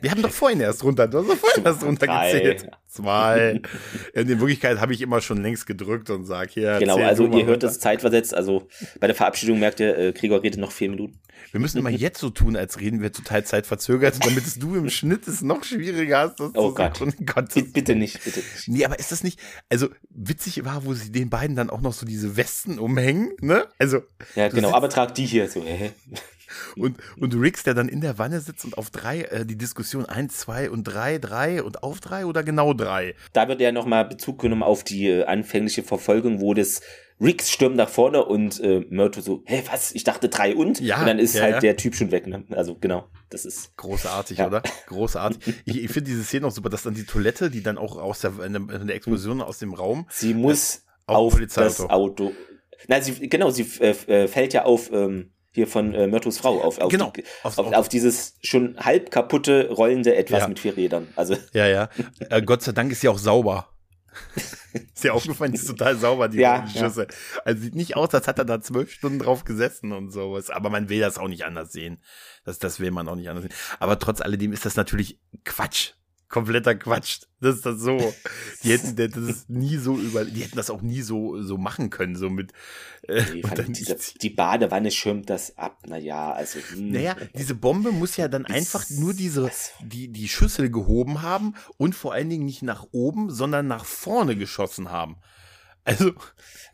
Wir 0.00 0.10
haben 0.10 0.22
doch 0.22 0.30
vorhin 0.30 0.60
erst 0.60 0.84
runter, 0.84 1.08
du 1.08 1.18
hast 1.18 1.28
doch 1.28 1.36
vorhin 1.36 1.64
erst 1.64 1.84
runtergezählt. 1.84 2.70
Zwei. 2.88 3.60
In 4.14 4.28
Wirklichkeit 4.28 4.80
habe 4.80 4.94
ich 4.94 5.02
immer 5.02 5.20
schon 5.20 5.42
längst 5.42 5.66
gedrückt 5.66 6.08
und 6.10 6.24
sag 6.24 6.50
hier. 6.50 6.78
Genau, 6.78 6.96
also 6.96 7.26
ihr 7.26 7.46
hört 7.46 7.62
das 7.62 7.78
zeitversetzt. 7.78 8.34
Also 8.34 8.68
bei 9.00 9.06
der 9.06 9.16
Verabschiedung 9.16 9.58
merkt 9.58 9.80
ihr, 9.80 9.96
äh, 9.98 10.12
Gregor 10.12 10.42
redet 10.42 10.60
noch 10.60 10.72
vier 10.72 10.90
Minuten. 10.90 11.18
Wir 11.52 11.60
müssen 11.60 11.78
immer 11.78 11.90
jetzt 11.90 12.20
so 12.20 12.30
tun, 12.30 12.56
als 12.56 12.80
reden 12.80 13.00
wir 13.00 13.12
total 13.12 13.44
zeitverzögert, 13.44 14.18
damit 14.24 14.46
es 14.46 14.58
du 14.58 14.74
im 14.74 14.90
Schnitt 14.90 15.26
es 15.28 15.42
noch 15.42 15.64
schwieriger 15.64 16.20
hast. 16.20 16.40
Das 16.40 16.50
oh 16.54 16.72
Gott. 16.72 17.00
Gott 17.24 17.72
bitte 17.72 17.94
nicht, 17.94 18.22
bitte 18.24 18.40
nicht. 18.40 18.68
Nee, 18.68 18.84
aber 18.84 18.98
ist 18.98 19.12
das 19.12 19.22
nicht, 19.22 19.40
also 19.68 19.88
witzig 20.10 20.64
war, 20.64 20.84
wo 20.84 20.94
sie 20.94 21.12
den 21.12 21.30
beiden 21.30 21.56
dann 21.56 21.70
auch 21.70 21.80
noch 21.80 21.92
so 21.92 22.06
diese 22.06 22.36
Westen 22.36 22.78
umhängen, 22.78 23.32
ne? 23.40 23.66
Also. 23.78 24.02
Ja, 24.34 24.48
genau, 24.48 24.72
aber 24.72 24.88
trag 24.88 25.14
die 25.14 25.26
hier 25.26 25.48
so, 25.48 25.64
äh. 25.64 25.90
Und, 26.76 26.96
und 27.18 27.34
Riggs, 27.34 27.64
der 27.64 27.74
dann 27.74 27.88
in 27.88 28.00
der 28.00 28.18
Wanne 28.18 28.40
sitzt 28.40 28.64
und 28.64 28.78
auf 28.78 28.90
drei, 28.90 29.22
äh, 29.22 29.44
die 29.44 29.56
Diskussion 29.56 30.06
eins, 30.06 30.38
zwei 30.38 30.70
und 30.70 30.84
drei, 30.84 31.18
drei 31.18 31.62
und 31.62 31.82
auf 31.82 32.00
drei 32.00 32.26
oder 32.26 32.42
genau 32.42 32.72
drei? 32.72 33.14
Da 33.32 33.48
wird 33.48 33.60
ja 33.60 33.72
nochmal 33.72 34.04
Bezug 34.04 34.40
genommen 34.40 34.62
auf 34.62 34.84
die 34.84 35.08
äh, 35.08 35.24
anfängliche 35.24 35.82
Verfolgung, 35.82 36.40
wo 36.40 36.54
das 36.54 36.82
Riggs 37.20 37.50
stürmt 37.50 37.76
nach 37.76 37.88
vorne 37.88 38.24
und 38.24 38.60
äh, 38.60 38.84
Myrto 38.90 39.20
so, 39.20 39.42
hä, 39.46 39.62
was? 39.70 39.92
Ich 39.92 40.04
dachte 40.04 40.28
drei 40.28 40.54
und? 40.54 40.80
Ja, 40.80 41.00
und 41.00 41.06
dann 41.06 41.18
ist 41.18 41.34
ja, 41.34 41.42
halt 41.42 41.54
ja. 41.54 41.60
der 41.60 41.76
Typ 41.76 41.94
schon 41.94 42.10
weg. 42.10 42.26
Ne? 42.26 42.44
Also 42.50 42.76
genau, 42.78 43.08
das 43.30 43.44
ist. 43.44 43.76
Großartig, 43.76 44.38
ja. 44.38 44.48
oder? 44.48 44.62
Großartig. 44.86 45.54
Ich, 45.64 45.84
ich 45.84 45.90
finde 45.90 46.10
diese 46.10 46.24
Szene 46.24 46.46
auch 46.46 46.50
super, 46.50 46.68
dass 46.68 46.82
dann 46.82 46.94
die 46.94 47.04
Toilette, 47.04 47.50
die 47.50 47.62
dann 47.62 47.78
auch 47.78 47.96
aus 47.96 48.20
der, 48.20 48.32
in 48.44 48.86
der 48.86 48.96
Explosion 48.96 49.40
aus 49.40 49.58
dem 49.58 49.72
Raum. 49.72 50.06
Sie 50.10 50.34
muss 50.34 50.84
äh, 51.08 51.12
auf 51.12 51.40
das 51.54 51.80
Auto. 51.80 52.32
Nein, 52.88 53.02
sie, 53.02 53.28
genau, 53.28 53.50
sie 53.50 53.66
äh, 53.80 53.90
äh, 54.06 54.28
fällt 54.28 54.52
ja 54.52 54.64
auf 54.64 54.92
ähm, 54.92 55.30
hier 55.52 55.66
von 55.66 55.94
äh, 55.94 56.06
Myrtos 56.06 56.36
Frau 56.36 56.60
auf, 56.60 56.78
auf, 56.78 56.90
genau, 56.90 57.10
die, 57.16 57.24
auf, 57.42 57.58
auf, 57.58 57.88
dieses 57.88 58.34
schon 58.42 58.76
halb 58.78 59.10
kaputte 59.10 59.70
rollende 59.70 60.14
etwas 60.14 60.40
ja. 60.40 60.48
mit 60.48 60.58
vier 60.58 60.76
Rädern. 60.76 61.08
Also 61.16 61.34
ja, 61.54 61.66
ja. 61.66 61.88
Äh, 62.28 62.42
Gott 62.42 62.62
sei 62.62 62.72
Dank 62.72 62.92
ist 62.92 63.00
sie 63.00 63.08
auch 63.08 63.18
sauber. 63.18 63.70
Ist 64.94 65.04
ja 65.04 65.12
aufgefallen, 65.12 65.52
die 65.52 65.58
ist 65.58 65.66
total 65.66 65.96
sauber, 65.96 66.28
die 66.28 66.38
ja, 66.38 66.66
Schüsse. 66.66 67.06
Ja. 67.10 67.40
Also 67.44 67.62
sieht 67.62 67.74
nicht 67.74 67.96
aus, 67.96 68.14
als 68.14 68.28
hat 68.28 68.38
er 68.38 68.44
da 68.44 68.60
zwölf 68.60 68.90
Stunden 68.90 69.18
drauf 69.18 69.44
gesessen 69.44 69.92
und 69.92 70.10
sowas. 70.10 70.50
Aber 70.50 70.70
man 70.70 70.88
will 70.88 71.00
das 71.00 71.18
auch 71.18 71.28
nicht 71.28 71.44
anders 71.44 71.72
sehen. 71.72 71.98
Das, 72.44 72.58
das 72.58 72.80
will 72.80 72.90
man 72.90 73.08
auch 73.08 73.16
nicht 73.16 73.28
anders 73.28 73.44
sehen. 73.44 73.54
Aber 73.78 73.98
trotz 73.98 74.20
alledem 74.20 74.52
ist 74.52 74.64
das 74.64 74.76
natürlich 74.76 75.20
Quatsch 75.44 75.92
kompletter 76.28 76.74
Quatsch. 76.74 77.20
Das 77.40 77.56
ist 77.56 77.66
das 77.66 77.80
so. 77.80 77.96
Die 78.62 78.72
hätten 78.72 78.96
das 78.96 79.16
ist 79.16 79.50
nie 79.50 79.76
so 79.76 79.96
über, 79.96 80.24
die 80.24 80.42
hätten 80.42 80.56
das 80.56 80.70
auch 80.70 80.82
nie 80.82 81.02
so 81.02 81.42
so 81.42 81.58
machen 81.58 81.90
können, 81.90 82.16
so 82.16 82.30
mit. 82.30 82.52
Äh, 83.02 83.22
nee, 83.34 83.42
diese, 83.68 83.96
die 84.20 84.30
Badewanne 84.30 84.90
schirmt 84.90 85.30
das 85.30 85.56
ab. 85.58 85.86
Naja, 85.86 86.32
also. 86.32 86.58
Mh. 86.58 86.76
Hm. 86.76 86.90
Naja, 86.92 87.16
diese 87.34 87.54
Bombe 87.54 87.92
muss 87.92 88.16
ja 88.16 88.28
dann 88.28 88.44
ist, 88.46 88.54
einfach 88.54 88.88
nur 88.90 89.14
diese 89.14 89.50
die 89.82 90.08
die 90.08 90.28
Schüssel 90.28 90.70
gehoben 90.70 91.22
haben 91.22 91.54
und 91.76 91.94
vor 91.94 92.12
allen 92.14 92.30
Dingen 92.30 92.46
nicht 92.46 92.62
nach 92.62 92.86
oben, 92.92 93.30
sondern 93.30 93.66
nach 93.66 93.84
vorne 93.84 94.36
geschossen 94.36 94.90
haben. 94.90 95.16
Also, 95.86 96.12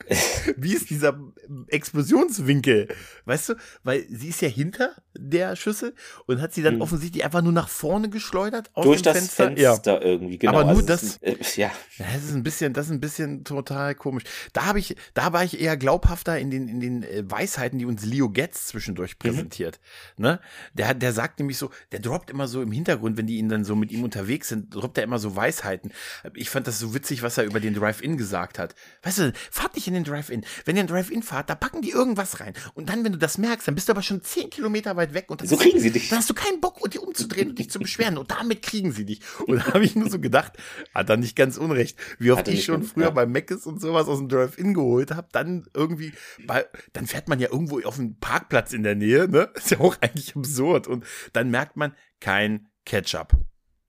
wie 0.57 0.73
ist 0.73 0.89
dieser 0.89 1.21
Explosionswinkel? 1.69 2.89
Weißt 3.27 3.51
du, 3.51 3.55
weil 3.83 4.07
sie 4.09 4.29
ist 4.29 4.41
ja 4.41 4.49
hinter 4.49 4.97
der 5.17 5.57
Schüssel 5.57 5.95
und 6.27 6.41
hat 6.41 6.53
sie 6.55 6.63
dann 6.63 6.75
hm. 6.75 6.81
offensichtlich 6.83 7.25
einfach 7.25 7.43
nur 7.43 7.53
nach 7.53 7.69
vorne 7.69 8.09
geschleudert 8.09 8.71
aus 8.75 8.85
durch 8.85 9.03
dem 9.03 9.13
das 9.13 9.29
Fenster, 9.29 9.45
Fenster 9.45 10.03
ja. 10.03 10.09
irgendwie. 10.09 10.39
Genau. 10.39 10.53
Aber 10.53 10.63
nur 10.65 10.71
also 10.71 10.87
das, 10.87 11.03
ist, 11.03 11.23
äh, 11.23 11.37
ja. 11.61 11.71
Das 11.99 12.25
ist 12.25 12.35
ein 12.35 12.43
bisschen, 12.43 12.73
das 12.73 12.87
ist 12.87 12.93
ein 12.93 13.01
bisschen 13.01 13.45
total 13.45 13.95
komisch. 13.95 14.25
Da 14.53 14.67
habe 14.67 14.79
ich, 14.79 14.97
da 15.15 15.33
war 15.33 15.45
ich 15.45 15.61
eher 15.61 15.77
glaubhafter 15.77 16.39
in 16.39 16.51
den 16.51 16.69
in 16.69 16.81
den 16.81 17.03
äh, 17.03 17.25
Weisheiten, 17.31 17.79
die 17.79 17.87
uns 17.87 18.05
Leo 18.05 18.31
Getz 18.31 18.69
zwischendurch 18.69 19.15
mhm. 19.15 19.19
präsentiert. 19.19 19.81
Mhm. 20.17 20.23
Ne? 20.25 20.41
Der 20.75 20.95
der 20.95 21.13
sagt 21.13 21.39
nämlich 21.39 21.59
so, 21.59 21.71
der 21.91 22.01
droppt 22.01 22.31
immer 22.31 22.49
so 22.49 22.63
im 22.63 22.73
Hintergrund, 22.73 23.17
wenn 23.17 23.27
die 23.27 23.39
ihn 23.39 23.49
dann 23.49 23.65
so 23.65 23.77
mit 23.77 23.93
ihm 23.93 24.05
unterwegs 24.05 24.49
sind, 24.49 24.75
droppt 24.75 24.99
er 24.99 25.05
immer 25.05 25.19
so 25.19 25.37
Weisheiten. 25.37 25.93
Ich 26.35 26.51
fand 26.51 26.67
das 26.67 26.79
so 26.79 26.95
witzig, 26.95 27.23
was 27.23 27.39
er 27.39 27.45
über 27.45 27.61
den 27.61 27.75
Drive-In 27.75 28.17
gesagt 28.17 28.59
hat. 28.59 28.75
Weißt 29.03 29.19
du, 29.19 29.33
fahrt 29.51 29.75
nicht 29.75 29.87
in 29.89 29.95
den 29.95 30.05
Drive-In. 30.05 30.45
Wenn 30.65 30.77
ihr 30.77 30.83
in 30.83 30.87
den 30.87 30.95
Drive-In 30.95 31.23
fahrt, 31.23 31.51
da 31.51 31.55
packen 31.55 31.83
die 31.83 31.91
irgendwas 31.91 32.41
rein. 32.41 32.55
Und 32.75 32.89
dann, 32.89 33.05
wenn 33.05 33.13
du 33.13 33.19
das 33.19 33.39
merkst, 33.39 33.67
dann 33.67 33.75
bist 33.75 33.89
du 33.89 33.93
aber 33.93 34.03
schon 34.03 34.23
zehn 34.23 34.51
Kilometer 34.51 34.97
weit 34.97 35.02
weg. 35.15 35.31
Und 35.31 35.47
so 35.47 35.57
kriegen 35.57 35.81
sie 35.81 35.91
dich. 35.91 36.09
Dann 36.09 36.19
hast 36.19 36.31
du 36.31 36.35
keinen 36.35 36.61
Bock, 36.61 36.79
dich 36.91 37.01
umzudrehen 37.01 37.51
und 37.51 37.59
dich 37.59 37.71
zu 37.71 37.79
beschweren. 37.79 38.19
Und 38.19 38.31
damit 38.31 38.63
kriegen 38.63 38.93
sie 38.93 39.05
dich. 39.05 39.21
Und 39.47 39.57
da 39.57 39.75
habe 39.75 39.85
ich 39.85 39.97
nur 39.97 40.09
so 40.09 40.19
gedacht, 40.19 40.53
hat 40.95 41.11
er 41.11 41.17
nicht 41.17 41.37
ganz 41.37 41.59
unrecht. 41.59 41.99
Wie 42.19 42.31
oft 42.31 42.47
ich 42.49 42.65
schon 42.65 42.83
früher 42.83 43.07
ja. 43.07 43.11
bei 43.11 43.27
Meckes 43.27 43.67
und 43.67 43.81
sowas 43.81 44.09
aus 44.09 44.19
dem 44.19 44.29
Drive-In 44.29 44.75
geholt 44.75 45.11
habe, 45.11 45.29
dann 45.33 45.67
irgendwie, 45.75 46.13
bei, 46.47 46.67
dann 46.93 47.07
fährt 47.07 47.29
man 47.29 47.41
ja 47.41 47.51
irgendwo 47.51 47.81
auf 47.81 47.99
einen 47.99 48.19
Parkplatz 48.19 48.73
in 48.73 48.83
der 48.83 48.95
Nähe, 48.95 49.29
ne? 49.29 49.51
Ist 49.55 49.71
ja 49.71 49.81
auch 49.81 49.97
eigentlich 50.01 50.37
absurd. 50.37 50.87
Und 50.87 51.05
dann 51.33 51.51
merkt 51.51 51.77
man, 51.77 51.95
kein 52.21 52.69
Ketchup. 52.85 53.33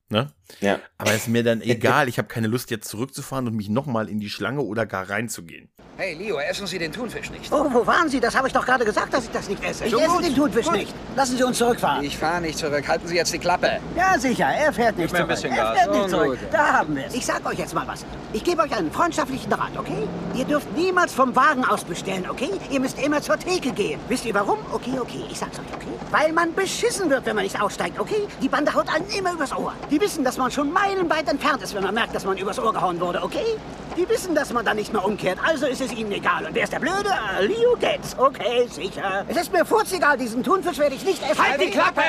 Ne? 0.09 0.31
Ja. 0.61 0.79
Aber 0.97 1.11
es 1.11 1.23
ist 1.23 1.27
mir 1.29 1.43
dann 1.43 1.61
egal, 1.63 2.07
ich 2.09 2.17
habe 2.17 2.27
keine 2.27 2.47
Lust 2.47 2.71
jetzt 2.71 2.87
zurückzufahren 2.89 3.47
und 3.47 3.55
mich 3.55 3.69
nochmal 3.69 4.09
in 4.09 4.19
die 4.19 4.29
Schlange 4.29 4.61
oder 4.61 4.85
gar 4.85 5.09
reinzugehen. 5.09 5.69
Hey 5.95 6.15
Leo, 6.15 6.39
essen 6.39 6.65
Sie 6.65 6.79
den 6.79 6.91
Thunfisch 6.91 7.29
nicht. 7.29 7.51
Oh, 7.51 7.67
wo 7.71 7.85
waren 7.85 8.09
Sie? 8.09 8.19
Das 8.19 8.35
habe 8.35 8.47
ich 8.47 8.53
doch 8.53 8.65
gerade 8.65 8.83
gesagt, 8.83 9.13
dass 9.13 9.25
ich 9.25 9.29
das 9.31 9.47
nicht 9.47 9.63
esse. 9.63 9.85
Ich 9.85 9.91
So 9.91 9.99
esse 9.99 10.09
gut. 10.09 10.25
den 10.25 10.35
Thunfisch 10.35 10.65
Gut. 10.65 10.75
nicht. 10.75 10.93
Lassen 11.15 11.37
Sie 11.37 11.43
uns 11.43 11.57
zurückfahren. 11.59 12.03
Ich 12.03 12.17
fahre 12.17 12.41
nicht 12.41 12.57
zurück. 12.57 12.87
Halten 12.87 13.07
Sie 13.07 13.15
jetzt 13.15 13.31
die 13.31 13.37
Klappe. 13.37 13.79
Ja, 13.95 14.17
sicher, 14.17 14.45
er 14.47 14.73
fährt 14.73 14.97
nicht 14.97 15.11
mir 15.13 15.19
ein 15.19 15.25
zurück. 15.27 15.29
bisschen 15.29 15.51
er 15.51 15.63
Gas. 15.63 15.77
fährt 15.77 15.89
Oh, 15.91 15.97
nicht 15.97 16.09
zurück. 16.09 16.39
gut. 16.41 16.49
Da 16.51 16.73
haben 16.73 16.95
wir 16.95 17.05
es. 17.05 17.13
Ich 17.13 17.23
sag 17.25 17.45
euch 17.45 17.59
jetzt 17.59 17.75
mal 17.75 17.85
was. 17.87 18.05
Ich 18.33 18.43
gebe 18.43 18.63
euch 18.63 18.75
einen 18.75 18.91
freundschaftlichen 18.91 19.53
Rat, 19.53 19.77
okay? 19.77 20.07
Ihr 20.33 20.45
dürft 20.45 20.75
niemals 20.75 21.13
vom 21.13 21.35
Wagen 21.35 21.63
aus 21.63 21.83
bestellen, 21.83 22.27
okay? 22.27 22.49
Ihr 22.71 22.79
müsst 22.79 22.99
immer 22.99 23.21
zur 23.21 23.37
Theke 23.37 23.71
gehen. 23.71 23.99
Wisst 24.07 24.25
ihr 24.25 24.33
warum? 24.33 24.57
Okay, 24.71 24.97
okay, 24.99 25.23
ich 25.29 25.37
sag's 25.37 25.59
euch, 25.59 25.65
okay? 25.75 25.87
Weil 26.09 26.33
man 26.33 26.55
beschissen 26.55 27.11
wird, 27.11 27.27
wenn 27.27 27.35
man 27.35 27.43
nicht 27.43 27.61
aussteigt, 27.61 27.99
okay? 27.99 28.27
Die 28.41 28.49
Bande 28.49 28.73
haut 28.73 28.87
einen 28.91 29.05
immer 29.09 29.33
übers 29.33 29.55
Ohr. 29.55 29.73
Die 29.91 30.01
wissen, 30.01 30.23
dass 30.23 30.32
man 30.37 30.51
schon 30.51 30.71
meilenweit 30.71 31.29
entfernt 31.29 31.61
ist, 31.61 31.73
wenn 31.75 31.83
man 31.83 31.93
merkt, 31.93 32.15
dass 32.15 32.25
man 32.25 32.37
übers 32.37 32.59
Ohr 32.59 32.73
gehauen 32.73 32.99
wurde, 32.99 33.21
okay? 33.23 33.57
Die 33.97 34.07
wissen, 34.09 34.33
dass 34.35 34.51
man 34.51 34.65
dann 34.65 34.77
nicht 34.77 34.91
mehr 34.91 35.03
umkehrt, 35.05 35.37
also 35.45 35.65
ist 35.65 35.81
es 35.81 35.91
ihnen 35.93 36.11
egal. 36.11 36.45
Und 36.45 36.55
wer 36.55 36.63
ist 36.63 36.73
der 36.73 36.79
Blöde? 36.79 37.09
Äh, 37.39 37.45
Leo 37.45 37.75
Getz. 37.79 38.15
Okay, 38.17 38.67
sicher. 38.67 39.25
Es 39.27 39.37
ist 39.37 39.51
mir 39.51 39.65
furzegal, 39.65 40.17
diesen 40.17 40.43
Thunfisch 40.43 40.77
werde 40.77 40.95
ich 40.95 41.05
nicht 41.05 41.21
essen. 41.23 41.43
Halt 41.43 41.61
die 41.61 41.69
Klappe! 41.69 42.01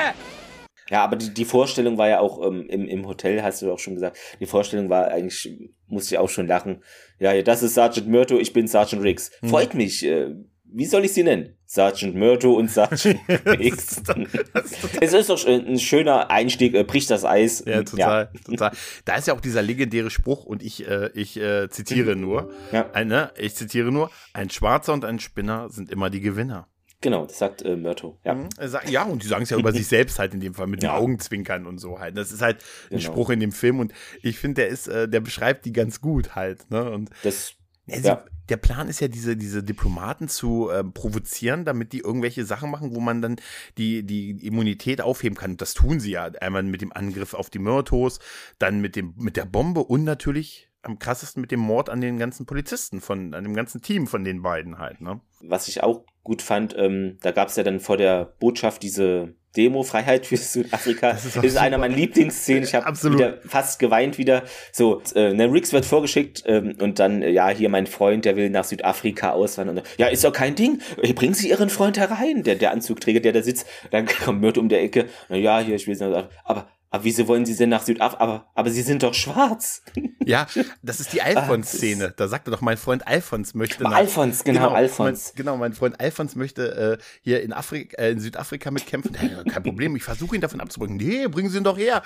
Ja, 0.89 1.03
aber 1.03 1.15
die, 1.15 1.33
die 1.33 1.45
Vorstellung 1.45 1.97
war 1.97 2.09
ja 2.09 2.19
auch 2.19 2.45
ähm, 2.45 2.67
im, 2.69 2.87
im 2.87 3.07
Hotel, 3.07 3.41
hast 3.41 3.61
du 3.61 3.71
auch 3.71 3.79
schon 3.79 3.95
gesagt, 3.95 4.17
die 4.39 4.45
Vorstellung 4.45 4.89
war 4.89 5.07
eigentlich, 5.07 5.71
musste 5.87 6.15
ich 6.15 6.19
auch 6.19 6.29
schon 6.29 6.47
lachen. 6.47 6.83
Ja, 7.19 7.33
ja, 7.33 7.41
das 7.41 7.63
ist 7.63 7.73
Sergeant 7.73 8.07
Myrto, 8.07 8.37
ich 8.37 8.53
bin 8.53 8.67
Sergeant 8.67 9.03
Riggs. 9.03 9.31
Freut 9.43 9.73
mich. 9.73 10.05
Äh, 10.05 10.35
wie 10.63 10.85
soll 10.85 11.05
ich 11.05 11.13
sie 11.13 11.23
nennen? 11.23 11.57
Sergeant 11.75 12.15
Myrto 12.15 12.53
und 12.53 12.71
Sergeant 12.71 13.19
Riggs. 13.45 14.01
Es 15.01 15.13
ist 15.13 15.29
doch 15.29 15.45
ein 15.45 15.77
schöner 15.77 16.31
Einstieg, 16.31 16.73
äh, 16.73 16.83
bricht 16.83 17.09
das 17.11 17.25
Eis. 17.25 17.63
Ja, 17.65 17.83
total, 17.83 18.29
total. 18.45 18.71
Da 19.03 19.15
ist 19.15 19.27
ja 19.27 19.33
auch 19.35 19.41
dieser 19.41 19.61
legendäre 19.61 20.09
Spruch 20.09 20.45
und 20.45 20.63
ich, 20.63 20.87
äh, 20.87 21.09
ich 21.13 21.37
äh, 21.37 21.69
zitiere 21.69 22.15
nur. 22.15 22.51
Ja. 22.71 22.89
Ein, 22.93 23.09
ne, 23.09 23.31
ich 23.37 23.55
zitiere 23.55 23.91
nur: 23.91 24.09
Ein 24.33 24.49
Schwarzer 24.49 24.93
und 24.93 25.03
ein 25.05 25.19
Spinner 25.19 25.69
sind 25.69 25.91
immer 25.91 26.09
die 26.09 26.21
Gewinner. 26.21 26.67
Genau, 27.01 27.25
das 27.25 27.37
sagt 27.37 27.61
äh, 27.61 27.75
Myrto. 27.75 28.17
Ja. 28.23 28.35
Er 28.57 28.69
sagt- 28.69 28.89
Ja, 28.89 29.03
und 29.03 29.21
die 29.21 29.27
sagen 29.27 29.43
es 29.43 29.49
ja 29.49 29.57
über 29.57 29.73
sich 29.73 29.85
selbst 29.85 30.17
halt 30.17 30.33
in 30.33 30.39
dem 30.39 30.53
Fall 30.55 30.65
mit 30.67 30.81
den 30.81 30.87
Ja. 30.87 30.95
Augenzwinkern 30.97 31.67
und 31.67 31.77
so 31.77 31.99
halt. 31.99 32.17
Das 32.17 32.31
ist 32.31 32.41
halt 32.41 32.57
ein 32.89 32.97
Genau. 32.97 33.01
Spruch 33.01 33.29
in 33.31 33.41
dem 33.41 33.51
Film 33.51 33.79
und 33.79 33.91
ich 34.23 34.39
finde, 34.39 34.61
der 34.61 34.69
ist, 34.69 34.87
äh, 34.87 35.07
der 35.07 35.19
beschreibt 35.19 35.65
die 35.65 35.73
ganz 35.73 35.99
gut 36.01 36.35
halt. 36.35 36.71
Ne? 36.71 36.89
Und 36.89 37.09
Das, 37.21 37.53
Ja, 37.85 37.97
sie, 37.97 38.07
ja. 38.07 38.25
Der 38.49 38.57
Plan 38.57 38.87
ist 38.87 38.99
ja, 38.99 39.07
diese, 39.07 39.35
diese 39.35 39.63
Diplomaten 39.63 40.27
zu 40.27 40.69
ähm, 40.71 40.93
provozieren, 40.93 41.65
damit 41.65 41.93
die 41.93 41.99
irgendwelche 41.99 42.45
Sachen 42.45 42.69
machen, 42.69 42.93
wo 42.93 42.99
man 42.99 43.21
dann 43.21 43.37
die, 43.77 44.03
die 44.03 44.31
Immunität 44.45 45.01
aufheben 45.01 45.37
kann. 45.37 45.51
Und 45.51 45.61
das 45.61 45.73
tun 45.73 45.99
sie 45.99 46.11
ja. 46.11 46.25
Einmal 46.25 46.63
mit 46.63 46.81
dem 46.81 46.93
Angriff 46.93 47.33
auf 47.33 47.49
die 47.49 47.59
Myrtos, 47.59 48.19
dann 48.59 48.81
mit, 48.81 48.95
dem, 48.95 49.13
mit 49.17 49.37
der 49.37 49.45
Bombe 49.45 49.81
und 49.83 50.03
natürlich 50.03 50.69
am 50.83 50.99
krassesten 50.99 51.41
mit 51.41 51.49
dem 51.49 51.61
Mord 51.61 51.89
an 51.89 51.99
den 51.99 52.19
ganzen 52.19 52.45
Polizisten, 52.45 53.01
von, 53.01 53.33
an 53.33 53.43
dem 53.43 53.55
ganzen 53.55 53.81
Team 53.81 54.05
von 54.05 54.23
den 54.23 54.43
beiden 54.43 54.77
halt. 54.77 55.01
Ne? 55.01 55.19
was 55.49 55.67
ich 55.67 55.83
auch 55.83 56.05
gut 56.25 56.41
fand, 56.41 56.75
ähm, 56.77 57.17
da 57.21 57.31
gab 57.31 57.47
es 57.47 57.55
ja 57.55 57.63
dann 57.63 57.79
vor 57.79 57.95
der 57.95 58.25
Botschaft 58.39 58.83
diese 58.83 59.35
Demo 59.55 59.83
Freiheit 59.83 60.25
für 60.25 60.35
Südafrika. 60.35 61.11
Das 61.11 61.23
Das 61.23 61.35
ist 61.37 61.43
ist, 61.43 61.57
einer 61.57 61.77
meiner 61.77 61.95
Lieblingsszenen. 61.95 62.63
Ich 62.63 62.75
habe 62.75 62.91
wieder 63.13 63.37
fast 63.47 63.79
geweint 63.79 64.17
wieder. 64.17 64.43
So, 64.73 65.01
äh, 65.13 65.33
ne, 65.33 65.49
Riggs 65.51 65.71
wird 65.71 65.85
vorgeschickt 65.85 66.43
ähm, 66.45 66.75
und 66.81 66.99
dann, 66.99 67.21
äh, 67.21 67.29
ja, 67.29 67.49
hier 67.49 67.69
mein 67.69 67.87
Freund, 67.87 68.25
der 68.25 68.35
will 68.35 68.49
nach 68.49 68.65
Südafrika 68.65 69.31
auswandern. 69.31 69.77
Und, 69.77 69.87
ja, 69.97 70.07
ist 70.07 70.23
doch 70.23 70.33
kein 70.33 70.55
Ding. 70.55 70.81
Äh, 71.01 71.13
Bringen 71.13 71.35
Sie 71.35 71.49
Ihren 71.49 71.69
Freund 71.69 71.97
herein, 71.97 72.43
der, 72.43 72.55
der 72.55 72.71
Anzugträger, 72.71 73.21
der 73.21 73.31
da 73.31 73.41
sitzt. 73.41 73.67
Dann 73.91 74.05
kommt 74.25 74.41
Myrte 74.41 74.59
um 74.59 74.67
der 74.67 74.81
Ecke. 74.81 75.05
Na 75.29 75.37
ja, 75.37 75.59
hier, 75.59 75.75
ich 75.75 75.87
will 75.87 75.95
aber, 76.43 76.67
aber 76.95 77.03
wieso 77.03 77.27
wollen 77.27 77.45
Sie 77.45 77.55
denn 77.55 77.69
nach 77.69 77.83
Südafrika? 77.83 78.23
Aber, 78.23 78.47
aber 78.55 78.69
Sie 78.69 78.81
sind 78.81 79.03
doch 79.03 79.13
schwarz. 79.13 79.83
Ja, 80.27 80.47
das 80.81 80.99
ist 80.99 81.13
die 81.13 81.21
Alphons-Szene. 81.21 82.11
Da 82.17 82.27
sagte 82.27 82.49
doch 82.49 82.61
mein 82.61 82.77
Freund 82.77 83.07
Alphons 83.07 83.53
möchte. 83.53 83.85
Ah, 83.85 83.91
Alphons, 83.91 84.43
genau, 84.43 84.69
Alphons. 84.69 85.27
Mein, 85.27 85.35
genau, 85.35 85.57
mein 85.57 85.73
Freund 85.73 85.99
Alphons 85.99 86.35
möchte 86.35 86.97
äh, 86.99 87.03
hier 87.21 87.43
in, 87.43 87.53
Afrika, 87.53 88.01
äh, 88.01 88.09
in 88.09 88.19
Südafrika 88.19 88.71
mitkämpfen. 88.71 89.15
Ja, 89.21 89.43
kein 89.43 89.61
Problem, 89.61 89.95
ich 89.95 90.01
versuche 90.01 90.33
ihn 90.33 90.41
davon 90.41 90.61
abzubringen. 90.61 90.97
Nee, 90.97 91.27
bringen 91.27 91.49
Sie 91.49 91.59
ihn 91.59 91.63
doch 91.63 91.77
her. 91.77 92.01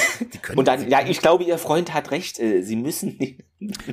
Und 0.54 0.68
dann, 0.68 0.86
ja, 0.90 1.00
ich 1.06 1.20
glaube, 1.20 1.44
Ihr 1.44 1.56
Freund 1.56 1.94
hat 1.94 2.10
recht. 2.10 2.38
Äh, 2.38 2.60
Sie 2.60 2.76
müssen 2.76 3.16
nicht. 3.16 3.42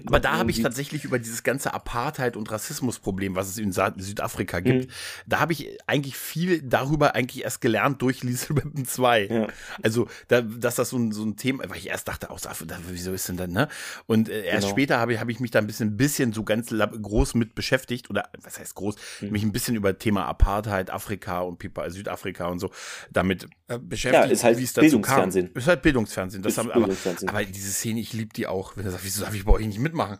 Aber 0.05 0.19
da 0.19 0.37
habe 0.37 0.51
ich 0.51 0.61
tatsächlich 0.61 1.03
über 1.03 1.19
dieses 1.19 1.43
ganze 1.43 1.73
Apartheid- 1.73 2.37
und 2.37 2.49
Rassismusproblem, 2.51 3.35
was 3.35 3.49
es 3.49 3.57
in 3.57 3.71
Sa 3.71 3.93
Südafrika 3.97 4.59
gibt, 4.59 4.87
Mhm. 4.87 4.91
da 5.27 5.39
habe 5.39 5.53
ich 5.53 5.77
eigentlich 5.87 6.15
viel 6.15 6.61
darüber 6.61 7.15
eigentlich 7.15 7.43
erst 7.43 7.61
gelernt 7.61 8.01
durch 8.01 8.23
Lethal 8.23 8.57
Weapon 8.57 8.85
2. 8.85 9.27
Ja. 9.27 9.47
Also, 9.81 10.07
da, 10.27 10.41
dass 10.41 10.75
das 10.75 10.89
so 10.89 10.97
ein, 10.97 11.11
so 11.11 11.23
ein 11.23 11.35
Thema, 11.37 11.69
weil 11.69 11.77
ich 11.77 11.87
erst 11.89 12.07
dachte, 12.07 12.29
aus 12.29 12.47
Afrika, 12.47 12.77
wieso 12.89 13.13
ist 13.13 13.27
denn 13.29 13.37
dann, 13.37 13.51
ne? 13.51 13.67
Und 14.05 14.29
äh, 14.29 14.43
erst 14.45 14.61
Genau. 14.63 14.71
später 14.71 14.99
habe 14.99 15.13
ich, 15.13 15.19
habe 15.19 15.31
ich 15.31 15.39
mich 15.39 15.51
da 15.51 15.59
ein 15.59 15.67
bisschen, 15.67 15.97
bisschen 15.97 16.33
so 16.33 16.43
ganz 16.43 16.69
groß 16.69 17.35
mit 17.35 17.55
beschäftigt, 17.55 18.09
oder 18.09 18.29
was 18.41 18.59
heißt 18.59 18.75
groß, 18.75 18.95
Mhm. 19.21 19.29
mich 19.31 19.43
ein 19.43 19.51
bisschen 19.51 19.75
über 19.75 19.97
Thema 19.97 20.25
Apartheid, 20.25 20.89
Afrika 20.89 21.41
und 21.41 21.59
People, 21.59 21.89
Südafrika 21.91 22.47
und 22.47 22.59
so 22.59 22.69
damit 23.11 23.47
äh, 23.67 23.77
beschäftigt, 23.79 24.25
Ja, 24.25 24.31
ist 24.31 24.43
halt 24.43 24.57
wie 24.57 24.63
es 24.63 24.73
dazu 24.73 24.99
kam. 25.01 25.15
Bildungsfernsehen. 25.29 25.51
Ist 25.53 25.67
halt 25.67 25.81
Bildungsfernsehen. 25.81 26.43
Das 26.43 26.53
Ist 26.53 26.57
haben, 26.59 26.71
aber, 26.71 26.79
Bildungsfernsehen. 26.81 27.29
aber 27.29 27.43
diese 27.45 27.71
Szene, 27.71 27.99
ich 27.99 28.13
liebe 28.13 28.33
die 28.33 28.47
auch. 28.47 28.75
Wenn 28.77 28.85
er 28.85 28.91
sagt, 28.91 29.03
wieso 29.03 29.23
darf 29.23 29.33
ich 29.35 29.45
bei 29.45 29.53
euch 29.59 29.67
nicht 29.67 29.79
mitmachen? 29.79 30.17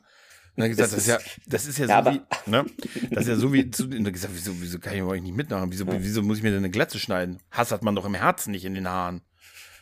Und 0.55 0.63
dann 0.63 0.69
gesagt, 0.69 0.91
Das 0.91 0.91
das, 0.91 1.01
ist 1.01 1.07
ja, 1.07 1.19
das 1.47 1.65
ist 1.65 1.77
ja, 1.77 1.85
Ja, 1.87 2.03
so 2.03 2.11
wie, 2.11 2.49
ne? 2.49 2.65
Das 3.11 3.23
ist 3.23 3.29
ja 3.29 3.35
so 3.35 3.53
wie, 3.53 3.71
zu, 3.71 3.83
und 3.85 4.03
dann 4.03 4.13
gesagt, 4.13 4.33
wieso, 4.35 4.51
wieso 4.59 4.79
kann 4.79 4.93
ich 4.93 5.01
bei 5.01 5.07
euch 5.07 5.21
nicht 5.21 5.35
mitmachen? 5.35 5.71
Wieso, 5.71 5.85
wieso 5.87 6.21
muss 6.21 6.37
ich 6.37 6.43
mir 6.43 6.49
denn 6.49 6.59
eine 6.59 6.69
Glatze 6.69 6.99
schneiden? 6.99 7.39
Hass 7.51 7.71
hat 7.71 7.83
man 7.83 7.95
doch 7.95 8.05
im 8.05 8.15
Herzen, 8.15 8.51
nicht 8.51 8.65
in 8.65 8.73
den 8.73 8.89
Haaren. 8.89 9.21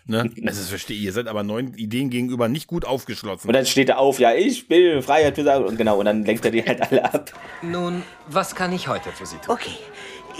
Ne? 0.05 0.19
Also, 0.45 0.61
das 0.61 0.69
verstehe 0.69 0.95
ich. 0.95 1.03
Ihr 1.03 1.11
seid 1.11 1.27
aber 1.27 1.43
neuen 1.43 1.73
Ideen 1.73 2.09
gegenüber 2.09 2.47
nicht 2.47 2.67
gut 2.67 2.85
aufgeschlossen. 2.85 3.47
Und 3.47 3.53
dann 3.53 3.65
steht 3.65 3.89
er 3.89 3.99
auf, 3.99 4.19
ja, 4.19 4.33
ich 4.33 4.69
will 4.69 5.01
Freiheit 5.01 5.35
für 5.35 5.43
Sa- 5.43 5.57
und 5.57 5.77
genau, 5.77 5.99
und 5.99 6.05
dann 6.05 6.23
lenkt 6.23 6.45
er 6.45 6.51
die 6.51 6.63
halt 6.63 6.81
alle 6.81 7.03
ab. 7.03 7.33
Nun, 7.61 8.03
was 8.27 8.55
kann 8.55 8.71
ich 8.71 8.87
heute 8.87 9.11
für 9.11 9.25
Sie 9.25 9.37
tun? 9.37 9.55
Okay, 9.55 9.75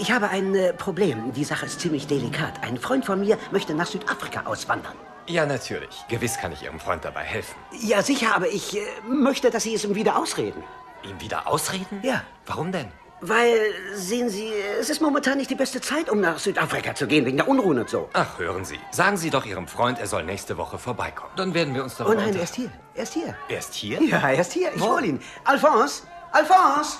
ich 0.00 0.10
habe 0.10 0.30
ein 0.30 0.54
äh, 0.54 0.72
Problem. 0.72 1.32
Die 1.34 1.44
Sache 1.44 1.66
ist 1.66 1.80
ziemlich 1.80 2.06
delikat. 2.06 2.62
Ein 2.62 2.78
Freund 2.78 3.04
von 3.04 3.20
mir 3.20 3.36
möchte 3.50 3.74
nach 3.74 3.86
Südafrika 3.86 4.46
auswandern. 4.46 4.94
Ja, 5.28 5.44
natürlich. 5.46 6.04
Gewiss 6.08 6.38
kann 6.38 6.52
ich 6.52 6.62
Ihrem 6.62 6.80
Freund 6.80 7.04
dabei 7.04 7.22
helfen. 7.22 7.54
Ja, 7.80 8.02
sicher, 8.02 8.34
aber 8.34 8.48
ich 8.48 8.76
äh, 8.76 8.80
möchte, 9.06 9.50
dass 9.50 9.62
Sie 9.62 9.74
es 9.74 9.84
ihm 9.84 9.94
wieder 9.94 10.16
ausreden. 10.16 10.64
Ihm 11.02 11.20
wieder 11.20 11.46
ausreden? 11.46 12.00
Ja. 12.02 12.22
Warum 12.46 12.72
denn? 12.72 12.90
Weil, 13.20 13.58
sehen 13.94 14.30
Sie, 14.30 14.48
es 14.80 14.90
ist 14.90 15.00
momentan 15.02 15.38
nicht 15.38 15.50
die 15.50 15.54
beste 15.56 15.80
Zeit, 15.80 16.08
um 16.08 16.20
nach 16.20 16.38
Südafrika 16.38 16.94
zu 16.94 17.06
gehen, 17.08 17.26
wegen 17.26 17.36
der 17.36 17.48
Unruhen 17.48 17.78
und 17.80 17.90
so. 17.90 18.08
Ach, 18.12 18.38
hören 18.38 18.64
Sie. 18.64 18.78
Sagen 18.92 19.16
Sie 19.16 19.28
doch 19.30 19.44
Ihrem 19.44 19.66
Freund, 19.68 19.98
er 19.98 20.06
soll 20.06 20.22
nächste 20.22 20.56
Woche 20.56 20.78
vorbeikommen. 20.78 21.32
Dann 21.36 21.52
werden 21.52 21.74
wir 21.74 21.82
uns 21.82 21.94
Oh 22.00 22.04
darüber 22.04 22.22
nein, 22.22 22.34
er 22.36 22.42
ist 22.44 22.54
hier. 22.54 22.70
Er 22.94 23.02
ist 23.02 23.14
hier. 23.14 23.34
Er 23.48 23.58
ist 23.58 23.74
hier? 23.74 24.02
Ja, 24.02 24.18
er 24.30 24.40
ist 24.40 24.52
hier. 24.52 24.72
Ich 24.74 24.80
Wo? 24.80 24.92
hol 24.94 25.04
ihn. 25.04 25.20
Alphonse! 25.44 26.04
Alphonse! 26.32 26.98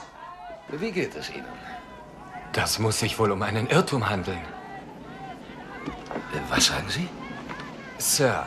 Wie 0.68 0.90
geht 0.90 1.14
es 1.16 1.30
Ihnen? 1.30 1.46
Das 2.52 2.78
muss 2.78 2.98
sich 2.98 3.18
wohl 3.18 3.30
um 3.30 3.40
einen 3.42 3.68
Irrtum 3.68 4.08
handeln. 4.10 4.40
Äh, 6.34 6.38
Was 6.50 6.66
sagen 6.66 6.88
Sie? 6.88 7.08
Sir, 7.98 8.46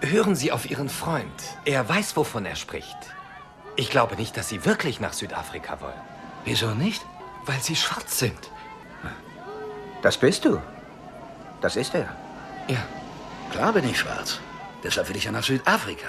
hören 0.00 0.36
Sie 0.36 0.52
auf 0.52 0.70
Ihren 0.70 0.88
Freund. 0.88 1.42
Er 1.64 1.88
weiß, 1.88 2.16
wovon 2.16 2.46
er 2.46 2.54
spricht. 2.54 2.96
Ich 3.74 3.90
glaube 3.90 4.14
nicht, 4.16 4.36
dass 4.36 4.48
Sie 4.48 4.64
wirklich 4.64 5.00
nach 5.00 5.12
Südafrika 5.12 5.80
wollen. 5.80 6.00
Wieso 6.44 6.68
nicht? 6.74 7.04
Weil 7.44 7.60
Sie 7.60 7.76
schwarz 7.76 8.18
sind. 8.18 8.50
Das 10.02 10.16
bist 10.16 10.44
du. 10.44 10.60
Das 11.60 11.74
ist 11.76 11.94
er. 11.94 12.14
Ja. 12.68 12.82
Klar 13.50 13.72
bin 13.72 13.88
ich 13.88 13.98
schwarz. 13.98 14.38
Deshalb 14.84 15.08
will 15.08 15.16
ich 15.16 15.24
ja 15.24 15.32
nach 15.32 15.42
Südafrika. 15.42 16.06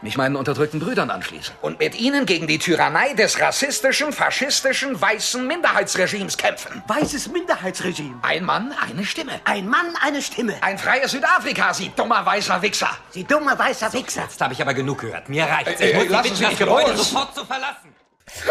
Mich 0.00 0.16
meinen 0.16 0.36
unterdrückten 0.36 0.78
Brüdern 0.78 1.10
anschließen. 1.10 1.54
und 1.60 1.80
mit 1.80 1.98
ihnen 1.98 2.24
gegen 2.24 2.46
die 2.46 2.58
Tyrannei 2.58 3.14
des 3.14 3.40
rassistischen, 3.40 4.12
faschistischen, 4.12 5.00
weißen 5.00 5.44
Minderheitsregimes 5.44 6.36
kämpfen. 6.36 6.82
Weißes 6.86 7.32
Minderheitsregime. 7.32 8.14
Ein 8.22 8.44
Mann, 8.44 8.72
eine 8.88 9.04
Stimme. 9.04 9.32
Ein 9.44 9.68
Mann, 9.68 9.94
eine 10.00 10.22
Stimme. 10.22 10.54
Ein 10.60 10.78
freies 10.78 11.10
Südafrika, 11.10 11.74
Sie 11.74 11.90
dummer 11.96 12.24
weißer 12.24 12.62
Wichser. 12.62 12.90
Sie 13.10 13.24
dummer 13.24 13.58
weißer 13.58 13.92
Wichser. 13.92 14.22
Jetzt 14.22 14.40
habe 14.40 14.54
ich 14.54 14.62
aber 14.62 14.74
genug 14.74 15.00
gehört. 15.00 15.28
Mir 15.28 15.44
reicht's. 15.44 15.80
Äh, 15.80 15.90
Ich 15.90 15.94
muss 15.96 16.04
äh, 16.04 16.08
das 16.10 16.40
mich 16.40 16.58
Gebäude 16.58 16.96
sofort 16.96 17.34
zu 17.34 17.44
verlassen. 17.44 17.94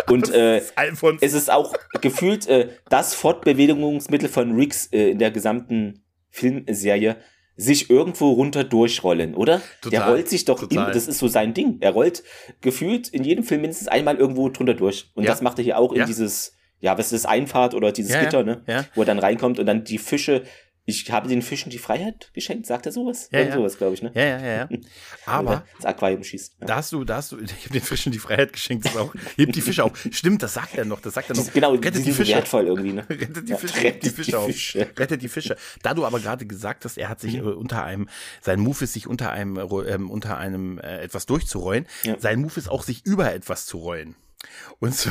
Und 0.09 0.29
äh, 0.33 0.61
es 1.21 1.33
ist 1.33 1.51
auch 1.51 1.73
gefühlt 2.01 2.47
äh, 2.47 2.69
das 2.89 3.13
Fortbewegungsmittel 3.13 4.27
von 4.27 4.55
Riggs 4.55 4.87
äh, 4.87 5.11
in 5.11 5.19
der 5.19 5.31
gesamten 5.31 6.03
Filmserie, 6.29 7.17
sich 7.59 7.89
irgendwo 7.89 8.31
runter 8.33 8.63
durchrollen, 8.63 9.33
oder? 9.35 9.61
Total, 9.81 9.99
Der 9.99 10.07
rollt 10.09 10.29
sich 10.29 10.45
doch 10.45 10.59
total. 10.59 10.85
immer, 10.85 10.91
das 10.93 11.07
ist 11.07 11.17
so 11.17 11.27
sein 11.27 11.53
Ding. 11.55 11.77
Er 11.81 11.91
rollt 11.91 12.23
gefühlt 12.61 13.09
in 13.09 13.23
jedem 13.23 13.43
Film 13.43 13.61
mindestens 13.61 13.87
einmal 13.87 14.15
irgendwo 14.17 14.47
drunter 14.49 14.75
durch. 14.75 15.09
Und 15.15 15.23
Ja. 15.23 15.31
das 15.31 15.41
macht 15.41 15.57
er 15.57 15.63
hier 15.63 15.77
auch 15.79 15.91
in 15.91 15.99
Ja. 15.99 16.05
dieses, 16.05 16.55
ja, 16.79 16.97
was 16.97 17.11
ist 17.11 17.23
das, 17.23 17.29
Einfahrt 17.31 17.73
oder 17.73 17.91
dieses 17.91 18.11
Ja, 18.11 18.19
ja, 18.19 18.23
Gitter, 18.25 18.43
ne? 18.43 18.61
ja. 18.67 18.85
Wo 18.93 19.01
er 19.01 19.05
dann 19.05 19.17
reinkommt 19.19 19.57
und 19.59 19.65
dann 19.65 19.83
die 19.83 19.97
Fische 19.97 20.43
ich 20.89 21.11
habe 21.11 21.27
den 21.27 21.41
Fischen 21.41 21.69
die 21.69 21.79
Freiheit 21.79 22.31
geschenkt, 22.33 22.65
sagt 22.65 22.85
er 22.85 22.93
sowas? 22.93 23.27
Ja, 23.33 23.41
ja. 23.41 23.53
sowas, 23.53 23.77
glaube 23.77 23.93
ich, 23.93 24.01
ne? 24.01 24.09
Ja, 24.15 24.23
ja, 24.23 24.39
ja, 24.39 24.55
ja. 24.55 24.69
Aber 25.25 25.65
das 25.75 25.85
Aquarium 25.85 26.23
schießt. 26.23 26.55
Ja. 26.61 26.65
da 26.67 26.75
hast 26.77 26.93
du, 26.93 27.03
da 27.03 27.17
hast 27.17 27.33
du, 27.33 27.39
ich 27.41 27.51
habe 27.65 27.73
den 27.73 27.81
Fischen 27.81 28.11
die 28.13 28.19
Freiheit 28.19 28.53
geschenkt, 28.53 28.85
das 28.85 28.95
auch, 28.95 29.13
hebt 29.35 29.53
die 29.55 29.61
Fische 29.61 29.83
auf. 29.83 29.91
Stimmt, 30.11 30.41
das 30.43 30.53
sagt 30.53 30.75
er 30.75 30.85
noch, 30.85 31.01
das 31.01 31.13
sagt 31.15 31.29
er 31.29 31.35
noch. 31.35 31.43
Die- 31.43 31.51
genau, 31.51 31.75
die 31.75 31.85
rettet 31.85 32.05
sind 32.05 32.13
so 32.15 32.25
wertvoll 32.25 32.67
irgendwie, 32.67 32.93
ne? 32.93 33.05
Rettet 33.09 33.47
die 33.47 33.51
Ja, 33.51 33.57
Fische, 33.57 33.75
rettet 33.83 34.03
die 34.03 34.09
die 34.09 34.15
Fische 34.15 34.39
auf. 34.39 34.45
Fische. 34.45 34.79
Rettet 34.97 35.21
die 35.21 35.27
Fische. 35.27 35.57
Da 35.83 35.93
du 35.93 36.05
aber 36.05 36.21
gerade 36.21 36.45
gesagt 36.45 36.85
hast, 36.85 36.97
er 36.97 37.09
hat 37.09 37.19
sich 37.19 37.33
Mhm. 37.33 37.47
äh, 37.47 37.51
unter 37.51 37.83
einem, 37.83 38.07
sein 38.41 38.61
Move 38.61 38.85
ist 38.85 38.93
sich 38.93 39.07
unter 39.07 39.31
einem, 39.31 39.57
äh, 39.57 39.61
ähm, 39.93 40.09
unter 40.09 40.38
einem 40.38 40.79
äh, 40.79 40.99
etwas 41.01 41.25
durchzurollen. 41.25 41.85
Ja. 42.03 42.17
Sein 42.17 42.39
Move 42.39 42.53
ist 42.57 42.69
auch 42.71 42.83
sich 42.83 43.05
über 43.05 43.33
etwas 43.33 43.65
zu 43.65 43.77
rollen. 43.77 44.15
Und 44.79 44.95
so, 44.95 45.09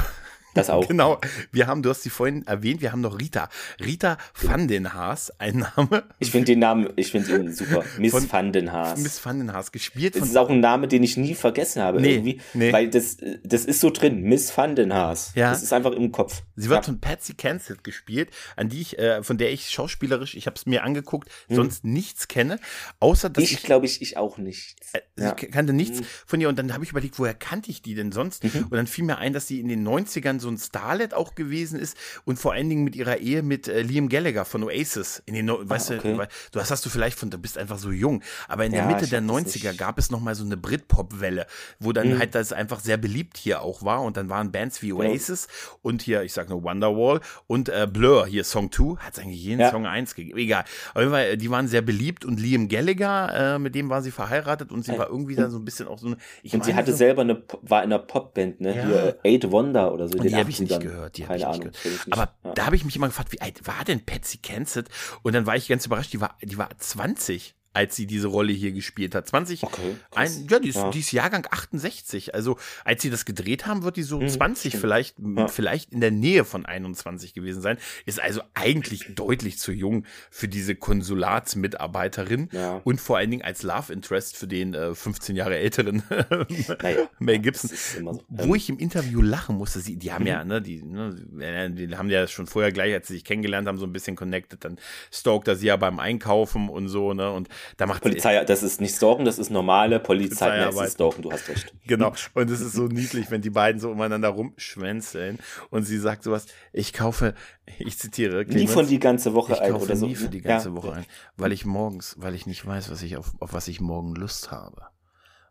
Das 0.57 0.71
auch. 0.71 0.89
Genau. 0.89 1.21
Wir 1.53 1.67
haben, 1.67 1.83
du 1.83 1.91
hast 1.91 2.03
sie 2.03 2.11
vorhin 2.11 2.47
erwähnt, 2.47 2.81
wir 2.81 2.91
haben 2.93 3.01
noch 3.01 3.19
Rita. 3.19 3.49
Rita 3.85 4.19
van 4.41 4.67
den 4.69 4.93
Haas, 4.95 5.31
ein 5.39 5.67
Name. 5.77 6.05
Ich 6.19 6.31
finde 6.31 6.47
den 6.47 6.59
Namen, 6.61 6.89
ich 6.97 7.11
finde 7.13 7.37
ihn 7.37 7.53
super. 7.53 7.85
Miss 7.99 8.13
Von- 8.13 8.31
van 8.33 8.53
den 8.53 8.73
Haas. 8.73 8.99
Miss 9.01 9.25
van 9.25 9.39
den 9.39 9.53
Haas, 9.53 9.71
gespielt 9.73 10.17
Das 10.17 10.29
ist 10.29 10.37
auch 10.37 10.51
ein 10.51 10.61
Name, 10.61 10.89
den 10.89 11.03
ich 11.03 11.17
nie 11.17 11.35
vergessen 11.35 11.83
habe 11.83 12.01
Nee, 12.01 12.15
irgendwie. 12.15 12.41
nee. 12.55 12.73
Weil 12.73 12.89
das, 12.91 13.19
das 13.45 13.65
ist 13.65 13.81
so 13.81 13.91
drin. 13.91 14.23
Miss 14.23 14.57
van 14.57 14.75
den 14.75 14.93
Haas. 14.93 15.33
Ja. 15.35 15.51
Das 15.51 15.63
ist 15.63 15.73
einfach 15.73 15.93
im 15.93 16.11
Kopf. 16.13 16.43
Sie 16.57 16.69
wird 16.69 16.79
Ja. 16.81 16.83
von 16.83 17.01
Patsy 17.01 17.35
Kensit 17.35 17.85
gespielt, 17.85 18.31
an 18.57 18.69
die 18.69 18.81
ich, 18.81 18.99
äh, 18.99 19.23
von 19.23 19.39
der 19.39 19.53
ich 19.53 19.71
schauspielerisch, 19.71 20.35
ich 20.35 20.47
habe 20.47 20.57
es 20.57 20.67
mir 20.67 20.83
angeguckt, 20.85 21.29
sonst 21.49 21.85
nichts 21.85 22.29
kenne, 22.29 22.59
außer 23.01 23.29
dass 23.31 23.45
Hm. 23.45 23.57
Ich 23.57 23.63
glaube 23.63 23.87
ich, 23.87 24.01
ich 24.03 24.17
auch 24.17 24.39
nicht. 24.39 24.77
Äh, 24.93 25.01
Ja. 25.19 25.31
Hm. 25.31 25.37
Ich 25.41 25.51
kannte 25.51 25.73
nichts 25.73 26.01
von 26.27 26.41
ihr 26.41 26.49
und 26.49 26.59
dann 26.59 26.73
habe 26.73 26.85
ich 26.85 26.91
überlegt, 26.91 27.19
woher 27.19 27.35
kannte 27.35 27.71
ich 27.71 27.83
die 27.83 27.95
denn 27.95 28.13
sonst? 28.13 28.45
Mhm. 28.45 28.65
Und 28.65 28.73
dann 28.73 28.87
fiel 28.87 29.05
mir 29.05 29.19
ein, 29.19 29.33
dass 29.33 29.47
sie 29.47 29.61
in 29.61 29.69
den 29.69 29.83
90ern 29.87 30.41
so 30.41 30.46
ein 30.51 30.59
Starlet 30.59 31.15
auch 31.15 31.35
gewesen 31.35 31.79
ist 31.79 31.97
und 32.25 32.39
vor 32.39 32.53
allen 32.53 32.69
Dingen 32.69 32.85
mit 32.85 32.97
ihrer 32.97 33.19
Ehe 33.19 33.43
mit 33.43 33.69
äh, 33.69 33.83
Liam 33.83 34.09
Gallagher 34.09 34.45
von 34.45 34.63
Oasis. 34.65 35.23
In 35.27 35.35
den, 35.35 35.47
no 35.47 35.59
weißt 35.63 35.93
Ah, 35.93 35.95
okay. 35.97 36.15
du, 36.17 36.27
du 36.53 36.61
hast, 36.61 36.71
hast 36.71 36.85
du 36.85 36.91
vielleicht 36.91 37.19
von, 37.19 37.31
du 37.31 37.39
bist 37.39 37.59
einfach 37.59 37.79
so 37.79 37.91
jung, 37.91 38.23
aber 38.49 38.65
in 38.65 38.73
der 38.73 38.83
Ja, 38.83 38.87
Mitte 38.89 39.07
der 39.09 39.21
hab 39.21 39.29
das 39.29 39.55
90er 39.55 39.69
nicht. 39.71 39.79
gab 39.79 39.99
es 39.99 40.11
nochmal 40.11 40.35
so 40.35 40.45
eine 40.45 40.57
Britpop-Welle, 40.57 41.47
wo 41.79 41.93
dann 41.93 42.11
Mhm. 42.15 42.19
halt 42.19 42.35
das 42.35 42.53
einfach 42.53 42.81
sehr 42.81 42.97
beliebt 42.97 43.37
hier 43.37 43.63
auch 43.63 43.83
war 43.83 44.03
und 44.03 44.17
dann 44.17 44.29
waren 44.29 44.53
Bands 44.53 44.83
wie 44.83 44.89
Genau. 44.89 45.01
Oasis 45.01 45.49
und 45.83 46.03
hier, 46.03 46.23
ich 46.23 46.33
sag 46.33 46.49
nur 46.49 46.63
Wonderwall 46.63 47.21
und 47.47 47.69
äh, 47.69 47.87
Blur, 47.91 48.27
hier 48.27 48.45
Song 48.45 48.71
2, 48.71 48.97
hat 48.99 49.15
es 49.15 49.19
eigentlich 49.19 49.43
jeden 49.43 49.61
Ja. 49.61 49.71
Song 49.71 49.87
1 49.87 50.15
gegeben, 50.15 50.39
egal. 50.39 50.65
Auf 50.95 51.01
jeden 51.01 51.11
Fall, 51.13 51.25
äh, 51.27 51.37
die 51.37 51.51
waren 51.51 51.69
sehr 51.69 51.83
beliebt 51.83 52.25
und 52.25 52.39
Liam 52.41 52.69
Gallagher, 52.69 53.55
äh, 53.57 53.59
mit 53.59 53.75
dem 53.75 53.89
war 53.91 54.03
sie 54.03 54.11
verheiratet 54.11 54.71
und 54.73 54.85
sie 54.85 54.97
war 54.99 55.09
irgendwie 55.09 55.35
dann 55.35 55.51
so 55.51 55.59
ein 55.59 55.65
bisschen 55.65 55.89
auch 55.89 55.99
so 55.99 56.07
eine, 56.09 56.17
ich 56.43 56.55
Und 56.55 56.65
sie 56.65 56.75
hatte 56.75 56.93
so, 56.93 56.99
selber 56.99 57.23
eine, 57.23 57.43
war 57.63 57.83
in 57.83 57.93
einer 57.93 57.99
Popband, 57.99 58.61
ne? 58.61 58.77
Ja. 58.77 58.87
Hier 58.87 59.19
Eight 59.25 59.51
Wonder 59.51 59.93
oder 59.93 60.09
so. 60.09 60.19
Und 60.19 60.29
die 60.37 60.41
habe 60.41 60.51
ich 60.51 60.61
nicht 60.61 60.73
80ern. 60.73 60.79
gehört. 60.81 61.17
Die 61.17 61.23
hab 61.23 61.29
Keine 61.29 61.41
ich 61.43 61.47
nicht 61.49 61.55
Ahnung. 61.61 61.73
gehört. 61.73 62.07
nicht. 62.07 62.13
Aber 62.13 62.35
ja. 62.45 62.53
da 62.53 62.67
habe 62.67 62.77
ich 62.77 62.85
mich 62.85 62.95
immer 62.95 63.09
gefragt, 63.09 63.33
wie 63.33 63.41
alt 63.41 63.67
war 63.67 63.85
denn 63.85 64.07
Patsy 64.07 64.39
Kensit? 64.39 64.89
Und 65.23 65.35
dann 65.35 65.47
war 65.47 65.57
ich 65.57 65.67
ganz 65.67 65.85
überrascht, 65.87 66.13
die 66.13 66.21
war, 66.21 66.37
die 66.41 66.57
war 66.59 66.69
20, 66.79 67.56
als 67.77 67.95
sie 67.95 68.07
diese 68.07 68.29
Rolle 68.29 68.53
hier 68.53 68.73
gespielt 68.73 69.15
hat. 69.15 69.29
20. 69.29 69.63
Okay. 69.63 69.97
Ein, 70.15 70.47
ja, 70.51 70.59
die 70.59 70.69
ist, 70.71 70.77
Ja. 70.77 70.91
die 70.91 71.01
ist 71.01 71.13
Jahrgang 71.13 71.47
68. 71.51 72.35
Also, 72.35 72.57
als 72.85 73.03
sie 73.03 73.11
das 73.11 73.25
gedreht 73.27 73.67
haben, 73.67 73.83
wird 73.83 73.97
die 73.97 74.03
so 74.03 74.19
20 74.27 74.71
stimmt. 74.73 74.81
vielleicht, 74.81 75.17
Ja. 75.19 75.49
vielleicht 75.49 75.93
in 75.93 76.01
der 76.01 76.11
Nähe 76.11 76.45
von 76.47 76.65
21 76.65 77.35
gewesen 77.35 77.61
sein. 77.61 77.77
Ist 78.07 78.19
also 78.21 78.41
eigentlich 78.55 79.15
deutlich 79.15 79.59
zu 79.59 79.73
jung 79.73 80.07
für 80.31 80.49
diese 80.49 80.75
Konsulatsmitarbeiterin 80.75 82.49
Ja. 82.53 82.81
und 82.85 83.01
vor 83.01 83.19
allen 83.19 83.31
Dingen 83.31 83.43
als 83.43 83.63
Love 83.63 83.93
Interest 83.93 84.37
für 84.37 84.47
den 84.47 84.75
äh, 84.75 84.95
15 84.95 85.37
Jahre 85.37 85.57
älteren 85.59 86.03
Naja, 86.83 87.09
Mel 87.19 87.39
Gibson. 87.41 87.71
so. 87.71 88.23
Wo 88.29 88.45
Ähm, 88.45 88.55
ich 88.55 88.69
im 88.69 88.79
Interview 88.79 89.23
lachen 89.23 89.57
musste, 89.57 89.81
sie, 89.81 89.97
die 89.97 90.13
haben 90.13 90.27
ja, 90.27 90.45
ne, 90.45 90.63
die, 90.63 90.83
ne, 90.83 91.71
die 91.73 91.97
haben 91.97 92.11
ja 92.11 92.27
schon 92.27 92.47
vorher 92.47 92.73
gleich, 92.73 92.93
als 92.95 93.09
sie 93.09 93.15
sich 93.15 93.25
kennengelernt 93.25 93.69
haben, 93.69 93.79
so 93.79 93.87
ein 93.87 93.93
bisschen 93.93 94.17
connected, 94.17 94.65
dann 94.65 94.79
stalkt 95.13 95.49
er 95.49 95.57
sie 95.57 95.67
ja 95.67 95.77
beim 95.77 95.99
Einkaufen 95.99 96.69
und 96.69 96.89
so, 96.89 97.13
ne, 97.15 97.31
und 97.31 97.49
da 97.77 97.87
macht 97.87 98.03
Polizei, 98.03 98.45
das 98.45 98.63
ist 98.63 98.81
nicht 98.81 98.95
Stalken, 98.97 99.25
das 99.25 99.39
ist 99.39 99.51
normale 99.51 100.01
Polizei. 100.01 100.47
Polizeiarbeit. 100.47 100.87
ist 100.89 100.95
Stalken, 100.95 101.23
du 101.23 101.33
hast 101.33 101.49
recht. 101.49 101.73
Genau. 101.87 102.13
Und 102.35 102.51
es 102.51 102.61
ist 102.61 102.73
so 102.73 102.87
niedlich, 102.87 103.31
wenn 103.31 103.43
die 103.43 103.51
beiden 103.51 103.81
so 103.81 103.91
umeinander 103.91 104.29
rumschwänzeln 104.29 105.39
und 105.71 105.85
sie 105.85 105.99
sagt 105.99 106.23
sowas, 106.25 106.47
ich 106.73 106.93
kaufe, 106.93 107.35
ich 107.79 107.99
zitiere, 107.99 108.39
Nie 108.39 108.45
Clemens, 108.45 108.73
von 108.73 108.87
die 108.87 108.99
ganze 108.99 109.35
Woche 109.35 109.55
ich 109.55 109.61
ein 109.61 109.73
kaufe 109.73 109.85
oder 109.85 109.97
so. 109.97 110.07
nie 110.07 110.15
für 110.15 110.29
die 110.29 110.39
Ja. 110.39 110.45
ganze 110.49 110.75
Woche 110.75 110.93
ein, 110.93 111.07
weil 111.37 111.53
ich 111.53 111.65
morgens, 111.65 112.15
weil 112.19 112.35
ich 112.35 112.47
nicht 112.47 112.65
weiß, 112.67 112.91
was 112.91 113.03
ich 113.03 113.17
auf, 113.17 113.33
auf 113.41 113.53
was 113.53 113.69
ich 113.69 113.81
morgen 113.81 114.15
Lust 114.15 114.51
habe. 114.51 114.83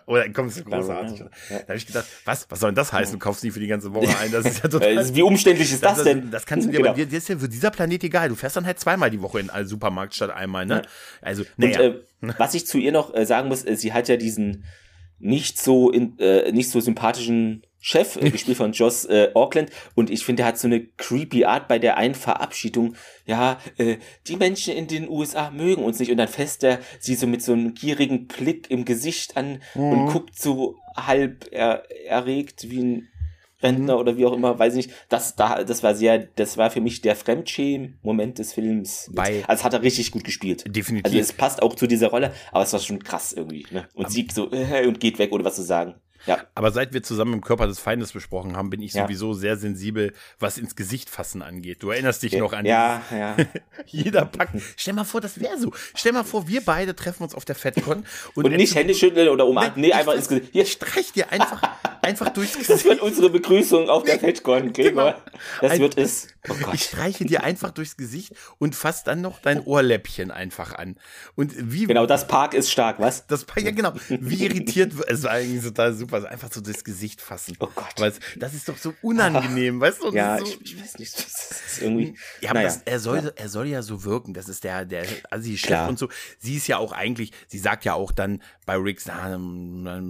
Oder 0.05 0.29
komm, 0.29 0.49
ist 0.49 0.65
großartig. 0.65 1.23
Da 1.49 1.59
habe 1.61 1.75
ich 1.77 1.87
gedacht, 1.87 2.05
was, 2.25 2.45
was 2.49 2.59
soll 2.59 2.71
denn 2.71 2.75
das 2.75 2.91
heißen? 2.91 3.13
Du 3.13 3.19
kaufst 3.19 3.43
nie 3.43 3.51
für 3.51 3.61
die 3.61 3.67
ganze 3.67 3.93
Woche 3.93 4.07
ein. 4.21 4.31
Das 4.31 4.45
ist 4.45 4.61
ja 4.63 4.69
total. 4.69 5.15
Wie 5.15 5.21
umständlich 5.21 5.71
ist 5.71 5.83
das, 5.83 5.95
das, 5.95 6.03
denn? 6.03 6.29
das 6.29 6.45
kannst 6.45 6.67
du 6.67 6.71
dir, 6.71 6.79
Genau. 6.79 6.91
aber 6.91 7.05
dir, 7.05 7.17
ist 7.17 7.29
ja 7.29 7.37
für 7.37 7.49
dieser 7.49 7.71
Planet 7.71 8.03
egal. 8.03 8.29
Du 8.29 8.35
fährst 8.35 8.57
dann 8.57 8.65
halt 8.65 8.79
zweimal 8.79 9.09
die 9.09 9.21
Woche 9.21 9.39
in 9.39 9.49
einen 9.49 9.67
Supermarkt 9.67 10.13
statt 10.13 10.29
einmal, 10.31 10.65
ne? 10.65 10.81
Also, 11.21 11.43
Und 11.57 11.59
naja. 11.59 11.79
äh, 11.81 11.99
was 12.37 12.53
ich 12.53 12.67
zu 12.67 12.77
ihr 12.77 12.91
noch 12.91 13.13
äh, 13.15 13.25
sagen 13.25 13.47
muss, 13.47 13.65
äh, 13.65 13.75
sie 13.75 13.93
hat 13.93 14.07
ja 14.09 14.17
diesen 14.17 14.65
nicht 15.19 15.61
so 15.61 15.89
in, 15.91 16.17
äh, 16.19 16.51
nicht 16.51 16.69
so 16.69 16.79
sympathischen 16.79 17.63
Chef, 17.81 18.17
äh, 18.17 18.29
gespielt 18.29 18.57
von 18.57 18.73
Joss 18.73 19.05
äh, 19.05 19.29
Auckland. 19.33 19.69
Und 19.95 20.09
ich 20.09 20.25
finde, 20.25 20.43
er 20.43 20.47
hat 20.49 20.57
so 20.59 20.67
eine 20.67 20.81
creepy 20.97 21.45
Art 21.45 21.67
bei 21.67 21.79
der 21.79 21.97
einen 21.97 22.15
Verabschiedung. 22.15 22.95
Ja, 23.25 23.59
äh, 23.77 23.97
die 24.27 24.35
Menschen 24.35 24.73
in 24.73 24.87
den 24.87 25.07
USA 25.09 25.49
mögen 25.51 25.83
uns 25.83 25.99
nicht. 25.99 26.11
Und 26.11 26.17
dann 26.17 26.27
fässt 26.27 26.63
er 26.63 26.79
sie 26.99 27.15
so 27.15 27.25
mit 27.27 27.41
so 27.41 27.53
einem 27.53 27.73
gierigen 27.73 28.27
Blick 28.27 28.69
im 28.69 28.85
Gesicht 28.85 29.37
an 29.37 29.61
und 29.75 30.07
guckt 30.11 30.37
so 30.37 30.75
halb 30.95 31.47
er, 31.51 31.83
erregt 32.05 32.69
wie 32.69 32.81
ein 32.83 33.07
Rentner 33.61 33.97
oder 33.99 34.15
wie 34.17 34.25
auch 34.25 34.31
immer, 34.33 34.57
weiß 34.57 34.75
ich 34.75 34.87
nicht. 34.87 34.97
Das, 35.09 35.35
da, 35.35 35.63
das 35.65 35.83
war 35.83 35.93
sehr, 35.93 36.17
das 36.19 36.57
war 36.57 36.71
für 36.71 36.79
mich 36.81 37.01
der 37.01 37.15
Fremdschämen-Moment 37.63 38.39
des 38.39 38.53
Films. 38.53 39.09
Bei- 39.13 39.43
also 39.47 39.63
hat 39.63 39.73
er 39.73 39.81
richtig 39.81 40.11
gut 40.11 40.23
gespielt. 40.23 40.63
Definitiv. 40.67 41.05
Also 41.05 41.17
es 41.19 41.33
passt 41.33 41.61
auch 41.61 41.75
zu 41.75 41.87
dieser 41.87 42.07
Rolle, 42.07 42.33
aber 42.51 42.63
es 42.63 42.73
war 42.73 42.79
schon 42.79 43.03
krass 43.03 43.33
irgendwie. 43.33 43.65
Ne? 43.71 43.87
Und 43.93 44.09
sie 44.11 44.27
so 44.33 44.49
äh, 44.51 44.87
und 44.87 44.99
geht 44.99 45.19
weg, 45.19 45.31
ohne 45.33 45.43
was 45.43 45.55
zu 45.55 45.63
sagen. 45.63 45.95
Ja, 46.25 46.39
Aber 46.55 46.71
seit 46.71 46.93
wir 46.93 47.01
zusammen 47.03 47.33
im 47.33 47.41
Körper 47.41 47.67
des 47.67 47.79
Feindes 47.79 48.11
besprochen 48.11 48.55
haben, 48.57 48.69
bin 48.69 48.81
ich 48.81 48.93
Ja. 48.93 49.03
sowieso 49.03 49.33
sehr 49.33 49.57
sensibel, 49.57 50.13
was 50.39 50.57
ins 50.57 50.75
Gesicht 50.75 51.09
fassen 51.09 51.41
angeht. 51.41 51.81
Du 51.83 51.89
erinnerst 51.91 52.23
dich 52.23 52.33
noch 52.33 52.53
an 52.53 52.65
ja, 52.65 53.01
ja. 53.11 53.35
jeder 53.85 54.25
packt. 54.25 54.55
Stell 54.75 54.93
mal 54.93 55.03
vor, 55.05 55.21
das 55.21 55.39
wäre 55.39 55.57
so. 55.57 55.71
Stell 55.95 56.11
mal 56.11 56.23
vor, 56.23 56.47
wir 56.47 56.61
beide 56.61 56.95
treffen 56.95 57.23
uns 57.23 57.33
auf 57.35 57.45
der 57.45 57.55
FedCon 57.55 58.05
und, 58.35 58.45
Und 58.45 58.51
nicht 58.55 58.75
Hände 58.75 58.93
schütteln 58.93 59.29
oder 59.29 59.45
umarmen. 59.47 59.73
Nee, 59.75 59.87
ich 59.87 59.95
einfach 59.95 60.13
ins 60.13 60.27
Gesicht. 60.27 60.49
Hier, 60.51 60.63
Ich 60.63 60.71
streich 60.73 61.11
dir 61.11 61.31
einfach, 61.31 61.61
einfach 62.01 62.29
durchs 62.29 62.53
das 62.57 62.67
Gesicht. 62.67 62.85
wird 62.85 63.01
unsere 63.01 63.29
Begrüßung 63.29 63.89
auf 63.89 64.03
der 64.03 64.19
FedCon, 64.19 64.73
Gregor. 64.73 65.15
Das 65.61 65.71
Ein- 65.73 65.79
wird 65.79 65.97
es. 65.97 66.27
Oh 66.49 66.53
Ich 66.73 66.83
streiche 66.83 67.25
dir 67.25 67.43
einfach 67.43 67.71
durchs 67.71 67.97
Gesicht 67.97 68.33
und 68.59 68.73
fass 68.73 69.03
dann 69.03 69.19
noch 69.21 69.39
dein 69.41 69.59
Ohrläppchen 69.61 70.31
einfach 70.31 70.73
an. 70.73 70.95
Und 71.35 71.53
wie 71.57 71.85
Genau, 71.85 72.05
das 72.05 72.27
Park 72.27 72.53
ist 72.53 72.71
stark, 72.71 72.97
was? 72.99 73.27
Das 73.27 73.45
ja 73.57 73.71
genau. 73.71 73.91
Wie 74.07 74.45
irritiert 74.45 74.97
wird- 74.97 75.09
es 75.09 75.23
war 75.23 75.31
eigentlich 75.31 75.63
total 75.63 75.93
super, 75.93 76.08
also 76.13 76.27
einfach 76.27 76.51
so 76.51 76.61
das 76.61 76.83
Gesicht 76.83 77.21
fassen. 77.21 77.55
Oh 77.59 77.67
Gott. 77.73 77.93
Weil 77.97 78.11
es- 78.11 78.19
das 78.37 78.53
ist 78.53 78.67
doch 78.69 78.77
so 78.77 78.93
unangenehm, 79.01 79.79
weißt 79.81 80.03
du? 80.03 80.11
Ja, 80.13 80.35
ist 80.37 80.47
ich, 80.47 80.53
so, 80.55 80.59
ich 80.63 80.81
weiß 80.81 80.99
nicht. 80.99 81.17
Das 81.17 81.51
ist 81.73 81.81
irgendwie. 81.81 82.15
ja, 82.41 82.53
naja. 82.53 82.67
das, 82.67 82.81
er, 82.85 82.99
soll, 82.99 83.33
er 83.35 83.49
soll 83.49 83.67
ja 83.67 83.81
so 83.81 84.03
wirken. 84.03 84.33
Das 84.33 84.49
ist 84.49 84.63
der, 84.63 84.85
der 84.85 85.05
Assi-Chef 85.29 85.87
und 85.89 85.99
so. 85.99 86.09
Sie 86.39 86.55
ist 86.55 86.67
ja 86.67 86.77
auch 86.77 86.91
eigentlich, 86.91 87.31
sie 87.47 87.59
sagt 87.59 87.85
ja 87.85 87.93
auch 87.93 88.11
dann 88.11 88.41
bei 88.65 88.75
Riggs, 88.75 89.05
na, 89.07 89.27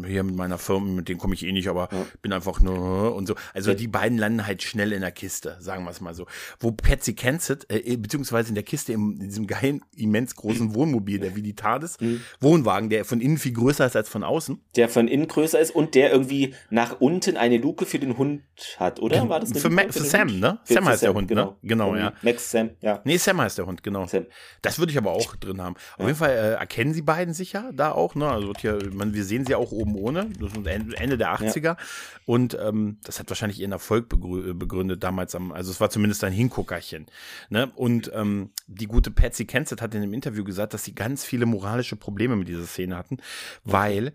hier 0.07 0.23
mit 0.23 0.35
meiner 0.35 0.57
Firma, 0.57 0.87
mit 0.87 1.09
denen 1.09 1.19
komme 1.19 1.33
ich 1.33 1.45
eh 1.45 1.51
nicht, 1.51 1.67
aber 1.69 1.89
bin 2.21 2.33
einfach 2.33 2.59
nur 2.59 3.15
und 3.15 3.27
so. 3.27 3.35
Also 3.53 3.73
die 3.73 3.87
beiden 3.87 4.17
landen 4.17 4.45
halt 4.45 4.63
schnell 4.63 4.91
in 4.93 5.01
der 5.01 5.11
Kiste, 5.11 5.57
sagen 5.59 5.83
wir 5.85 5.91
es 5.91 6.01
mal 6.01 6.13
so. 6.13 6.25
Wo 6.59 6.71
Patsy 6.71 7.13
Kensit, 7.13 7.65
äh, 7.69 7.95
beziehungsweise 7.97 8.49
in 8.49 8.55
der 8.55 8.63
Kiste 8.63 8.93
im, 8.93 9.13
in 9.19 9.29
diesem 9.29 9.47
geilen, 9.47 9.81
immens 9.95 10.35
großen 10.35 10.73
Wohnmobil, 10.75 11.19
der 11.19 11.35
wie 11.35 11.41
die 11.41 11.55
TARDIS, 11.55 11.97
Wohnwagen, 12.39 12.89
der 12.89 13.05
von 13.05 13.21
innen 13.21 13.37
viel 13.37 13.53
größer 13.53 13.85
ist 13.85 13.95
als 13.95 14.09
von 14.09 14.23
außen. 14.23 14.59
der 14.75 14.89
von 14.89 15.07
innen 15.07 15.27
größer 15.27 15.59
ist 15.59 15.71
und 15.71 15.88
der 15.95 16.11
irgendwie 16.11 16.53
nach 16.69 16.99
unten 16.99 17.37
eine 17.37 17.57
Luke 17.57 17.85
für 17.85 17.99
den 17.99 18.17
Hund 18.17 18.43
hat, 18.77 18.99
oder? 18.99 19.27
War 19.29 19.39
das 19.39 19.51
eine 19.51 19.59
Für 19.59 19.69
Ma- 19.69 19.81
für 19.83 19.99
den 19.99 20.03
Sam, 20.05 20.29
Hund? 20.29 20.39
ne? 20.39 20.59
Für, 20.63 20.73
Sam 20.73 20.83
für 20.83 20.89
heißt 20.89 21.03
der 21.03 21.13
Hund, 21.13 21.29
ne? 21.31 21.55
Genau, 21.63 21.87
Irgendwie 21.95 22.03
ja. 22.03 22.13
Max 22.21 22.51
Sam, 22.51 22.69
ja. 22.81 23.01
Nee, 23.03 23.17
Sam 23.17 23.41
heißt 23.41 23.57
der 23.57 23.65
Hund, 23.65 23.83
genau. 23.83 24.05
Sam. 24.07 24.25
Das 24.61 24.79
würde 24.79 24.91
ich 24.91 24.97
aber 24.97 25.11
auch 25.11 25.35
drin 25.35 25.61
haben. 25.61 25.75
Auf 25.97 26.05
jeden 26.05 26.17
Fall 26.17 26.31
äh, 26.31 26.53
erkennen 26.53 26.93
sie 26.93 27.01
beiden 27.01 27.33
sich 27.33 27.53
ja 27.53 27.71
da 27.73 27.91
auch, 27.91 28.15
ne? 28.15 28.29
Also 28.29 28.53
hier, 28.59 28.79
man, 28.93 29.13
wir 29.13 29.23
sehen 29.23 29.45
sie 29.45 29.55
auch 29.55 29.71
oben 29.71 29.95
ohne. 29.95 30.29
Das 30.39 30.51
ist 30.53 30.65
Ende 30.99 31.17
der 31.17 31.33
80er. 31.35 31.77
Und 32.25 32.57
ähm, 32.61 32.97
das 33.03 33.19
hat 33.19 33.29
wahrscheinlich 33.29 33.59
ihren 33.59 33.71
Erfolg 33.71 34.11
äh, 34.13 34.53
begründet 34.53 35.03
damals 35.03 35.35
am, 35.35 35.51
also 35.51 35.71
es 35.71 35.79
war 35.81 35.89
zumindest 35.89 36.23
ein 36.23 36.33
Hinguckerchen. 36.33 37.07
Ne? 37.49 37.71
Und 37.75 38.11
ähm, 38.13 38.51
die 38.67 38.85
gute 38.87 39.11
Patsy 39.11 39.45
Kensit 39.45 39.81
hat 39.81 39.95
in 39.95 40.01
einem 40.03 40.13
Interview 40.13 40.43
gesagt, 40.43 40.73
dass 40.73 40.83
sie 40.83 40.93
ganz 40.95 41.23
viele 41.23 41.45
moralische 41.45 41.95
Probleme 41.95 42.35
mit 42.35 42.47
dieser 42.47 42.65
Szene 42.65 42.95
hatten, 42.97 43.17
weil 43.63 44.13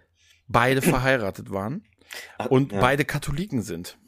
beide 0.48 0.82
verheiratet 0.82 1.50
waren 1.50 1.84
und 2.48 2.72
ja. 2.72 2.80
beide 2.80 3.04
Katholiken 3.04 3.62
sind. 3.62 3.98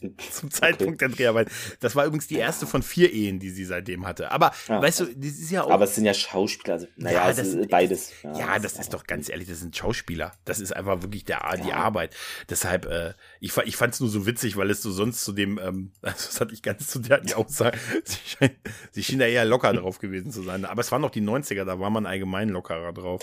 Zum 0.30 0.50
Zeitpunkt 0.50 1.02
okay. 1.02 1.08
der 1.08 1.16
Dreharbeit. 1.16 1.48
Das 1.80 1.96
war 1.96 2.04
übrigens 2.04 2.28
die 2.28 2.36
erste 2.36 2.66
von 2.66 2.82
vier 2.82 3.12
Ehen, 3.12 3.40
die 3.40 3.50
sie 3.50 3.64
seitdem 3.64 4.06
hatte. 4.06 4.30
Aber 4.30 4.52
ja. 4.68 4.80
weißt 4.80 5.00
du, 5.00 5.04
das 5.06 5.32
ist 5.32 5.50
ja 5.50 5.64
auch. 5.64 5.70
Aber 5.70 5.84
es 5.84 5.94
sind 5.94 6.04
ja 6.04 6.14
Schauspieler, 6.14 6.74
also 6.74 6.86
naja, 6.96 7.28
ja, 7.28 7.32
das 7.32 7.48
ist 7.48 7.68
beides. 7.68 8.12
Ja, 8.22 8.38
ja 8.38 8.58
das, 8.58 8.74
das 8.74 8.82
ist 8.82 8.94
doch 8.94 9.04
ganz 9.04 9.28
ehrlich, 9.28 9.48
das 9.48 9.58
sind 9.58 9.76
Schauspieler. 9.76 10.32
Das 10.44 10.60
ist 10.60 10.74
einfach 10.74 11.02
wirklich 11.02 11.24
der, 11.24 11.40
die 11.64 11.72
Arbeit. 11.72 12.14
Deshalb, 12.48 12.86
äh, 12.86 13.14
ich, 13.40 13.56
ich 13.56 13.76
fand 13.76 13.94
es 13.94 14.00
nur 14.00 14.08
so 14.08 14.26
witzig, 14.26 14.56
weil 14.56 14.70
es 14.70 14.82
so 14.82 14.92
sonst 14.92 15.24
zu 15.24 15.32
dem, 15.32 15.58
ähm, 15.58 15.92
also 16.00 16.26
das 16.26 16.40
hatte 16.40 16.54
ich 16.54 16.62
ganz 16.62 16.86
zu 16.86 17.00
der 17.00 17.20
die 17.20 17.34
Aussage, 17.34 17.76
sie, 18.04 18.18
scheint, 18.24 18.56
sie 18.92 19.02
schien 19.02 19.18
da 19.18 19.26
eher 19.26 19.44
locker 19.44 19.72
drauf 19.72 19.98
gewesen 19.98 20.30
zu 20.30 20.42
sein. 20.42 20.64
Aber 20.64 20.80
es 20.80 20.92
waren 20.92 21.02
noch 21.02 21.10
die 21.10 21.22
90er, 21.22 21.64
da 21.64 21.80
war 21.80 21.90
man 21.90 22.06
allgemein 22.06 22.48
lockerer 22.50 22.92
drauf. 22.92 23.22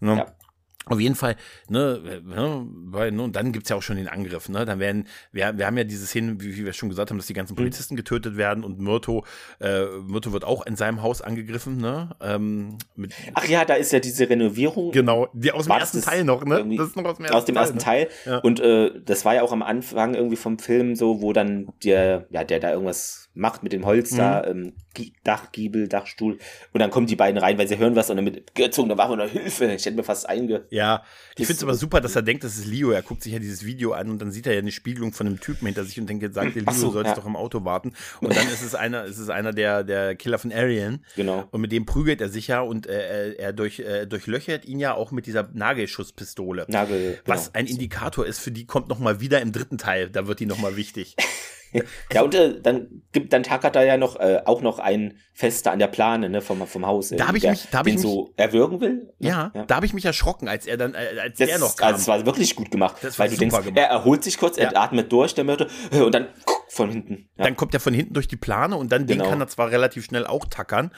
Ne? 0.00 0.16
Ja. 0.16 0.36
Auf 0.86 0.98
jeden 0.98 1.14
Fall, 1.14 1.36
ne, 1.68 2.22
ne, 2.24 2.66
weil, 2.86 3.12
ne, 3.12 3.22
und 3.22 3.36
dann 3.36 3.52
gibt's 3.52 3.68
ja 3.68 3.76
auch 3.76 3.82
schon 3.82 3.96
den 3.96 4.08
Angriff, 4.08 4.48
ne? 4.48 4.64
Dann 4.64 4.78
werden, 4.78 5.06
wir, 5.30 5.56
wir 5.56 5.66
haben 5.66 5.76
ja 5.76 5.84
diese 5.84 6.06
Szene, 6.06 6.40
wie, 6.40 6.56
wie 6.56 6.64
wir 6.64 6.72
schon 6.72 6.88
gesagt 6.88 7.10
haben, 7.10 7.18
dass 7.18 7.26
die 7.26 7.34
ganzen 7.34 7.52
mhm. 7.52 7.58
Polizisten 7.58 7.96
getötet 7.96 8.38
werden 8.38 8.64
und 8.64 8.80
Myrto, 8.80 9.24
äh, 9.60 9.84
Myrto 9.84 10.32
wird 10.32 10.44
auch 10.44 10.64
in 10.64 10.76
seinem 10.76 11.02
Haus 11.02 11.20
angegriffen, 11.20 11.76
ne? 11.76 12.16
Ähm, 12.20 12.78
mit, 12.96 13.14
Ach 13.34 13.46
ja, 13.46 13.64
da 13.66 13.74
ist 13.74 13.92
ja 13.92 14.00
diese 14.00 14.28
Renovierung. 14.28 14.90
Genau, 14.90 15.28
die 15.34 15.52
aus 15.52 15.66
dem 15.66 15.72
ersten 15.72 16.00
Teil 16.00 16.24
noch, 16.24 16.44
ne? 16.44 16.66
Das 16.76 16.88
ist 16.88 16.96
noch 16.96 17.04
aus 17.04 17.16
dem 17.18 17.26
ersten, 17.26 17.36
aus 17.36 17.44
dem 17.44 17.56
ersten 17.56 17.78
Teil. 17.78 18.06
Teil. 18.06 18.08
Ja. 18.24 18.38
Und 18.38 18.60
äh, 18.60 18.90
das 19.04 19.24
war 19.24 19.34
ja 19.34 19.42
auch 19.42 19.52
am 19.52 19.62
Anfang 19.62 20.14
irgendwie 20.14 20.36
vom 20.36 20.58
Film 20.58 20.94
so, 20.96 21.20
wo 21.20 21.32
dann 21.32 21.68
der, 21.84 22.26
ja, 22.30 22.44
der 22.44 22.60
da 22.60 22.72
irgendwas 22.72 23.29
macht 23.40 23.62
mit 23.62 23.72
dem 23.72 23.86
Holz 23.86 24.12
mhm. 24.12 24.16
da, 24.18 24.44
ähm, 24.44 24.72
Dachgiebel, 25.24 25.88
Dachstuhl. 25.88 26.38
Und 26.72 26.80
dann 26.80 26.90
kommen 26.90 27.06
die 27.06 27.16
beiden 27.16 27.38
rein, 27.38 27.56
weil 27.58 27.66
sie 27.66 27.78
hören 27.78 27.96
was 27.96 28.10
und 28.10 28.16
dann 28.16 28.24
mit 28.24 28.54
gezogener 28.54 28.98
Waffe 28.98 29.12
oder 29.12 29.26
Hilfe. 29.26 29.72
Ich 29.72 29.86
hätte 29.86 29.96
mir 29.96 30.02
fast 30.02 30.28
einge. 30.28 30.66
Ja, 30.70 31.04
ich 31.36 31.46
finde 31.46 31.58
es 31.58 31.62
aber 31.62 31.74
super, 31.74 32.00
dass 32.00 32.16
er 32.16 32.22
denkt, 32.22 32.44
das 32.44 32.56
ist 32.56 32.66
Leo. 32.66 32.90
Er 32.90 33.02
guckt 33.02 33.22
sich 33.22 33.32
ja 33.32 33.38
dieses 33.38 33.64
Video 33.64 33.92
an 33.92 34.10
und 34.10 34.20
dann 34.20 34.30
sieht 34.30 34.46
er 34.46 34.52
ja 34.52 34.58
eine 34.58 34.72
Spiegelung 34.72 35.12
von 35.12 35.26
einem 35.26 35.40
Typen 35.40 35.66
hinter 35.66 35.84
sich 35.84 35.98
und 35.98 36.08
denkt, 36.08 36.22
jetzt 36.22 36.34
sagt 36.34 36.54
der 36.54 36.62
Leo, 36.62 36.72
so, 36.72 36.90
sollst 36.90 37.08
ja. 37.08 37.14
doch 37.14 37.26
im 37.26 37.36
Auto 37.36 37.64
warten. 37.64 37.94
Und 38.20 38.36
dann 38.36 38.46
ist 38.48 38.62
es 38.62 38.74
einer, 38.74 39.04
ist 39.04 39.18
es 39.18 39.30
einer 39.30 39.52
der, 39.52 39.84
der 39.84 40.16
Killer 40.16 40.38
von 40.38 40.52
Arian. 40.52 41.04
Genau. 41.16 41.48
Und 41.50 41.62
mit 41.62 41.72
dem 41.72 41.86
prügelt 41.86 42.20
er 42.20 42.28
sich 42.28 42.48
ja 42.48 42.60
und 42.60 42.86
äh, 42.86 43.32
er 43.34 43.52
durch, 43.54 43.80
äh, 43.80 44.06
durchlöchert 44.06 44.66
ihn 44.66 44.80
ja 44.80 44.94
auch 44.94 45.12
mit 45.12 45.26
dieser 45.26 45.48
Nagelschusspistole. 45.54 46.66
Nagel. 46.68 47.12
Genau. 47.12 47.18
Was 47.24 47.54
ein 47.54 47.66
Indikator 47.66 48.26
ist, 48.26 48.40
für 48.40 48.50
die 48.50 48.66
kommt 48.66 48.88
nochmal 48.88 49.20
wieder 49.20 49.40
im 49.40 49.52
dritten 49.52 49.78
Teil. 49.78 50.10
Da 50.10 50.26
wird 50.26 50.40
die 50.40 50.46
nochmal 50.46 50.76
wichtig. 50.76 51.16
ja, 52.12 52.22
und 52.22 52.34
äh, 52.34 52.60
dann 52.60 53.02
gibt 53.12 53.32
dann 53.32 53.42
tackert 53.42 53.76
da 53.76 53.82
ja 53.82 53.96
noch 53.96 54.16
äh, 54.16 54.42
auch 54.44 54.60
noch 54.60 54.78
ein 54.78 55.18
Fester 55.32 55.72
an 55.72 55.78
der 55.78 55.86
Plane 55.86 56.28
ne, 56.28 56.40
vom, 56.40 56.66
vom 56.66 56.86
Haus. 56.86 57.12
Äh, 57.12 57.16
da 57.16 57.28
habe 57.28 57.38
ich 57.38 57.48
mich, 57.48 57.68
da 57.70 57.78
hab 57.78 57.86
ich 57.86 57.94
mich, 57.94 58.02
so 58.02 58.32
erwürgen 58.36 58.80
will. 58.80 58.94
Ne? 58.94 59.28
Ja, 59.28 59.50
ja. 59.54 59.64
da 59.64 59.76
habe 59.76 59.86
ich 59.86 59.94
mich 59.94 60.04
erschrocken, 60.04 60.48
als 60.48 60.66
er 60.66 60.76
dann, 60.76 60.94
äh, 60.94 61.20
als 61.22 61.38
das, 61.38 61.48
er 61.48 61.58
noch 61.58 61.76
kam. 61.76 61.88
Also, 61.88 61.98
das 61.98 62.08
war 62.08 62.26
wirklich 62.26 62.56
gut 62.56 62.70
gemacht, 62.70 62.96
das 63.02 63.18
weil 63.18 63.30
du 63.30 63.36
denkst, 63.36 63.56
gemacht. 63.56 63.72
er 63.76 63.86
erholt 63.86 64.24
sich 64.24 64.38
kurz, 64.38 64.58
er 64.58 64.76
atmet 64.76 65.10
durch, 65.12 65.34
der 65.34 65.44
Mörder, 65.44 65.68
und 65.92 66.14
dann 66.14 66.28
von 66.70 66.88
hinten. 66.88 67.28
Ja. 67.36 67.44
Dann 67.44 67.56
kommt 67.56 67.74
er 67.74 67.80
von 67.80 67.92
hinten 67.92 68.14
durch 68.14 68.28
die 68.28 68.36
Plane 68.36 68.76
und 68.76 68.92
dann 68.92 69.06
genau. 69.06 69.24
den 69.24 69.30
kann 69.30 69.40
er 69.40 69.48
zwar 69.48 69.70
relativ 69.70 70.04
schnell 70.04 70.24
auch 70.24 70.46
tackern, 70.46 70.92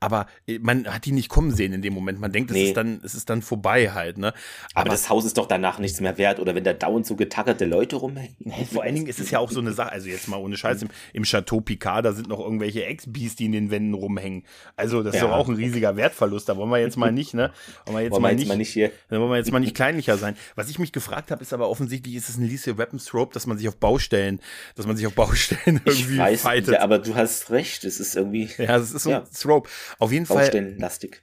aber 0.00 0.26
äh, 0.46 0.58
man 0.58 0.86
hat 0.86 1.06
ihn 1.06 1.16
nicht 1.16 1.28
kommen 1.28 1.50
sehen 1.50 1.74
in 1.74 1.82
dem 1.82 1.92
Moment. 1.92 2.18
Man 2.18 2.32
denkt, 2.32 2.50
es 2.50 2.56
nee. 2.56 2.68
ist 2.68 2.76
dann, 2.76 3.00
es 3.04 3.14
ist 3.14 3.28
dann 3.28 3.42
vorbei 3.42 3.90
halt, 3.90 4.16
ne? 4.16 4.28
Aber, 4.72 4.82
aber, 4.82 4.90
das 4.90 5.10
Haus 5.10 5.26
ist 5.26 5.36
doch 5.36 5.46
danach 5.46 5.78
nichts 5.78 6.00
mehr 6.00 6.16
wert 6.16 6.40
oder 6.40 6.54
wenn 6.54 6.64
da 6.64 6.72
dauernd 6.72 7.06
so 7.06 7.14
getackerte 7.14 7.66
Leute 7.66 7.96
rumhängen. 7.96 8.36
Vor 8.72 8.82
allen 8.82 8.94
Dingen 8.94 9.06
ist 9.06 9.20
es 9.20 9.30
ja 9.30 9.38
auch 9.38 9.50
so 9.50 9.60
eine 9.60 9.72
Sache, 9.72 9.92
also 9.92 10.08
jetzt 10.08 10.28
mal 10.28 10.38
ohne 10.38 10.56
Scheiß, 10.56 10.80
im, 10.80 10.88
im 11.12 11.24
Chateau 11.24 11.60
Picard, 11.60 12.06
da 12.06 12.12
sind 12.12 12.28
noch 12.28 12.40
irgendwelche 12.40 12.86
Ex-Bees, 12.86 13.36
die 13.36 13.44
in 13.44 13.52
den 13.52 13.70
Wänden 13.70 13.92
rumhängen. 13.92 14.44
Also 14.76 15.02
das 15.02 15.14
ja. 15.14 15.20
ist 15.20 15.26
doch 15.26 15.36
auch 15.36 15.48
ein 15.48 15.56
riesiger 15.56 15.96
Wertverlust. 15.96 16.48
Da 16.48 16.56
wollen 16.56 16.70
wir 16.70 16.78
jetzt 16.78 16.96
mal 16.96 17.12
nicht, 17.12 17.34
ne? 17.34 17.52
Wollen 17.84 17.98
wir 17.98 18.02
jetzt, 18.04 18.12
wollen 18.12 18.22
mal, 18.22 18.30
jetzt 18.30 18.38
nicht, 18.38 18.48
mal 18.48 18.56
nicht 18.56 18.72
hier. 18.72 18.90
Wollen 19.10 19.30
wir 19.30 19.36
jetzt 19.36 19.52
mal 19.52 19.60
nicht 19.60 19.74
kleinlicher 19.74 20.16
sein. 20.16 20.36
Was 20.54 20.70
ich 20.70 20.78
mich 20.78 20.92
gefragt 20.92 21.30
habe, 21.30 21.42
ist 21.42 21.52
aber 21.52 21.68
offensichtlich 21.68 22.14
ist 22.14 22.30
es 22.30 22.38
ein 22.38 22.48
Lethal 22.48 22.78
Weapons 22.78 23.04
Trope, 23.04 23.34
dass 23.34 23.46
man 23.46 23.58
sich 23.58 23.68
auf 23.68 23.76
Baustellen, 23.76 24.40
dass 24.74 24.86
man 24.86 24.96
sich 24.96 25.06
auf 25.06 25.17
Baustellen 25.18 25.80
irgendwie 25.84 26.12
ich 26.14 26.18
weiß, 26.18 26.42
fightet. 26.42 26.74
Ja, 26.74 26.80
aber 26.80 26.98
du 26.98 27.14
hast 27.14 27.50
recht, 27.50 27.84
es 27.84 28.00
ist 28.00 28.16
irgendwie. 28.16 28.48
Ja, 28.58 28.76
es 28.76 28.92
ist 28.92 29.02
so 29.02 29.10
ja. 29.10 29.18
ein 29.20 29.26
Trope. 29.38 29.68
Auf 29.98 30.12
jeden 30.12 30.26
Fall. 30.26 30.50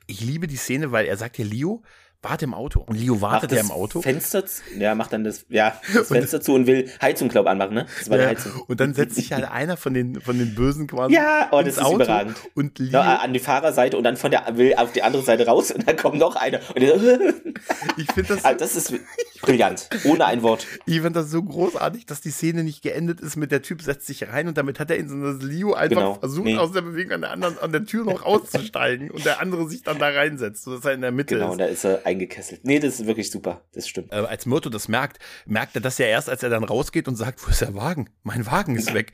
Ich 0.07 0.21
liebe 0.21 0.47
die 0.47 0.57
Szene, 0.57 0.91
weil 0.91 1.05
er 1.05 1.17
sagt 1.17 1.37
ja 1.37 1.45
Leo, 1.45 1.81
warte 2.26 2.45
im 2.45 2.53
Auto. 2.53 2.82
Und 2.82 2.99
Leo 2.99 3.21
wartet 3.21 3.51
ja 3.51 3.61
im 3.61 3.71
Auto. 3.71 4.01
Fenster, 4.01 4.43
ja, 4.78 4.95
macht 4.95 5.13
dann 5.13 5.23
das, 5.23 5.45
ja, 5.49 5.80
das 5.93 6.09
Fenster 6.09 6.41
zu 6.41 6.53
und 6.53 6.67
will 6.67 6.89
Heizung, 7.01 7.30
glaub 7.30 7.47
anmachen, 7.47 7.73
ne? 7.73 7.86
Das 7.99 8.09
war 8.09 8.17
ja, 8.17 8.23
die 8.23 8.30
Heizung. 8.30 8.51
Und 8.67 8.80
dann 8.80 8.93
setzt 8.93 9.15
sich 9.15 9.32
halt 9.32 9.49
einer 9.49 9.78
von 9.78 9.93
den, 9.93 10.19
von 10.21 10.38
den 10.38 10.55
Bösen 10.55 10.88
quasi. 10.88 11.13
Ja, 11.13 11.49
oh, 11.51 11.61
das 11.61 11.78
ist 11.78 11.84
Auto 11.84 11.95
überragend. 11.95 12.38
Und 12.53 12.80
Leo, 12.80 12.91
ja, 12.91 13.17
an 13.17 13.34
die 13.34 13.39
Fahrerseite 13.39 13.97
und 13.97 14.03
dann 14.03 14.17
von 14.17 14.32
der, 14.32 14.45
will 14.57 14.76
auf 14.76 14.91
die 14.91 15.03
andere 15.03 15.23
Seite 15.23 15.45
raus 15.45 15.71
und 15.71 15.88
dann 15.88 15.95
kommt 15.95 16.17
noch 16.17 16.36
einer. 16.36 16.59
Und 16.73 16.82
der, 16.82 16.95
ich 17.97 18.11
finde 18.11 18.36
das, 18.36 18.43
also 18.43 18.59
das 18.59 18.76
ist 18.76 18.93
brillant. 19.41 19.89
Ohne 20.03 20.26
ein 20.26 20.41
Wort. 20.41 20.65
Ich 20.86 21.01
finde 21.01 21.21
das 21.21 21.32
so 21.32 21.41
großartig, 21.43 22.05
dass 22.05 22.21
die 22.21 22.32
Szene 22.32 22.63
nicht 22.63 22.82
geendet 22.82 23.21
ist 23.21 23.36
mit 23.36 23.51
der 23.51 23.61
Typ 23.61 23.82
setzt 23.82 24.07
sich 24.07 24.28
rein 24.28 24.47
und 24.47 24.57
damit 24.57 24.80
hat 24.80 24.91
er 24.91 24.97
in 24.97 25.09
so 25.09 25.21
das 25.21 25.41
Leo 25.41 25.73
einfach 25.73 25.95
genau. 25.95 26.13
versucht, 26.15 26.45
nee. 26.45 26.57
aus 26.57 26.71
der 26.71 26.82
Bewegung 26.82 27.13
an 27.13 27.21
der 27.21 27.32
anderen, 27.32 27.57
an 27.59 27.71
der 27.71 27.86
Tür 27.86 28.05
noch 28.05 28.21
auszusteigen 28.26 29.11
und 29.11 29.26
der 29.26 29.41
andere 29.41 29.67
sich 29.69 29.84
dann 29.84 29.99
da 29.99 30.09
reinsetzt, 30.09 30.63
sodass 30.63 30.86
er 30.86 30.93
in 30.93 31.01
der 31.01 31.11
Mitte 31.11 31.36
genau, 31.36 31.51
ist. 31.51 31.57
Genau, 31.57 31.67
da 31.67 31.71
ist 31.71 31.84
er 31.84 32.05
eingekesselt. 32.16 32.66
Nee, 32.66 32.80
das 32.80 32.99
ist 32.99 33.05
wirklich 33.05 33.30
super. 33.30 33.61
Das 33.74 33.88
stimmt. 33.88 34.11
Äh, 34.11 34.16
als 34.16 34.45
Myrto 34.45 34.70
das 34.70 34.88
merkt, 34.88 35.20
merkt 35.45 35.76
er 35.76 35.82
das 35.82 35.97
ja 35.97 36.07
erst, 36.07 36.30
als 36.30 36.43
er 36.43 36.49
dann 36.49 36.63
rausgeht 36.63 37.07
und 37.07 37.16
sagt, 37.16 37.45
wo 37.45 37.51
ist 37.51 37.61
der 37.61 37.76
Wagen? 37.76 38.09
Mein 38.24 38.45
Wagen 38.45 38.76
ist 38.76 38.93
weg. 38.93 39.13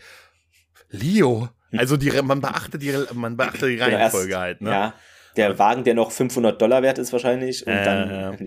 Leo. 0.89 1.49
Also 1.72 1.97
die, 1.97 2.12
man 2.22 2.41
beachtet 2.41 2.82
die, 2.82 2.93
man 3.14 3.38
beachtet 3.38 3.70
die 3.70 3.76
genau, 3.78 3.86
Reihenfolge 3.86 4.38
halt, 4.38 4.62
ne? 4.62 4.72
Ja. 4.72 4.93
Der 5.38 5.57
Wagen, 5.59 5.84
der 5.84 5.93
noch 5.93 6.11
500 6.11 6.61
Dollar 6.61 6.82
wert 6.82 6.97
ist 6.97 7.13
wahrscheinlich. 7.13 7.65
Und 7.65 7.73
äh, 7.73 7.84
dann, 7.84 8.38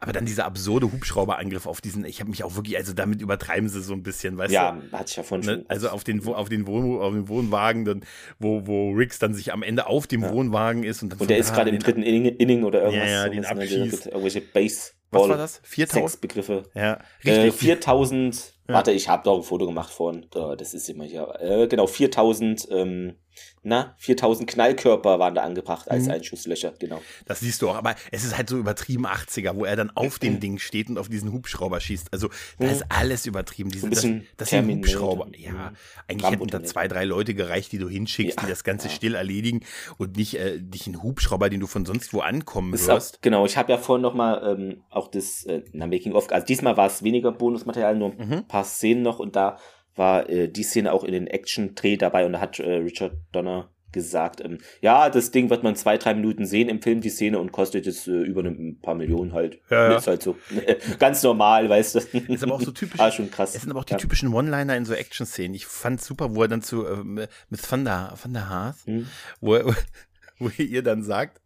aber 0.00 0.12
dann 0.12 0.26
dieser 0.26 0.44
absurde 0.44 0.90
Hubschrauberangriff 0.92 1.66
auf 1.66 1.80
diesen, 1.80 2.04
ich 2.04 2.20
habe 2.20 2.30
mich 2.30 2.42
auch 2.44 2.56
wirklich, 2.56 2.76
also 2.76 2.92
damit 2.92 3.20
übertreiben 3.20 3.68
sie 3.68 3.82
so 3.82 3.92
ein 3.92 4.02
bisschen, 4.02 4.36
weißt 4.36 4.52
ja, 4.52 4.72
du? 4.72 4.86
Ja, 4.86 4.98
hatte 4.98 5.10
ich 5.10 5.16
ja 5.16 5.22
von 5.22 5.40
ne? 5.40 5.46
schon. 5.46 5.64
Also 5.68 5.88
auf 5.90 6.04
den, 6.04 6.26
auf 6.26 6.48
den, 6.48 6.66
Wohn, 6.66 7.00
auf 7.00 7.12
den 7.12 7.28
Wohnwagen, 7.28 7.84
dann, 7.84 8.04
wo, 8.38 8.66
wo 8.66 8.90
Riggs 8.90 9.18
dann 9.18 9.34
sich 9.34 9.52
am 9.52 9.62
Ende 9.62 9.86
auf 9.86 10.06
dem 10.06 10.22
ja. 10.22 10.32
Wohnwagen 10.32 10.84
ist. 10.84 11.02
Und, 11.02 11.10
dann 11.10 11.18
und 11.20 11.30
der 11.30 11.38
ist 11.38 11.54
gerade 11.54 11.70
im 11.70 11.78
dritten 11.78 12.02
Inning, 12.02 12.24
Inning 12.36 12.64
oder 12.64 12.82
irgendwas. 12.82 13.08
Ja, 13.08 13.24
ja 13.24 13.28
den 13.28 13.44
abschießt. 13.44 14.06
Irgendwelche 14.06 14.40
Base. 14.40 14.92
Was 15.10 15.28
war 15.28 15.36
das? 15.36 15.60
4000 15.64 16.20
Begriffe. 16.20 16.64
Ja, 16.74 16.98
richtig. 17.24 17.44
Äh, 17.44 17.52
4000. 17.52 18.54
Ja. 18.68 18.74
Warte, 18.74 18.92
ich 18.92 19.08
habe 19.08 19.22
doch 19.22 19.36
ein 19.36 19.42
Foto 19.42 19.66
gemacht 19.66 19.92
von. 19.92 20.26
Das 20.30 20.74
ist 20.74 20.88
immer 20.88 21.04
hier. 21.04 21.32
Äh, 21.40 21.68
genau, 21.68 21.86
4000 21.86 22.68
ähm, 22.70 23.14
na, 23.62 23.94
4000 23.98 24.48
Knallkörper 24.48 25.18
waren 25.18 25.34
da 25.34 25.42
angebracht 25.42 25.90
als 25.90 26.04
mhm. 26.04 26.12
Einschusslöcher, 26.12 26.74
genau. 26.78 27.02
Das 27.24 27.40
siehst 27.40 27.62
du 27.62 27.68
auch, 27.68 27.74
aber 27.74 27.96
es 28.12 28.24
ist 28.24 28.36
halt 28.36 28.48
so 28.48 28.58
übertrieben 28.58 29.06
80er, 29.06 29.56
wo 29.56 29.64
er 29.64 29.74
dann 29.76 29.90
auf 29.90 30.18
dem 30.20 30.40
Ding 30.40 30.58
steht 30.58 30.88
und 30.88 30.98
auf 30.98 31.08
diesen 31.08 31.32
Hubschrauber 31.32 31.80
schießt. 31.80 32.12
Also, 32.12 32.28
da 32.58 32.66
mhm. 32.66 32.72
ist 32.72 32.84
alles 32.88 33.26
übertrieben. 33.26 33.70
Diese, 33.70 33.90
das, 33.90 34.06
das 34.36 34.50
sind 34.50 34.70
Hubschrauber. 34.70 35.26
Ja, 35.36 35.72
eigentlich 36.06 36.30
hätten 36.30 36.46
da 36.46 36.62
zwei, 36.62 36.86
drei 36.86 37.04
Leute 37.04 37.34
gereicht, 37.34 37.72
die 37.72 37.78
du 37.78 37.88
hinschickst, 37.88 38.36
ja, 38.36 38.44
die 38.44 38.50
das 38.50 38.62
Ganze 38.62 38.88
ja. 38.88 38.94
still 38.94 39.14
erledigen 39.14 39.60
und 39.98 40.16
nicht, 40.16 40.38
äh, 40.38 40.60
nicht 40.60 40.86
einen 40.86 41.02
Hubschrauber, 41.02 41.50
den 41.50 41.60
du 41.60 41.66
von 41.66 41.84
sonst 41.84 42.14
wo 42.14 42.20
ankommen 42.20 42.72
wirst. 42.72 42.90
Auch, 42.90 43.20
genau, 43.20 43.46
ich 43.46 43.56
habe 43.56 43.72
ja 43.72 43.78
vorhin 43.78 44.02
nochmal 44.02 44.56
ähm, 44.56 44.84
auch 44.90 45.08
das 45.08 45.44
äh, 45.44 45.62
na, 45.72 45.86
Making 45.86 46.12
of, 46.12 46.30
also 46.30 46.46
diesmal 46.46 46.76
war 46.76 46.86
es 46.86 47.02
weniger 47.02 47.32
Bonusmaterial, 47.32 47.96
nur 47.96 48.12
ein 48.12 48.28
mhm. 48.28 48.48
paar 48.48 48.64
Szenen 48.64 49.02
noch 49.02 49.18
und 49.18 49.34
da 49.36 49.58
war 49.96 50.28
äh, 50.28 50.48
die 50.48 50.62
Szene 50.62 50.92
auch 50.92 51.04
in 51.04 51.12
den 51.12 51.26
Action-Dreh 51.26 51.96
dabei 51.96 52.26
und 52.26 52.32
da 52.32 52.40
hat 52.40 52.60
äh, 52.60 52.76
Richard 52.76 53.12
Donner 53.32 53.70
gesagt, 53.96 54.42
ähm, 54.44 54.58
ja, 54.82 55.08
das 55.08 55.30
Ding 55.30 55.48
wird 55.48 55.62
man 55.62 55.74
zwei, 55.74 55.96
drei 55.96 56.12
Minuten 56.12 56.44
sehen 56.44 56.68
im 56.68 56.82
Film, 56.82 57.00
die 57.00 57.08
Szene, 57.08 57.38
und 57.38 57.50
kostet 57.50 57.86
jetzt 57.86 58.06
äh, 58.06 58.10
über 58.10 58.44
ein 58.44 58.78
paar 58.82 58.94
Millionen 58.94 59.32
halt. 59.32 59.58
Ja, 59.70 59.90
ja. 59.90 59.96
Ist 59.96 60.06
halt 60.06 60.22
so 60.22 60.36
ganz 60.98 61.22
normal, 61.22 61.68
weißt 61.70 61.94
du. 61.94 61.98
Ist 62.28 62.42
aber 62.42 62.54
auch 62.54 62.60
so 62.60 62.72
typisch. 62.72 63.00
ah, 63.00 63.10
schon 63.10 63.30
krass. 63.30 63.54
Es 63.54 63.62
sind 63.62 63.70
aber 63.70 63.80
auch 63.80 63.84
die 63.84 63.94
ja. 63.94 63.98
typischen 63.98 64.34
One-Liner 64.34 64.76
in 64.76 64.84
so 64.84 64.92
Action-Szenen. 64.92 65.54
Ich 65.54 65.64
fand 65.64 66.02
super, 66.02 66.34
wo 66.34 66.42
er 66.42 66.48
dann 66.48 66.60
zu, 66.60 66.84
äh, 66.86 67.02
mit 67.02 67.72
Van 67.72 67.86
der, 67.86 68.12
Van 68.22 68.34
der 68.34 68.50
Haas, 68.50 68.84
hm. 68.84 69.06
wo, 69.40 69.54
er, 69.54 69.74
wo 70.38 70.50
ihr 70.58 70.82
dann 70.82 71.02
sagt, 71.02 71.40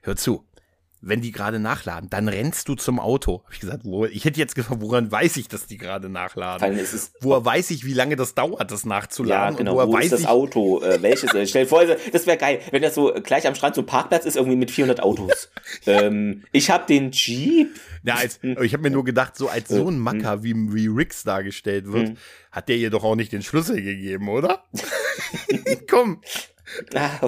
hör 0.00 0.16
zu, 0.16 0.46
wenn 1.02 1.20
die 1.20 1.32
gerade 1.32 1.58
nachladen, 1.58 2.10
dann 2.10 2.28
rennst 2.28 2.68
du 2.68 2.74
zum 2.74 3.00
Auto. 3.00 3.42
Hab 3.44 3.54
ich 3.54 3.60
gesagt, 3.60 3.84
wo, 3.84 4.04
ich 4.04 4.24
hätte 4.24 4.38
jetzt 4.38 4.54
gefragt, 4.54 4.80
woran 4.82 5.10
weiß 5.10 5.36
ich, 5.38 5.48
dass 5.48 5.66
die 5.66 5.78
gerade 5.78 6.08
nachladen? 6.08 6.78
woher 7.20 7.44
weiß 7.44 7.70
ich, 7.70 7.84
wie 7.84 7.94
lange 7.94 8.16
das 8.16 8.34
dauert, 8.34 8.70
das 8.70 8.84
nachzuladen? 8.84 9.54
Ja, 9.54 9.58
genau. 9.58 9.76
wo 9.76 9.92
weiß 9.92 10.06
ist 10.06 10.12
das 10.12 10.26
Auto? 10.26 10.82
Äh, 10.82 11.00
welches? 11.02 11.32
Äh, 11.32 11.46
stell 11.46 11.64
dir 11.64 11.68
vor, 11.68 11.84
das 11.84 12.26
wäre 12.26 12.36
geil, 12.36 12.60
wenn 12.70 12.82
das 12.82 12.94
so 12.94 13.12
gleich 13.22 13.46
am 13.46 13.54
Strand 13.54 13.74
so 13.74 13.82
ein 13.82 13.86
Parkplatz 13.86 14.26
ist, 14.26 14.36
irgendwie 14.36 14.56
mit 14.56 14.70
400 14.70 15.02
Autos. 15.02 15.50
ähm, 15.86 16.44
ich 16.52 16.70
habe 16.70 16.86
den 16.86 17.12
Jeep. 17.12 17.68
Ja, 18.02 18.14
als, 18.16 18.40
ich 18.42 18.72
habe 18.72 18.82
mir 18.82 18.90
nur 18.90 19.04
gedacht, 19.04 19.36
so 19.36 19.48
als 19.48 19.68
so 19.68 19.88
ein 19.88 19.94
hm. 19.94 19.98
Macker, 19.98 20.42
wie, 20.42 20.54
wie 20.54 20.86
Rix 20.86 21.22
dargestellt 21.22 21.92
wird, 21.92 22.08
hm. 22.08 22.16
hat 22.50 22.68
der 22.68 22.76
ihr 22.76 22.90
doch 22.90 23.04
auch 23.04 23.16
nicht 23.16 23.32
den 23.32 23.42
Schlüssel 23.42 23.82
gegeben, 23.82 24.28
oder? 24.28 24.64
Komm. 25.90 26.20
Ah, 26.94 27.20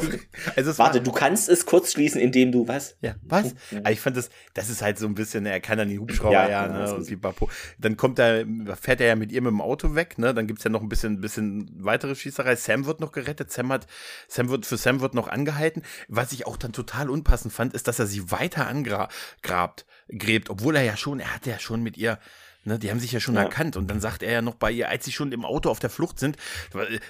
also 0.56 0.78
Warte, 0.78 1.00
du 1.00 1.12
kannst 1.12 1.48
es 1.48 1.66
kurz 1.66 1.92
schließen, 1.92 2.20
indem 2.20 2.52
du 2.52 2.68
was? 2.68 2.96
Ja, 3.00 3.14
was? 3.22 3.54
Aber 3.76 3.90
ich 3.90 4.00
fand 4.00 4.16
das, 4.16 4.30
das 4.54 4.68
ist 4.68 4.82
halt 4.82 4.98
so 4.98 5.06
ein 5.06 5.14
bisschen, 5.14 5.46
er 5.46 5.60
kann 5.60 5.78
dann 5.78 5.88
die 5.88 5.98
Hubschrauber 5.98 6.32
ja, 6.32 6.48
ja 6.48 6.68
ne, 6.68 6.94
und 6.94 7.08
die 7.08 7.16
Bapo. 7.16 7.48
Dann 7.78 7.96
kommt 7.96 8.18
er, 8.18 8.44
fährt 8.80 9.00
er 9.00 9.08
ja 9.08 9.16
mit 9.16 9.32
ihr 9.32 9.40
mit 9.40 9.50
dem 9.50 9.60
Auto 9.60 9.94
weg, 9.94 10.18
ne? 10.18 10.34
Dann 10.34 10.46
gibt's 10.46 10.64
ja 10.64 10.70
noch 10.70 10.82
ein 10.82 10.88
bisschen, 10.88 11.20
bisschen 11.20 11.70
weitere 11.78 12.14
Schießerei. 12.14 12.56
Sam 12.56 12.86
wird 12.86 13.00
noch 13.00 13.12
gerettet, 13.12 13.50
Sam 13.52 13.72
hat, 13.72 13.86
Sam 14.28 14.48
wird, 14.48 14.66
für 14.66 14.76
Sam 14.76 15.00
wird 15.00 15.14
noch 15.14 15.28
angehalten. 15.28 15.82
Was 16.08 16.32
ich 16.32 16.46
auch 16.46 16.56
dann 16.56 16.72
total 16.72 17.10
unpassend 17.10 17.52
fand, 17.52 17.74
ist, 17.74 17.88
dass 17.88 17.98
er 17.98 18.06
sie 18.06 18.30
weiter 18.30 18.66
angrabt, 18.66 19.86
gräbt, 20.08 20.50
obwohl 20.50 20.76
er 20.76 20.82
ja 20.82 20.96
schon, 20.96 21.20
er 21.20 21.34
hatte 21.34 21.50
ja 21.50 21.58
schon 21.58 21.82
mit 21.82 21.96
ihr 21.96 22.18
Ne, 22.64 22.78
die 22.78 22.90
haben 22.90 23.00
sich 23.00 23.10
ja 23.12 23.18
schon 23.20 23.34
Ja. 23.34 23.42
erkannt 23.42 23.76
und 23.76 23.88
dann 23.88 24.00
sagt 24.00 24.22
er 24.22 24.32
ja 24.32 24.40
noch 24.42 24.54
bei 24.54 24.70
ihr, 24.70 24.88
als 24.88 25.04
sie 25.04 25.10
schon 25.12 25.32
im 25.32 25.44
Auto 25.44 25.68
auf 25.68 25.80
der 25.80 25.90
Flucht 25.90 26.18
sind, 26.20 26.36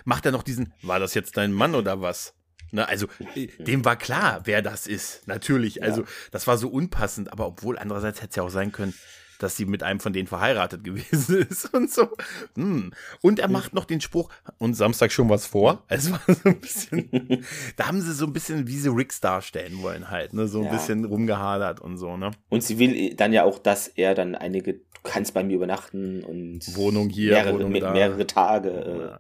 macht 0.05 0.25
er 0.25 0.33
noch 0.33 0.43
diesen, 0.43 0.73
war 0.83 0.99
das 0.99 1.13
jetzt 1.15 1.37
dein 1.37 1.53
Mann 1.53 1.75
oder 1.75 2.01
was? 2.01 2.33
Ne, 2.71 2.89
also 2.89 3.07
äh, 3.35 3.49
dem 3.59 3.85
war 3.85 3.97
klar, 3.97 4.41
wer 4.45 4.63
das 4.63 4.87
ist, 4.87 5.29
natürlich. 5.29 5.83
Also 5.83 6.05
das 6.31 6.47
war 6.47 6.57
so 6.57 6.69
unpassend, 6.69 7.31
aber 7.31 7.47
obwohl 7.47 7.79
andererseits 7.79 8.23
hätte 8.23 8.31
es 8.31 8.37
ja 8.37 8.43
auch 8.45 8.49
sein 8.51 8.73
können, 8.73 8.95
dass 9.43 9.57
sie 9.57 9.67
mit 9.67 9.83
einem 9.83 10.01
von 10.01 10.13
denen 10.13 10.29
verheiratet 10.29 10.85
gewesen 10.85 11.39
ist 11.49 11.73
und 11.75 11.91
so. 11.91 12.09
Hm. 12.57 12.93
Und 13.21 13.39
er 13.39 13.49
macht 13.49 13.75
noch 13.75 13.85
den 13.85 14.01
Spruch, 14.01 14.29
und 14.59 14.75
Samstag 14.75 15.13
schon 15.13 15.29
was 15.29 15.47
vor. 15.47 15.83
Es 15.89 16.11
war 16.11 16.21
so 16.27 16.49
ein 16.49 16.61
bisschen, 16.61 17.09
da 17.77 17.87
haben 17.89 18.01
sie 18.01 18.13
so 18.13 18.27
ein 18.27 18.33
bisschen, 18.33 18.67
wie 18.67 18.77
sie 18.77 18.89
Ricks 18.91 19.21
darstellen 19.21 19.83
wollen 19.83 20.11
halt, 20.11 20.33
ne, 20.35 20.47
so 20.49 20.59
ein 20.61 20.67
Ja. 20.67 20.73
bisschen 20.73 21.05
rumgehadert 21.05 21.81
und 21.81 21.99
so, 21.99 22.17
ne. 22.17 22.31
Und 22.49 22.63
sie 22.63 22.79
will 22.79 23.15
dann 23.15 23.33
ja 23.33 23.45
auch, 23.45 23.59
dass 23.59 23.89
er 23.89 24.15
dann 24.15 24.35
einige, 24.35 24.75
du 24.75 24.81
kannst 25.03 25.35
bei 25.35 25.43
mir 25.43 25.57
übernachten 25.57 26.23
und 26.23 26.61
Wohnung 26.77 27.09
hier, 27.09 27.33
mehrere, 27.33 27.55
Wohnung 27.55 27.73
me- 27.73 27.81
da. 27.81 27.93
mehrere 27.93 28.27
Tage. 28.27 29.19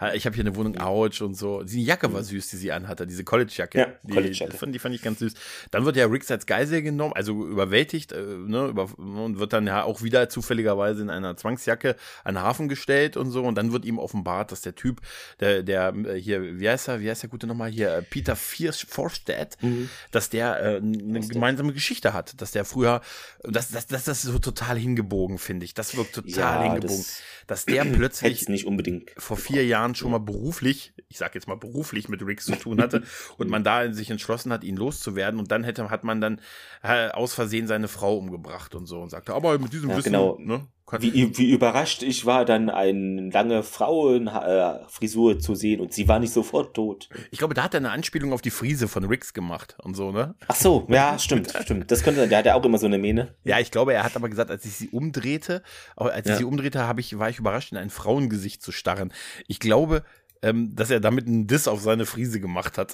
Äh, 0.00 0.16
Ich 0.16 0.26
habe 0.26 0.34
hier 0.34 0.44
eine 0.44 0.54
Wohnung, 0.56 0.76
ouch 0.80 1.22
und 1.22 1.34
so. 1.34 1.62
Die 1.62 1.84
Jacke 1.84 2.12
war 2.12 2.22
süß, 2.22 2.48
die 2.50 2.56
sie 2.56 2.72
anhatte, 2.72 3.06
diese 3.06 3.24
College-Jacke. 3.24 3.78
Ja, 3.78 3.86
die, 4.02 4.12
College-Jacke. 4.12 4.56
fand, 4.56 4.74
die 4.74 4.78
fand 4.78 4.94
ich 4.94 5.02
ganz 5.02 5.18
süß. 5.20 5.34
Dann 5.70 5.84
wird 5.84 5.96
ja 5.96 6.06
Riggs 6.06 6.30
als 6.30 6.46
Geisel 6.46 6.82
genommen, 6.82 7.14
also 7.14 7.46
überwältigt, 7.46 8.12
äh, 8.12 8.20
ne, 8.22 8.66
über, 8.68 8.88
und 8.98 9.38
wird 9.38 9.52
dann 9.52 9.63
ja 9.66 9.82
auch 9.84 10.02
wieder 10.02 10.28
zufälligerweise 10.28 11.02
in 11.02 11.10
einer 11.10 11.36
Zwangsjacke 11.36 11.96
an 12.24 12.34
den 12.34 12.42
Hafen 12.42 12.68
gestellt 12.68 13.16
und 13.16 13.30
so. 13.30 13.42
Und 13.44 13.54
dann 13.56 13.72
wird 13.72 13.84
ihm 13.84 13.98
offenbart, 13.98 14.52
dass 14.52 14.60
der 14.62 14.74
Typ, 14.74 15.00
der, 15.40 15.62
der 15.62 15.94
äh, 15.94 16.14
hier, 16.20 16.58
wie 16.60 16.68
heißt 16.68 16.88
er, 16.88 17.00
wie 17.00 17.10
heißt 17.10 17.22
der 17.22 17.30
gute 17.30 17.46
nochmal 17.46 17.70
hier, 17.70 17.94
äh, 17.94 18.02
Peter 18.02 18.36
Forstead, 18.36 19.56
Mhm. 19.62 19.88
dass 20.10 20.28
der 20.30 20.60
äh, 20.60 20.76
eine 20.76 21.20
gemeinsame 21.20 21.72
Geschichte 21.72 22.12
hat, 22.12 22.40
dass 22.40 22.50
der 22.52 22.64
früher, 22.64 23.00
das, 23.42 23.70
das, 23.70 23.86
das, 23.86 24.04
das 24.04 24.24
ist 24.24 24.32
so 24.32 24.38
total 24.38 24.76
hingebogen, 24.78 25.38
finde 25.38 25.64
ich. 25.64 25.74
Das 25.74 25.96
wirkt 25.96 26.14
total 26.14 26.30
Ja, 26.30 26.62
hingebogen. 26.62 26.96
das 26.98 27.22
dass 27.46 27.66
der 27.66 27.84
plötzlich 27.92 28.48
nicht 28.48 28.66
unbedingt. 28.66 29.10
vor 29.18 29.36
vier 29.36 29.66
Jahren 29.66 29.94
schon 29.94 30.10
mal 30.10 30.18
beruflich, 30.18 30.94
ich 31.08 31.18
sag 31.18 31.34
jetzt 31.34 31.46
mal 31.46 31.56
beruflich 31.56 32.08
mit 32.08 32.22
Riggs 32.24 32.46
zu 32.46 32.56
tun 32.56 32.80
hatte 32.80 33.02
und 33.36 33.50
man 33.50 33.62
da 33.64 33.92
sich 33.92 34.10
entschlossen 34.10 34.52
hat, 34.52 34.64
ihn 34.64 34.76
loszuwerden 34.76 35.38
und 35.38 35.50
dann 35.50 35.62
hätte, 35.64 35.90
hat 35.90 36.04
man 36.04 36.20
dann 36.20 36.40
äh, 36.82 37.08
aus 37.10 37.34
Versehen 37.34 37.66
seine 37.66 37.88
Frau 37.88 38.16
umgebracht 38.16 38.74
und 38.74 38.86
so 38.86 39.00
und 39.02 39.10
sagte, 39.10 39.34
aber 39.46 39.58
mit 39.58 39.72
diesem 39.72 39.90
Ja, 39.90 39.96
Wissen, 39.96 40.12
genau. 40.12 40.38
ne, 40.40 40.66
Wie, 40.98 41.36
wie 41.38 41.50
überrascht 41.50 42.02
ich 42.02 42.24
war, 42.26 42.44
dann 42.44 42.70
eine 42.70 43.30
lange 43.30 43.62
Frauenfrisur 43.62 45.38
zu 45.38 45.54
sehen 45.54 45.80
und 45.80 45.92
sie 45.92 46.08
war 46.08 46.18
nicht 46.18 46.32
sofort 46.32 46.74
tot. 46.74 47.08
ich 47.30 47.38
glaube, 47.38 47.54
da 47.54 47.64
hat 47.64 47.74
er 47.74 47.78
eine 47.78 47.90
Anspielung 47.90 48.32
auf 48.32 48.40
die 48.42 48.50
Frise 48.50 48.88
von 48.88 49.04
Riggs 49.04 49.32
gemacht 49.34 49.76
und 49.82 49.94
so, 49.94 50.12
ne? 50.12 50.34
Ach 50.48 50.54
so, 50.54 50.86
ja, 50.88 51.18
stimmt, 51.18 51.52
stimmt. 51.62 51.90
Das 51.90 52.02
könnte, 52.02 52.28
der 52.28 52.38
hat 52.38 52.46
ja 52.46 52.54
auch 52.54 52.64
immer 52.64 52.78
so 52.78 52.86
eine 52.86 52.98
Mähne. 52.98 53.34
Ja, 53.44 53.58
ich 53.60 53.70
glaube, 53.70 53.94
er 53.94 54.02
hat 54.04 54.16
aber 54.16 54.28
gesagt, 54.28 54.50
als 54.50 54.64
ich 54.64 54.74
sie 54.74 54.88
umdrehte, 54.88 55.62
als 55.96 56.26
ich 56.26 56.32
Ja. 56.32 56.36
sie 56.38 56.44
umdrehte, 56.44 56.86
habe 56.86 57.00
ich, 57.00 57.18
war 57.18 57.28
ich 57.28 57.38
überrascht, 57.38 57.72
in 57.72 57.78
ein 57.78 57.90
Frauengesicht 57.90 58.62
zu 58.62 58.72
starren. 58.72 59.12
Ich 59.48 59.60
glaube, 59.60 60.02
ähm, 60.44 60.76
dass 60.76 60.90
er 60.90 61.00
damit 61.00 61.26
einen 61.26 61.46
Diss 61.46 61.66
auf 61.66 61.80
seine 61.80 62.06
Frise 62.06 62.38
gemacht 62.38 62.76
hat. 62.76 62.92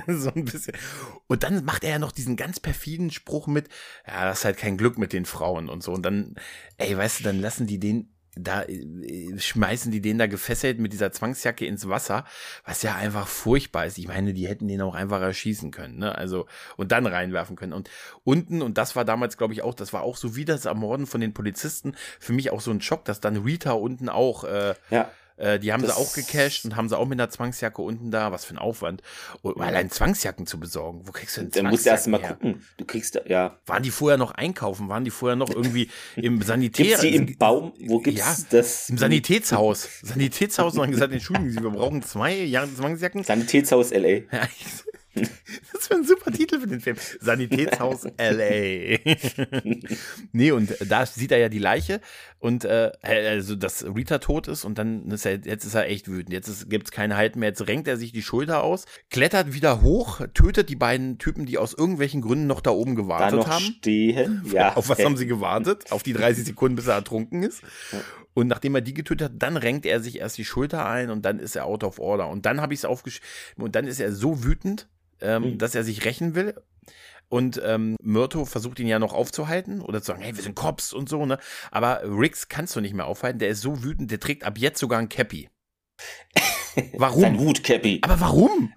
so 0.08 0.30
ein 0.34 0.44
bisschen. 0.44 0.74
Und 1.28 1.44
dann 1.44 1.64
macht 1.64 1.84
er 1.84 1.90
ja 1.90 1.98
noch 1.98 2.12
diesen 2.12 2.36
ganz 2.36 2.58
perfiden 2.58 3.10
Spruch 3.10 3.46
mit, 3.46 3.68
ja, 4.06 4.24
das 4.24 4.40
ist 4.40 4.44
halt 4.44 4.58
kein 4.58 4.76
Glück 4.76 4.98
mit 4.98 5.12
den 5.12 5.24
Frauen 5.24 5.68
und 5.68 5.82
so. 5.82 5.92
Und 5.92 6.02
dann, 6.02 6.34
ey, 6.78 6.96
weißt 6.96 7.20
du, 7.20 7.24
dann 7.24 7.40
lassen 7.40 7.66
die 7.66 7.78
den 7.78 8.08
da 8.34 8.62
äh, 8.62 9.38
schmeißen 9.38 9.92
die 9.92 10.00
den 10.00 10.16
da 10.16 10.26
gefesselt 10.26 10.78
mit 10.78 10.94
dieser 10.94 11.12
Zwangsjacke 11.12 11.66
ins 11.66 11.88
Wasser, 11.88 12.24
was 12.64 12.82
ja 12.82 12.94
einfach 12.94 13.28
furchtbar 13.28 13.84
ist. 13.84 13.98
Ich 13.98 14.08
meine, 14.08 14.32
die 14.32 14.48
hätten 14.48 14.68
den 14.68 14.80
auch 14.80 14.94
einfach 14.94 15.20
erschießen 15.20 15.70
können, 15.70 15.98
ne? 15.98 16.16
Also 16.16 16.46
und 16.78 16.92
dann 16.92 17.06
reinwerfen 17.06 17.56
können. 17.56 17.74
Und 17.74 17.90
unten 18.24 18.62
und 18.62 18.78
das 18.78 18.96
war 18.96 19.04
damals, 19.04 19.36
glaube 19.36 19.52
ich, 19.52 19.62
auch, 19.62 19.74
das 19.74 19.92
war 19.92 20.00
auch 20.00 20.16
so 20.16 20.34
wie 20.34 20.46
das 20.46 20.64
Ermorden 20.64 21.06
von 21.06 21.20
den 21.20 21.34
Polizisten 21.34 21.94
für 22.18 22.32
mich 22.32 22.50
auch 22.50 22.62
so 22.62 22.70
ein 22.70 22.80
Schock, 22.80 23.04
dass 23.04 23.20
dann 23.20 23.36
Rita 23.36 23.72
unten 23.72 24.08
auch 24.08 24.44
äh, 24.44 24.74
Ja. 24.88 25.10
Äh, 25.36 25.58
die 25.58 25.72
haben 25.72 25.82
Das- 25.82 25.96
sie 25.96 26.00
auch 26.00 26.12
gecasht 26.14 26.64
und 26.64 26.76
haben 26.76 26.88
sie 26.88 26.96
auch 26.98 27.06
mit 27.06 27.18
einer 27.20 27.30
Zwangsjacke 27.30 27.82
unten 27.82 28.10
da. 28.10 28.32
Was 28.32 28.44
für 28.44 28.54
ein 28.54 28.58
Aufwand. 28.58 29.02
Und 29.42 29.60
allein 29.60 29.90
Zwangsjacken 29.90 30.46
zu 30.46 30.58
besorgen. 30.60 31.02
Wo 31.04 31.12
kriegst 31.12 31.36
du 31.36 31.42
denn 31.42 31.50
Dann 31.50 31.66
musst 31.70 31.86
du 31.86 31.90
erst 31.90 32.06
mal 32.08 32.18
Zwangsjacken 32.18 32.46
her? 32.48 32.54
gucken. 32.54 32.66
Du 32.78 32.84
kriegst, 32.84 33.14
da- 33.16 33.22
ja. 33.26 33.58
Waren 33.66 33.82
die 33.82 33.90
vorher 33.90 34.18
noch 34.18 34.32
einkaufen? 34.32 34.88
Waren 34.88 35.04
die 35.04 35.10
vorher 35.10 35.36
noch 35.36 35.50
irgendwie 35.50 35.88
im 36.16 36.40
Sanitär? 36.42 36.84
Gibt's 36.86 37.00
die 37.02 37.14
im 37.14 37.36
Baum? 37.38 37.72
Wo 37.86 37.98
gibt's 38.00 38.20
Ja, 38.20 38.36
das? 38.50 38.88
Im 38.88 38.98
Sanitätshaus. 38.98 39.88
Sanitätshaus 40.02 40.74
und 40.74 40.82
haben 40.82 40.90
gesagt, 40.92 41.12
entschuldigen 41.12 41.50
Sie, 41.50 41.62
wir 41.62 41.70
brauchen 41.70 42.02
zwei 42.02 42.34
Jahre 42.34 42.72
Zwangsjacken. 42.74 43.24
Sanitätshaus 43.24 43.90
LA. 43.92 44.22
Das 45.72 45.90
wäre 45.90 46.00
ein 46.00 46.06
super 46.06 46.30
Titel 46.30 46.60
für 46.60 46.66
den 46.66 46.80
Film. 46.80 46.96
Sanitätshaus 47.20 48.04
LA. 48.18 48.98
nee, 50.32 50.50
und 50.52 50.74
da 50.88 51.06
sieht 51.06 51.32
er 51.32 51.38
ja 51.38 51.48
die 51.48 51.58
Leiche 51.58 52.00
und 52.38 52.64
äh, 52.64 52.92
also, 53.02 53.56
dass 53.56 53.84
Rita 53.84 54.18
tot 54.18 54.48
ist 54.48 54.64
und 54.64 54.78
dann 54.78 55.10
ist 55.10 55.26
er, 55.26 55.38
jetzt 55.44 55.64
ist 55.64 55.74
er 55.74 55.88
echt 55.88 56.08
wütend. 56.08 56.32
Jetzt 56.32 56.68
gibt 56.70 56.86
es 56.86 56.90
keine 56.92 57.16
Halt 57.16 57.36
mehr. 57.36 57.50
Jetzt 57.50 57.66
renkt 57.66 57.88
er 57.88 57.96
sich 57.96 58.12
die 58.12 58.22
Schulter 58.22 58.62
aus, 58.62 58.84
klettert 59.10 59.52
wieder 59.54 59.82
hoch, 59.82 60.20
tötet 60.34 60.68
die 60.68 60.76
beiden 60.76 61.18
Typen, 61.18 61.46
die 61.46 61.58
aus 61.58 61.74
irgendwelchen 61.74 62.20
Gründen 62.20 62.46
noch 62.46 62.60
da 62.60 62.70
oben 62.70 62.96
Da 62.96 63.02
gewartet 63.02 63.38
noch 63.38 63.48
haben. 63.48 63.64
stehen. 63.64 64.42
Ja. 64.52 64.74
Auf 64.76 64.88
was 64.88 65.04
haben 65.04 65.16
sie 65.16 65.26
gewartet? 65.26 65.90
Auf 65.90 66.02
die 66.02 66.12
30 66.12 66.44
Sekunden, 66.44 66.76
bis 66.76 66.86
er 66.86 66.94
ertrunken 66.94 67.42
ist. 67.42 67.62
Und 68.34 68.48
nachdem 68.48 68.74
er 68.74 68.80
die 68.80 68.94
getötet 68.94 69.30
hat, 69.30 69.42
dann 69.42 69.56
renkt 69.56 69.86
er 69.86 70.00
sich 70.00 70.18
erst 70.18 70.38
die 70.38 70.44
Schulter 70.44 70.86
ein 70.86 71.10
und 71.10 71.22
dann 71.24 71.38
ist 71.38 71.54
er 71.56 71.66
out 71.66 71.84
of 71.84 71.98
order. 71.98 72.28
Und 72.28 72.46
dann 72.46 72.60
habe 72.60 72.72
ich 72.72 72.80
es 72.80 72.84
aufgeschrieben. 72.84 73.64
Und 73.64 73.74
dann 73.76 73.86
ist 73.86 74.00
er 74.00 74.12
so 74.12 74.42
wütend, 74.44 74.88
ähm, 75.22 75.42
Mhm. 75.52 75.58
dass 75.58 75.74
er 75.74 75.84
sich 75.84 76.04
rächen 76.04 76.34
will. 76.34 76.54
Und 77.28 77.60
ähm, 77.64 77.96
Myrto 78.02 78.44
versucht 78.44 78.78
ihn 78.78 78.86
ja 78.86 78.98
noch 78.98 79.14
aufzuhalten 79.14 79.80
oder 79.80 80.00
zu 80.02 80.08
sagen, 80.08 80.20
hey, 80.22 80.36
wir 80.36 80.42
sind 80.42 80.54
Cops 80.54 80.92
und 80.92 81.08
so, 81.08 81.24
ne? 81.24 81.38
Aber 81.70 82.02
Riggs 82.04 82.48
kannst 82.48 82.76
du 82.76 82.80
nicht 82.82 82.92
mehr 82.94 83.06
aufhalten. 83.06 83.38
Der 83.38 83.48
ist 83.48 83.62
so 83.62 83.82
wütend, 83.82 84.10
der 84.10 84.20
trägt 84.20 84.44
ab 84.44 84.58
jetzt 84.58 84.78
sogar 84.80 84.98
ein 84.98 85.08
Cappy. 85.08 85.48
Warum? 86.94 87.22
Sein 87.22 87.38
Wut-Cappy. 87.38 88.00
Aber 88.02 88.20
warum? 88.20 88.72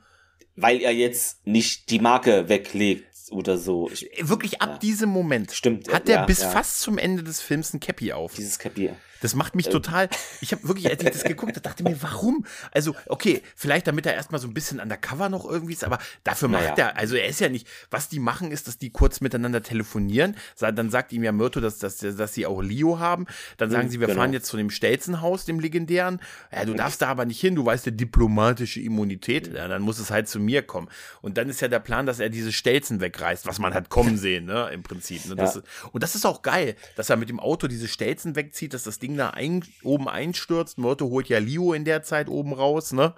Weil 0.55 0.81
er 0.81 0.91
jetzt 0.93 1.45
nicht 1.45 1.89
die 1.89 1.99
Marke 1.99 2.47
weglegt 2.49 3.07
oder 3.31 3.57
so. 3.57 3.89
Ich, 3.91 4.07
Wirklich 4.21 4.61
ab 4.61 4.69
Ja. 4.73 4.77
diesem 4.77 5.09
Moment 5.09 5.51
Stimmt, 5.51 5.91
hat 5.91 6.07
er 6.07 6.15
ja, 6.19 6.25
bis 6.25 6.41
ja. 6.41 6.49
fast 6.49 6.79
zum 6.81 6.97
Ende 6.97 7.23
des 7.23 7.41
Films 7.41 7.73
ein 7.73 7.79
Cappy 7.79 8.13
auf. 8.13 8.35
dieses 8.35 8.59
Cappy. 8.59 8.91
Das 9.21 9.33
macht 9.35 9.55
mich 9.55 9.69
total. 9.69 10.09
Ich 10.41 10.51
habe 10.51 10.67
wirklich, 10.67 10.89
als 10.89 11.01
ich 11.03 11.09
das 11.09 11.23
geguckt 11.23 11.51
habe, 11.53 11.61
dachte 11.61 11.83
mir, 11.83 12.01
warum? 12.01 12.45
Also, 12.71 12.95
okay, 13.07 13.41
vielleicht 13.55 13.87
damit 13.87 14.05
er 14.05 14.13
erstmal 14.13 14.39
so 14.41 14.47
ein 14.47 14.53
bisschen 14.53 14.79
undercover 14.79 15.29
noch 15.29 15.45
irgendwie 15.49 15.73
ist, 15.73 15.83
aber 15.83 15.99
dafür 16.23 16.47
macht 16.49 16.63
Naja. 16.63 16.75
er, 16.89 16.97
also 16.97 17.15
er 17.15 17.27
ist 17.27 17.39
ja 17.39 17.49
nicht, 17.49 17.67
was 17.89 18.09
die 18.09 18.19
machen, 18.19 18.51
ist, 18.51 18.67
dass 18.67 18.77
die 18.77 18.89
kurz 18.89 19.21
miteinander 19.21 19.63
telefonieren. 19.63 20.35
Dann 20.59 20.89
sagt 20.89 21.13
ihm 21.13 21.23
ja 21.23 21.31
Myrto, 21.31 21.59
dass, 21.61 21.79
dass, 21.79 21.97
dass 21.97 22.33
sie 22.33 22.45
auch 22.45 22.61
Leo 22.61 22.99
haben. 22.99 23.25
Dann 23.57 23.71
sagen 23.71 23.87
Mhm, 23.87 23.91
sie, 23.91 23.99
wir 23.99 24.07
genau. 24.07 24.19
fahren 24.21 24.33
jetzt 24.33 24.47
zu 24.47 24.57
dem 24.57 24.69
Stelzenhaus, 24.69 25.45
dem 25.45 25.59
legendären. 25.59 26.19
Ja, 26.51 26.65
du 26.65 26.73
darfst 26.73 27.01
da 27.01 27.07
aber 27.07 27.25
nicht 27.25 27.39
hin, 27.39 27.55
du 27.55 27.65
weißt, 27.65 27.85
der 27.85 27.93
diplomatische 27.93 28.81
Immunität. 28.81 29.53
Ja, 29.53 29.67
dann 29.67 29.81
muss 29.81 29.99
es 29.99 30.11
halt 30.11 30.27
zu 30.27 30.39
mir 30.39 30.61
kommen. 30.61 30.89
Und 31.21 31.37
dann 31.37 31.49
ist 31.49 31.61
ja 31.61 31.67
der 31.67 31.79
Plan, 31.79 32.05
dass 32.05 32.19
er 32.19 32.29
diese 32.29 32.51
Stelzen 32.51 32.99
wegreißt, 33.01 33.45
was 33.45 33.59
man 33.59 33.73
hat 33.73 33.89
kommen 33.89 34.17
sehen, 34.25 34.45
ne, 34.45 34.69
im 34.73 34.83
Prinzip. 34.83 35.25
Ne? 35.25 35.35
Das 35.35 35.55
Ja. 35.55 35.61
ist, 35.61 35.67
und 35.91 36.03
das 36.03 36.15
ist 36.15 36.25
auch 36.25 36.41
geil, 36.41 36.75
dass 36.95 37.09
er 37.09 37.17
mit 37.17 37.29
dem 37.29 37.39
Auto 37.39 37.67
diese 37.67 37.87
Stelzen 37.87 38.35
wegzieht, 38.35 38.73
dass 38.73 38.83
das 38.83 38.99
Ding 38.99 39.04
da 39.15 39.29
ein, 39.29 39.63
oben 39.83 40.09
einstürzt. 40.09 40.79
Myrto 40.79 41.05
holt 41.09 41.29
ja 41.29 41.37
Leo 41.37 41.73
in 41.73 41.85
der 41.85 42.01
Zeit 42.01 42.27
oben 42.29 42.53
raus, 42.53 42.91
ne? 42.93 43.13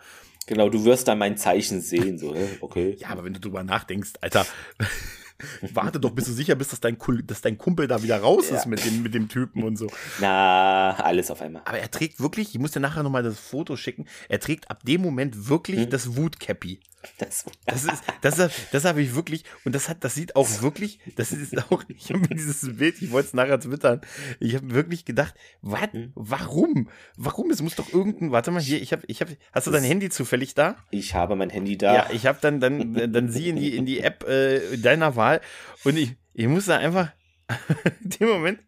Genau, 0.48 0.70
du 0.70 0.84
wirst 0.86 1.08
dann 1.08 1.18
mein 1.20 1.38
Zeichen 1.38 1.80
sehen. 1.82 2.18
So, 2.18 2.34
äh, 2.36 2.48
okay. 2.62 2.96
Ja, 3.00 3.10
aber 3.10 3.24
wenn 3.24 3.34
du 3.34 3.40
drüber 3.40 3.64
nachdenkst, 3.64 4.12
Alter, 4.22 4.46
warte 5.74 6.00
doch, 6.00 6.12
bist 6.12 6.28
du 6.28 6.32
sicher 6.34 6.56
bist, 6.56 6.72
dass 6.72 6.80
dein, 6.80 6.98
dass 7.26 7.42
dein 7.42 7.58
Kumpel 7.58 7.88
da 7.88 8.02
wieder 8.04 8.20
raus 8.20 8.46
ist 8.50 8.64
Ja. 8.64 8.70
mit 8.70 8.84
dem, 8.86 9.04
mit 9.04 9.14
dem 9.14 9.28
Typen 9.30 9.64
und 9.64 9.78
so. 9.78 9.88
Na, 10.20 10.92
alles 10.96 11.30
auf 11.32 11.42
einmal. 11.42 11.62
Aber 11.66 11.80
er 11.80 11.92
trägt 11.92 12.20
wirklich, 12.20 12.54
ich 12.54 12.60
muss 12.60 12.72
dir 12.72 12.80
nachher 12.80 13.04
nochmal 13.04 13.24
das 13.24 13.40
Foto 13.40 13.76
schicken, 13.76 14.06
er 14.30 14.40
trägt 14.40 14.70
ab 14.72 14.84
dem 14.84 15.02
Moment 15.02 15.48
wirklich 15.50 15.82
Hm. 15.82 15.90
das 15.90 16.16
Wutcappy. 16.18 16.80
Das, 17.18 17.46
Das 17.66 17.84
ist, 17.84 18.04
das, 18.22 18.52
das 18.72 18.86
habe 18.86 19.02
ich 19.02 19.16
wirklich, 19.16 19.44
und 19.66 19.74
das 19.74 19.90
hat, 19.90 20.04
das 20.04 20.16
sieht 20.16 20.36
auch 20.36 20.48
wirklich, 20.62 21.00
das 21.16 21.32
ist 21.32 21.58
auch, 21.72 21.84
ich 21.90 22.10
habe 22.10 22.20
mir 22.20 22.28
dieses 22.36 22.78
Bild, 22.78 23.02
ich 23.02 23.12
wollte 23.12 23.28
es 23.30 23.34
nachher 23.34 23.60
twittern, 23.60 24.02
ich 24.40 24.56
habe 24.56 24.72
wirklich 24.72 25.06
gedacht, 25.06 25.34
was, 25.62 25.92
Hm. 25.92 26.12
warum? 26.16 26.90
Warum? 27.16 27.50
Es 27.52 27.62
muss 27.62 27.76
doch 27.76 27.92
irgendein, 27.94 28.32
warte 28.32 28.52
mal, 28.52 28.62
hier, 28.62 28.82
ich 28.82 28.92
habe, 28.92 29.04
ich 29.08 29.22
habe, 29.22 29.38
hast 29.54 29.68
du 29.68 29.72
dein 29.72 29.84
Handy 29.84 30.10
zufällig 30.10 30.54
da? 30.54 30.76
ich 30.92 31.14
habe 31.16 31.36
mein 31.36 31.50
Handy 31.50 31.78
da. 31.78 31.94
Ja, 31.94 32.08
ich 32.12 32.26
habe 32.26 32.40
dann, 32.42 32.60
dann, 32.60 33.12
dann 33.14 33.30
sie 33.30 33.50
in 33.50 33.56
die, 33.56 33.76
in 33.76 33.86
die 33.86 34.00
App 34.02 34.28
äh, 34.28 34.78
deiner 34.78 35.16
Wahl 35.16 35.42
und 35.84 35.98
ich, 35.98 36.16
ich 36.34 36.48
muss 36.48 36.66
da 36.66 36.78
einfach, 36.78 37.12
in 38.04 38.10
dem 38.10 38.28
Moment, 38.30 38.60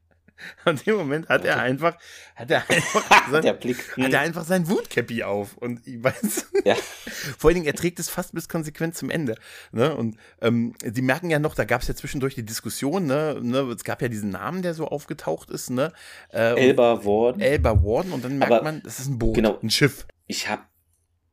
in 0.66 0.76
dem 0.78 0.96
Moment 0.96 1.30
hat 1.30 1.46
er 1.46 1.60
einfach, 1.60 1.98
hat 2.36 2.50
er 2.52 2.70
einfach, 2.70 3.04
sein, 3.32 3.42
der 3.44 3.54
Blick. 3.54 3.78
hat 3.98 4.14
er 4.14 4.20
einfach 4.22 4.44
sein 4.46 4.68
Wutcappy 4.70 5.24
auf 5.24 5.58
und 5.58 5.86
ich 5.88 6.04
weiß, 6.04 6.48
Ja. 6.66 6.76
vor 7.38 7.50
allen 7.50 7.56
Dingen, 7.56 7.66
er 7.68 7.74
trägt 7.76 8.00
es 8.00 8.10
fast 8.10 8.34
bis 8.34 8.48
konsequent 8.50 8.96
zum 8.96 9.10
Ende. 9.10 9.36
Ne? 9.72 9.96
Und 9.96 10.18
ähm, 10.42 10.74
sie 10.84 11.02
merken 11.02 11.30
ja 11.30 11.40
noch, 11.40 11.56
da 11.56 11.66
gab 11.66 11.82
es 11.82 11.88
ja 11.88 11.96
zwischendurch 11.96 12.36
die 12.36 12.46
Diskussion, 12.46 13.06
ne? 13.06 13.38
ne? 13.42 13.60
Es 13.76 13.84
gab 13.84 14.02
ja 14.02 14.08
diesen 14.08 14.30
Namen, 14.32 14.62
der 14.62 14.74
so 14.74 14.88
aufgetaucht 14.88 15.50
ist, 15.50 15.70
ne? 15.70 15.92
Äh, 16.30 16.52
und- 16.52 16.58
Elba 16.60 17.06
Warden. 17.06 17.42
Elba 17.42 17.84
Warden 17.84 18.12
und 18.14 18.24
dann 18.24 18.38
merkt 18.38 18.54
Aber- 18.54 18.64
man, 18.64 18.82
das 18.84 19.00
ist 19.00 19.08
ein 19.08 19.20
Boot, 19.20 19.36
genau. 19.36 19.58
ein 19.62 19.70
Schiff. 19.70 20.06
Ich 20.28 20.48
habe 20.48 20.62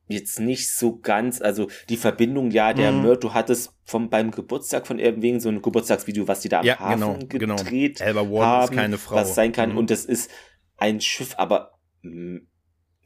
jetzt 0.07 0.39
nicht 0.39 0.71
so 0.73 0.97
ganz, 0.99 1.41
also 1.41 1.67
die 1.89 1.97
Verbindung, 1.97 2.51
ja, 2.51 2.73
der 2.73 2.91
Mhm. 2.91 3.01
Mörder, 3.01 3.19
du 3.19 3.33
hattest 3.33 3.73
vom, 3.85 4.09
beim 4.09 4.31
Geburtstag 4.31 4.87
von 4.87 4.99
irgendwegen 4.99 5.39
so 5.39 5.49
ein 5.49 5.61
Geburtstagsvideo, 5.61 6.27
was 6.27 6.39
die 6.41 6.49
da 6.49 6.59
am 6.59 6.65
Ja, 6.65 6.79
Hafen 6.79 6.99
genau, 6.99 7.17
genau. 7.27 7.55
gedreht 7.57 8.01
Elba 8.01 8.21
Warden 8.21 8.41
haben, 8.41 8.63
ist 8.63 8.71
keine 8.77 8.97
Frau. 8.97 9.15
was 9.15 9.35
sein 9.35 9.51
kann 9.51 9.71
Mhm. 9.71 9.77
und 9.77 9.89
das 9.89 10.05
ist 10.05 10.31
ein 10.77 11.01
Schiff, 11.01 11.35
aber 11.37 11.79
mh, 12.03 12.41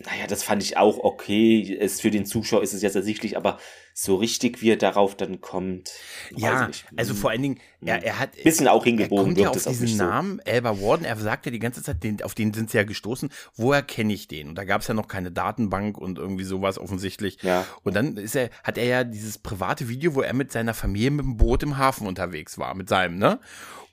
naja, 0.04 0.26
das 0.28 0.42
fand 0.44 0.64
ich 0.64 0.78
auch 0.78 0.98
okay. 0.98 1.78
Es, 1.80 2.02
für 2.02 2.10
den 2.10 2.26
Zuschauer 2.26 2.64
ist 2.64 2.74
es 2.74 2.82
jetzt 2.82 2.96
ersichtlich, 2.96 3.38
aber 3.38 3.60
so 4.04 4.16
richtig, 4.16 4.62
wie 4.62 4.72
er 4.72 4.78
darauf 4.78 5.16
dann 5.16 5.42
kommt. 5.42 5.92
Ja, 6.36 6.70
also 6.98 7.14
Hm. 7.14 7.20
vor 7.20 7.30
allen 7.30 7.42
Dingen, 7.42 7.60
er, 7.86 8.04
er 8.04 8.20
hat. 8.20 8.32
Bisschen 8.44 8.68
auch 8.68 8.82
er 8.82 8.86
hingebogen 8.86 9.26
kommt 9.26 9.38
ja 9.38 9.50
auf 9.50 9.56
es 9.58 9.68
auf 9.68 9.74
diesen 9.74 9.84
mich 9.84 9.98
so. 9.98 10.04
Namen, 10.04 10.40
Elba 10.40 10.80
Warden, 10.82 11.06
er 11.06 11.16
sagt 11.18 11.46
ja 11.46 11.52
die 11.52 11.60
ganze 11.60 11.84
Zeit, 11.84 12.04
den, 12.04 12.22
auf 12.24 12.34
den 12.34 12.54
sind 12.54 12.72
sie 12.72 12.78
ja 12.78 12.84
gestoßen, 12.84 13.30
woher 13.56 13.82
kenne 13.84 14.14
ich 14.14 14.28
den? 14.28 14.50
Und 14.50 14.56
da 14.56 14.64
gab 14.64 14.82
es 14.82 14.88
ja 14.88 14.94
noch 14.94 15.08
keine 15.08 15.32
Datenbank 15.32 15.98
und 15.98 16.18
irgendwie 16.18 16.44
sowas 16.44 16.80
offensichtlich. 16.80 17.38
Ja. 17.44 17.66
Und 17.84 17.96
dann 17.96 18.18
ist 18.18 18.36
er, 18.36 18.50
hat 18.64 18.78
er 18.78 18.86
ja 18.86 19.04
dieses 19.04 19.38
private 19.38 19.88
Video, 19.88 20.16
wo 20.16 20.22
er 20.22 20.34
mit 20.34 20.52
seiner 20.52 20.74
Familie 20.74 21.12
mit 21.12 21.26
dem 21.26 21.38
Boot 21.38 21.62
im 21.64 21.78
Hafen 21.78 22.08
unterwegs 22.08 22.58
war, 22.58 22.74
mit 22.76 22.90
seinem, 22.90 23.18
ne? 23.18 23.40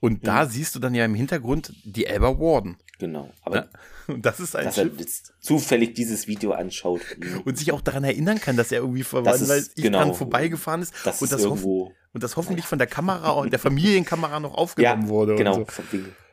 Und 0.00 0.26
da 0.28 0.44
Mhm. 0.44 0.50
siehst 0.50 0.74
du 0.74 0.78
dann 0.78 0.94
ja 0.94 1.04
im 1.04 1.14
Hintergrund 1.16 1.72
die 1.84 2.06
Elba 2.06 2.38
Warden. 2.38 2.76
Genau. 3.00 3.32
Aber 3.42 3.56
Ne? 3.56 3.68
Und 4.14 4.24
das 4.24 4.40
ist 4.40 4.56
ein 4.56 4.64
dass 4.64 4.78
er 4.78 4.84
Schiff. 4.84 4.98
jetzt 5.00 5.34
zufällig 5.40 5.92
dieses 5.94 6.26
Video 6.28 6.52
anschaut, 6.52 7.00
Und 7.44 7.58
sich 7.58 7.72
auch 7.72 7.80
daran 7.82 8.04
erinnern 8.04 8.40
kann, 8.40 8.56
dass 8.56 8.72
er 8.72 8.78
irgendwie 8.80 9.02
verwandt, 9.02 9.40
ist- 9.40 9.72
ich 9.76 9.82
genau. 9.98 10.10
dran 10.10 10.14
vorbeigefahren 10.14 10.82
ist. 10.82 10.94
das 11.04 11.20
und 11.20 11.26
ist 11.26 11.32
das 11.32 11.42
irgendwo. 11.42 11.92
Und 12.12 12.22
das 12.22 12.36
hoffentlich 12.36 12.64
von 12.64 12.78
der 12.78 12.86
Kamera 12.86 13.30
und 13.30 13.52
der 13.52 13.58
Familienkamera 13.58 14.40
noch 14.40 14.54
aufgenommen 14.54 15.08
wurde. 15.08 15.36
Genau. 15.36 15.54
So. 15.54 15.66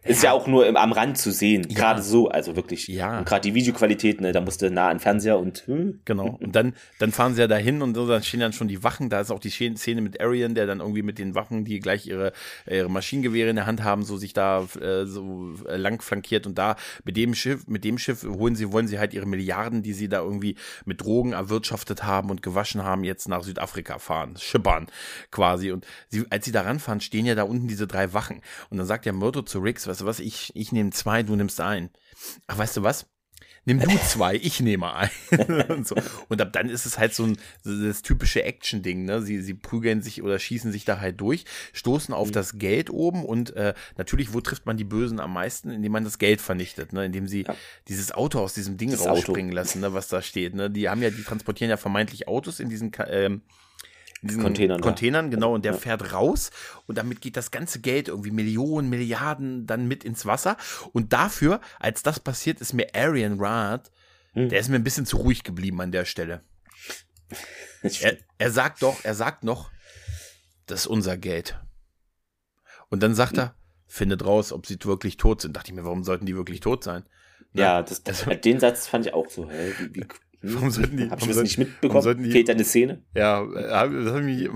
Ist 0.06 0.22
ja 0.22 0.32
auch 0.32 0.46
nur 0.46 0.68
im, 0.68 0.78
am 0.78 0.92
Rand 0.92 1.18
zu 1.18 1.32
sehen. 1.32 1.68
Gerade 1.68 2.02
so, 2.04 2.30
also 2.30 2.56
wirklich. 2.56 2.88
Ja. 2.88 3.18
Und 3.18 3.26
gerade 3.26 3.42
die 3.42 3.56
Videoqualität, 3.56 4.22
ne, 4.22 4.32
da 4.32 4.42
musste 4.42 4.70
nah 4.70 4.90
an 4.90 5.00
Fernseher 5.00 5.40
und 5.40 5.64
hm, 5.66 6.02
Genau. 6.06 6.38
Und 6.40 6.56
dann, 6.56 6.74
dann 7.00 7.12
fahren 7.12 7.34
sie 7.34 7.42
ja 7.42 7.48
dahin 7.48 7.82
und 7.82 7.96
so, 7.96 8.08
dann 8.08 8.22
stehen 8.22 8.40
dann 8.40 8.54
schon 8.54 8.68
die 8.68 8.84
Wachen. 8.84 9.10
Da 9.10 9.20
ist 9.20 9.32
auch 9.32 9.40
die 9.40 9.50
Szene 9.50 10.02
mit 10.02 10.22
Arian, 10.22 10.54
der 10.54 10.68
dann 10.68 10.80
irgendwie 10.80 11.02
mit 11.02 11.18
den 11.18 11.34
Wachen, 11.34 11.66
die 11.66 11.80
gleich 11.80 12.06
ihre, 12.06 12.34
ihre 12.70 12.90
Maschinengewehre 12.90 13.50
in 13.50 13.56
der 13.56 13.66
Hand 13.66 13.84
haben, 13.84 14.04
so 14.04 14.18
sich 14.18 14.34
da 14.34 14.68
äh, 14.80 15.06
so 15.06 15.54
äh, 15.68 15.78
lang 15.78 16.02
flankiert. 16.02 16.46
Und 16.46 16.58
da 16.58 16.76
mit 17.04 17.18
dem 17.18 17.34
Schiff, 17.34 17.68
mit 17.68 17.84
dem 17.84 17.98
Schiff 17.98 18.24
holen 18.24 18.56
sie, 18.56 18.72
wollen 18.72 18.88
sie 18.88 19.00
halt 19.00 19.14
ihre 19.14 19.26
Milliarden, 19.26 19.82
die 19.82 19.94
sie 19.94 20.08
da 20.08 20.20
irgendwie 20.20 20.56
mit 20.86 21.02
Drogen 21.02 21.34
erwirtschaftet 21.34 22.04
haben 22.04 22.30
und 22.30 22.44
gewaschen 22.44 22.84
haben, 22.84 23.04
jetzt 23.04 23.28
nach 23.28 23.44
Südafrika 23.44 23.98
fahren, 23.98 24.36
schippern 24.38 24.86
quasi. 25.32 25.72
Und 25.72 25.88
sie, 26.10 26.26
als 26.30 26.46
sie 26.46 26.52
da 26.52 26.62
ranfahren, 26.62 27.02
stehen 27.02 27.26
ja 27.26 27.34
da 27.34 27.44
unten 27.44 27.68
diese 27.68 27.88
drei 27.88 28.14
Wachen. 28.14 28.42
Und 28.70 28.78
dann 28.78 28.86
sagt 28.86 29.06
der 29.06 29.14
Murdo 29.14 29.42
zu 29.42 29.60
Riggs, 29.60 29.88
weißt 29.96 30.02
du 30.02 30.06
was, 30.06 30.20
ich, 30.20 30.52
ich 30.56 30.72
nehme 30.72 30.90
zwei, 30.92 31.24
du 31.24 31.36
nimmst 31.36 31.62
einen. 31.62 31.90
Ach, 32.48 32.58
weißt 32.58 32.78
du 32.78 32.84
was? 32.84 33.08
Nimm 33.68 33.80
du 33.80 33.90
zwei, 34.08 34.36
ich 34.36 34.60
nehme 34.60 34.94
ein. 34.94 35.10
und, 35.70 35.88
so. 35.88 35.96
und 36.30 36.40
ab 36.40 36.54
dann 36.54 36.70
ist 36.70 36.86
es 36.86 37.00
halt 37.00 37.16
so 37.16 37.24
ein 37.24 37.38
das 37.64 38.04
typische 38.04 38.44
Action-Ding, 38.44 39.06
ne? 39.06 39.24
Sie, 39.24 39.42
sie 39.42 39.56
prügeln 39.56 40.04
sich 40.04 40.22
oder 40.22 40.38
schießen 40.38 40.72
sich 40.72 40.86
da 40.86 41.00
halt 41.00 41.20
durch, 41.20 41.46
stoßen 41.74 42.14
Mhm. 42.14 42.20
auf 42.20 42.30
das 42.30 42.60
Geld 42.60 42.92
oben 42.92 43.26
und 43.26 43.56
äh, 43.56 43.74
natürlich, 43.98 44.34
wo 44.36 44.42
trifft 44.42 44.68
man 44.68 44.78
die 44.78 44.84
Bösen 44.84 45.20
am 45.20 45.34
meisten? 45.34 45.72
Indem 45.72 45.94
man 45.94 46.04
das 46.04 46.20
Geld 46.20 46.42
vernichtet, 46.42 46.94
ne? 46.94 47.06
Indem 47.06 47.28
sie 47.28 47.42
Ja. 47.44 47.56
dieses 47.88 48.12
Auto 48.12 48.40
aus 48.40 48.54
diesem 48.54 48.78
Ding 48.78 48.92
Das 48.92 49.04
rausspringen 49.06 49.52
lassen, 49.52 49.80
ne? 49.82 49.94
was 49.96 50.10
da 50.10 50.22
steht. 50.22 50.54
Ne? 50.54 50.70
Die 50.70 50.88
haben 50.88 51.02
ja, 51.02 51.10
die 51.10 51.24
transportieren 51.24 51.72
ja 51.72 51.78
vermeintlich 51.78 52.28
Autos 52.28 52.60
in 52.60 52.70
diesen 52.70 52.92
ähm, 53.08 53.42
in 54.22 54.28
diesen 54.30 54.44
Containern. 54.44 54.82
Containern, 54.82 55.32
genau, 55.32 55.54
und 55.54 55.66
der 55.66 55.74
Ja. 55.74 55.78
fährt 55.78 56.14
raus 56.14 56.50
und 56.88 56.98
damit 56.98 57.22
geht 57.22 57.38
das 57.38 57.52
ganze 57.52 57.80
Geld, 57.80 58.08
irgendwie 58.08 58.32
Millionen, 58.32 58.90
Milliarden, 58.90 59.68
dann 59.68 59.88
mit 59.88 60.04
ins 60.04 60.26
Wasser. 60.26 60.58
Und 60.94 61.14
dafür, 61.14 61.62
als 61.80 62.02
das 62.04 62.20
passiert, 62.20 62.62
ist 62.62 62.74
mir 62.74 62.88
Arian 62.96 63.40
Rad, 63.40 63.92
Hm. 64.34 64.50
der 64.50 64.60
ist 64.60 64.70
mir 64.70 64.76
ein 64.76 64.84
bisschen 64.84 65.06
zu 65.06 65.18
ruhig 65.18 65.44
geblieben 65.44 65.80
an 65.82 65.92
der 65.92 66.06
Stelle. 66.06 66.42
Er, 68.02 68.18
er 68.38 68.52
sagt 68.52 68.82
doch, 68.82 69.04
er 69.04 69.14
sagt 69.16 69.44
noch, 69.44 69.70
das 70.66 70.82
ist 70.82 70.88
unser 70.88 71.18
Geld. 71.18 71.60
Und 72.90 73.02
dann 73.04 73.16
sagt 73.16 73.38
er, 73.38 73.56
findet 73.88 74.26
raus, 74.26 74.52
ob 74.52 74.66
sie 74.66 74.78
wirklich 74.84 75.18
tot 75.18 75.42
sind. 75.42 75.56
Dachte 75.56 75.70
ich 75.72 75.76
mir, 75.76 75.86
warum 75.86 76.04
sollten 76.04 76.26
die 76.26 76.36
wirklich 76.36 76.60
tot 76.60 76.84
sein? 76.84 77.04
Ne? 77.54 77.62
ja, 77.62 77.82
das, 77.82 78.04
das, 78.04 78.26
den 78.44 78.60
Satz 78.60 78.88
fand 78.88 79.06
ich 79.06 79.14
auch 79.14 79.30
so, 79.30 79.50
hä, 79.50 79.74
wie, 79.80 79.96
wie, 79.96 80.08
Warum 80.54 80.72
sollten 80.72 80.98
die- 80.98 81.10
hab 81.10 81.22
ich 81.22 81.28
das 81.28 81.38
nicht 81.38 81.58
mitbekommen? 81.58 82.24
die- 82.24 82.32
Fehlt 82.32 82.50
eine 82.50 82.64
Szene? 82.64 83.02
Ja, 83.16 83.44
äh, 83.44 84.48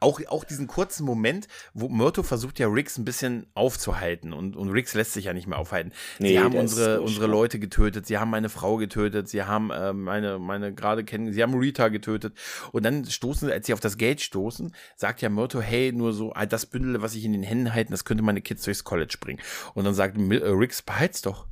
auch, 0.00 0.20
auch 0.28 0.44
diesen 0.44 0.66
kurzen 0.66 1.04
Moment, 1.04 1.48
wo 1.74 1.88
Myrto 1.88 2.22
versucht 2.22 2.58
ja 2.58 2.68
Riggs 2.68 2.98
ein 2.98 3.04
bisschen 3.04 3.46
aufzuhalten 3.54 4.32
und, 4.32 4.56
und 4.56 4.70
Riggs 4.70 4.94
lässt 4.94 5.12
sich 5.12 5.26
ja 5.26 5.32
nicht 5.32 5.46
mehr 5.46 5.58
aufhalten. 5.58 5.92
Nee, 6.18 6.28
sie 6.30 6.40
haben 6.40 6.54
unsere, 6.54 7.00
unsere. 7.00 7.26
Leute 7.26 7.58
getötet, 7.58 8.06
sie 8.06 8.18
haben 8.18 8.30
meine 8.30 8.48
Frau 8.48 8.76
getötet, 8.76 9.28
sie 9.28 9.42
haben 9.42 9.70
äh, 9.70 9.92
meine, 9.92 10.38
meine 10.38 10.72
gerade 10.74 11.04
kennen, 11.04 11.32
sie 11.32 11.42
haben 11.42 11.54
Rita 11.54 11.88
getötet 11.88 12.34
und 12.72 12.84
dann 12.84 13.04
stoßen, 13.04 13.50
als 13.50 13.66
sie 13.66 13.72
auf 13.72 13.80
das 13.80 13.96
Geld 13.98 14.20
stoßen, 14.20 14.74
sagt 14.96 15.22
ja 15.22 15.28
Myrto, 15.28 15.60
hey, 15.60 15.92
nur 15.92 16.12
so 16.12 16.32
ah, 16.34 16.46
das 16.46 16.66
Bündel, 16.66 17.02
was 17.02 17.14
ich 17.14 17.24
in 17.24 17.32
den 17.32 17.42
Händen 17.42 17.74
halte, 17.74 17.90
das 17.90 18.04
könnte 18.04 18.22
meine 18.22 18.40
Kids 18.40 18.64
durchs 18.64 18.84
College 18.84 19.16
bringen. 19.20 19.40
Und 19.74 19.84
dann 19.84 19.94
sagt 19.94 20.16
äh, 20.18 20.20
Riggs, 20.48 20.82
behalt's 20.82 21.22
doch. 21.22 21.46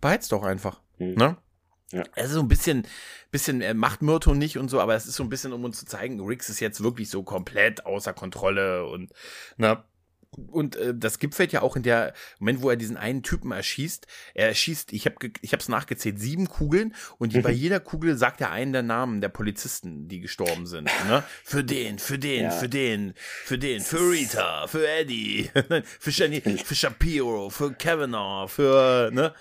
Behalt's 0.00 0.28
doch 0.28 0.42
einfach. 0.42 0.80
Hm. 0.98 1.14
Ne? 1.14 1.36
Ja. 1.92 2.02
Es 2.14 2.26
ist 2.28 2.32
so 2.34 2.40
ein 2.40 2.48
bisschen, 2.48 2.86
bisschen 3.30 3.60
er 3.60 3.74
macht 3.74 4.02
Myrto 4.02 4.34
nicht 4.34 4.58
und 4.58 4.68
so, 4.68 4.80
aber 4.80 4.94
es 4.94 5.06
ist 5.06 5.14
so 5.16 5.22
ein 5.22 5.28
bisschen, 5.28 5.52
um 5.52 5.64
uns 5.64 5.78
zu 5.78 5.86
zeigen, 5.86 6.20
Riggs 6.20 6.48
ist 6.48 6.60
jetzt 6.60 6.82
wirklich 6.82 7.08
so 7.10 7.22
komplett 7.22 7.86
außer 7.86 8.12
Kontrolle 8.12 8.86
und 8.86 9.10
na. 9.56 9.84
Und 10.50 10.76
äh, 10.76 10.94
das 10.96 11.18
gipfelt 11.18 11.52
ja 11.52 11.60
auch 11.60 11.76
in 11.76 11.82
der 11.82 12.14
Moment, 12.38 12.62
wo 12.62 12.70
er 12.70 12.76
diesen 12.76 12.96
einen 12.96 13.22
Typen 13.22 13.52
erschießt. 13.52 14.06
Er 14.32 14.48
erschießt, 14.48 14.94
ich 14.94 15.04
habe 15.04 15.16
ich 15.42 15.52
hab's 15.52 15.68
nachgezählt, 15.68 16.18
sieben 16.18 16.48
Kugeln 16.48 16.94
und 17.18 17.34
Mhm. 17.34 17.42
bei 17.42 17.50
jeder 17.50 17.80
Kugel 17.80 18.16
sagt 18.16 18.40
er 18.40 18.50
einen 18.50 18.72
der 18.72 18.80
Namen 18.80 19.20
der 19.20 19.28
Polizisten, 19.28 20.08
die 20.08 20.20
gestorben 20.20 20.64
sind. 20.66 20.88
Ne? 21.06 21.22
Für 21.44 21.62
den, 21.62 21.98
für 21.98 22.18
den, 22.18 22.44
Ja. 22.44 22.50
für 22.50 22.70
den, 22.70 23.12
für 23.44 23.58
den, 23.58 23.82
für 23.82 24.10
Rita, 24.10 24.66
für 24.68 24.88
Eddie, 24.88 25.50
für, 26.00 26.10
Shani, 26.12 26.40
für 26.40 26.74
Shapiro, 26.74 27.50
für 27.50 27.74
Kavanaugh, 27.74 28.48
für 28.48 29.10
ne? 29.12 29.34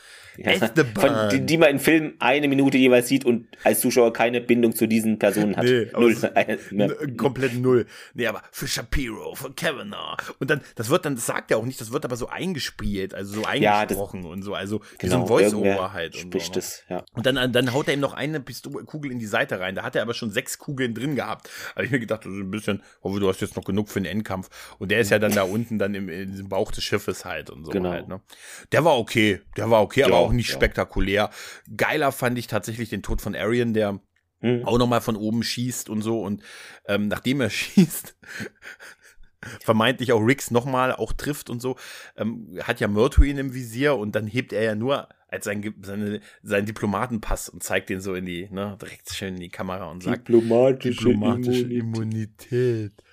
Ja, 0.51 0.69
von, 0.99 1.29
die, 1.31 1.45
die 1.45 1.57
man 1.57 1.69
im 1.69 1.79
Film 1.79 2.13
eine 2.19 2.47
Minute 2.47 2.77
jeweils 2.77 3.07
sieht 3.07 3.25
und 3.25 3.47
als 3.63 3.79
Zuschauer 3.81 4.13
keine 4.13 4.41
Bindung 4.41 4.75
zu 4.75 4.87
diesen 4.87 5.19
Personen 5.19 5.55
hat. 5.57 5.65
Nee, 5.65 5.87
Null. 5.93 6.15
komplett 7.17 7.55
null. 7.55 7.85
Nee, 8.13 8.27
aber 8.27 8.41
für 8.51 8.67
Shapiro, 8.67 9.35
für 9.35 9.51
Kavanaugh. 9.53 10.17
Und 10.39 10.49
dann, 10.49 10.61
das 10.75 10.89
wird 10.89 11.05
dann, 11.05 11.15
das 11.15 11.25
sagt 11.25 11.51
er 11.51 11.57
auch 11.57 11.65
nicht, 11.65 11.79
das 11.81 11.91
wird 11.91 12.05
aber 12.05 12.15
so 12.15 12.27
eingespielt, 12.27 13.13
also 13.13 13.35
so 13.35 13.41
Ja, 13.41 13.85
das- 13.85 13.91
eingesprochen 13.97 14.25
und 14.25 14.41
so, 14.43 14.53
also 14.53 14.81
wie 14.81 14.97
Genau, 14.99 15.15
so 15.15 15.21
ein 15.21 15.27
Voice-Over 15.27 15.65
irgendwer 15.65 15.93
halt. 15.93 16.15
Und 16.15 16.21
Spricht 16.21 16.53
so. 16.53 16.59
es, 16.59 16.83
ja. 16.89 17.03
Und 17.13 17.25
dann, 17.25 17.51
dann 17.51 17.73
haut 17.73 17.87
er 17.87 17.93
ihm 17.93 17.99
noch 17.99 18.13
eine 18.13 18.39
Pistole, 18.39 18.83
Kugel 18.85 19.11
in 19.11 19.19
die 19.19 19.25
Seite 19.25 19.59
rein. 19.59 19.75
Da 19.75 19.83
hat 19.83 19.95
er 19.95 20.01
aber 20.01 20.13
schon 20.13 20.31
sechs 20.31 20.57
Kugeln 20.57 20.93
drin 20.93 21.15
gehabt. 21.15 21.49
Habe 21.75 21.85
ich 21.85 21.91
mir 21.91 21.99
gedacht, 21.99 22.25
ist 22.25 22.31
ein 22.31 22.51
bisschen, 22.51 22.81
hoffe, 23.03 23.19
du 23.19 23.27
hast 23.27 23.41
jetzt 23.41 23.55
noch 23.55 23.63
genug 23.63 23.89
für 23.89 23.99
den 24.01 24.05
Endkampf. 24.11 24.49
Und 24.79 24.91
der 24.91 24.99
ist 24.99 25.11
ja 25.11 25.19
dann 25.19 25.31
da 25.33 25.43
unten 25.43 25.77
dann 25.79 25.93
im, 25.95 26.09
in 26.09 26.31
diesem 26.31 26.49
Bauch 26.49 26.71
des 26.71 26.83
Schiffes 26.83 27.25
halt 27.25 27.49
und 27.49 27.65
so 27.65 27.71
Genau. 27.71 27.89
halt. 27.91 28.07
Ne? 28.07 28.21
Der 28.71 28.83
war 28.85 28.97
okay, 28.97 29.41
der 29.57 29.69
war 29.69 29.81
okay, 29.81 30.03
aber 30.03 30.13
Ja, 30.13 30.19
auch 30.31 30.35
nicht 30.35 30.49
ja. 30.49 30.55
spektakulär. 30.55 31.29
Geiler 31.75 32.11
fand 32.11 32.37
ich 32.37 32.47
tatsächlich 32.47 32.89
den 32.89 33.03
Tod 33.03 33.21
von 33.21 33.35
Arian, 33.35 33.73
der 33.73 33.99
Hm. 34.41 34.65
auch 34.65 34.79
nochmal 34.79 35.01
von 35.01 35.15
oben 35.15 35.43
schießt 35.43 35.87
und 35.87 36.01
so. 36.01 36.21
Und 36.21 36.41
ähm, 36.87 37.07
nachdem 37.07 37.41
er 37.41 37.49
schießt, 37.51 38.15
vermeintlich 39.59 40.11
auch 40.13 40.19
Riggs 40.19 40.51
nochmal 40.51 40.93
auch 40.93 41.13
trifft 41.13 41.49
und 41.49 41.61
so, 41.61 41.75
ähm, 42.17 42.59
hat 42.63 42.79
ja 42.79 42.87
Myrto 42.87 43.23
ihn 43.23 43.37
im 43.37 43.53
Visier 43.53 43.95
und 43.95 44.15
dann 44.15 44.27
hebt 44.27 44.51
er 44.53 44.63
ja 44.63 44.75
nur 44.75 45.09
als 45.27 45.45
sein, 45.45 45.73
seine, 45.81 46.19
seinen 46.43 46.65
Diplomatenpass 46.65 47.49
und 47.49 47.63
zeigt 47.63 47.89
den 47.89 48.01
so 48.01 48.15
in 48.15 48.25
die, 48.25 48.49
ne, 48.51 48.77
direkt 48.81 49.13
schön 49.13 49.35
in 49.35 49.39
die 49.39 49.49
Kamera 49.49 49.85
und 49.85 50.03
sagt, 50.03 50.27
Diplomatische, 50.27 51.05
diplomatische 51.05 51.61
Immunität. 51.71 52.51
Immunität. 52.51 52.93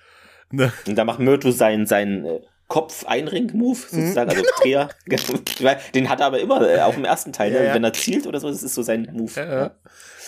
Ne? 0.51 0.73
Und 0.87 0.95
da 0.95 1.05
macht 1.05 1.19
Myrto 1.19 1.51
seinen, 1.51 1.85
seinen 1.85 2.25
äh, 2.25 2.39
Kopf-Einring-Move, 2.69 3.77
Mhm. 3.91 4.01
sozusagen, 4.03 4.29
also 4.29 4.43
Dreher. 4.61 4.89
Den 5.95 6.09
hat 6.09 6.21
er 6.21 6.27
aber 6.27 6.39
immer 6.39 6.61
äh, 6.61 6.79
auch 6.81 6.95
im 6.95 7.03
ersten 7.05 7.33
Teil, 7.33 7.51
Ja, 7.53 7.59
ne? 7.59 7.65
ja. 7.67 7.73
wenn 7.73 7.83
er 7.83 7.91
zielt 7.93 8.25
oder 8.25 8.39
so, 8.39 8.49
das 8.49 8.63
ist 8.63 8.73
so 8.75 8.81
sein 8.83 9.09
Move. 9.11 9.31
Ja, 9.35 9.71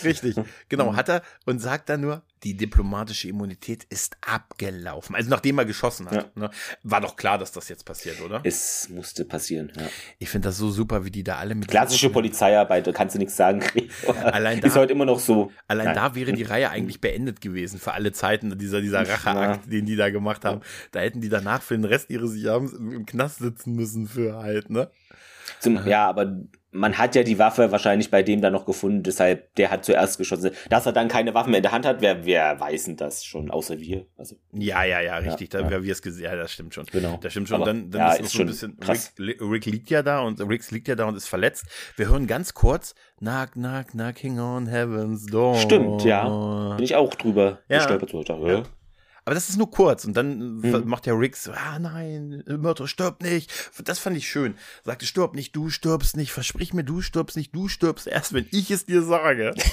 richtig. 0.24 0.36
Genau, 0.70 0.96
hat 0.96 1.10
er 1.10 1.22
und 1.46 1.60
sagt 1.60 1.90
dann 1.90 2.02
nur, 2.02 2.24
die 2.44 2.58
diplomatische 2.58 3.28
Immunität 3.28 3.84
ist 3.86 4.18
abgelaufen. 4.22 5.16
Also 5.16 5.30
nachdem 5.30 5.60
er 5.60 5.66
geschossen 5.66 6.10
hat. 6.10 6.36
Ne? 6.36 6.50
War 6.84 7.02
doch 7.02 7.16
klar, 7.16 7.38
dass 7.38 7.52
das 7.52 7.70
jetzt 7.70 7.86
passiert, 7.86 8.20
oder? 8.22 8.42
Es 8.44 8.90
musste 8.90 9.26
passieren, 9.26 9.72
ja. 9.78 9.88
Ich 10.18 10.30
finde 10.30 10.48
das 10.50 10.58
so 10.58 10.72
super, 10.72 11.06
wie 11.06 11.12
die 11.12 11.24
da 11.24 11.38
alle 11.38 11.54
mit 11.54 11.68
Klassische 11.68 12.10
Polizeiarbeit, 12.10 12.88
da 12.88 12.92
kannst 12.92 13.16
du 13.16 13.20
nichts 13.20 13.36
sagen. 13.36 13.64
Allein 14.24 14.60
ist 14.60 14.76
da- 14.76 14.80
heute 14.80 14.94
immer 14.94 15.06
noch 15.06 15.20
so. 15.20 15.52
Allein 15.68 15.88
Nein. 15.88 15.96
da 15.96 16.16
wäre 16.16 16.34
die 16.34 16.44
Reihe 16.44 16.70
eigentlich 16.72 17.00
beendet 17.02 17.42
gewesen 17.42 17.80
für 17.80 17.94
alle 17.94 18.12
Zeiten, 18.12 18.58
dieser, 18.58 18.82
dieser 18.82 19.08
Racheakt, 19.08 19.72
den 19.72 19.86
die 19.86 19.96
da 19.96 20.10
gemacht 20.10 20.44
haben. 20.46 20.62
Da 20.92 21.00
hätten 21.02 21.22
die 21.22 21.30
danach 21.30 21.62
für 21.62 21.76
den 21.76 21.86
Rest 21.86 22.10
ihres 22.10 22.36
Jahres 22.36 22.74
im 22.74 22.92
im 22.92 23.06
Knast 23.06 23.40
sitzen 23.40 23.74
müssen 23.74 24.08
für 24.08 24.36
halt, 24.38 24.70
ne? 24.70 24.90
Zum, 25.60 25.88
ja, 25.88 26.08
aber 26.08 26.36
man 26.74 26.98
hat 26.98 27.16
ja 27.16 27.24
die 27.24 27.38
Waffe 27.38 27.72
wahrscheinlich 27.72 28.10
bei 28.10 28.24
dem 28.24 28.40
dann 28.42 28.54
noch 28.54 28.66
gefunden, 28.66 29.04
deshalb 29.04 29.54
der 29.56 29.72
hat 29.72 29.84
zuerst 29.84 30.18
geschossen. 30.18 30.52
Dass 30.70 30.86
er 30.86 30.94
dann 30.94 31.08
keine 31.10 31.34
Waffen 31.34 31.54
in 31.54 31.62
der 31.62 31.72
Hand 31.74 31.86
hat, 31.86 32.02
wer, 32.02 32.26
wer 32.26 32.60
weiß 32.60 32.86
denn 32.86 32.96
das 32.96 33.26
schon, 33.26 33.52
außer 33.52 33.80
wir. 33.80 34.06
Also, 34.18 34.36
Ja, 34.54 34.84
ja, 34.86 35.02
ja, 35.02 35.18
richtig. 35.18 35.54
Ja, 35.54 35.62
da, 35.64 35.70
ja. 35.70 35.84
wir 35.84 35.92
es 35.92 36.02
gesehen. 36.02 36.24
Ja, 36.24 36.36
das 36.36 36.52
stimmt 36.54 36.74
schon. 36.74 36.86
Genau. 36.86 37.18
Das 37.22 37.32
stimmt 37.34 37.50
schon. 37.50 37.58
Aber, 37.58 37.66
dann 37.66 37.90
dann 37.92 38.00
ja, 38.02 38.14
ist 38.14 38.22
noch 38.22 38.28
so 38.28 38.32
ein 38.34 38.38
schon 38.38 38.46
bisschen. 38.48 38.80
krass. 38.80 39.14
Rick, 39.20 39.42
Rick 39.42 39.66
liegt 39.66 39.90
ja 39.90 40.02
da 40.02 40.22
und 40.22 40.40
Rick 40.42 40.70
liegt 40.72 40.88
ja 40.88 40.96
da 40.96 41.06
und 41.06 41.16
ist 41.18 41.28
verletzt. 41.28 41.66
Wir 41.98 42.08
hören 42.10 42.26
ganz 42.28 42.54
kurz 42.54 42.96
Knock, 43.20 43.52
knock, 43.52 43.88
knocking 43.90 44.40
on 44.40 44.68
heaven's 44.68 45.26
door. 45.28 45.56
stimmt, 45.56 46.04
ja. 46.06 46.76
Bin 46.78 46.84
ich 46.84 46.96
auch 46.96 47.14
drüber 47.16 47.60
Ja. 47.68 47.78
gestolpert. 47.78 48.14
Dachte, 48.30 48.48
Ja. 48.48 48.64
Äh, 49.22 49.26
Aber 49.26 49.36
das 49.36 49.50
ist 49.50 49.58
nur 49.58 49.70
kurz 49.70 50.06
und 50.06 50.16
dann 50.18 50.58
Mhm. 50.58 50.84
macht 50.88 51.06
der 51.06 51.18
Rick 51.18 51.36
so, 51.38 51.52
ah 51.52 51.78
nein, 51.80 52.44
Mörder, 52.48 52.88
stirb 52.88 53.22
nicht. 53.22 53.52
Das 53.86 54.00
fand 54.00 54.18
ich 54.18 54.28
schön. 54.28 54.56
Sagte, 54.84 55.06
stirb 55.06 55.36
nicht, 55.36 55.56
du 55.56 55.70
stirbst 55.70 56.18
nicht, 56.18 56.32
versprich 56.32 56.74
mir, 56.74 56.84
du 56.84 57.02
stirbst 57.02 57.38
nicht, 57.38 57.54
du 57.56 57.68
stirbst 57.68 58.08
erst, 58.08 58.34
wenn 58.34 58.48
ich 58.52 58.72
es 58.72 58.86
dir 58.86 59.02
sage. 59.04 59.54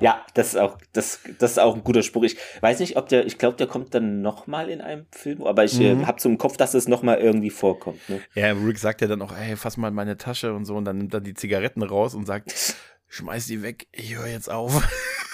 Ja, 0.00 0.24
das 0.32 0.48
ist 0.54 0.56
auch, 0.56 0.78
das, 0.94 1.18
das 1.38 1.50
ist 1.52 1.58
auch 1.58 1.74
ein 1.74 1.84
guter 1.84 2.02
Spruch. 2.02 2.22
Ich 2.22 2.38
weiß 2.62 2.78
nicht, 2.78 2.96
ob 2.96 3.08
der, 3.10 3.26
ich 3.26 3.36
glaube, 3.36 3.58
der 3.58 3.66
kommt 3.66 3.92
dann 3.92 4.22
nochmal 4.22 4.70
in 4.70 4.80
einem 4.80 5.04
Film, 5.10 5.42
aber 5.42 5.64
ich 5.64 5.74
Mhm. 5.78 6.02
äh, 6.02 6.06
habe 6.06 6.18
so 6.18 6.30
im 6.30 6.38
Kopf, 6.38 6.56
dass 6.56 6.72
es 6.72 6.88
nochmal 6.88 7.18
irgendwie 7.18 7.50
vorkommt. 7.50 8.08
Ne? 8.08 8.20
Ja, 8.34 8.52
Rick 8.52 8.78
sagt 8.78 9.02
ja 9.02 9.06
dann 9.08 9.20
auch, 9.20 9.36
ey, 9.36 9.54
fass 9.56 9.76
mal 9.76 9.88
in 9.88 9.94
meine 9.94 10.16
Tasche 10.16 10.54
und 10.54 10.64
so 10.64 10.76
und 10.76 10.86
dann 10.86 10.96
nimmt 10.96 11.12
er 11.12 11.20
die 11.20 11.34
Zigaretten 11.34 11.82
raus 11.82 12.14
und 12.14 12.24
sagt, 12.24 12.54
schmeiß 13.08 13.46
die 13.48 13.60
weg, 13.60 13.86
ich 13.92 14.16
höre 14.16 14.28
jetzt 14.28 14.48
auf. 14.50 14.82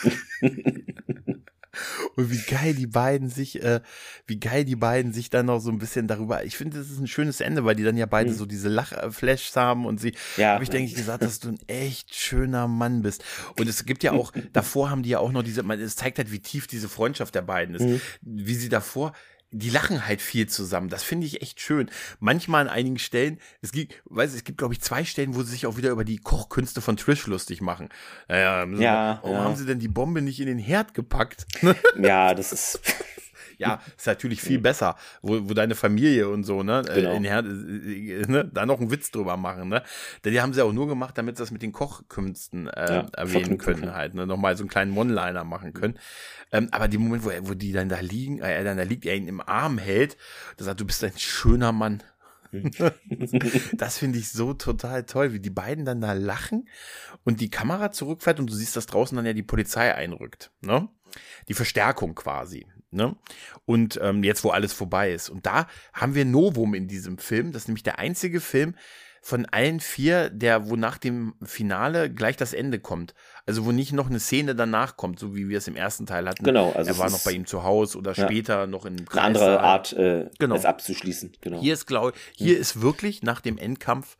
Und 2.16 2.30
wie 2.30 2.40
geil 2.50 2.74
die 2.74 2.86
beiden 2.86 3.28
sich, 3.30 3.62
äh, 3.62 3.80
wie 4.26 4.38
geil 4.40 4.64
die 4.64 4.76
beiden 4.76 5.12
sich 5.12 5.30
dann 5.30 5.46
noch 5.46 5.60
so 5.60 5.70
ein 5.70 5.78
bisschen 5.78 6.06
darüber. 6.08 6.44
Ich 6.44 6.56
finde, 6.56 6.78
das 6.78 6.90
ist 6.90 6.98
ein 6.98 7.06
schönes 7.06 7.40
Ende, 7.40 7.64
weil 7.64 7.74
die 7.76 7.84
dann 7.84 7.96
ja 7.96 8.06
beide 8.06 8.32
so 8.32 8.46
diese 8.46 8.68
Lachflashs 8.68 9.54
haben 9.56 9.86
und 9.86 10.00
sie, 10.00 10.14
Ja. 10.36 10.54
habe 10.54 10.64
ich 10.64 10.70
denke 10.70 10.90
ich 10.90 10.96
gesagt, 10.96 11.22
dass 11.22 11.40
du 11.40 11.48
ein 11.50 11.58
echt 11.66 12.14
schöner 12.14 12.68
Mann 12.68 13.02
bist. 13.02 13.24
Und 13.58 13.68
es 13.68 13.84
gibt 13.84 14.02
ja 14.02 14.12
auch, 14.12 14.32
davor 14.52 14.90
haben 14.90 15.02
die 15.02 15.10
ja 15.10 15.18
auch 15.18 15.32
noch 15.32 15.42
diese, 15.42 15.62
man, 15.62 15.80
es 15.80 15.96
zeigt 15.96 16.18
halt, 16.18 16.32
wie 16.32 16.40
tief 16.40 16.66
diese 16.66 16.88
Freundschaft 16.88 17.34
der 17.34 17.42
beiden 17.42 17.74
ist. 17.74 18.02
Wie 18.22 18.54
sie 18.54 18.68
davor, 18.68 19.12
die 19.50 19.70
lachen 19.70 20.06
halt 20.06 20.20
viel 20.20 20.46
zusammen. 20.46 20.88
Das 20.88 21.02
finde 21.02 21.26
ich 21.26 21.40
echt 21.42 21.60
schön. 21.60 21.90
Manchmal 22.20 22.62
an 22.62 22.68
einigen 22.68 22.98
Stellen, 22.98 23.38
es 23.62 23.72
gibt, 23.72 23.94
weiß 24.04 24.34
es 24.34 24.44
gibt, 24.44 24.58
glaube 24.58 24.74
ich, 24.74 24.80
zwei 24.80 25.04
Stellen, 25.04 25.34
wo 25.34 25.42
sie 25.42 25.52
sich 25.52 25.66
auch 25.66 25.76
wieder 25.76 25.90
über 25.90 26.04
die 26.04 26.18
Kochkünste 26.18 26.80
von 26.80 26.96
Trish 26.96 27.26
lustig 27.26 27.60
machen. 27.60 27.88
Naja, 28.28 28.66
so, 28.70 28.82
Ja, 28.82 29.18
warum 29.22 29.36
ja. 29.36 29.44
haben 29.44 29.56
sie 29.56 29.64
denn 29.66 29.78
die 29.78 29.88
Bombe 29.88 30.20
nicht 30.22 30.40
in 30.40 30.46
den 30.46 30.58
Herd 30.58 30.92
gepackt? 30.94 31.46
Ja, 31.98 32.34
das 32.34 32.52
ist, 32.52 32.80
Ja, 33.58 33.80
ist 33.96 34.06
natürlich 34.06 34.40
viel 34.40 34.58
besser, 34.58 34.96
wo, 35.20 35.48
wo 35.48 35.52
deine 35.54 35.74
Familie 35.74 36.28
und 36.28 36.44
so, 36.44 36.62
ne, 36.62 36.82
Genau. 36.94 37.12
äh, 37.12 37.16
in 37.16 37.24
Her 37.24 37.40
äh, 37.40 38.24
ne, 38.26 38.48
da 38.52 38.64
noch 38.66 38.80
einen 38.80 38.90
Witz 38.90 39.10
drüber 39.10 39.36
machen, 39.36 39.68
ne. 39.68 39.82
Denn 40.24 40.32
die 40.32 40.40
haben 40.40 40.52
sie 40.54 40.62
auch 40.64 40.72
nur 40.72 40.86
gemacht, 40.88 41.18
damit 41.18 41.36
sie 41.36 41.42
das 41.42 41.50
mit 41.50 41.62
den 41.62 41.72
Kochkünsten 41.72 42.68
äh, 42.68 42.92
Ja, 42.94 43.06
erwähnen 43.16 43.58
können, 43.58 43.80
können. 43.82 43.94
halt, 43.94 44.14
ne, 44.14 44.26
nochmal 44.26 44.56
so 44.56 44.62
einen 44.62 44.70
kleinen 44.70 44.96
One-Liner 44.96 45.44
machen 45.44 45.74
können. 45.74 45.98
Ähm, 46.52 46.68
aber 46.70 46.88
die 46.88 46.98
Moment, 46.98 47.24
wo, 47.24 47.30
er- 47.30 47.48
wo 47.48 47.54
die 47.54 47.72
dann 47.72 47.88
da 47.88 48.00
liegen, 48.00 48.38
äh, 48.40 48.54
er 48.54 48.64
dann 48.64 48.76
da 48.78 48.84
liegt, 48.84 49.04
er 49.04 49.16
ihn 49.16 49.28
im 49.28 49.40
Arm 49.40 49.76
hält, 49.78 50.16
da 50.56 50.64
sagt, 50.64 50.80
du 50.80 50.86
bist 50.86 51.02
ein 51.04 51.18
schöner 51.18 51.72
Mann. 51.72 52.02
das 53.76 53.98
finde 53.98 54.18
ich 54.18 54.30
so 54.30 54.54
total 54.54 55.04
toll, 55.04 55.32
wie 55.32 55.40
die 55.40 55.50
beiden 55.50 55.84
dann 55.84 56.00
da 56.00 56.12
lachen 56.12 56.68
und 57.24 57.40
die 57.40 57.50
Kamera 57.50 57.90
zurückfährt 57.92 58.40
und 58.40 58.48
du 58.50 58.54
siehst, 58.54 58.76
dass 58.76 58.86
draußen 58.86 59.16
dann 59.16 59.26
ja 59.26 59.32
die 59.32 59.42
Polizei 59.42 59.94
einrückt, 59.94 60.50
ne? 60.60 60.88
Die 61.48 61.54
Verstärkung 61.54 62.14
quasi, 62.14 62.66
ne? 62.90 63.16
Und 63.64 63.98
ähm, 64.02 64.22
jetzt, 64.24 64.44
wo 64.44 64.50
alles 64.50 64.72
vorbei 64.72 65.12
ist. 65.12 65.28
Und 65.30 65.46
da 65.46 65.66
haben 65.92 66.14
wir 66.14 66.24
Novum 66.24 66.74
in 66.74 66.88
diesem 66.88 67.18
Film. 67.18 67.52
Das 67.52 67.62
ist 67.62 67.68
nämlich 67.68 67.82
der 67.82 67.98
einzige 67.98 68.40
Film 68.40 68.74
von 69.20 69.46
allen 69.46 69.80
vier, 69.80 70.30
der, 70.30 70.70
wo 70.70 70.76
nach 70.76 70.96
dem 70.96 71.34
Finale 71.42 72.08
gleich 72.08 72.36
das 72.36 72.52
Ende 72.52 72.78
kommt. 72.78 73.14
Also 73.46 73.66
wo 73.66 73.72
nicht 73.72 73.92
noch 73.92 74.08
eine 74.08 74.20
Szene 74.20 74.54
danach 74.54 74.96
kommt, 74.96 75.18
so 75.18 75.34
wie 75.34 75.48
wir 75.48 75.58
es 75.58 75.66
im 75.68 75.74
ersten 75.76 76.06
Teil 76.06 76.28
hatten. 76.28 76.44
Genau, 76.44 76.72
also 76.72 76.90
er 76.92 76.98
war 76.98 77.10
noch 77.10 77.24
bei 77.24 77.32
ihm 77.32 77.44
zu 77.44 77.64
Hause 77.64 77.98
oder 77.98 78.12
Ja. 78.12 78.24
später 78.24 78.66
noch 78.68 78.86
in 78.86 79.06
eine 79.10 79.20
andere 79.20 79.60
Art, 79.60 79.92
äh, 79.92 80.30
Genau. 80.38 80.54
es 80.54 80.64
abzuschließen. 80.64 81.32
Genau. 81.40 81.60
Hier 81.60 81.74
ist, 81.74 81.86
glaube 81.86 82.12
hier 82.36 82.58
ist 82.58 82.80
wirklich 82.80 83.22
nach 83.22 83.40
dem 83.40 83.58
Endkampf 83.58 84.16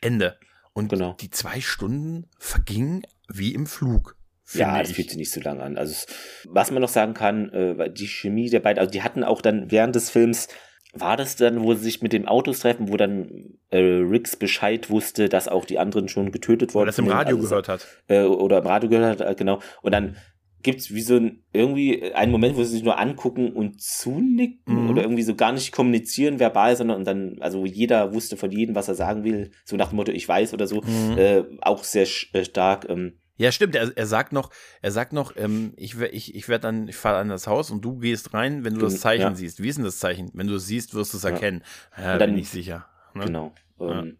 Ende. 0.00 0.38
Und 0.72 0.88
Genau. 0.90 1.14
die 1.14 1.30
zwei 1.30 1.60
Stunden 1.60 2.28
vergingen 2.38 3.02
wie 3.28 3.52
im 3.54 3.66
Flug. 3.66 4.16
Ja, 4.54 4.78
das 4.78 4.92
fühlt 4.92 5.08
sich 5.10 5.18
nicht 5.18 5.30
so 5.32 5.40
lang 5.40 5.60
an. 5.60 5.76
Also, 5.76 5.92
es, 5.92 6.06
was 6.48 6.70
man 6.70 6.80
noch 6.82 6.88
sagen 6.88 7.14
kann, 7.14 7.50
äh, 7.50 7.90
die 7.90 8.06
Chemie 8.08 8.48
der 8.50 8.60
beiden, 8.60 8.78
also 8.78 8.90
die 8.90 9.02
hatten 9.02 9.24
auch 9.24 9.40
dann 9.42 9.70
während 9.70 9.94
des 9.94 10.10
Films, 10.10 10.48
war 10.94 11.16
das 11.18 11.36
dann, 11.36 11.62
wo 11.62 11.74
sie 11.74 11.84
sich 11.84 12.00
mit 12.00 12.14
dem 12.14 12.26
Autos 12.26 12.60
treffen, 12.60 12.88
wo 12.88 12.96
dann 12.96 13.58
äh, 13.70 13.78
Ricks 13.78 14.36
Bescheid 14.36 14.88
wusste, 14.88 15.28
dass 15.28 15.46
auch 15.46 15.66
die 15.66 15.78
anderen 15.78 16.08
schon 16.08 16.32
getötet 16.32 16.70
Weil 16.70 16.74
worden 16.80 16.88
er 16.88 16.92
das 16.92 16.98
im? 16.98 17.08
Radio 17.08 17.36
Also, 17.36 17.48
gehört 17.48 17.68
hat. 17.68 17.86
Äh, 18.08 18.22
oder 18.22 18.58
im 18.58 18.66
Radio 18.66 18.88
gehört 18.88 19.20
hat, 19.20 19.30
äh, 19.30 19.34
genau. 19.34 19.60
Und 19.82 19.92
dann 19.92 20.16
gibt's 20.62 20.92
wie 20.92 21.02
so 21.02 21.16
ein, 21.16 21.44
irgendwie 21.52 22.12
einen 22.14 22.32
Moment, 22.32 22.56
wo 22.56 22.64
sie 22.64 22.70
sich 22.72 22.82
nur 22.82 22.98
angucken 22.98 23.52
und 23.52 23.80
zunicken 23.80 24.84
Mhm. 24.84 24.90
oder 24.90 25.02
irgendwie 25.02 25.22
so 25.22 25.34
gar 25.36 25.52
nicht 25.52 25.72
kommunizieren 25.72 26.40
verbal, 26.40 26.74
sondern 26.74 26.96
und 26.98 27.04
dann, 27.06 27.36
also 27.40 27.64
jeder 27.66 28.12
wusste 28.14 28.36
von 28.36 28.50
jedem, 28.50 28.74
was 28.74 28.88
er 28.88 28.94
sagen 28.94 29.24
will, 29.24 29.50
so 29.64 29.76
nach 29.76 29.90
dem 29.90 29.96
Motto, 29.96 30.10
ich 30.10 30.26
weiß 30.26 30.54
oder 30.54 30.66
so, 30.66 30.80
Mhm. 30.80 31.18
äh, 31.18 31.44
auch 31.60 31.84
sehr 31.84 32.06
äh, 32.32 32.44
stark, 32.44 32.86
ähm, 32.88 33.18
Ja, 33.38 33.50
stimmt. 33.52 33.74
Er, 33.76 33.96
er 33.96 34.06
sagt 34.06 34.32
noch, 34.32 34.50
er 34.82 34.90
sagt 34.90 35.12
noch, 35.12 35.34
ähm, 35.36 35.72
ich, 35.76 35.98
ich, 36.00 36.34
ich 36.34 36.48
werde 36.48 36.62
dann, 36.62 36.88
ich 36.88 36.96
fahre 36.96 37.18
an 37.18 37.28
das 37.28 37.46
Haus 37.46 37.70
und 37.70 37.80
du 37.82 37.96
gehst 37.98 38.34
rein, 38.34 38.64
wenn 38.64 38.74
du 38.74 38.80
das 38.80 38.94
Gen- 38.94 39.00
Zeichen 39.00 39.22
ja. 39.22 39.34
siehst. 39.34 39.62
Wie 39.62 39.68
ist 39.68 39.76
denn 39.76 39.84
das 39.84 39.98
Zeichen? 39.98 40.30
Wenn 40.34 40.48
du 40.48 40.56
es 40.56 40.66
siehst, 40.66 40.94
wirst 40.94 41.12
du 41.14 41.16
es 41.18 41.24
erkennen. 41.24 41.62
Ja, 41.96 42.14
Und 42.14 42.18
dann- 42.20 42.30
bin 42.30 42.38
ich 42.40 42.48
sicher. 42.50 42.86
Ne? 43.14 43.24
Genau. 43.24 43.52
Ähm, 43.80 44.18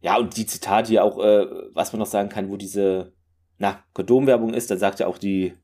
ja. 0.00 0.16
und 0.18 0.36
die 0.36 0.46
Zitate 0.46 0.92
ja 0.94 1.02
auch, 1.02 1.18
äh, 1.18 1.46
was 1.74 1.92
man 1.92 1.98
noch 1.98 2.06
sagen 2.06 2.28
kann, 2.28 2.48
wo 2.48 2.56
diese, 2.56 3.12
na, 3.58 3.82
Kondomwerbung 3.92 4.54
ist, 4.54 4.70
da 4.70 4.76
sagt 4.76 5.00
ja 5.00 5.08
auch 5.08 5.18
die 5.18 5.54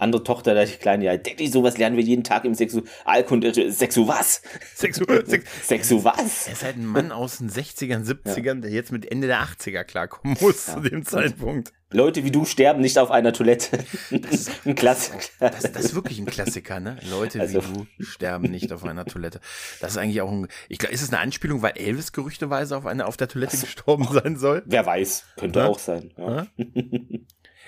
andere 0.00 0.24
Tochter, 0.24 0.54
da 0.54 0.64
die 0.64 0.72
Kleine, 0.72 1.04
ja, 1.04 1.16
Daddy, 1.16 1.48
sowas 1.48 1.78
lernen 1.78 1.96
wir 1.96 2.04
jeden 2.04 2.24
Tag 2.24 2.44
im 2.44 2.54
Sexualkunde. 2.54 3.70
Sexu 3.72 4.06
was? 4.08 4.42
Sexu 4.74 5.04
Sex 5.26 5.44
Sexu 5.68 6.04
was? 6.04 6.46
er 6.46 6.52
ist 6.52 6.64
halt 6.64 6.76
ein 6.76 6.86
Mann 6.86 7.12
aus 7.12 7.38
den 7.38 7.50
60ern, 7.50 8.04
70ern, 8.04 8.60
der 8.60 8.70
jetzt 8.70 8.92
mit 8.92 9.10
Ende 9.10 9.26
der 9.26 9.40
80er 9.42 9.84
klarkommen 9.84 10.36
muss 10.40 10.66
Ja. 10.66 10.74
zu 10.74 10.80
dem 10.88 11.04
Zeitpunkt. 11.04 11.72
Leute 11.92 12.22
wie 12.22 12.30
du 12.30 12.44
sterben 12.44 12.80
nicht 12.82 12.98
auf 12.98 13.10
einer 13.10 13.32
Toilette. 13.32 13.78
ein 14.64 14.74
Klassiker. 14.76 15.18
Das, 15.40 15.62
das 15.72 15.84
ist 15.86 15.94
wirklich 15.96 16.20
ein 16.20 16.26
Klassiker, 16.26 16.78
ne? 16.78 16.96
Leute 17.10 17.40
Also- 17.40 17.62
wie 17.64 17.72
du 17.98 18.04
sterben 18.04 18.48
nicht 18.50 18.72
auf 18.72 18.84
einer 18.84 19.04
Toilette. 19.04 19.40
Das 19.80 19.92
ist 19.92 19.96
eigentlich 19.98 20.20
auch 20.22 20.30
ein, 20.30 20.46
ich 20.68 20.78
glaube, 20.78 20.94
ist 20.94 21.02
es 21.02 21.08
eine 21.12 21.18
Anspielung, 21.18 21.62
weil 21.62 21.72
Elvis 21.74 22.12
gerüchteweise 22.12 22.76
auf 22.76 22.86
einer, 22.86 23.08
auf 23.08 23.16
der 23.16 23.26
Toilette 23.26 23.56
gestorben 23.58 24.06
sein 24.12 24.36
soll? 24.36 24.62
Wer 24.66 24.86
weiß, 24.86 25.24
könnte 25.36 25.58
Ja. 25.60 25.66
auch 25.66 25.80
sein. 25.80 26.12
Ja. 26.16 26.46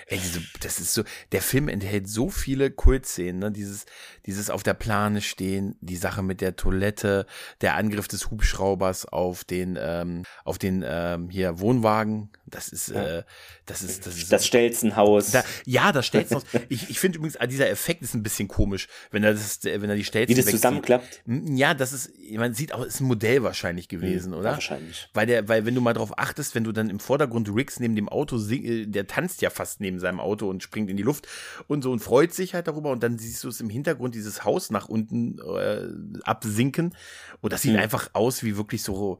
Ey, 0.07 0.19
diese, 0.19 0.41
das 0.59 0.79
ist 0.79 0.93
so, 0.93 1.03
der 1.31 1.41
Film 1.41 1.67
enthält 1.67 2.07
so 2.07 2.29
viele 2.29 2.71
Kultszenen, 2.71 3.39
ne? 3.39 3.51
Dieses, 3.51 3.85
dieses 4.25 4.49
auf 4.49 4.63
der 4.63 4.73
Plane 4.73 5.21
stehen, 5.21 5.75
die 5.81 5.95
Sache 5.97 6.23
mit 6.23 6.41
der 6.41 6.55
Toilette, 6.55 7.25
der 7.61 7.75
Angriff 7.75 8.07
des 8.07 8.31
Hubschraubers 8.31 9.05
auf 9.05 9.43
den, 9.43 9.77
ähm, 9.79 10.23
auf 10.43 10.57
den, 10.57 10.83
ähm, 10.87 11.29
hier 11.29 11.59
Wohnwagen. 11.59 12.29
Das 12.45 12.69
ist, 12.69 12.89
äh, 12.89 13.23
das 13.65 13.81
ist, 13.81 14.05
das 14.05 14.15
ist. 14.15 14.31
Das 14.31 14.45
Stelzenhaus. 14.45 15.31
da, 15.31 15.43
ja, 15.65 15.91
das 15.91 16.11
noch. 16.29 16.43
Ich, 16.69 16.89
ich 16.89 16.99
finde 16.99 17.17
übrigens, 17.17 17.37
ah, 17.37 17.47
dieser 17.47 17.69
Effekt 17.69 18.01
ist 18.03 18.13
ein 18.13 18.23
bisschen 18.23 18.47
komisch, 18.47 18.87
wenn 19.11 19.23
er 19.23 19.33
das, 19.33 19.59
wenn 19.63 19.89
er 19.89 19.95
die 19.95 20.03
Stelzen 20.03 20.29
wie 20.29 20.35
das 20.35 20.45
wegzieht. 20.45 20.61
zusammenklappt. 20.61 21.21
Mm, 21.25 21.55
Ja, 21.55 21.73
das 21.73 21.93
ist, 21.93 22.11
man 22.33 22.53
sieht 22.53 22.73
auch, 22.73 22.83
ist 22.85 22.99
ein 23.01 23.05
Modell 23.05 23.43
wahrscheinlich 23.43 23.87
gewesen, 23.87 24.33
Ja, 24.33 24.39
oder? 24.39 24.51
wahrscheinlich. 24.51 25.09
Weil 25.13 25.25
der, 25.25 25.47
weil 25.47 25.65
wenn 25.65 25.73
du 25.75 25.81
mal 25.81 25.93
drauf 25.93 26.17
achtest, 26.17 26.53
wenn 26.55 26.63
du 26.63 26.71
dann 26.71 26.89
im 26.89 26.99
Vordergrund 26.99 27.49
Riggs 27.53 27.79
neben 27.79 27.95
dem 27.95 28.07
Auto 28.07 28.37
sing, 28.37 28.63
äh, 28.63 28.85
der 28.85 29.07
tanzt 29.07 29.41
ja 29.41 29.49
fast 29.49 29.81
neben 29.81 29.99
seinem 29.99 30.19
Auto 30.19 30.47
und 30.49 30.61
springt 30.63 30.89
in 30.89 30.97
die 30.97 31.03
Luft 31.03 31.27
und 31.67 31.81
so 31.83 31.91
und 31.91 31.99
freut 31.99 32.33
sich 32.33 32.53
halt 32.53 32.67
darüber 32.67 32.91
und 32.91 33.01
dann 33.03 33.17
siehst 33.17 33.43
du 33.43 33.49
es 33.49 33.59
im 33.61 33.69
Hintergrund 33.69 34.12
dieses 34.13 34.43
Haus 34.45 34.69
nach 34.69 34.87
unten 34.87 35.37
äh, 35.39 35.87
absinken 36.23 36.95
und 37.41 37.51
das 37.53 37.61
sieht 37.63 37.73
Hm. 37.73 37.79
einfach 37.81 38.09
aus 38.13 38.43
wie 38.43 38.55
wirklich 38.57 38.83
so, 38.83 39.19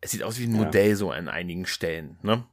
es 0.00 0.10
sieht 0.10 0.22
aus 0.22 0.38
wie 0.38 0.44
ein 0.44 0.54
Ja. 0.54 0.64
Modell 0.64 0.96
so 0.96 1.10
an 1.10 1.28
einigen 1.28 1.66
Stellen, 1.66 2.18
ne? 2.22 2.44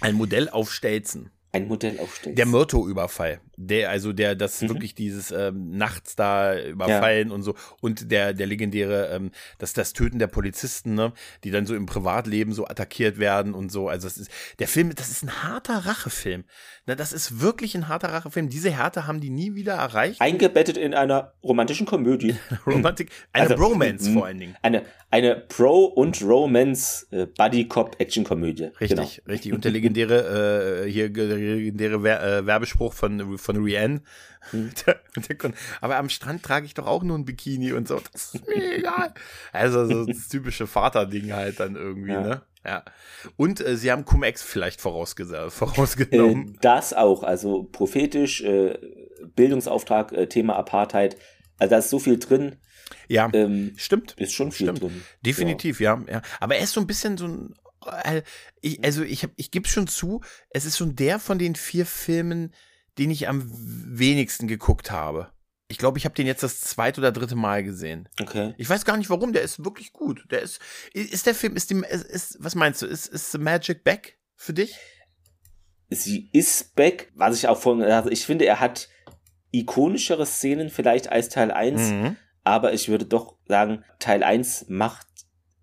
Ein 0.00 0.14
Modell 0.16 0.48
auf 0.48 0.72
Stelzen. 0.72 1.30
Ein 1.54 1.68
Modell 1.68 2.00
aufstellen. 2.00 2.34
Der 2.34 2.46
Myrto-Überfall, 2.46 3.40
der, 3.56 3.90
also 3.90 4.12
der, 4.14 4.34
das 4.34 4.62
Mhm. 4.62 4.68
wirklich 4.70 4.94
dieses 4.94 5.30
ähm, 5.30 5.76
nachts 5.76 6.16
da 6.16 6.58
überfallen 6.58 7.30
und 7.30 7.42
so 7.42 7.54
und 7.80 8.10
der, 8.10 8.32
der 8.32 8.46
legendäre, 8.46 9.08
ähm, 9.14 9.30
das, 9.58 9.74
das 9.74 9.92
Töten 9.92 10.18
der 10.18 10.28
Polizisten, 10.28 10.94
ne, 10.94 11.12
die 11.44 11.50
dann 11.50 11.66
so 11.66 11.74
im 11.74 11.84
Privatleben 11.86 12.52
so 12.54 12.66
attackiert 12.66 13.18
werden 13.18 13.52
und 13.52 13.70
so. 13.70 13.88
Also 13.88 14.06
das 14.08 14.16
ist, 14.16 14.30
der 14.60 14.68
Film, 14.68 14.94
das 14.94 15.10
ist 15.10 15.22
ein 15.24 15.42
harter 15.42 15.78
Rachefilm. 15.84 16.44
Ne, 16.86 16.96
das 16.96 17.12
ist 17.12 17.40
wirklich 17.40 17.74
ein 17.74 17.86
harter 17.88 18.08
Rachefilm. 18.08 18.48
Diese 18.48 18.70
Härte 18.70 19.06
haben 19.06 19.20
die 19.20 19.30
nie 19.30 19.54
wieder 19.54 19.74
erreicht. 19.74 20.20
Eingebettet 20.22 20.78
in 20.78 20.94
einer 20.94 21.34
romantischen 21.44 21.86
Komödie. 21.86 22.34
Romantik, 22.66 23.10
eine 23.32 23.50
Also, 23.50 23.56
Bromance 23.56 24.08
mm, 24.08 24.14
vor 24.14 24.24
allen 24.26 24.38
Dingen. 24.40 24.56
Eine, 24.62 24.82
eine 25.10 25.36
Pro- 25.36 25.84
und 25.84 26.20
Romance 26.22 27.06
äh, 27.10 27.26
Buddy-Cop-Action-Komödie. 27.26 28.70
Richtig, 28.80 28.88
Genau. 28.90 29.08
richtig. 29.28 29.52
Und 29.52 29.64
der 29.64 29.70
legendäre, 29.72 30.84
äh, 30.86 30.90
hier 30.90 31.10
legendäre 31.44 31.96
äh, 31.96 32.46
Werbespruch 32.46 32.92
von, 32.92 33.38
von 33.38 33.56
Rianne. 33.64 34.02
Hm. 34.50 34.70
Kon- 35.38 35.54
Aber 35.80 35.96
am 35.96 36.08
Strand 36.08 36.42
trage 36.42 36.66
ich 36.66 36.74
doch 36.74 36.86
auch 36.86 37.02
nur 37.02 37.16
ein 37.18 37.24
Bikini 37.24 37.72
und 37.72 37.86
so. 37.88 38.00
Das 38.12 38.34
ist 38.34 38.46
mir 38.48 38.76
egal. 38.78 39.14
Also 39.52 39.86
so 39.86 40.04
das 40.06 40.28
typische 40.28 40.66
Vaterding 40.66 41.32
halt 41.32 41.60
dann 41.60 41.76
irgendwie, 41.76 42.12
Ja. 42.12 42.20
ne? 42.20 42.42
Ja. 42.64 42.84
Und 43.36 43.60
äh, 43.60 43.76
sie 43.76 43.90
haben 43.90 44.04
Cum-Ex 44.04 44.42
vielleicht 44.42 44.80
vorausgenommen. 44.80 46.54
Äh, 46.54 46.58
das 46.60 46.92
auch, 46.94 47.22
also 47.24 47.64
prophetisch, 47.64 48.40
äh, 48.42 48.78
Bildungsauftrag, 49.34 50.12
äh, 50.12 50.26
Thema 50.28 50.56
Apartheid. 50.56 51.16
Also 51.58 51.70
da 51.70 51.78
ist 51.78 51.90
so 51.90 51.98
viel 51.98 52.18
drin. 52.18 52.56
Ja, 53.08 53.28
ähm, 53.32 53.72
stimmt. 53.76 54.14
Ist 54.18 54.32
schon 54.34 54.52
viel 54.52 54.66
stimmt. 54.68 54.82
drin. 54.82 55.02
Definitiv, 55.24 55.80
ja. 55.80 56.00
ja. 56.08 56.22
Aber 56.40 56.56
er 56.56 56.62
ist 56.64 56.72
so 56.72 56.80
ein 56.80 56.86
bisschen 56.86 57.16
so 57.16 57.26
ein. 57.26 57.54
Äh, 58.04 58.22
ich, 58.60 58.82
also 58.84 59.02
ich, 59.02 59.22
hab, 59.22 59.30
ich 59.36 59.50
gebe 59.50 59.68
schon 59.68 59.86
zu, 59.86 60.20
es 60.50 60.64
ist 60.64 60.78
schon 60.78 60.96
der 60.96 61.18
von 61.18 61.38
den 61.38 61.54
vier 61.54 61.86
Filmen, 61.86 62.54
den 62.98 63.10
ich 63.10 63.28
am 63.28 63.50
wenigsten 63.50 64.48
geguckt 64.48 64.90
habe. 64.90 65.32
Ich 65.68 65.78
glaube, 65.78 65.96
ich 65.96 66.04
habe 66.04 66.14
den 66.14 66.26
jetzt 66.26 66.42
das 66.42 66.60
zweite 66.60 67.00
oder 67.00 67.12
dritte 67.12 67.34
Mal 67.34 67.64
gesehen. 67.64 68.08
Okay. 68.20 68.54
Ich 68.58 68.68
weiß 68.68 68.84
gar 68.84 68.98
nicht 68.98 69.08
warum, 69.08 69.32
der 69.32 69.40
ist 69.40 69.64
wirklich 69.64 69.92
gut. 69.92 70.26
Der 70.30 70.42
ist, 70.42 70.60
ist 70.92 71.26
der 71.26 71.34
Film, 71.34 71.56
ist 71.56 71.70
die, 71.70 71.82
ist, 71.88 72.04
ist 72.04 72.36
was 72.40 72.54
meinst 72.54 72.82
du, 72.82 72.86
ist, 72.86 73.06
ist 73.06 73.32
The 73.32 73.38
Magic 73.38 73.82
Back 73.82 74.18
für 74.36 74.52
dich? 74.52 74.76
Sie 75.88 76.28
ist 76.32 76.74
back, 76.74 77.10
was 77.14 77.36
ich 77.36 77.48
auch 77.48 77.58
vorhin, 77.58 77.84
also 77.84 78.10
ich 78.10 78.26
finde, 78.26 78.44
er 78.44 78.60
hat 78.60 78.88
ikonischere 79.50 80.26
Szenen 80.26 80.70
vielleicht 80.70 81.10
als 81.10 81.28
Teil 81.28 81.50
1, 81.50 81.80
mhm. 81.80 82.16
aber 82.44 82.72
ich 82.72 82.88
würde 82.88 83.04
doch 83.04 83.36
sagen, 83.46 83.84
Teil 83.98 84.22
1 84.22 84.66
macht, 84.68 85.06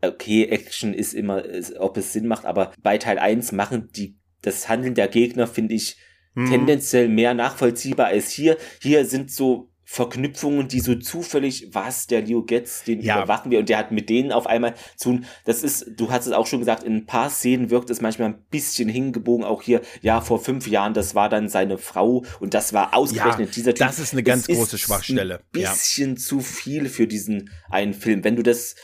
okay, 0.02 0.46
Action 0.46 0.94
ist 0.94 1.14
immer, 1.14 1.44
ob 1.80 1.98
es 1.98 2.14
Sinn 2.14 2.28
macht, 2.28 2.46
aber 2.46 2.72
bei 2.82 2.98
Teil 2.98 3.20
1 3.20 3.52
machen 3.52 3.90
die, 3.96 4.18
das 4.42 4.70
Handeln 4.70 4.96
der 4.96 5.08
Gegner, 5.08 5.48
finde 5.48 5.76
ich, 5.76 5.98
mhm. 6.34 6.50
tendenziell 6.50 7.10
mehr 7.10 7.34
nachvollziehbar 7.34 8.08
als 8.08 8.32
hier. 8.32 8.58
Hier 8.82 9.06
sind 9.06 9.32
so 9.32 9.70
Verknüpfungen, 9.92 10.68
die 10.68 10.82
so 10.82 10.94
zufällig, 10.94 11.70
was, 11.72 12.06
der 12.06 12.22
Leo 12.22 12.44
Getz, 12.44 12.84
den 12.84 13.02
ja. 13.02 13.16
überwachen 13.18 13.50
wir 13.50 13.58
und 13.58 13.70
der 13.70 13.80
hat 13.80 13.92
mit 13.92 14.08
denen 14.08 14.32
auf 14.32 14.46
einmal 14.46 14.76
zu 14.96 15.10
tun. 15.10 15.26
Das 15.46 15.64
ist, 15.64 15.94
du 15.98 16.12
hast 16.12 16.28
es 16.28 16.32
auch 16.32 16.46
schon 16.46 16.60
gesagt, 16.60 16.84
in 16.84 16.96
ein 16.96 17.06
paar 17.08 17.32
Szenen 17.32 17.72
wirkt 17.72 17.90
es 17.90 18.00
manchmal 18.00 18.30
ein 18.30 18.46
bisschen 18.52 18.88
hingebogen, 18.88 19.44
auch 19.44 19.64
hier, 19.64 19.82
ja, 20.04 20.22
vor 20.22 20.40
fünf 20.40 20.68
Jahren, 20.68 20.94
das 20.94 21.16
war 21.16 21.28
dann 21.28 21.50
seine 21.50 21.80
Frau 21.80 22.24
und 22.40 22.54
das 22.54 22.72
war 22.72 22.94
ausgerechnet 22.94 23.48
ja, 23.48 23.54
dieser 23.56 23.74
Typ. 23.74 23.88
Das 23.88 23.98
ist 23.98 24.14
eine 24.14 24.22
ganz 24.22 24.48
es 24.48 24.56
große 24.56 24.78
Schwachstelle. 24.78 25.40
Ein 25.40 25.46
bisschen 25.52 26.12
ja. 26.12 26.18
zu 26.18 26.40
viel 26.42 26.88
für 26.88 27.08
diesen 27.08 27.50
einen 27.72 27.96
Film. 27.96 28.24
Wenn 28.24 28.36
du 28.36 28.44
das, 28.44 28.76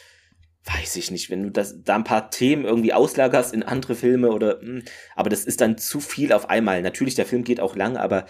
weiß 0.66 0.95
ich 0.95 1.11
nicht, 1.11 1.30
wenn 1.30 1.43
du 1.43 1.51
das 1.51 1.84
da 1.84 1.95
ein 1.95 2.03
paar 2.03 2.32
Themen 2.32 2.66
irgendwie 2.66 2.93
auslagerst 2.93 3.53
in 3.53 3.63
andere 3.63 3.95
Filme 3.95 4.32
oder, 4.32 4.59
hm, 4.59 4.84
aber 5.16 5.30
das 5.30 5.45
ist 5.45 5.61
dann 5.61 5.78
zu 5.78 5.99
viel 5.99 6.34
auf 6.34 6.49
einmal. 6.49 6.82
Natürlich, 6.82 7.16
der 7.16 7.26
Film 7.26 7.43
geht 7.43 7.59
auch 7.59 7.76
lang, 7.76 7.97
aber 7.97 8.26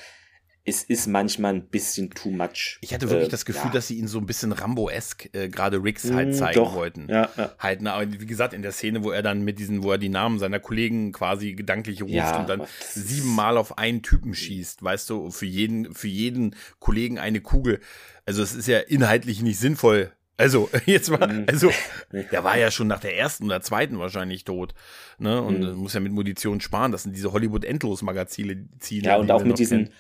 es 0.68 0.84
ist 0.84 1.06
manchmal 1.08 1.54
ein 1.54 1.68
bisschen 1.68 2.10
too 2.10 2.32
much. 2.32 2.80
Ich 2.82 2.92
hatte 2.94 3.08
wirklich 3.10 3.28
äh, 3.28 3.32
das 3.32 3.46
Gefühl, 3.46 3.68
ja. 3.68 3.74
dass 3.74 3.88
sie 3.88 4.00
ihn 4.00 4.08
so 4.08 4.18
ein 4.18 4.26
bisschen 4.26 4.52
Rambo-esk 4.52 5.30
äh, 5.34 5.48
gerade 5.48 5.82
Riggs 5.82 6.12
halt 6.12 6.30
mm, 6.30 6.34
zeigen 6.34 6.56
doch. 6.56 6.74
wollten. 6.74 7.08
Ja, 7.08 7.30
ja. 7.38 7.54
Halt, 7.60 7.84
na, 7.84 7.94
aber 7.94 8.12
wie 8.12 8.26
gesagt, 8.26 8.54
in 8.54 8.64
der 8.64 8.72
Szene, 8.72 9.04
wo 9.04 9.12
er 9.12 9.22
dann 9.22 9.44
mit 9.44 9.60
diesen, 9.60 9.84
wo 9.84 9.92
er 9.92 10.00
die 10.00 10.10
Namen 10.10 10.40
seiner 10.40 10.60
Kollegen 10.60 11.12
quasi 11.12 11.54
gedanklich 11.54 12.02
ruft 12.02 12.14
ja, 12.14 12.40
und 12.40 12.50
dann 12.50 12.64
siebenmal 12.94 13.58
auf 13.58 13.78
einen 13.78 14.02
Typen 14.02 14.34
schießt, 14.34 14.82
weißt 14.84 15.08
du, 15.12 15.30
für 15.30 15.46
jeden, 15.46 15.94
für 15.94 16.08
jeden 16.08 16.56
Kollegen 16.80 17.20
eine 17.20 17.42
Kugel. 17.42 17.80
Also 18.26 18.42
es 18.42 18.56
ist 18.56 18.68
ja 18.68 18.80
inhaltlich 18.80 19.44
nicht 19.44 19.60
sinnvoll. 19.60 20.12
Also, 20.38 20.70
jetzt 20.86 21.10
mal, 21.10 21.28
mhm. 21.28 21.46
also, 21.48 21.70
der 22.12 22.44
war 22.44 22.58
ja 22.58 22.72
schon 22.72 22.88
nach 22.88 23.00
der 23.00 23.18
ersten 23.18 23.46
oder 23.46 23.62
zweiten 23.62 24.00
wahrscheinlich 24.00 24.44
tot. 24.44 24.74
Ne? 25.18 25.42
Und 25.42 25.62
mhm. 25.62 25.76
muss 25.76 25.94
ja 25.94 26.00
mit 26.00 26.12
Munition 26.12 26.62
sparen. 26.62 26.92
Das 26.92 27.04
sind 27.04 27.16
diese 27.16 27.32
Hollywood-Endlos-Magazine. 27.32 28.68
Ja, 28.90 29.18
und 29.18 29.32
auch 29.32 29.44
mit 29.44 29.60
diesen, 29.60 29.86
kennen 29.86 29.96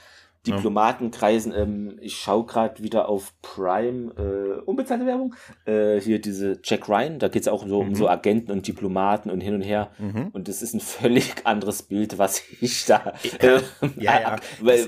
Diplomatenkreisen. 0.46 1.54
Ähm, 1.56 1.98
ich 2.02 2.18
schaue 2.18 2.46
gerade 2.46 2.82
wieder 2.84 3.10
auf 3.10 3.34
Prime, 3.42 4.14
äh, 4.18 4.62
unbezahlte 4.62 5.06
Werbung. 5.06 5.36
Äh, 5.66 6.00
hier 6.00 6.20
diese 6.20 6.60
Jack 6.64 6.88
Ryan, 6.88 7.20
da 7.20 7.28
geht 7.28 7.44
es 7.44 7.48
auch 7.48 7.68
so 7.68 7.82
mhm. 7.82 7.90
um 7.90 7.96
so 7.96 8.08
Agenten 8.08 8.52
und 8.52 8.68
Diplomaten 8.68 9.30
und 9.30 9.42
hin 9.42 9.56
und 9.56 9.62
her. 9.62 9.92
Mhm. 9.98 10.30
Und 10.34 10.48
das 10.48 10.62
ist 10.62 10.74
ein 10.74 10.80
völlig 10.80 11.34
anderes 11.44 11.84
Bild, 11.84 12.18
was 12.18 12.42
ich 12.62 12.86
da. 12.86 13.14
Äh, 13.40 13.60
ja, 13.98 14.22
ja. 14.22 14.36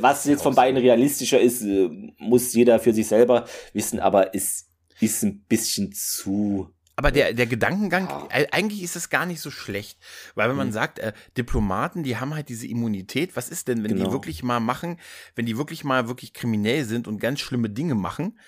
was 0.01 0.25
jetzt 0.25 0.43
von 0.43 0.55
beiden 0.55 0.77
realistischer 0.77 1.39
ist, 1.39 1.63
äh, 1.63 1.89
muss 2.17 2.53
jeder 2.53 2.79
für 2.79 2.93
sich 2.93 3.07
selber 3.07 3.45
wissen, 3.73 3.99
aber 3.99 4.35
es 4.35 4.66
ist 4.99 5.23
ein 5.23 5.39
bisschen 5.47 5.93
zu 5.93 6.73
aber 6.99 7.11
der, 7.11 7.31
der 7.33 7.45
Gedankengang, 7.45 8.09
ja. 8.09 8.27
Äh, 8.31 8.47
eigentlich 8.51 8.81
ist 8.81 8.95
es 8.95 9.11
gar 9.11 9.27
nicht 9.27 9.39
so 9.39 9.51
schlecht. 9.51 9.99
Weil 10.33 10.49
wenn 10.49 10.55
man 10.55 10.69
mhm. 10.69 10.73
sagt, 10.73 10.97
äh, 10.97 11.13
Diplomaten, 11.37 12.01
die 12.01 12.17
haben 12.17 12.33
halt 12.33 12.49
diese 12.49 12.65
Immunität, 12.65 13.35
was 13.35 13.49
ist 13.49 13.67
denn, 13.67 13.83
wenn 13.83 13.91
genau. 13.91 14.05
die 14.05 14.11
wirklich 14.11 14.41
mal 14.41 14.59
machen, 14.59 14.99
wenn 15.35 15.45
die 15.45 15.59
wirklich 15.59 15.83
mal 15.83 16.07
wirklich 16.07 16.33
kriminell 16.33 16.85
sind 16.85 17.07
und 17.07 17.19
ganz 17.19 17.39
schlimme 17.39 17.69
Dinge 17.69 17.93
machen, 17.93 18.39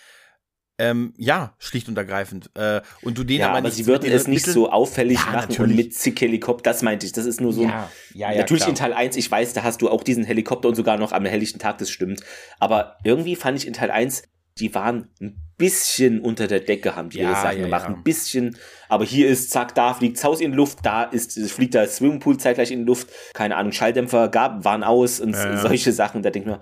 ähm, 0.80 1.14
ja, 1.18 1.54
schlicht 1.60 1.90
und 1.90 1.98
ergreifend. 1.98 2.50
Äh, 2.56 2.82
und 3.04 3.20
du 3.20 3.24
denen 3.24 3.42
ja, 3.42 3.50
aber, 3.50 3.60
aber 3.60 3.72
sie 3.72 3.86
würden 3.86 4.12
es 4.12 4.28
nicht 4.28 4.46
so 4.46 4.72
auffällig 4.72 5.20
ja, 5.20 5.26
machen 5.26 5.50
natürlich. 5.50 5.72
und 5.72 5.76
mit 5.76 5.94
zig 5.94 6.20
Helikopter, 6.20 6.72
das 6.72 6.82
meinte 6.82 7.06
ich. 7.06 7.12
Das 7.12 7.26
ist 7.26 7.42
nur 7.42 7.54
so. 7.54 7.64
Ja, 7.66 7.92
ja, 8.16 8.32
ja, 8.32 8.38
natürlich 8.40 8.64
klar. 8.64 8.70
in 8.70 8.76
Teil 8.76 8.94
1, 8.94 9.16
ich 9.16 9.30
weiß, 9.30 9.54
da 9.54 9.62
hast 9.62 9.82
du 9.84 9.90
auch 9.90 10.04
diesen 10.04 10.24
Helikopter 10.24 10.70
und 10.70 10.76
sogar 10.76 10.98
noch 10.98 11.12
am 11.12 11.26
helllichten 11.26 11.60
Tag, 11.60 11.78
das 11.78 11.92
stimmt. 11.92 12.22
Aber 12.60 12.98
irgendwie 13.04 13.36
fand 13.36 13.60
ich 13.60 13.68
in 13.68 13.74
Teil 13.74 13.92
1, 13.92 14.24
die 14.58 14.74
waren 14.76 15.10
ein 15.22 15.40
bisschen 15.58 16.22
unter 16.22 16.48
der 16.48 16.62
Decke, 16.62 16.96
haben 16.96 17.10
die 17.10 17.20
ja, 17.20 17.30
ihre 17.30 17.42
Sachen 17.42 17.58
ja, 17.58 17.66
gemacht. 17.66 17.90
Ja. 17.90 17.96
Ein 17.96 18.04
bisschen. 18.04 18.58
Aber 18.88 19.06
hier 19.06 19.28
ist, 19.28 19.52
zack, 19.52 19.76
da 19.76 19.94
fliegt 19.94 20.18
das 20.18 20.24
Haus 20.24 20.42
in 20.42 20.54
Luft, 20.54 20.80
da 20.84 21.04
ist, 21.04 21.40
fliegt 21.52 21.74
der 21.74 21.88
Swimmingpool 21.88 22.38
zeitgleich 22.38 22.72
in 22.72 22.86
Luft. 22.86 23.10
Keine 23.34 23.56
Ahnung, 23.56 23.72
Schalldämpfer 23.72 24.30
gab, 24.30 24.66
waren 24.66 24.84
aus 24.84 25.20
und 25.20 25.36
solche 25.36 25.92
Sachen. 25.92 26.24
Da 26.24 26.30
denkt 26.30 26.48
man, 26.48 26.60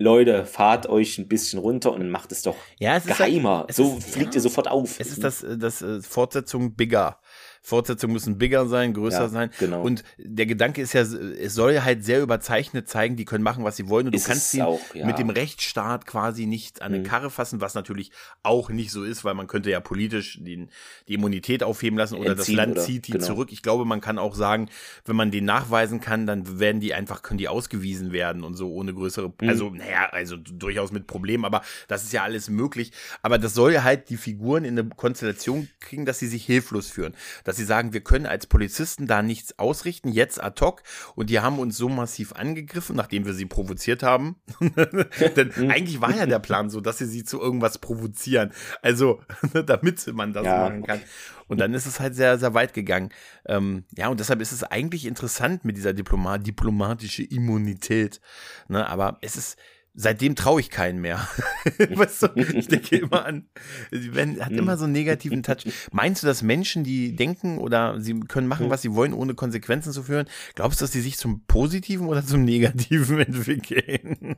Leute, 0.00 0.46
fahrt 0.46 0.88
euch 0.88 1.18
ein 1.18 1.28
bisschen 1.28 1.58
runter 1.58 1.92
und 1.92 2.08
macht 2.08 2.32
es 2.32 2.40
doch 2.42 2.56
ja, 2.78 2.96
es 2.96 3.04
geheimer. 3.04 3.60
Halt, 3.60 3.74
so 3.74 3.98
ist, 3.98 4.10
fliegt 4.10 4.34
ihr 4.34 4.40
sofort 4.40 4.66
auf. 4.66 4.98
Es 4.98 5.08
ist 5.10 5.22
das, 5.22 5.44
das, 5.46 5.80
das 5.80 6.06
Fortsetzung 6.06 6.74
bigger. 6.74 7.20
Fortsetzungen 7.62 8.14
müssen 8.14 8.38
bigger 8.38 8.66
sein, 8.66 8.94
größer 8.94 9.22
ja, 9.22 9.28
sein. 9.28 9.50
Genau. 9.58 9.82
Und 9.82 10.02
der 10.16 10.46
Gedanke 10.46 10.80
ist 10.80 10.94
ja, 10.94 11.02
es 11.02 11.54
soll 11.54 11.80
halt 11.82 12.04
sehr 12.04 12.22
überzeichnet 12.22 12.88
zeigen, 12.88 13.16
die 13.16 13.26
können 13.26 13.44
machen, 13.44 13.64
was 13.64 13.76
sie 13.76 13.88
wollen. 13.88 14.06
Und 14.06 14.14
ist 14.14 14.24
du 14.24 14.30
kannst 14.30 14.50
sie 14.50 14.58
ja. 14.58 15.06
mit 15.06 15.18
dem 15.18 15.28
Rechtsstaat 15.28 16.06
quasi 16.06 16.46
nicht 16.46 16.80
an 16.80 16.92
eine 16.92 17.00
mhm. 17.00 17.06
Karre 17.06 17.30
fassen, 17.30 17.60
was 17.60 17.74
natürlich 17.74 18.12
auch 18.42 18.70
nicht 18.70 18.90
so 18.90 19.04
ist, 19.04 19.24
weil 19.24 19.34
man 19.34 19.46
könnte 19.46 19.70
ja 19.70 19.80
politisch 19.80 20.38
den, 20.42 20.70
die 21.06 21.14
Immunität 21.14 21.62
aufheben 21.62 21.98
lassen 21.98 22.14
oder 22.14 22.30
Entziehen 22.30 22.56
das 22.56 22.66
Land 22.66 22.72
oder, 22.72 22.86
zieht 22.86 23.06
die 23.08 23.12
genau. 23.12 23.26
zurück. 23.26 23.52
Ich 23.52 23.62
glaube, 23.62 23.84
man 23.84 24.00
kann 24.00 24.18
auch 24.18 24.34
sagen, 24.34 24.70
wenn 25.04 25.16
man 25.16 25.30
den 25.30 25.44
nachweisen 25.44 26.00
kann, 26.00 26.26
dann 26.26 26.58
werden 26.58 26.80
die 26.80 26.94
einfach, 26.94 27.22
können 27.22 27.38
die 27.38 27.48
ausgewiesen 27.48 28.12
werden 28.12 28.42
und 28.42 28.54
so 28.54 28.72
ohne 28.72 28.94
größere, 28.94 29.32
mhm. 29.40 29.48
also, 29.48 29.68
naja, 29.68 30.08
also 30.10 30.36
durchaus 30.36 30.92
mit 30.92 31.06
Problemen, 31.06 31.44
aber 31.44 31.60
das 31.88 32.04
ist 32.04 32.12
ja 32.14 32.22
alles 32.22 32.48
möglich. 32.48 32.92
Aber 33.22 33.38
das 33.38 33.52
soll 33.52 33.72
ja 33.72 33.84
halt 33.84 34.08
die 34.08 34.16
Figuren 34.16 34.64
in 34.64 34.78
eine 34.78 34.88
Konstellation 34.88 35.68
kriegen, 35.78 36.06
dass 36.06 36.18
sie 36.18 36.26
sich 36.26 36.46
hilflos 36.46 36.88
führen 36.88 37.14
dass 37.50 37.56
sie 37.56 37.64
sagen, 37.64 37.92
wir 37.92 38.00
können 38.00 38.26
als 38.26 38.46
Polizisten 38.46 39.08
da 39.08 39.22
nichts 39.22 39.58
ausrichten, 39.58 40.10
jetzt 40.10 40.40
ad 40.40 40.64
hoc. 40.64 40.84
Und 41.16 41.30
die 41.30 41.40
haben 41.40 41.58
uns 41.58 41.76
so 41.76 41.88
massiv 41.88 42.32
angegriffen, 42.32 42.94
nachdem 42.94 43.26
wir 43.26 43.34
sie 43.34 43.44
provoziert 43.44 44.04
haben. 44.04 44.36
Denn 44.60 45.50
mhm. 45.56 45.68
eigentlich 45.68 46.00
war 46.00 46.14
ja 46.14 46.26
der 46.26 46.38
Plan 46.38 46.70
so, 46.70 46.80
dass 46.80 46.98
sie 46.98 47.06
sie 47.06 47.24
zu 47.24 47.40
irgendwas 47.40 47.78
provozieren. 47.78 48.52
Also, 48.82 49.20
damit 49.66 50.06
man 50.14 50.32
das 50.32 50.46
ja. 50.46 50.58
machen 50.58 50.84
kann. 50.84 51.00
Und 51.48 51.58
dann 51.58 51.74
ist 51.74 51.86
es 51.86 51.98
halt 51.98 52.14
sehr, 52.14 52.38
sehr 52.38 52.54
weit 52.54 52.72
gegangen. 52.72 53.08
Ähm, 53.46 53.82
ja, 53.96 54.06
und 54.06 54.20
deshalb 54.20 54.40
ist 54.40 54.52
es 54.52 54.62
eigentlich 54.62 55.04
interessant 55.04 55.64
mit 55.64 55.76
dieser 55.76 55.92
Diploma 55.92 56.38
diplomatische 56.38 57.24
Immunität. 57.24 58.20
Ne, 58.68 58.88
aber 58.88 59.18
es 59.22 59.34
ist, 59.34 59.58
seitdem 59.94 60.36
traue 60.36 60.60
ich 60.60 60.70
keinen 60.70 61.00
mehr. 61.00 61.28
weißt 61.78 62.22
du, 62.22 62.28
ich 62.36 62.68
denke 62.68 62.96
immer 62.96 63.24
an, 63.24 63.48
wenn, 63.90 64.44
hat 64.44 64.52
immer 64.52 64.76
so 64.76 64.84
einen 64.84 64.92
negativen 64.92 65.42
Touch. 65.42 65.64
Meinst 65.92 66.22
du, 66.22 66.26
dass 66.26 66.42
Menschen, 66.42 66.84
die 66.84 67.16
denken 67.16 67.58
oder 67.58 68.00
sie 68.00 68.18
können 68.20 68.46
machen, 68.46 68.64
hm. 68.64 68.70
was 68.70 68.82
sie 68.82 68.94
wollen, 68.94 69.12
ohne 69.12 69.34
Konsequenzen 69.34 69.92
zu 69.92 70.02
führen, 70.02 70.26
glaubst 70.54 70.80
du, 70.80 70.84
dass 70.84 70.92
sie 70.92 71.00
sich 71.00 71.18
zum 71.18 71.44
Positiven 71.46 72.06
oder 72.06 72.24
zum 72.24 72.44
Negativen 72.44 73.18
entwickeln? 73.20 74.36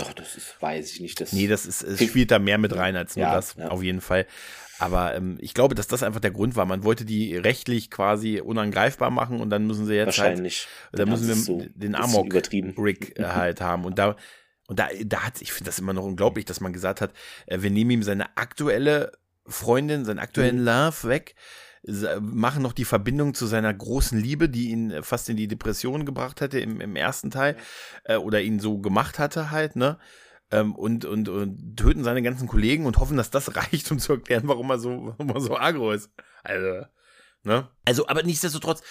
Ach, 0.00 0.12
das 0.14 0.36
ist, 0.36 0.60
weiß 0.60 0.92
ich 0.92 1.00
nicht. 1.00 1.20
Das 1.20 1.32
nee, 1.32 1.46
das 1.46 1.66
ist, 1.66 1.82
es 1.82 2.02
spielt 2.02 2.30
da 2.30 2.38
mehr 2.38 2.58
mit 2.58 2.74
rein 2.74 2.96
als 2.96 3.16
nur 3.16 3.26
ja, 3.26 3.34
das, 3.34 3.54
ja. 3.56 3.68
auf 3.68 3.82
jeden 3.82 4.00
Fall. 4.00 4.26
Aber 4.80 5.14
ähm, 5.14 5.38
ich 5.40 5.54
glaube, 5.54 5.74
dass 5.74 5.88
das 5.88 6.04
einfach 6.04 6.20
der 6.20 6.30
Grund 6.30 6.54
war. 6.54 6.64
Man 6.64 6.84
wollte 6.84 7.04
die 7.04 7.36
rechtlich 7.36 7.90
quasi 7.90 8.40
unangreifbar 8.40 9.10
machen 9.10 9.40
und 9.40 9.50
dann 9.50 9.66
müssen 9.66 9.86
sie 9.86 9.94
jetzt 9.94 10.18
halt 10.18 10.28
Wahrscheinlich. 10.28 10.68
halt, 10.92 11.00
dann 11.00 11.08
müssen 11.08 11.26
wir 11.26 11.34
so 11.34 11.64
den 11.74 11.96
Amok-Rig 11.96 13.14
halt 13.18 13.60
haben. 13.60 13.84
Und 13.84 13.98
da 13.98 14.16
und 14.68 14.78
da, 14.78 14.88
da 15.04 15.24
hat, 15.24 15.42
ich 15.42 15.52
finde 15.52 15.70
das 15.70 15.78
immer 15.78 15.94
noch 15.94 16.04
unglaublich, 16.04 16.44
dass 16.44 16.60
man 16.60 16.72
gesagt 16.72 17.00
hat, 17.00 17.12
äh, 17.46 17.62
wir 17.62 17.70
nehmen 17.70 17.90
ihm 17.90 18.02
seine 18.02 18.36
aktuelle 18.36 19.12
Freundin, 19.46 20.04
seinen 20.04 20.18
aktuellen 20.18 20.60
mhm. 20.60 20.64
Love 20.66 21.08
weg, 21.08 21.34
machen 22.20 22.62
noch 22.62 22.72
die 22.74 22.84
Verbindung 22.84 23.34
zu 23.34 23.46
seiner 23.46 23.72
großen 23.72 24.18
Liebe, 24.18 24.48
die 24.48 24.70
ihn 24.70 25.02
fast 25.02 25.28
in 25.30 25.36
die 25.36 25.48
Depression 25.48 26.04
gebracht 26.04 26.40
hatte 26.40 26.60
im, 26.60 26.80
im 26.80 26.96
ersten 26.96 27.30
Teil, 27.30 27.56
äh, 28.04 28.16
oder 28.16 28.42
ihn 28.42 28.60
so 28.60 28.78
gemacht 28.78 29.18
hatte 29.18 29.50
halt, 29.50 29.76
ne? 29.76 29.98
Ähm, 30.50 30.74
und, 30.74 31.04
und, 31.04 31.28
und 31.28 31.76
töten 31.76 32.04
seine 32.04 32.22
ganzen 32.22 32.48
Kollegen 32.48 32.86
und 32.86 32.98
hoffen, 32.98 33.16
dass 33.16 33.30
das 33.30 33.56
reicht, 33.56 33.90
um 33.90 33.98
zu 33.98 34.14
erklären, 34.14 34.44
warum 34.46 34.70
er 34.70 34.78
so, 34.78 35.14
warum 35.18 35.30
er 35.30 35.40
so 35.40 35.56
agro 35.56 35.92
ist. 35.92 36.10
Also, 36.42 36.86
ne? 37.44 37.68
Also, 37.84 38.06
aber 38.06 38.22
nichtsdestotrotz, 38.22 38.82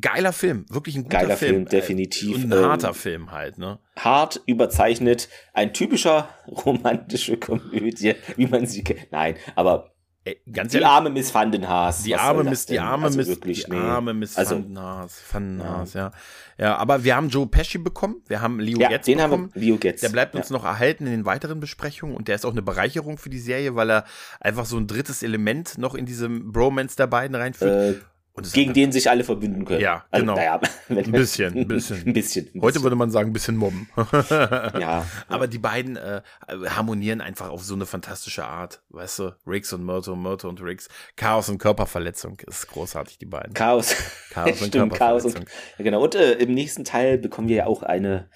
geiler 0.00 0.32
Film, 0.32 0.64
wirklich 0.68 0.96
ein 0.96 1.04
guter 1.04 1.18
geiler 1.18 1.36
Film. 1.36 1.52
Film 1.52 1.64
definitiv. 1.66 2.36
Und 2.36 2.52
ein 2.52 2.58
ähm, 2.58 2.64
harter 2.64 2.94
Film 2.94 3.30
halt, 3.30 3.58
ne? 3.58 3.78
Hart 3.98 4.40
überzeichnet, 4.46 5.28
ein 5.52 5.72
typischer 5.72 6.28
romantische 6.48 7.36
Komödie, 7.36 8.14
wie 8.36 8.46
man 8.46 8.66
sie 8.66 8.82
kennt. 8.84 9.12
Nein, 9.12 9.36
aber 9.54 9.92
Ey, 10.24 10.40
ganz 10.52 10.70
Die 10.70 10.76
ehrlich, 10.76 10.88
arme 10.88 11.10
Miss 11.10 11.34
Van 11.34 11.50
den 11.50 11.68
Haas. 11.68 12.04
die 12.04 12.14
arme 12.14 12.44
Miss, 12.44 12.64
die 12.66 12.78
arme 12.78 13.06
also 13.06 13.18
Miss, 13.18 13.26
wirklich, 13.26 13.64
die 13.64 13.72
nee. 13.72 13.76
arme 13.76 14.14
Miss 14.14 14.36
Also, 14.38 14.54
Van 14.54 14.72
Naas, 14.72 15.20
Van 15.32 15.56
Naas, 15.56 15.94
ja. 15.94 16.12
Ja, 16.58 16.76
aber 16.76 17.02
wir 17.02 17.16
haben 17.16 17.28
Joe 17.28 17.48
Pesci 17.48 17.78
bekommen, 17.78 18.22
wir 18.28 18.40
haben 18.40 18.60
Leo 18.60 18.78
ja, 18.78 18.88
Getz 18.88 19.06
den 19.06 19.16
bekommen. 19.18 19.32
haben 19.32 19.54
wir, 19.54 19.60
Leo 19.62 19.78
Getz. 19.78 20.00
Der 20.00 20.10
bleibt 20.10 20.36
uns 20.36 20.50
ja. 20.50 20.56
noch 20.56 20.64
erhalten 20.64 21.06
in 21.06 21.12
den 21.12 21.24
weiteren 21.24 21.58
Besprechungen 21.58 22.14
und 22.14 22.28
der 22.28 22.36
ist 22.36 22.46
auch 22.46 22.52
eine 22.52 22.62
Bereicherung 22.62 23.18
für 23.18 23.30
die 23.30 23.40
Serie, 23.40 23.74
weil 23.74 23.90
er 23.90 24.04
einfach 24.38 24.64
so 24.64 24.76
ein 24.76 24.86
drittes 24.86 25.24
Element 25.24 25.76
noch 25.76 25.96
in 25.96 26.06
diesem 26.06 26.52
Bromance 26.52 26.94
der 26.96 27.08
beiden 27.08 27.34
reinführt. 27.34 27.96
Äh, 27.96 28.00
gegen 28.34 28.70
einfach- 28.70 28.72
den 28.74 28.92
sich 28.92 29.10
alle 29.10 29.24
verbünden 29.24 29.64
können. 29.64 29.80
Ja, 29.80 30.04
also, 30.10 30.24
genau. 30.24 30.36
Naja, 30.36 30.60
Ein 30.88 31.12
bisschen, 31.12 31.54
ein 31.56 31.68
bisschen. 31.68 32.02
ein 32.06 32.12
bisschen. 32.12 32.46
Heute 32.54 32.60
bisschen. 32.66 32.82
würde 32.82 32.96
man 32.96 33.10
sagen, 33.10 33.30
ein 33.30 33.32
bisschen 33.32 33.56
mobben. 33.56 33.88
ja. 34.30 35.04
Aber 35.28 35.46
die 35.46 35.58
beiden 35.58 35.96
äh, 35.96 36.22
harmonieren 36.68 37.20
einfach 37.20 37.50
auf 37.50 37.62
so 37.62 37.74
eine 37.74 37.84
fantastische 37.86 38.44
Art. 38.44 38.82
Weißt 38.88 39.18
du, 39.18 39.32
Riggs 39.46 39.72
und 39.72 39.84
Myrto, 39.84 40.16
Myrto 40.16 40.48
und 40.48 40.62
Riggs. 40.62 40.88
Chaos 41.16 41.48
und 41.48 41.58
Körperverletzung 41.58 42.38
ist 42.46 42.68
großartig, 42.68 43.18
die 43.18 43.26
beiden. 43.26 43.52
Chaos. 43.54 43.94
Chaos 44.30 44.60
und 44.62 44.68
Stimmt, 44.68 44.94
Chaos 44.94 45.24
und, 45.24 45.34
Körperverletzung. 45.34 45.44
ja, 45.78 45.84
genau. 45.84 46.02
Und 46.02 46.14
äh, 46.14 46.32
im 46.34 46.54
nächsten 46.54 46.84
Teil 46.84 47.18
bekommen 47.18 47.48
wir 47.48 47.56
ja 47.56 47.66
auch 47.66 47.82
eine 47.82 48.30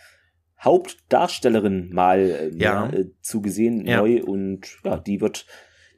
Hauptdarstellerin 0.63 1.91
mal 1.93 2.19
äh, 2.19 2.51
Ja. 2.55 2.89
äh, 2.91 3.07
zugesehen, 3.23 3.87
Ja. 3.87 3.99
neu. 3.99 4.23
Und 4.23 4.67
ja, 4.85 4.99
die 4.99 5.21
wird, 5.21 5.47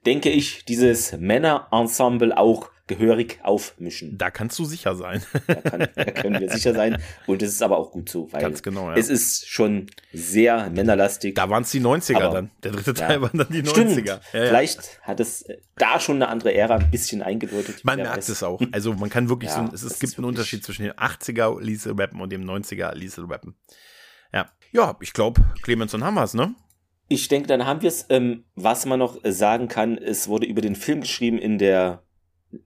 denke 0.07 0.31
ich, 0.31 0.65
dieses 0.65 1.17
Männerensemble 1.19 2.37
auch 2.37 2.71
gehörig 2.89 3.39
aufmischen. 3.43 4.19
Da 4.19 4.31
kannst 4.31 4.59
du 4.59 4.65
sicher 4.65 4.97
sein. 4.97 5.23
Da, 5.47 5.55
kann, 5.55 5.89
da 5.95 6.05
können 6.07 6.41
wir 6.41 6.51
sicher 6.51 6.75
sein. 6.75 7.01
Und 7.27 7.43
es 7.43 7.51
ist 7.53 7.63
aber 7.63 7.79
auch 7.79 7.93
gut 7.93 8.09
so, 8.09 8.33
weil 8.33 8.41
Ganz 8.41 8.63
genau, 8.63 8.91
ja. 8.91 8.97
es 8.97 9.09
ist 9.09 9.47
schon 9.49 9.87
sehr 10.13 10.69
männerlastig. 10.71 11.35
Da 11.37 11.49
waren 11.49 11.63
es 11.63 11.71
die 11.71 11.81
90er 11.81 12.17
Aber- 12.17 12.35
dann. 12.35 12.51
Der 12.65 12.73
dritte 12.73 12.91
Ja. 13.01 13.07
Teil 13.07 13.23
waren 13.23 13.39
dann 13.39 13.49
die 13.51 13.63
90er. 13.63 13.71
Stimmt. 13.71 14.07
Ja, 14.07 14.15
ja. 14.15 14.21
Vielleicht 14.49 15.01
hat 15.03 15.21
es 15.21 15.43
äh, 15.43 15.59
da 15.77 16.01
schon 16.01 16.17
eine 16.17 16.29
andere 16.29 16.53
Ära 16.55 16.77
ein 16.77 16.91
bisschen 16.91 17.23
eingedeutet. 17.23 17.85
Man 17.85 17.97
merkt 17.99 18.17
weiß. 18.17 18.29
es 18.31 18.43
auch. 18.43 18.61
Also 18.73 18.95
man 18.95 19.11
kann 19.11 19.29
wirklich 19.29 19.51
Ja, 19.57 19.67
so, 19.69 19.75
es, 19.75 19.83
es 19.83 19.99
gibt 20.01 20.17
einen 20.19 20.25
Unterschied 20.25 20.65
zwischen 20.65 20.83
dem 20.83 20.93
80er 20.95 21.61
Liesel 21.61 21.93
Rappen 22.01 22.21
und 22.21 22.31
dem 22.33 22.43
90er 22.45 22.95
Liesel 22.95 23.27
Rappen. 23.27 23.55
Ja. 24.33 24.51
Ja, 24.73 24.97
ich 25.01 25.13
glaube, 25.13 25.43
Clemens 25.63 25.95
und 25.95 26.03
Hammers, 26.05 26.35
ne? 26.35 26.55
Ich 27.11 27.29
denke, 27.29 27.49
dann 27.49 27.65
haben 27.65 27.81
wir 27.81 27.89
es. 27.89 28.05
Ähm, 28.11 28.45
was 28.55 28.85
man 28.85 28.99
noch 28.99 29.19
sagen 29.25 29.69
kann, 29.69 29.97
es 29.97 30.29
wurde 30.29 30.47
über 30.47 30.61
den 30.61 30.77
Film 30.77 31.01
geschrieben 31.01 31.39
in 31.39 31.57
der, 31.59 32.03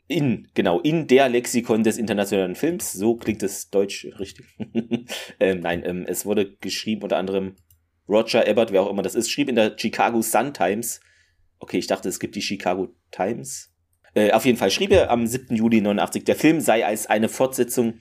in, 0.06 0.48
genau, 0.54 0.80
in 0.80 1.06
der 1.06 1.28
Lexikon 1.28 1.82
des 1.82 1.98
internationalen 1.98 2.54
Films. 2.54 2.92
So 2.92 3.16
klingt 3.16 3.42
es 3.42 3.70
deutsch 3.70 4.06
richtig. 4.18 4.46
ähm, 5.40 5.60
nein, 5.60 5.82
ähm, 5.84 6.04
es 6.06 6.24
wurde 6.24 6.54
geschrieben 6.56 7.02
unter 7.02 7.16
anderem 7.16 7.56
Roger 8.08 8.46
Ebert, 8.46 8.72
wer 8.72 8.82
auch 8.82 8.90
immer 8.90 9.02
das 9.02 9.14
ist, 9.14 9.30
schrieb 9.30 9.48
in 9.48 9.56
der 9.56 9.76
Chicago 9.76 10.22
Sun 10.22 10.52
Times. 10.52 11.00
Okay, 11.58 11.78
ich 11.78 11.86
dachte, 11.86 12.08
es 12.08 12.20
gibt 12.20 12.34
die 12.34 12.42
Chicago 12.42 12.94
Times. 13.10 13.72
Äh, 14.14 14.32
auf 14.32 14.44
jeden 14.44 14.58
Fall 14.58 14.70
schrieb 14.70 14.92
er 14.92 15.10
am 15.10 15.26
7. 15.26 15.56
Juli 15.56 15.80
89, 15.80 16.24
der 16.24 16.36
Film 16.36 16.60
sei 16.60 16.84
als 16.84 17.06
eine 17.06 17.28
Fortsetzung 17.28 17.94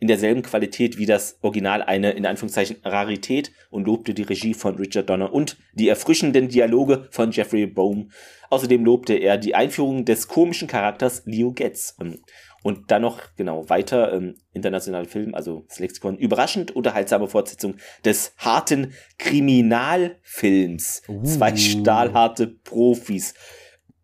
in 0.00 0.08
derselben 0.08 0.42
Qualität 0.42 0.98
wie 0.98 1.06
das 1.06 1.38
Original 1.42 1.82
eine, 1.82 2.12
in 2.12 2.26
Anführungszeichen, 2.26 2.76
Rarität 2.84 3.52
und 3.70 3.86
lobte 3.86 4.14
die 4.14 4.22
Regie 4.22 4.54
von 4.54 4.76
Richard 4.76 5.08
Donner 5.08 5.32
und 5.32 5.56
die 5.72 5.88
erfrischenden 5.88 6.48
Dialoge 6.48 7.08
von 7.10 7.30
Jeffrey 7.30 7.66
Bohm. 7.66 8.10
Außerdem 8.50 8.84
lobte 8.84 9.14
er 9.14 9.38
die 9.38 9.54
Einführung 9.54 10.04
des 10.04 10.28
komischen 10.28 10.68
Charakters 10.68 11.22
Leo 11.24 11.52
Getz. 11.52 11.96
Ähm, 12.00 12.20
Und 12.62 12.90
dann 12.90 13.02
noch, 13.02 13.20
genau, 13.36 13.68
weiter, 13.68 14.14
ähm, 14.14 14.36
internationale 14.54 15.04
Film, 15.04 15.34
also 15.34 15.66
das 15.68 15.80
Lexikon, 15.80 16.16
überraschend 16.16 16.74
unterhaltsame 16.74 17.28
Fortsetzung 17.28 17.76
des 18.06 18.32
harten 18.38 18.94
Kriminalfilms. 19.18 21.02
Zwei 21.24 21.54
stahlharte 21.56 22.46
Profis. 22.46 23.34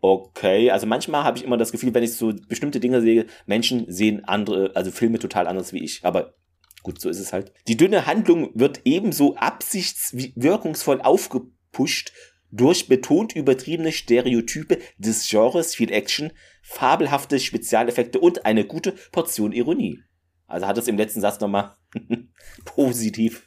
Okay, 0.03 0.71
also 0.71 0.87
manchmal 0.87 1.25
habe 1.25 1.37
ich 1.37 1.45
immer 1.45 1.59
das 1.59 1.73
Gefühl, 1.73 1.93
wenn 1.93 2.03
ich 2.03 2.15
so 2.15 2.33
bestimmte 2.49 2.81
Dinge 2.81 3.03
sehe, 3.03 3.27
Menschen 3.47 3.85
sehen 3.93 4.25
andere, 4.25 4.73
also 4.75 4.91
Filme 4.91 5.19
total 5.19 5.47
anders 5.47 5.73
wie 5.73 5.85
ich. 5.85 6.05
Aber 6.05 6.35
gut, 6.83 7.01
so 7.01 7.11
ist 7.11 7.21
es 7.21 7.33
halt. 7.33 7.53
Die 7.69 7.77
dünne 7.77 8.07
Handlung 8.07 8.51
wird 8.55 8.81
ebenso 8.85 9.37
absichtswirkungsvoll 9.37 11.03
aufgepusht 11.03 12.13
durch 12.51 12.89
betont 12.89 13.37
übertriebene 13.37 13.93
Stereotype 13.93 14.79
des 14.99 15.29
Genres, 15.29 15.75
viel 15.75 15.93
Action, 15.93 16.33
fabelhafte 16.63 17.39
Spezialeffekte 17.39 18.19
und 18.19 18.47
eine 18.47 18.65
gute 18.65 18.93
Portion 19.13 19.53
Ironie. 19.53 20.01
Also 20.47 20.67
hat 20.67 20.79
es 20.79 20.89
im 20.89 20.97
letzten 20.97 21.21
Satz 21.21 21.39
nochmal 21.41 21.77
positiv. 22.65 23.47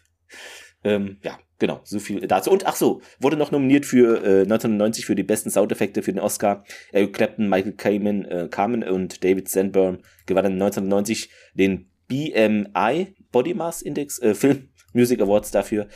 Ähm, 0.83 1.17
ja, 1.23 1.37
genau, 1.63 1.79
so 1.85 1.99
viel 1.99 2.27
dazu. 2.27 2.51
Und 2.51 2.65
ach 2.65 2.75
so, 2.75 3.01
wurde 3.21 3.37
noch 3.37 3.51
nominiert 3.51 3.85
für 3.85 4.21
äh, 4.21 4.41
1990 4.41 5.05
für 5.05 5.15
die 5.15 5.23
besten 5.23 5.49
Soundeffekte 5.49 6.03
für 6.03 6.11
den 6.11 6.19
Oscar. 6.19 6.65
Eric 6.91 7.13
Clapton, 7.13 7.47
Michael 7.47 7.71
Kamen, 7.71 8.25
äh, 8.25 8.49
Kamen 8.51 8.83
und 8.83 9.23
David 9.23 9.47
Sandberg 9.47 9.99
gewannen 10.25 10.61
1990 10.61 11.29
den 11.53 11.89
BMI 12.09 13.15
Body 13.31 13.53
Mass 13.53 13.81
Index 13.81 14.19
äh, 14.19 14.35
Film 14.35 14.67
Music 14.91 15.21
Awards 15.21 15.51
dafür. 15.51 15.87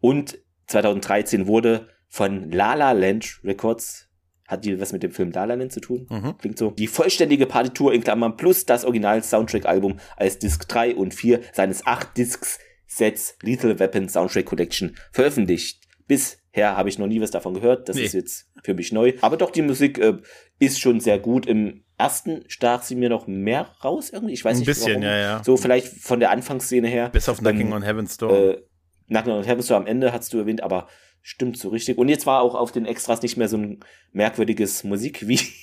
Und 0.00 0.38
2013 0.68 1.46
wurde 1.46 1.88
von 2.08 2.50
La 2.50 2.72
La 2.72 2.92
Land 2.92 3.40
Records 3.44 4.08
hat 4.48 4.64
die 4.64 4.80
was 4.80 4.92
mit 4.92 5.02
dem 5.02 5.12
Film 5.12 5.32
La 5.32 5.44
La 5.44 5.54
Land 5.54 5.70
zu 5.70 5.80
tun? 5.80 6.06
Mhm. 6.08 6.38
Klingt 6.38 6.58
so. 6.58 6.70
Die 6.70 6.86
vollständige 6.86 7.44
Partitur 7.44 7.92
in 7.92 8.02
Klammern 8.02 8.38
plus 8.38 8.64
das 8.64 8.86
Original-Soundtrack-Album 8.86 10.00
als 10.16 10.38
Disc 10.38 10.66
3 10.66 10.96
und 10.96 11.12
4 11.12 11.40
seines 11.52 11.86
8 11.86 12.16
Discs 12.16 12.58
Sets 12.90 13.36
Lethal 13.42 13.78
Weapon 13.78 14.08
Soundtrack 14.08 14.46
Collection 14.46 14.96
veröffentlicht. 15.12 15.86
Bisher 16.08 16.76
habe 16.76 16.88
ich 16.88 16.98
noch 16.98 17.06
nie 17.06 17.20
was 17.20 17.30
davon 17.30 17.54
gehört. 17.54 17.88
Das 17.88 17.94
Nee. 17.96 18.02
ist 18.02 18.14
jetzt 18.14 18.50
für 18.64 18.74
mich 18.74 18.90
neu. 18.92 19.12
Aber 19.20 19.36
doch, 19.36 19.50
die 19.50 19.62
Musik 19.62 19.98
äh, 19.98 20.14
ist 20.58 20.80
schon 20.80 20.98
sehr 20.98 21.20
gut. 21.20 21.46
Im 21.46 21.84
ersten 21.96 22.42
stach 22.48 22.82
sie 22.82 22.96
mir 22.96 23.08
noch 23.08 23.28
mehr 23.28 23.68
raus 23.84 24.10
irgendwie. 24.10 24.32
Ich 24.34 24.44
weiß 24.44 24.56
Ein 24.56 24.58
nicht 24.60 24.66
bisschen, 24.66 24.88
warum. 24.94 25.02
ja, 25.04 25.16
ja. 25.18 25.44
So 25.44 25.56
vielleicht 25.56 25.86
von 25.86 26.18
der 26.18 26.30
Anfangsszene 26.32 26.88
her. 26.88 27.10
Bis 27.10 27.28
auf 27.28 27.38
Knocking 27.38 27.68
Ähm, 27.68 27.72
on 27.74 27.82
Heaven's 27.82 28.16
Door. 28.16 28.32
Äh, 28.32 28.62
Knocking 29.06 29.32
on 29.32 29.44
Heaven's 29.44 29.68
Door 29.68 29.76
am 29.76 29.86
Ende 29.86 30.12
hast 30.12 30.32
du 30.32 30.38
erwähnt, 30.38 30.62
aber 30.62 30.88
stimmt 31.22 31.58
so 31.58 31.68
richtig. 31.68 31.98
Und 31.98 32.08
jetzt 32.08 32.26
war 32.26 32.40
auch 32.40 32.54
auf 32.54 32.72
den 32.72 32.86
Extras 32.86 33.22
nicht 33.22 33.36
mehr 33.36 33.48
so 33.48 33.56
ein 33.56 33.80
merkwürdiges 34.12 34.84
Musikvideo. 34.84 35.60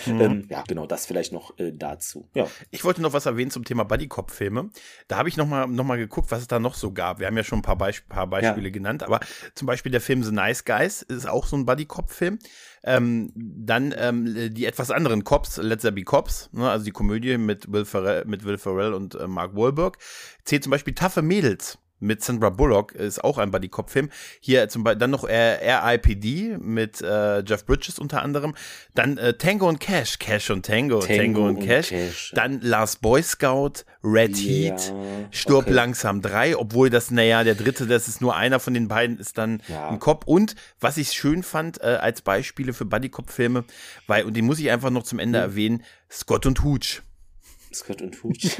Mhm. 0.06 0.20
Ähm, 0.20 0.46
ja, 0.48 0.62
genau, 0.66 0.86
das 0.86 1.06
vielleicht 1.06 1.32
noch 1.32 1.58
äh, 1.58 1.72
dazu. 1.74 2.28
Ja. 2.32 2.46
Ich 2.70 2.84
wollte 2.84 3.02
noch 3.02 3.12
was 3.12 3.26
erwähnen 3.26 3.50
zum 3.50 3.64
Thema 3.64 3.82
Buddy-Cop-Filme. 3.82 4.70
Da 5.08 5.16
habe 5.16 5.28
ich 5.28 5.36
noch 5.36 5.48
mal, 5.48 5.66
noch 5.66 5.84
mal 5.84 5.98
geguckt, 5.98 6.30
was 6.30 6.42
es 6.42 6.46
da 6.46 6.60
noch 6.60 6.74
so 6.74 6.92
gab. 6.92 7.18
Wir 7.18 7.26
haben 7.26 7.36
ja 7.36 7.42
schon 7.42 7.58
ein 7.58 7.62
paar, 7.62 7.76
Beisp 7.76 8.08
paar 8.08 8.28
Beispiele 8.28 8.70
genannt, 8.70 9.02
aber 9.02 9.18
zum 9.54 9.66
Beispiel 9.66 9.90
der 9.90 10.00
Film 10.00 10.22
The 10.22 10.30
Nice 10.30 10.64
Guys 10.64 11.02
ist 11.02 11.28
auch 11.28 11.44
so 11.44 11.56
ein 11.56 11.66
Buddy-Cop-Film. 11.66 12.38
Ähm, 12.84 13.32
dann 13.34 13.92
ähm, 13.98 14.54
die 14.54 14.64
etwas 14.64 14.92
anderen 14.92 15.24
Cops, 15.24 15.56
Let 15.56 15.80
There 15.80 15.92
Be 15.92 16.04
Cops, 16.04 16.50
ne, 16.52 16.70
also 16.70 16.84
die 16.84 16.92
Komödie 16.92 17.36
mit 17.36 17.72
Will 17.72 17.84
Ferrell, 17.84 18.24
mit 18.26 18.44
Will 18.44 18.58
Ferrell 18.58 18.94
und 18.94 19.16
äh, 19.16 19.26
Mark 19.26 19.56
Wahlberg. 19.56 19.98
Zählt 20.44 20.62
zum 20.62 20.70
Beispiel 20.70 20.94
Taffe 20.94 21.20
Mädels 21.20 21.78
mit 22.00 22.24
Sandra 22.24 22.50
Bullock, 22.50 22.92
ist 22.92 23.22
auch 23.22 23.36
ein 23.38 23.50
Buddy-Cop-Film. 23.50 24.08
Hier 24.40 24.68
zum 24.68 24.82
Beispiel 24.84 24.98
dann 25.00 25.10
noch 25.10 25.24
äh, 25.24 25.58
RIPD 25.70 26.56
mit 26.58 27.00
äh, 27.02 27.40
Jeff 27.40 27.66
Bridges 27.66 27.98
unter 27.98 28.22
anderem. 28.22 28.54
Dann 28.94 29.18
äh, 29.18 29.34
Tango 29.34 29.68
und 29.68 29.80
Cash, 29.80 30.18
Cash 30.18 30.50
und 30.50 30.64
Tango, 30.64 31.00
Tango, 31.00 31.46
und, 31.46 31.60
Cash. 31.60 31.90
Cash. 31.90 32.32
Dann 32.34 32.60
Last 32.62 33.00
Boy 33.02 33.22
Scout, 33.22 33.84
Red 34.02 34.36
Ja, 34.38 34.48
Heat, 34.48 34.92
Stirb 35.30 35.64
okay. 35.64 35.72
langsam 35.72 36.22
3, 36.22 36.56
obwohl 36.56 36.88
das, 36.88 37.10
naja, 37.10 37.44
der 37.44 37.54
dritte, 37.54 37.86
das 37.86 38.08
ist 38.08 38.20
nur 38.22 38.34
einer 38.34 38.60
von 38.60 38.72
den 38.72 38.88
beiden, 38.88 39.18
ist 39.18 39.36
dann 39.36 39.62
Ja. 39.68 39.88
ein 39.90 39.98
Cop. 39.98 40.26
Und 40.26 40.54
was 40.80 40.96
ich 40.96 41.10
schön 41.10 41.42
fand, 41.42 41.80
äh, 41.82 41.98
als 42.00 42.22
Beispiele 42.22 42.72
für 42.72 42.86
Buddy-Cop-Filme, 42.86 43.64
weil, 44.06 44.24
und 44.24 44.34
den 44.36 44.46
muss 44.46 44.58
ich 44.58 44.70
einfach 44.70 44.88
noch 44.90 45.02
zum. 45.02 45.18
Ende 45.18 45.38
erwähnen, 45.40 45.82
Scott 46.10 46.46
und 46.46 46.62
Hooch. 46.62 47.02
Scott 47.74 48.02
und 48.02 48.22
Hooch. 48.22 48.58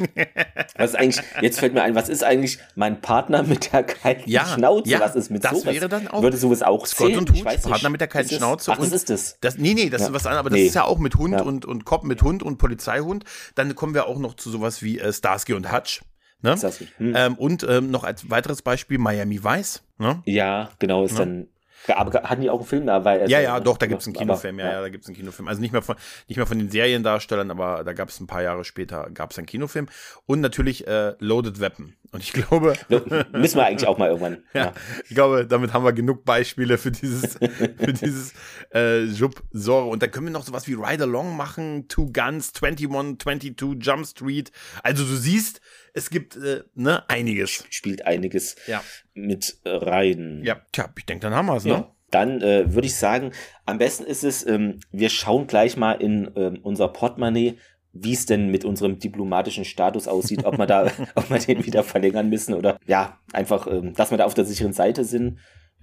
was 0.76 0.90
ist 0.90 0.97
eigentlich, 0.97 1.24
jetzt 1.40 1.59
fällt 1.60 1.74
mir 1.74 1.82
ein, 1.82 1.94
was 1.94 2.09
ist 2.09 2.22
eigentlich 2.24 2.59
mein 2.74 3.01
Partner 3.01 3.43
mit 3.43 3.72
der 3.72 3.82
kalten 3.85 4.28
Ja, 4.30 4.44
Schnauze? 4.47 4.89
ja, 4.90 5.01
was 5.01 5.14
ist 5.16 5.30
mit 5.30 5.44
das 5.44 5.60
sowas? 5.60 5.74
wäre 5.74 5.89
dann 5.89 6.09
auch- 6.09 6.22
Würde 6.22 6.36
sowas 6.36 6.62
auch 6.62 6.86
Scott 6.86 7.09
zählen? 7.09 7.18
und 7.20 7.30
Hooch, 7.32 7.44
weiß 7.44 7.64
nicht. 7.64 7.68
Partner 7.70 7.90
mit 7.90 8.01
der 8.01 8.09
kalten 8.09 8.30
es- 8.30 8.36
Schnauze. 8.36 8.72
Ach, 8.72 8.78
das 8.78 8.93
ist 8.93 9.10
das. 9.10 9.36
das. 9.40 9.59
Nee, 9.59 9.74
nee, 9.74 9.90
das 9.90 10.02
Ja. 10.02 10.06
ist 10.09 10.12
was 10.14 10.26
anderes, 10.26 10.40
aber 10.40 10.51
das 10.51 10.59
Nee. 10.59 10.66
ist 10.66 10.74
ja 10.74 10.85
auch 10.85 10.98
mit 10.98 11.16
Hund 11.16 11.35
Ja. 11.35 11.43
und, 11.43 11.64
und 11.64 11.85
Cop 11.85 12.05
mit 12.05 12.22
Hund 12.22 12.43
und 12.43 12.59
Polizeihund. 12.59 13.24
Dann 13.55 13.74
kommen 13.74 13.94
wir 13.94 14.06
auch 14.06 14.18
noch 14.18 14.35
zu 14.35 14.51
sowas 14.51 14.82
wie 14.82 14.98
äh, 14.98 15.12
Starsky 15.12 15.55
und 15.55 15.72
Hutch. 15.72 16.02
Ne? 16.43 16.56
Starsky, 16.56 16.86
hm. 16.98 17.14
Ähm, 17.16 17.35
und 17.35 17.66
ähm, 17.68 17.90
noch 17.90 18.05
als 18.05 18.30
weiteres 18.30 18.62
Beispiel 18.62 18.98
Miami 18.98 19.43
Vice. 19.43 19.82
Ne? 19.98 20.22
Ja, 20.24 20.70
genau, 20.78 21.05
ist 21.05 21.18
dann. 21.18 21.48
Aber 21.97 22.23
hatten 22.23 22.43
die 22.43 22.51
auch 22.51 22.59
einen 22.59 22.66
Film 22.66 22.86
da? 22.86 23.05
Weil, 23.05 23.28
Ja, 23.31 23.40
ja, 23.40 23.60
doch, 23.60 23.77
da 23.78 23.86
gibt's 23.86 24.06
einen 24.06 24.16
aber- 24.16 24.24
Kinofilm. 24.24 24.59
Ja, 24.59 24.73
ja, 24.73 24.81
da 24.81 24.89
gibt's 24.89 25.06
einen 25.09 25.16
Kinofilm. 25.16 25.48
Also 25.48 25.60
nicht 25.60 25.73
mehr 25.73 25.82
von, 25.82 25.97
nicht 26.28 26.36
mehr 26.36 26.47
von 26.47 26.59
den 26.59 26.70
Seriendarstellern, 26.70 27.51
aber 27.51 27.85
da 27.85 27.93
gab's 27.93 28.20
ein 28.20 28.27
paar 28.27 28.43
Jahre 28.43 28.65
später 28.65 29.09
gab's 29.12 29.39
einen 29.39 29.47
Kinofilm. 29.47 29.86
Und 30.27 30.40
natürlich 30.40 30.86
äh, 30.86 31.15
Loaded 31.19 31.60
Weapon. 31.60 31.94
Und 32.10 32.23
ich 32.23 32.32
glaube, 32.32 32.73
Müssen 33.32 33.56
wir 33.59 33.66
eigentlich 33.66 33.86
auch 33.86 33.98
mal 33.98 34.09
irgendwann. 34.09 34.39
ja, 34.55 34.73
ich 35.09 35.15
glaube, 35.15 35.47
damit 35.47 35.73
haben 35.74 35.85
wir 35.85 35.93
genug 35.93 36.24
Beispiele 36.24 36.78
für 36.78 36.90
dieses, 36.90 37.35
für 37.78 37.93
dieses 37.93 38.32
äh, 38.70 39.06
Genre. 39.06 39.85
Und 39.85 40.02
da 40.02 40.06
können 40.06 40.27
wir 40.27 40.32
noch 40.32 40.44
sowas 40.44 40.66
wie 40.69 40.74
Ride 40.74 41.02
Along 41.05 41.36
machen, 41.36 41.86
Two 41.89 42.10
Guns, 42.12 42.52
21, 42.60 43.19
22, 43.19 43.55
Jump 43.81 44.06
Street. 44.06 44.52
Also 44.82 45.05
du 45.05 45.15
siehst, 45.16 45.60
es 45.98 46.10
gibt 46.10 46.36
äh, 46.36 46.62
ne, 46.74 47.08
einiges. 47.08 47.64
Spielt 47.70 48.06
einiges 48.06 48.56
Ja. 48.66 48.82
mit 49.14 49.58
rein. 49.64 50.42
Ja, 50.44 50.62
tja, 50.72 50.88
ich 50.96 51.04
denke, 51.06 51.22
dann 51.22 51.34
haben 51.34 51.46
wir's, 51.46 51.64
ne? 51.64 51.70
Ja. 51.72 51.94
Dann 52.10 52.40
äh, 52.40 52.72
würde 52.72 52.86
ich 52.86 52.94
sagen, 52.94 53.32
am 53.66 53.76
besten 53.76 54.04
ist 54.04 54.24
es, 54.24 54.46
ähm, 54.46 54.80
wir 54.90 55.10
schauen 55.10 55.46
gleich 55.46 55.76
mal 55.76 55.92
in 55.92 56.30
ähm, 56.36 56.58
unser 56.62 56.88
Portemonnaie, 56.88 57.58
wie 57.92 58.14
es 58.14 58.24
denn 58.24 58.50
mit 58.50 58.64
unserem 58.64 58.98
diplomatischen 58.98 59.64
Status 59.66 60.08
aussieht, 60.08 60.44
ob 60.44 60.56
wir 60.56 60.66
da, 60.66 60.90
ob 61.14 61.28
wir 61.28 61.38
den 61.38 61.66
wieder 61.66 61.82
verlängern 61.84 62.30
müssen 62.30 62.54
oder 62.54 62.78
ja, 62.86 63.18
einfach, 63.32 63.66
ähm, 63.66 63.92
dass 63.94 64.10
wir 64.10 64.16
da 64.18 64.24
auf 64.24 64.34
der 64.34 64.46
sicheren 64.46 64.72
Seite 64.72 65.04
sind. 65.04 65.38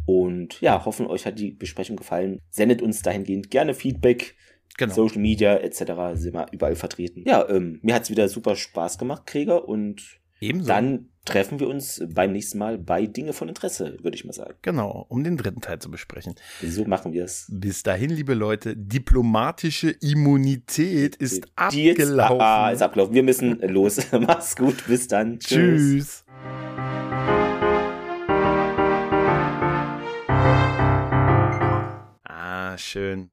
Und 0.07 0.61
ja, 0.61 0.85
hoffen, 0.85 1.07
euch 1.07 1.25
hat 1.25 1.37
die 1.39 1.51
Besprechung 1.51 1.95
gefallen. 1.95 2.39
Sendet 2.49 2.81
uns 2.81 3.01
dahingehend 3.01 3.49
gerne 3.49 3.73
Feedback. 3.73 4.35
Genau. 4.77 4.93
Social 4.93 5.21
Media 5.21 5.55
etc. 5.57 5.79
sind 6.15 6.33
wir 6.33 6.47
überall 6.51 6.75
vertreten. 6.75 7.23
Ja, 7.25 7.47
ähm, 7.49 7.79
mir 7.81 7.95
hat's 7.95 8.09
wieder 8.09 8.27
super 8.27 8.55
Spaß 8.55 8.97
gemacht, 8.97 9.25
Krieger. 9.25 9.67
Und 9.67 10.19
Ebenso. 10.41 10.67
dann 10.67 11.09
treffen 11.23 11.59
wir 11.59 11.67
uns 11.67 12.03
beim 12.13 12.33
nächsten 12.33 12.57
Mal 12.57 12.77
bei 12.77 13.05
Dinge 13.05 13.33
von 13.33 13.49
Interesse, 13.49 13.97
würde 14.03 14.15
ich 14.15 14.25
mal 14.25 14.33
sagen. 14.33 14.55
Genau, 14.61 15.05
um 15.09 15.23
den 15.23 15.37
dritten 15.37 15.61
Teil 15.61 15.79
zu 15.79 15.89
besprechen. 15.89 16.35
So 16.61 16.85
machen 16.85 17.13
wir 17.13 17.23
es. 17.23 17.47
Bis 17.49 17.83
dahin, 17.83 18.11
liebe 18.11 18.33
Leute, 18.33 18.75
diplomatische 18.75 19.89
Immunität 19.89 21.15
ist 21.15 21.45
Die 21.71 21.91
abgelaufen. 21.91 22.35
Jetzt, 22.35 22.41
ah, 22.41 22.71
ist 22.71 22.81
abgelaufen. 22.81 23.15
Wir 23.15 23.23
müssen 23.23 23.59
los. 23.61 23.99
Mach's 24.11 24.55
gut. 24.55 24.85
Bis 24.87 25.07
dann. 25.07 25.39
Tschüss. 25.39 26.25
Tschüss. 26.25 26.25
schön. 32.77 33.23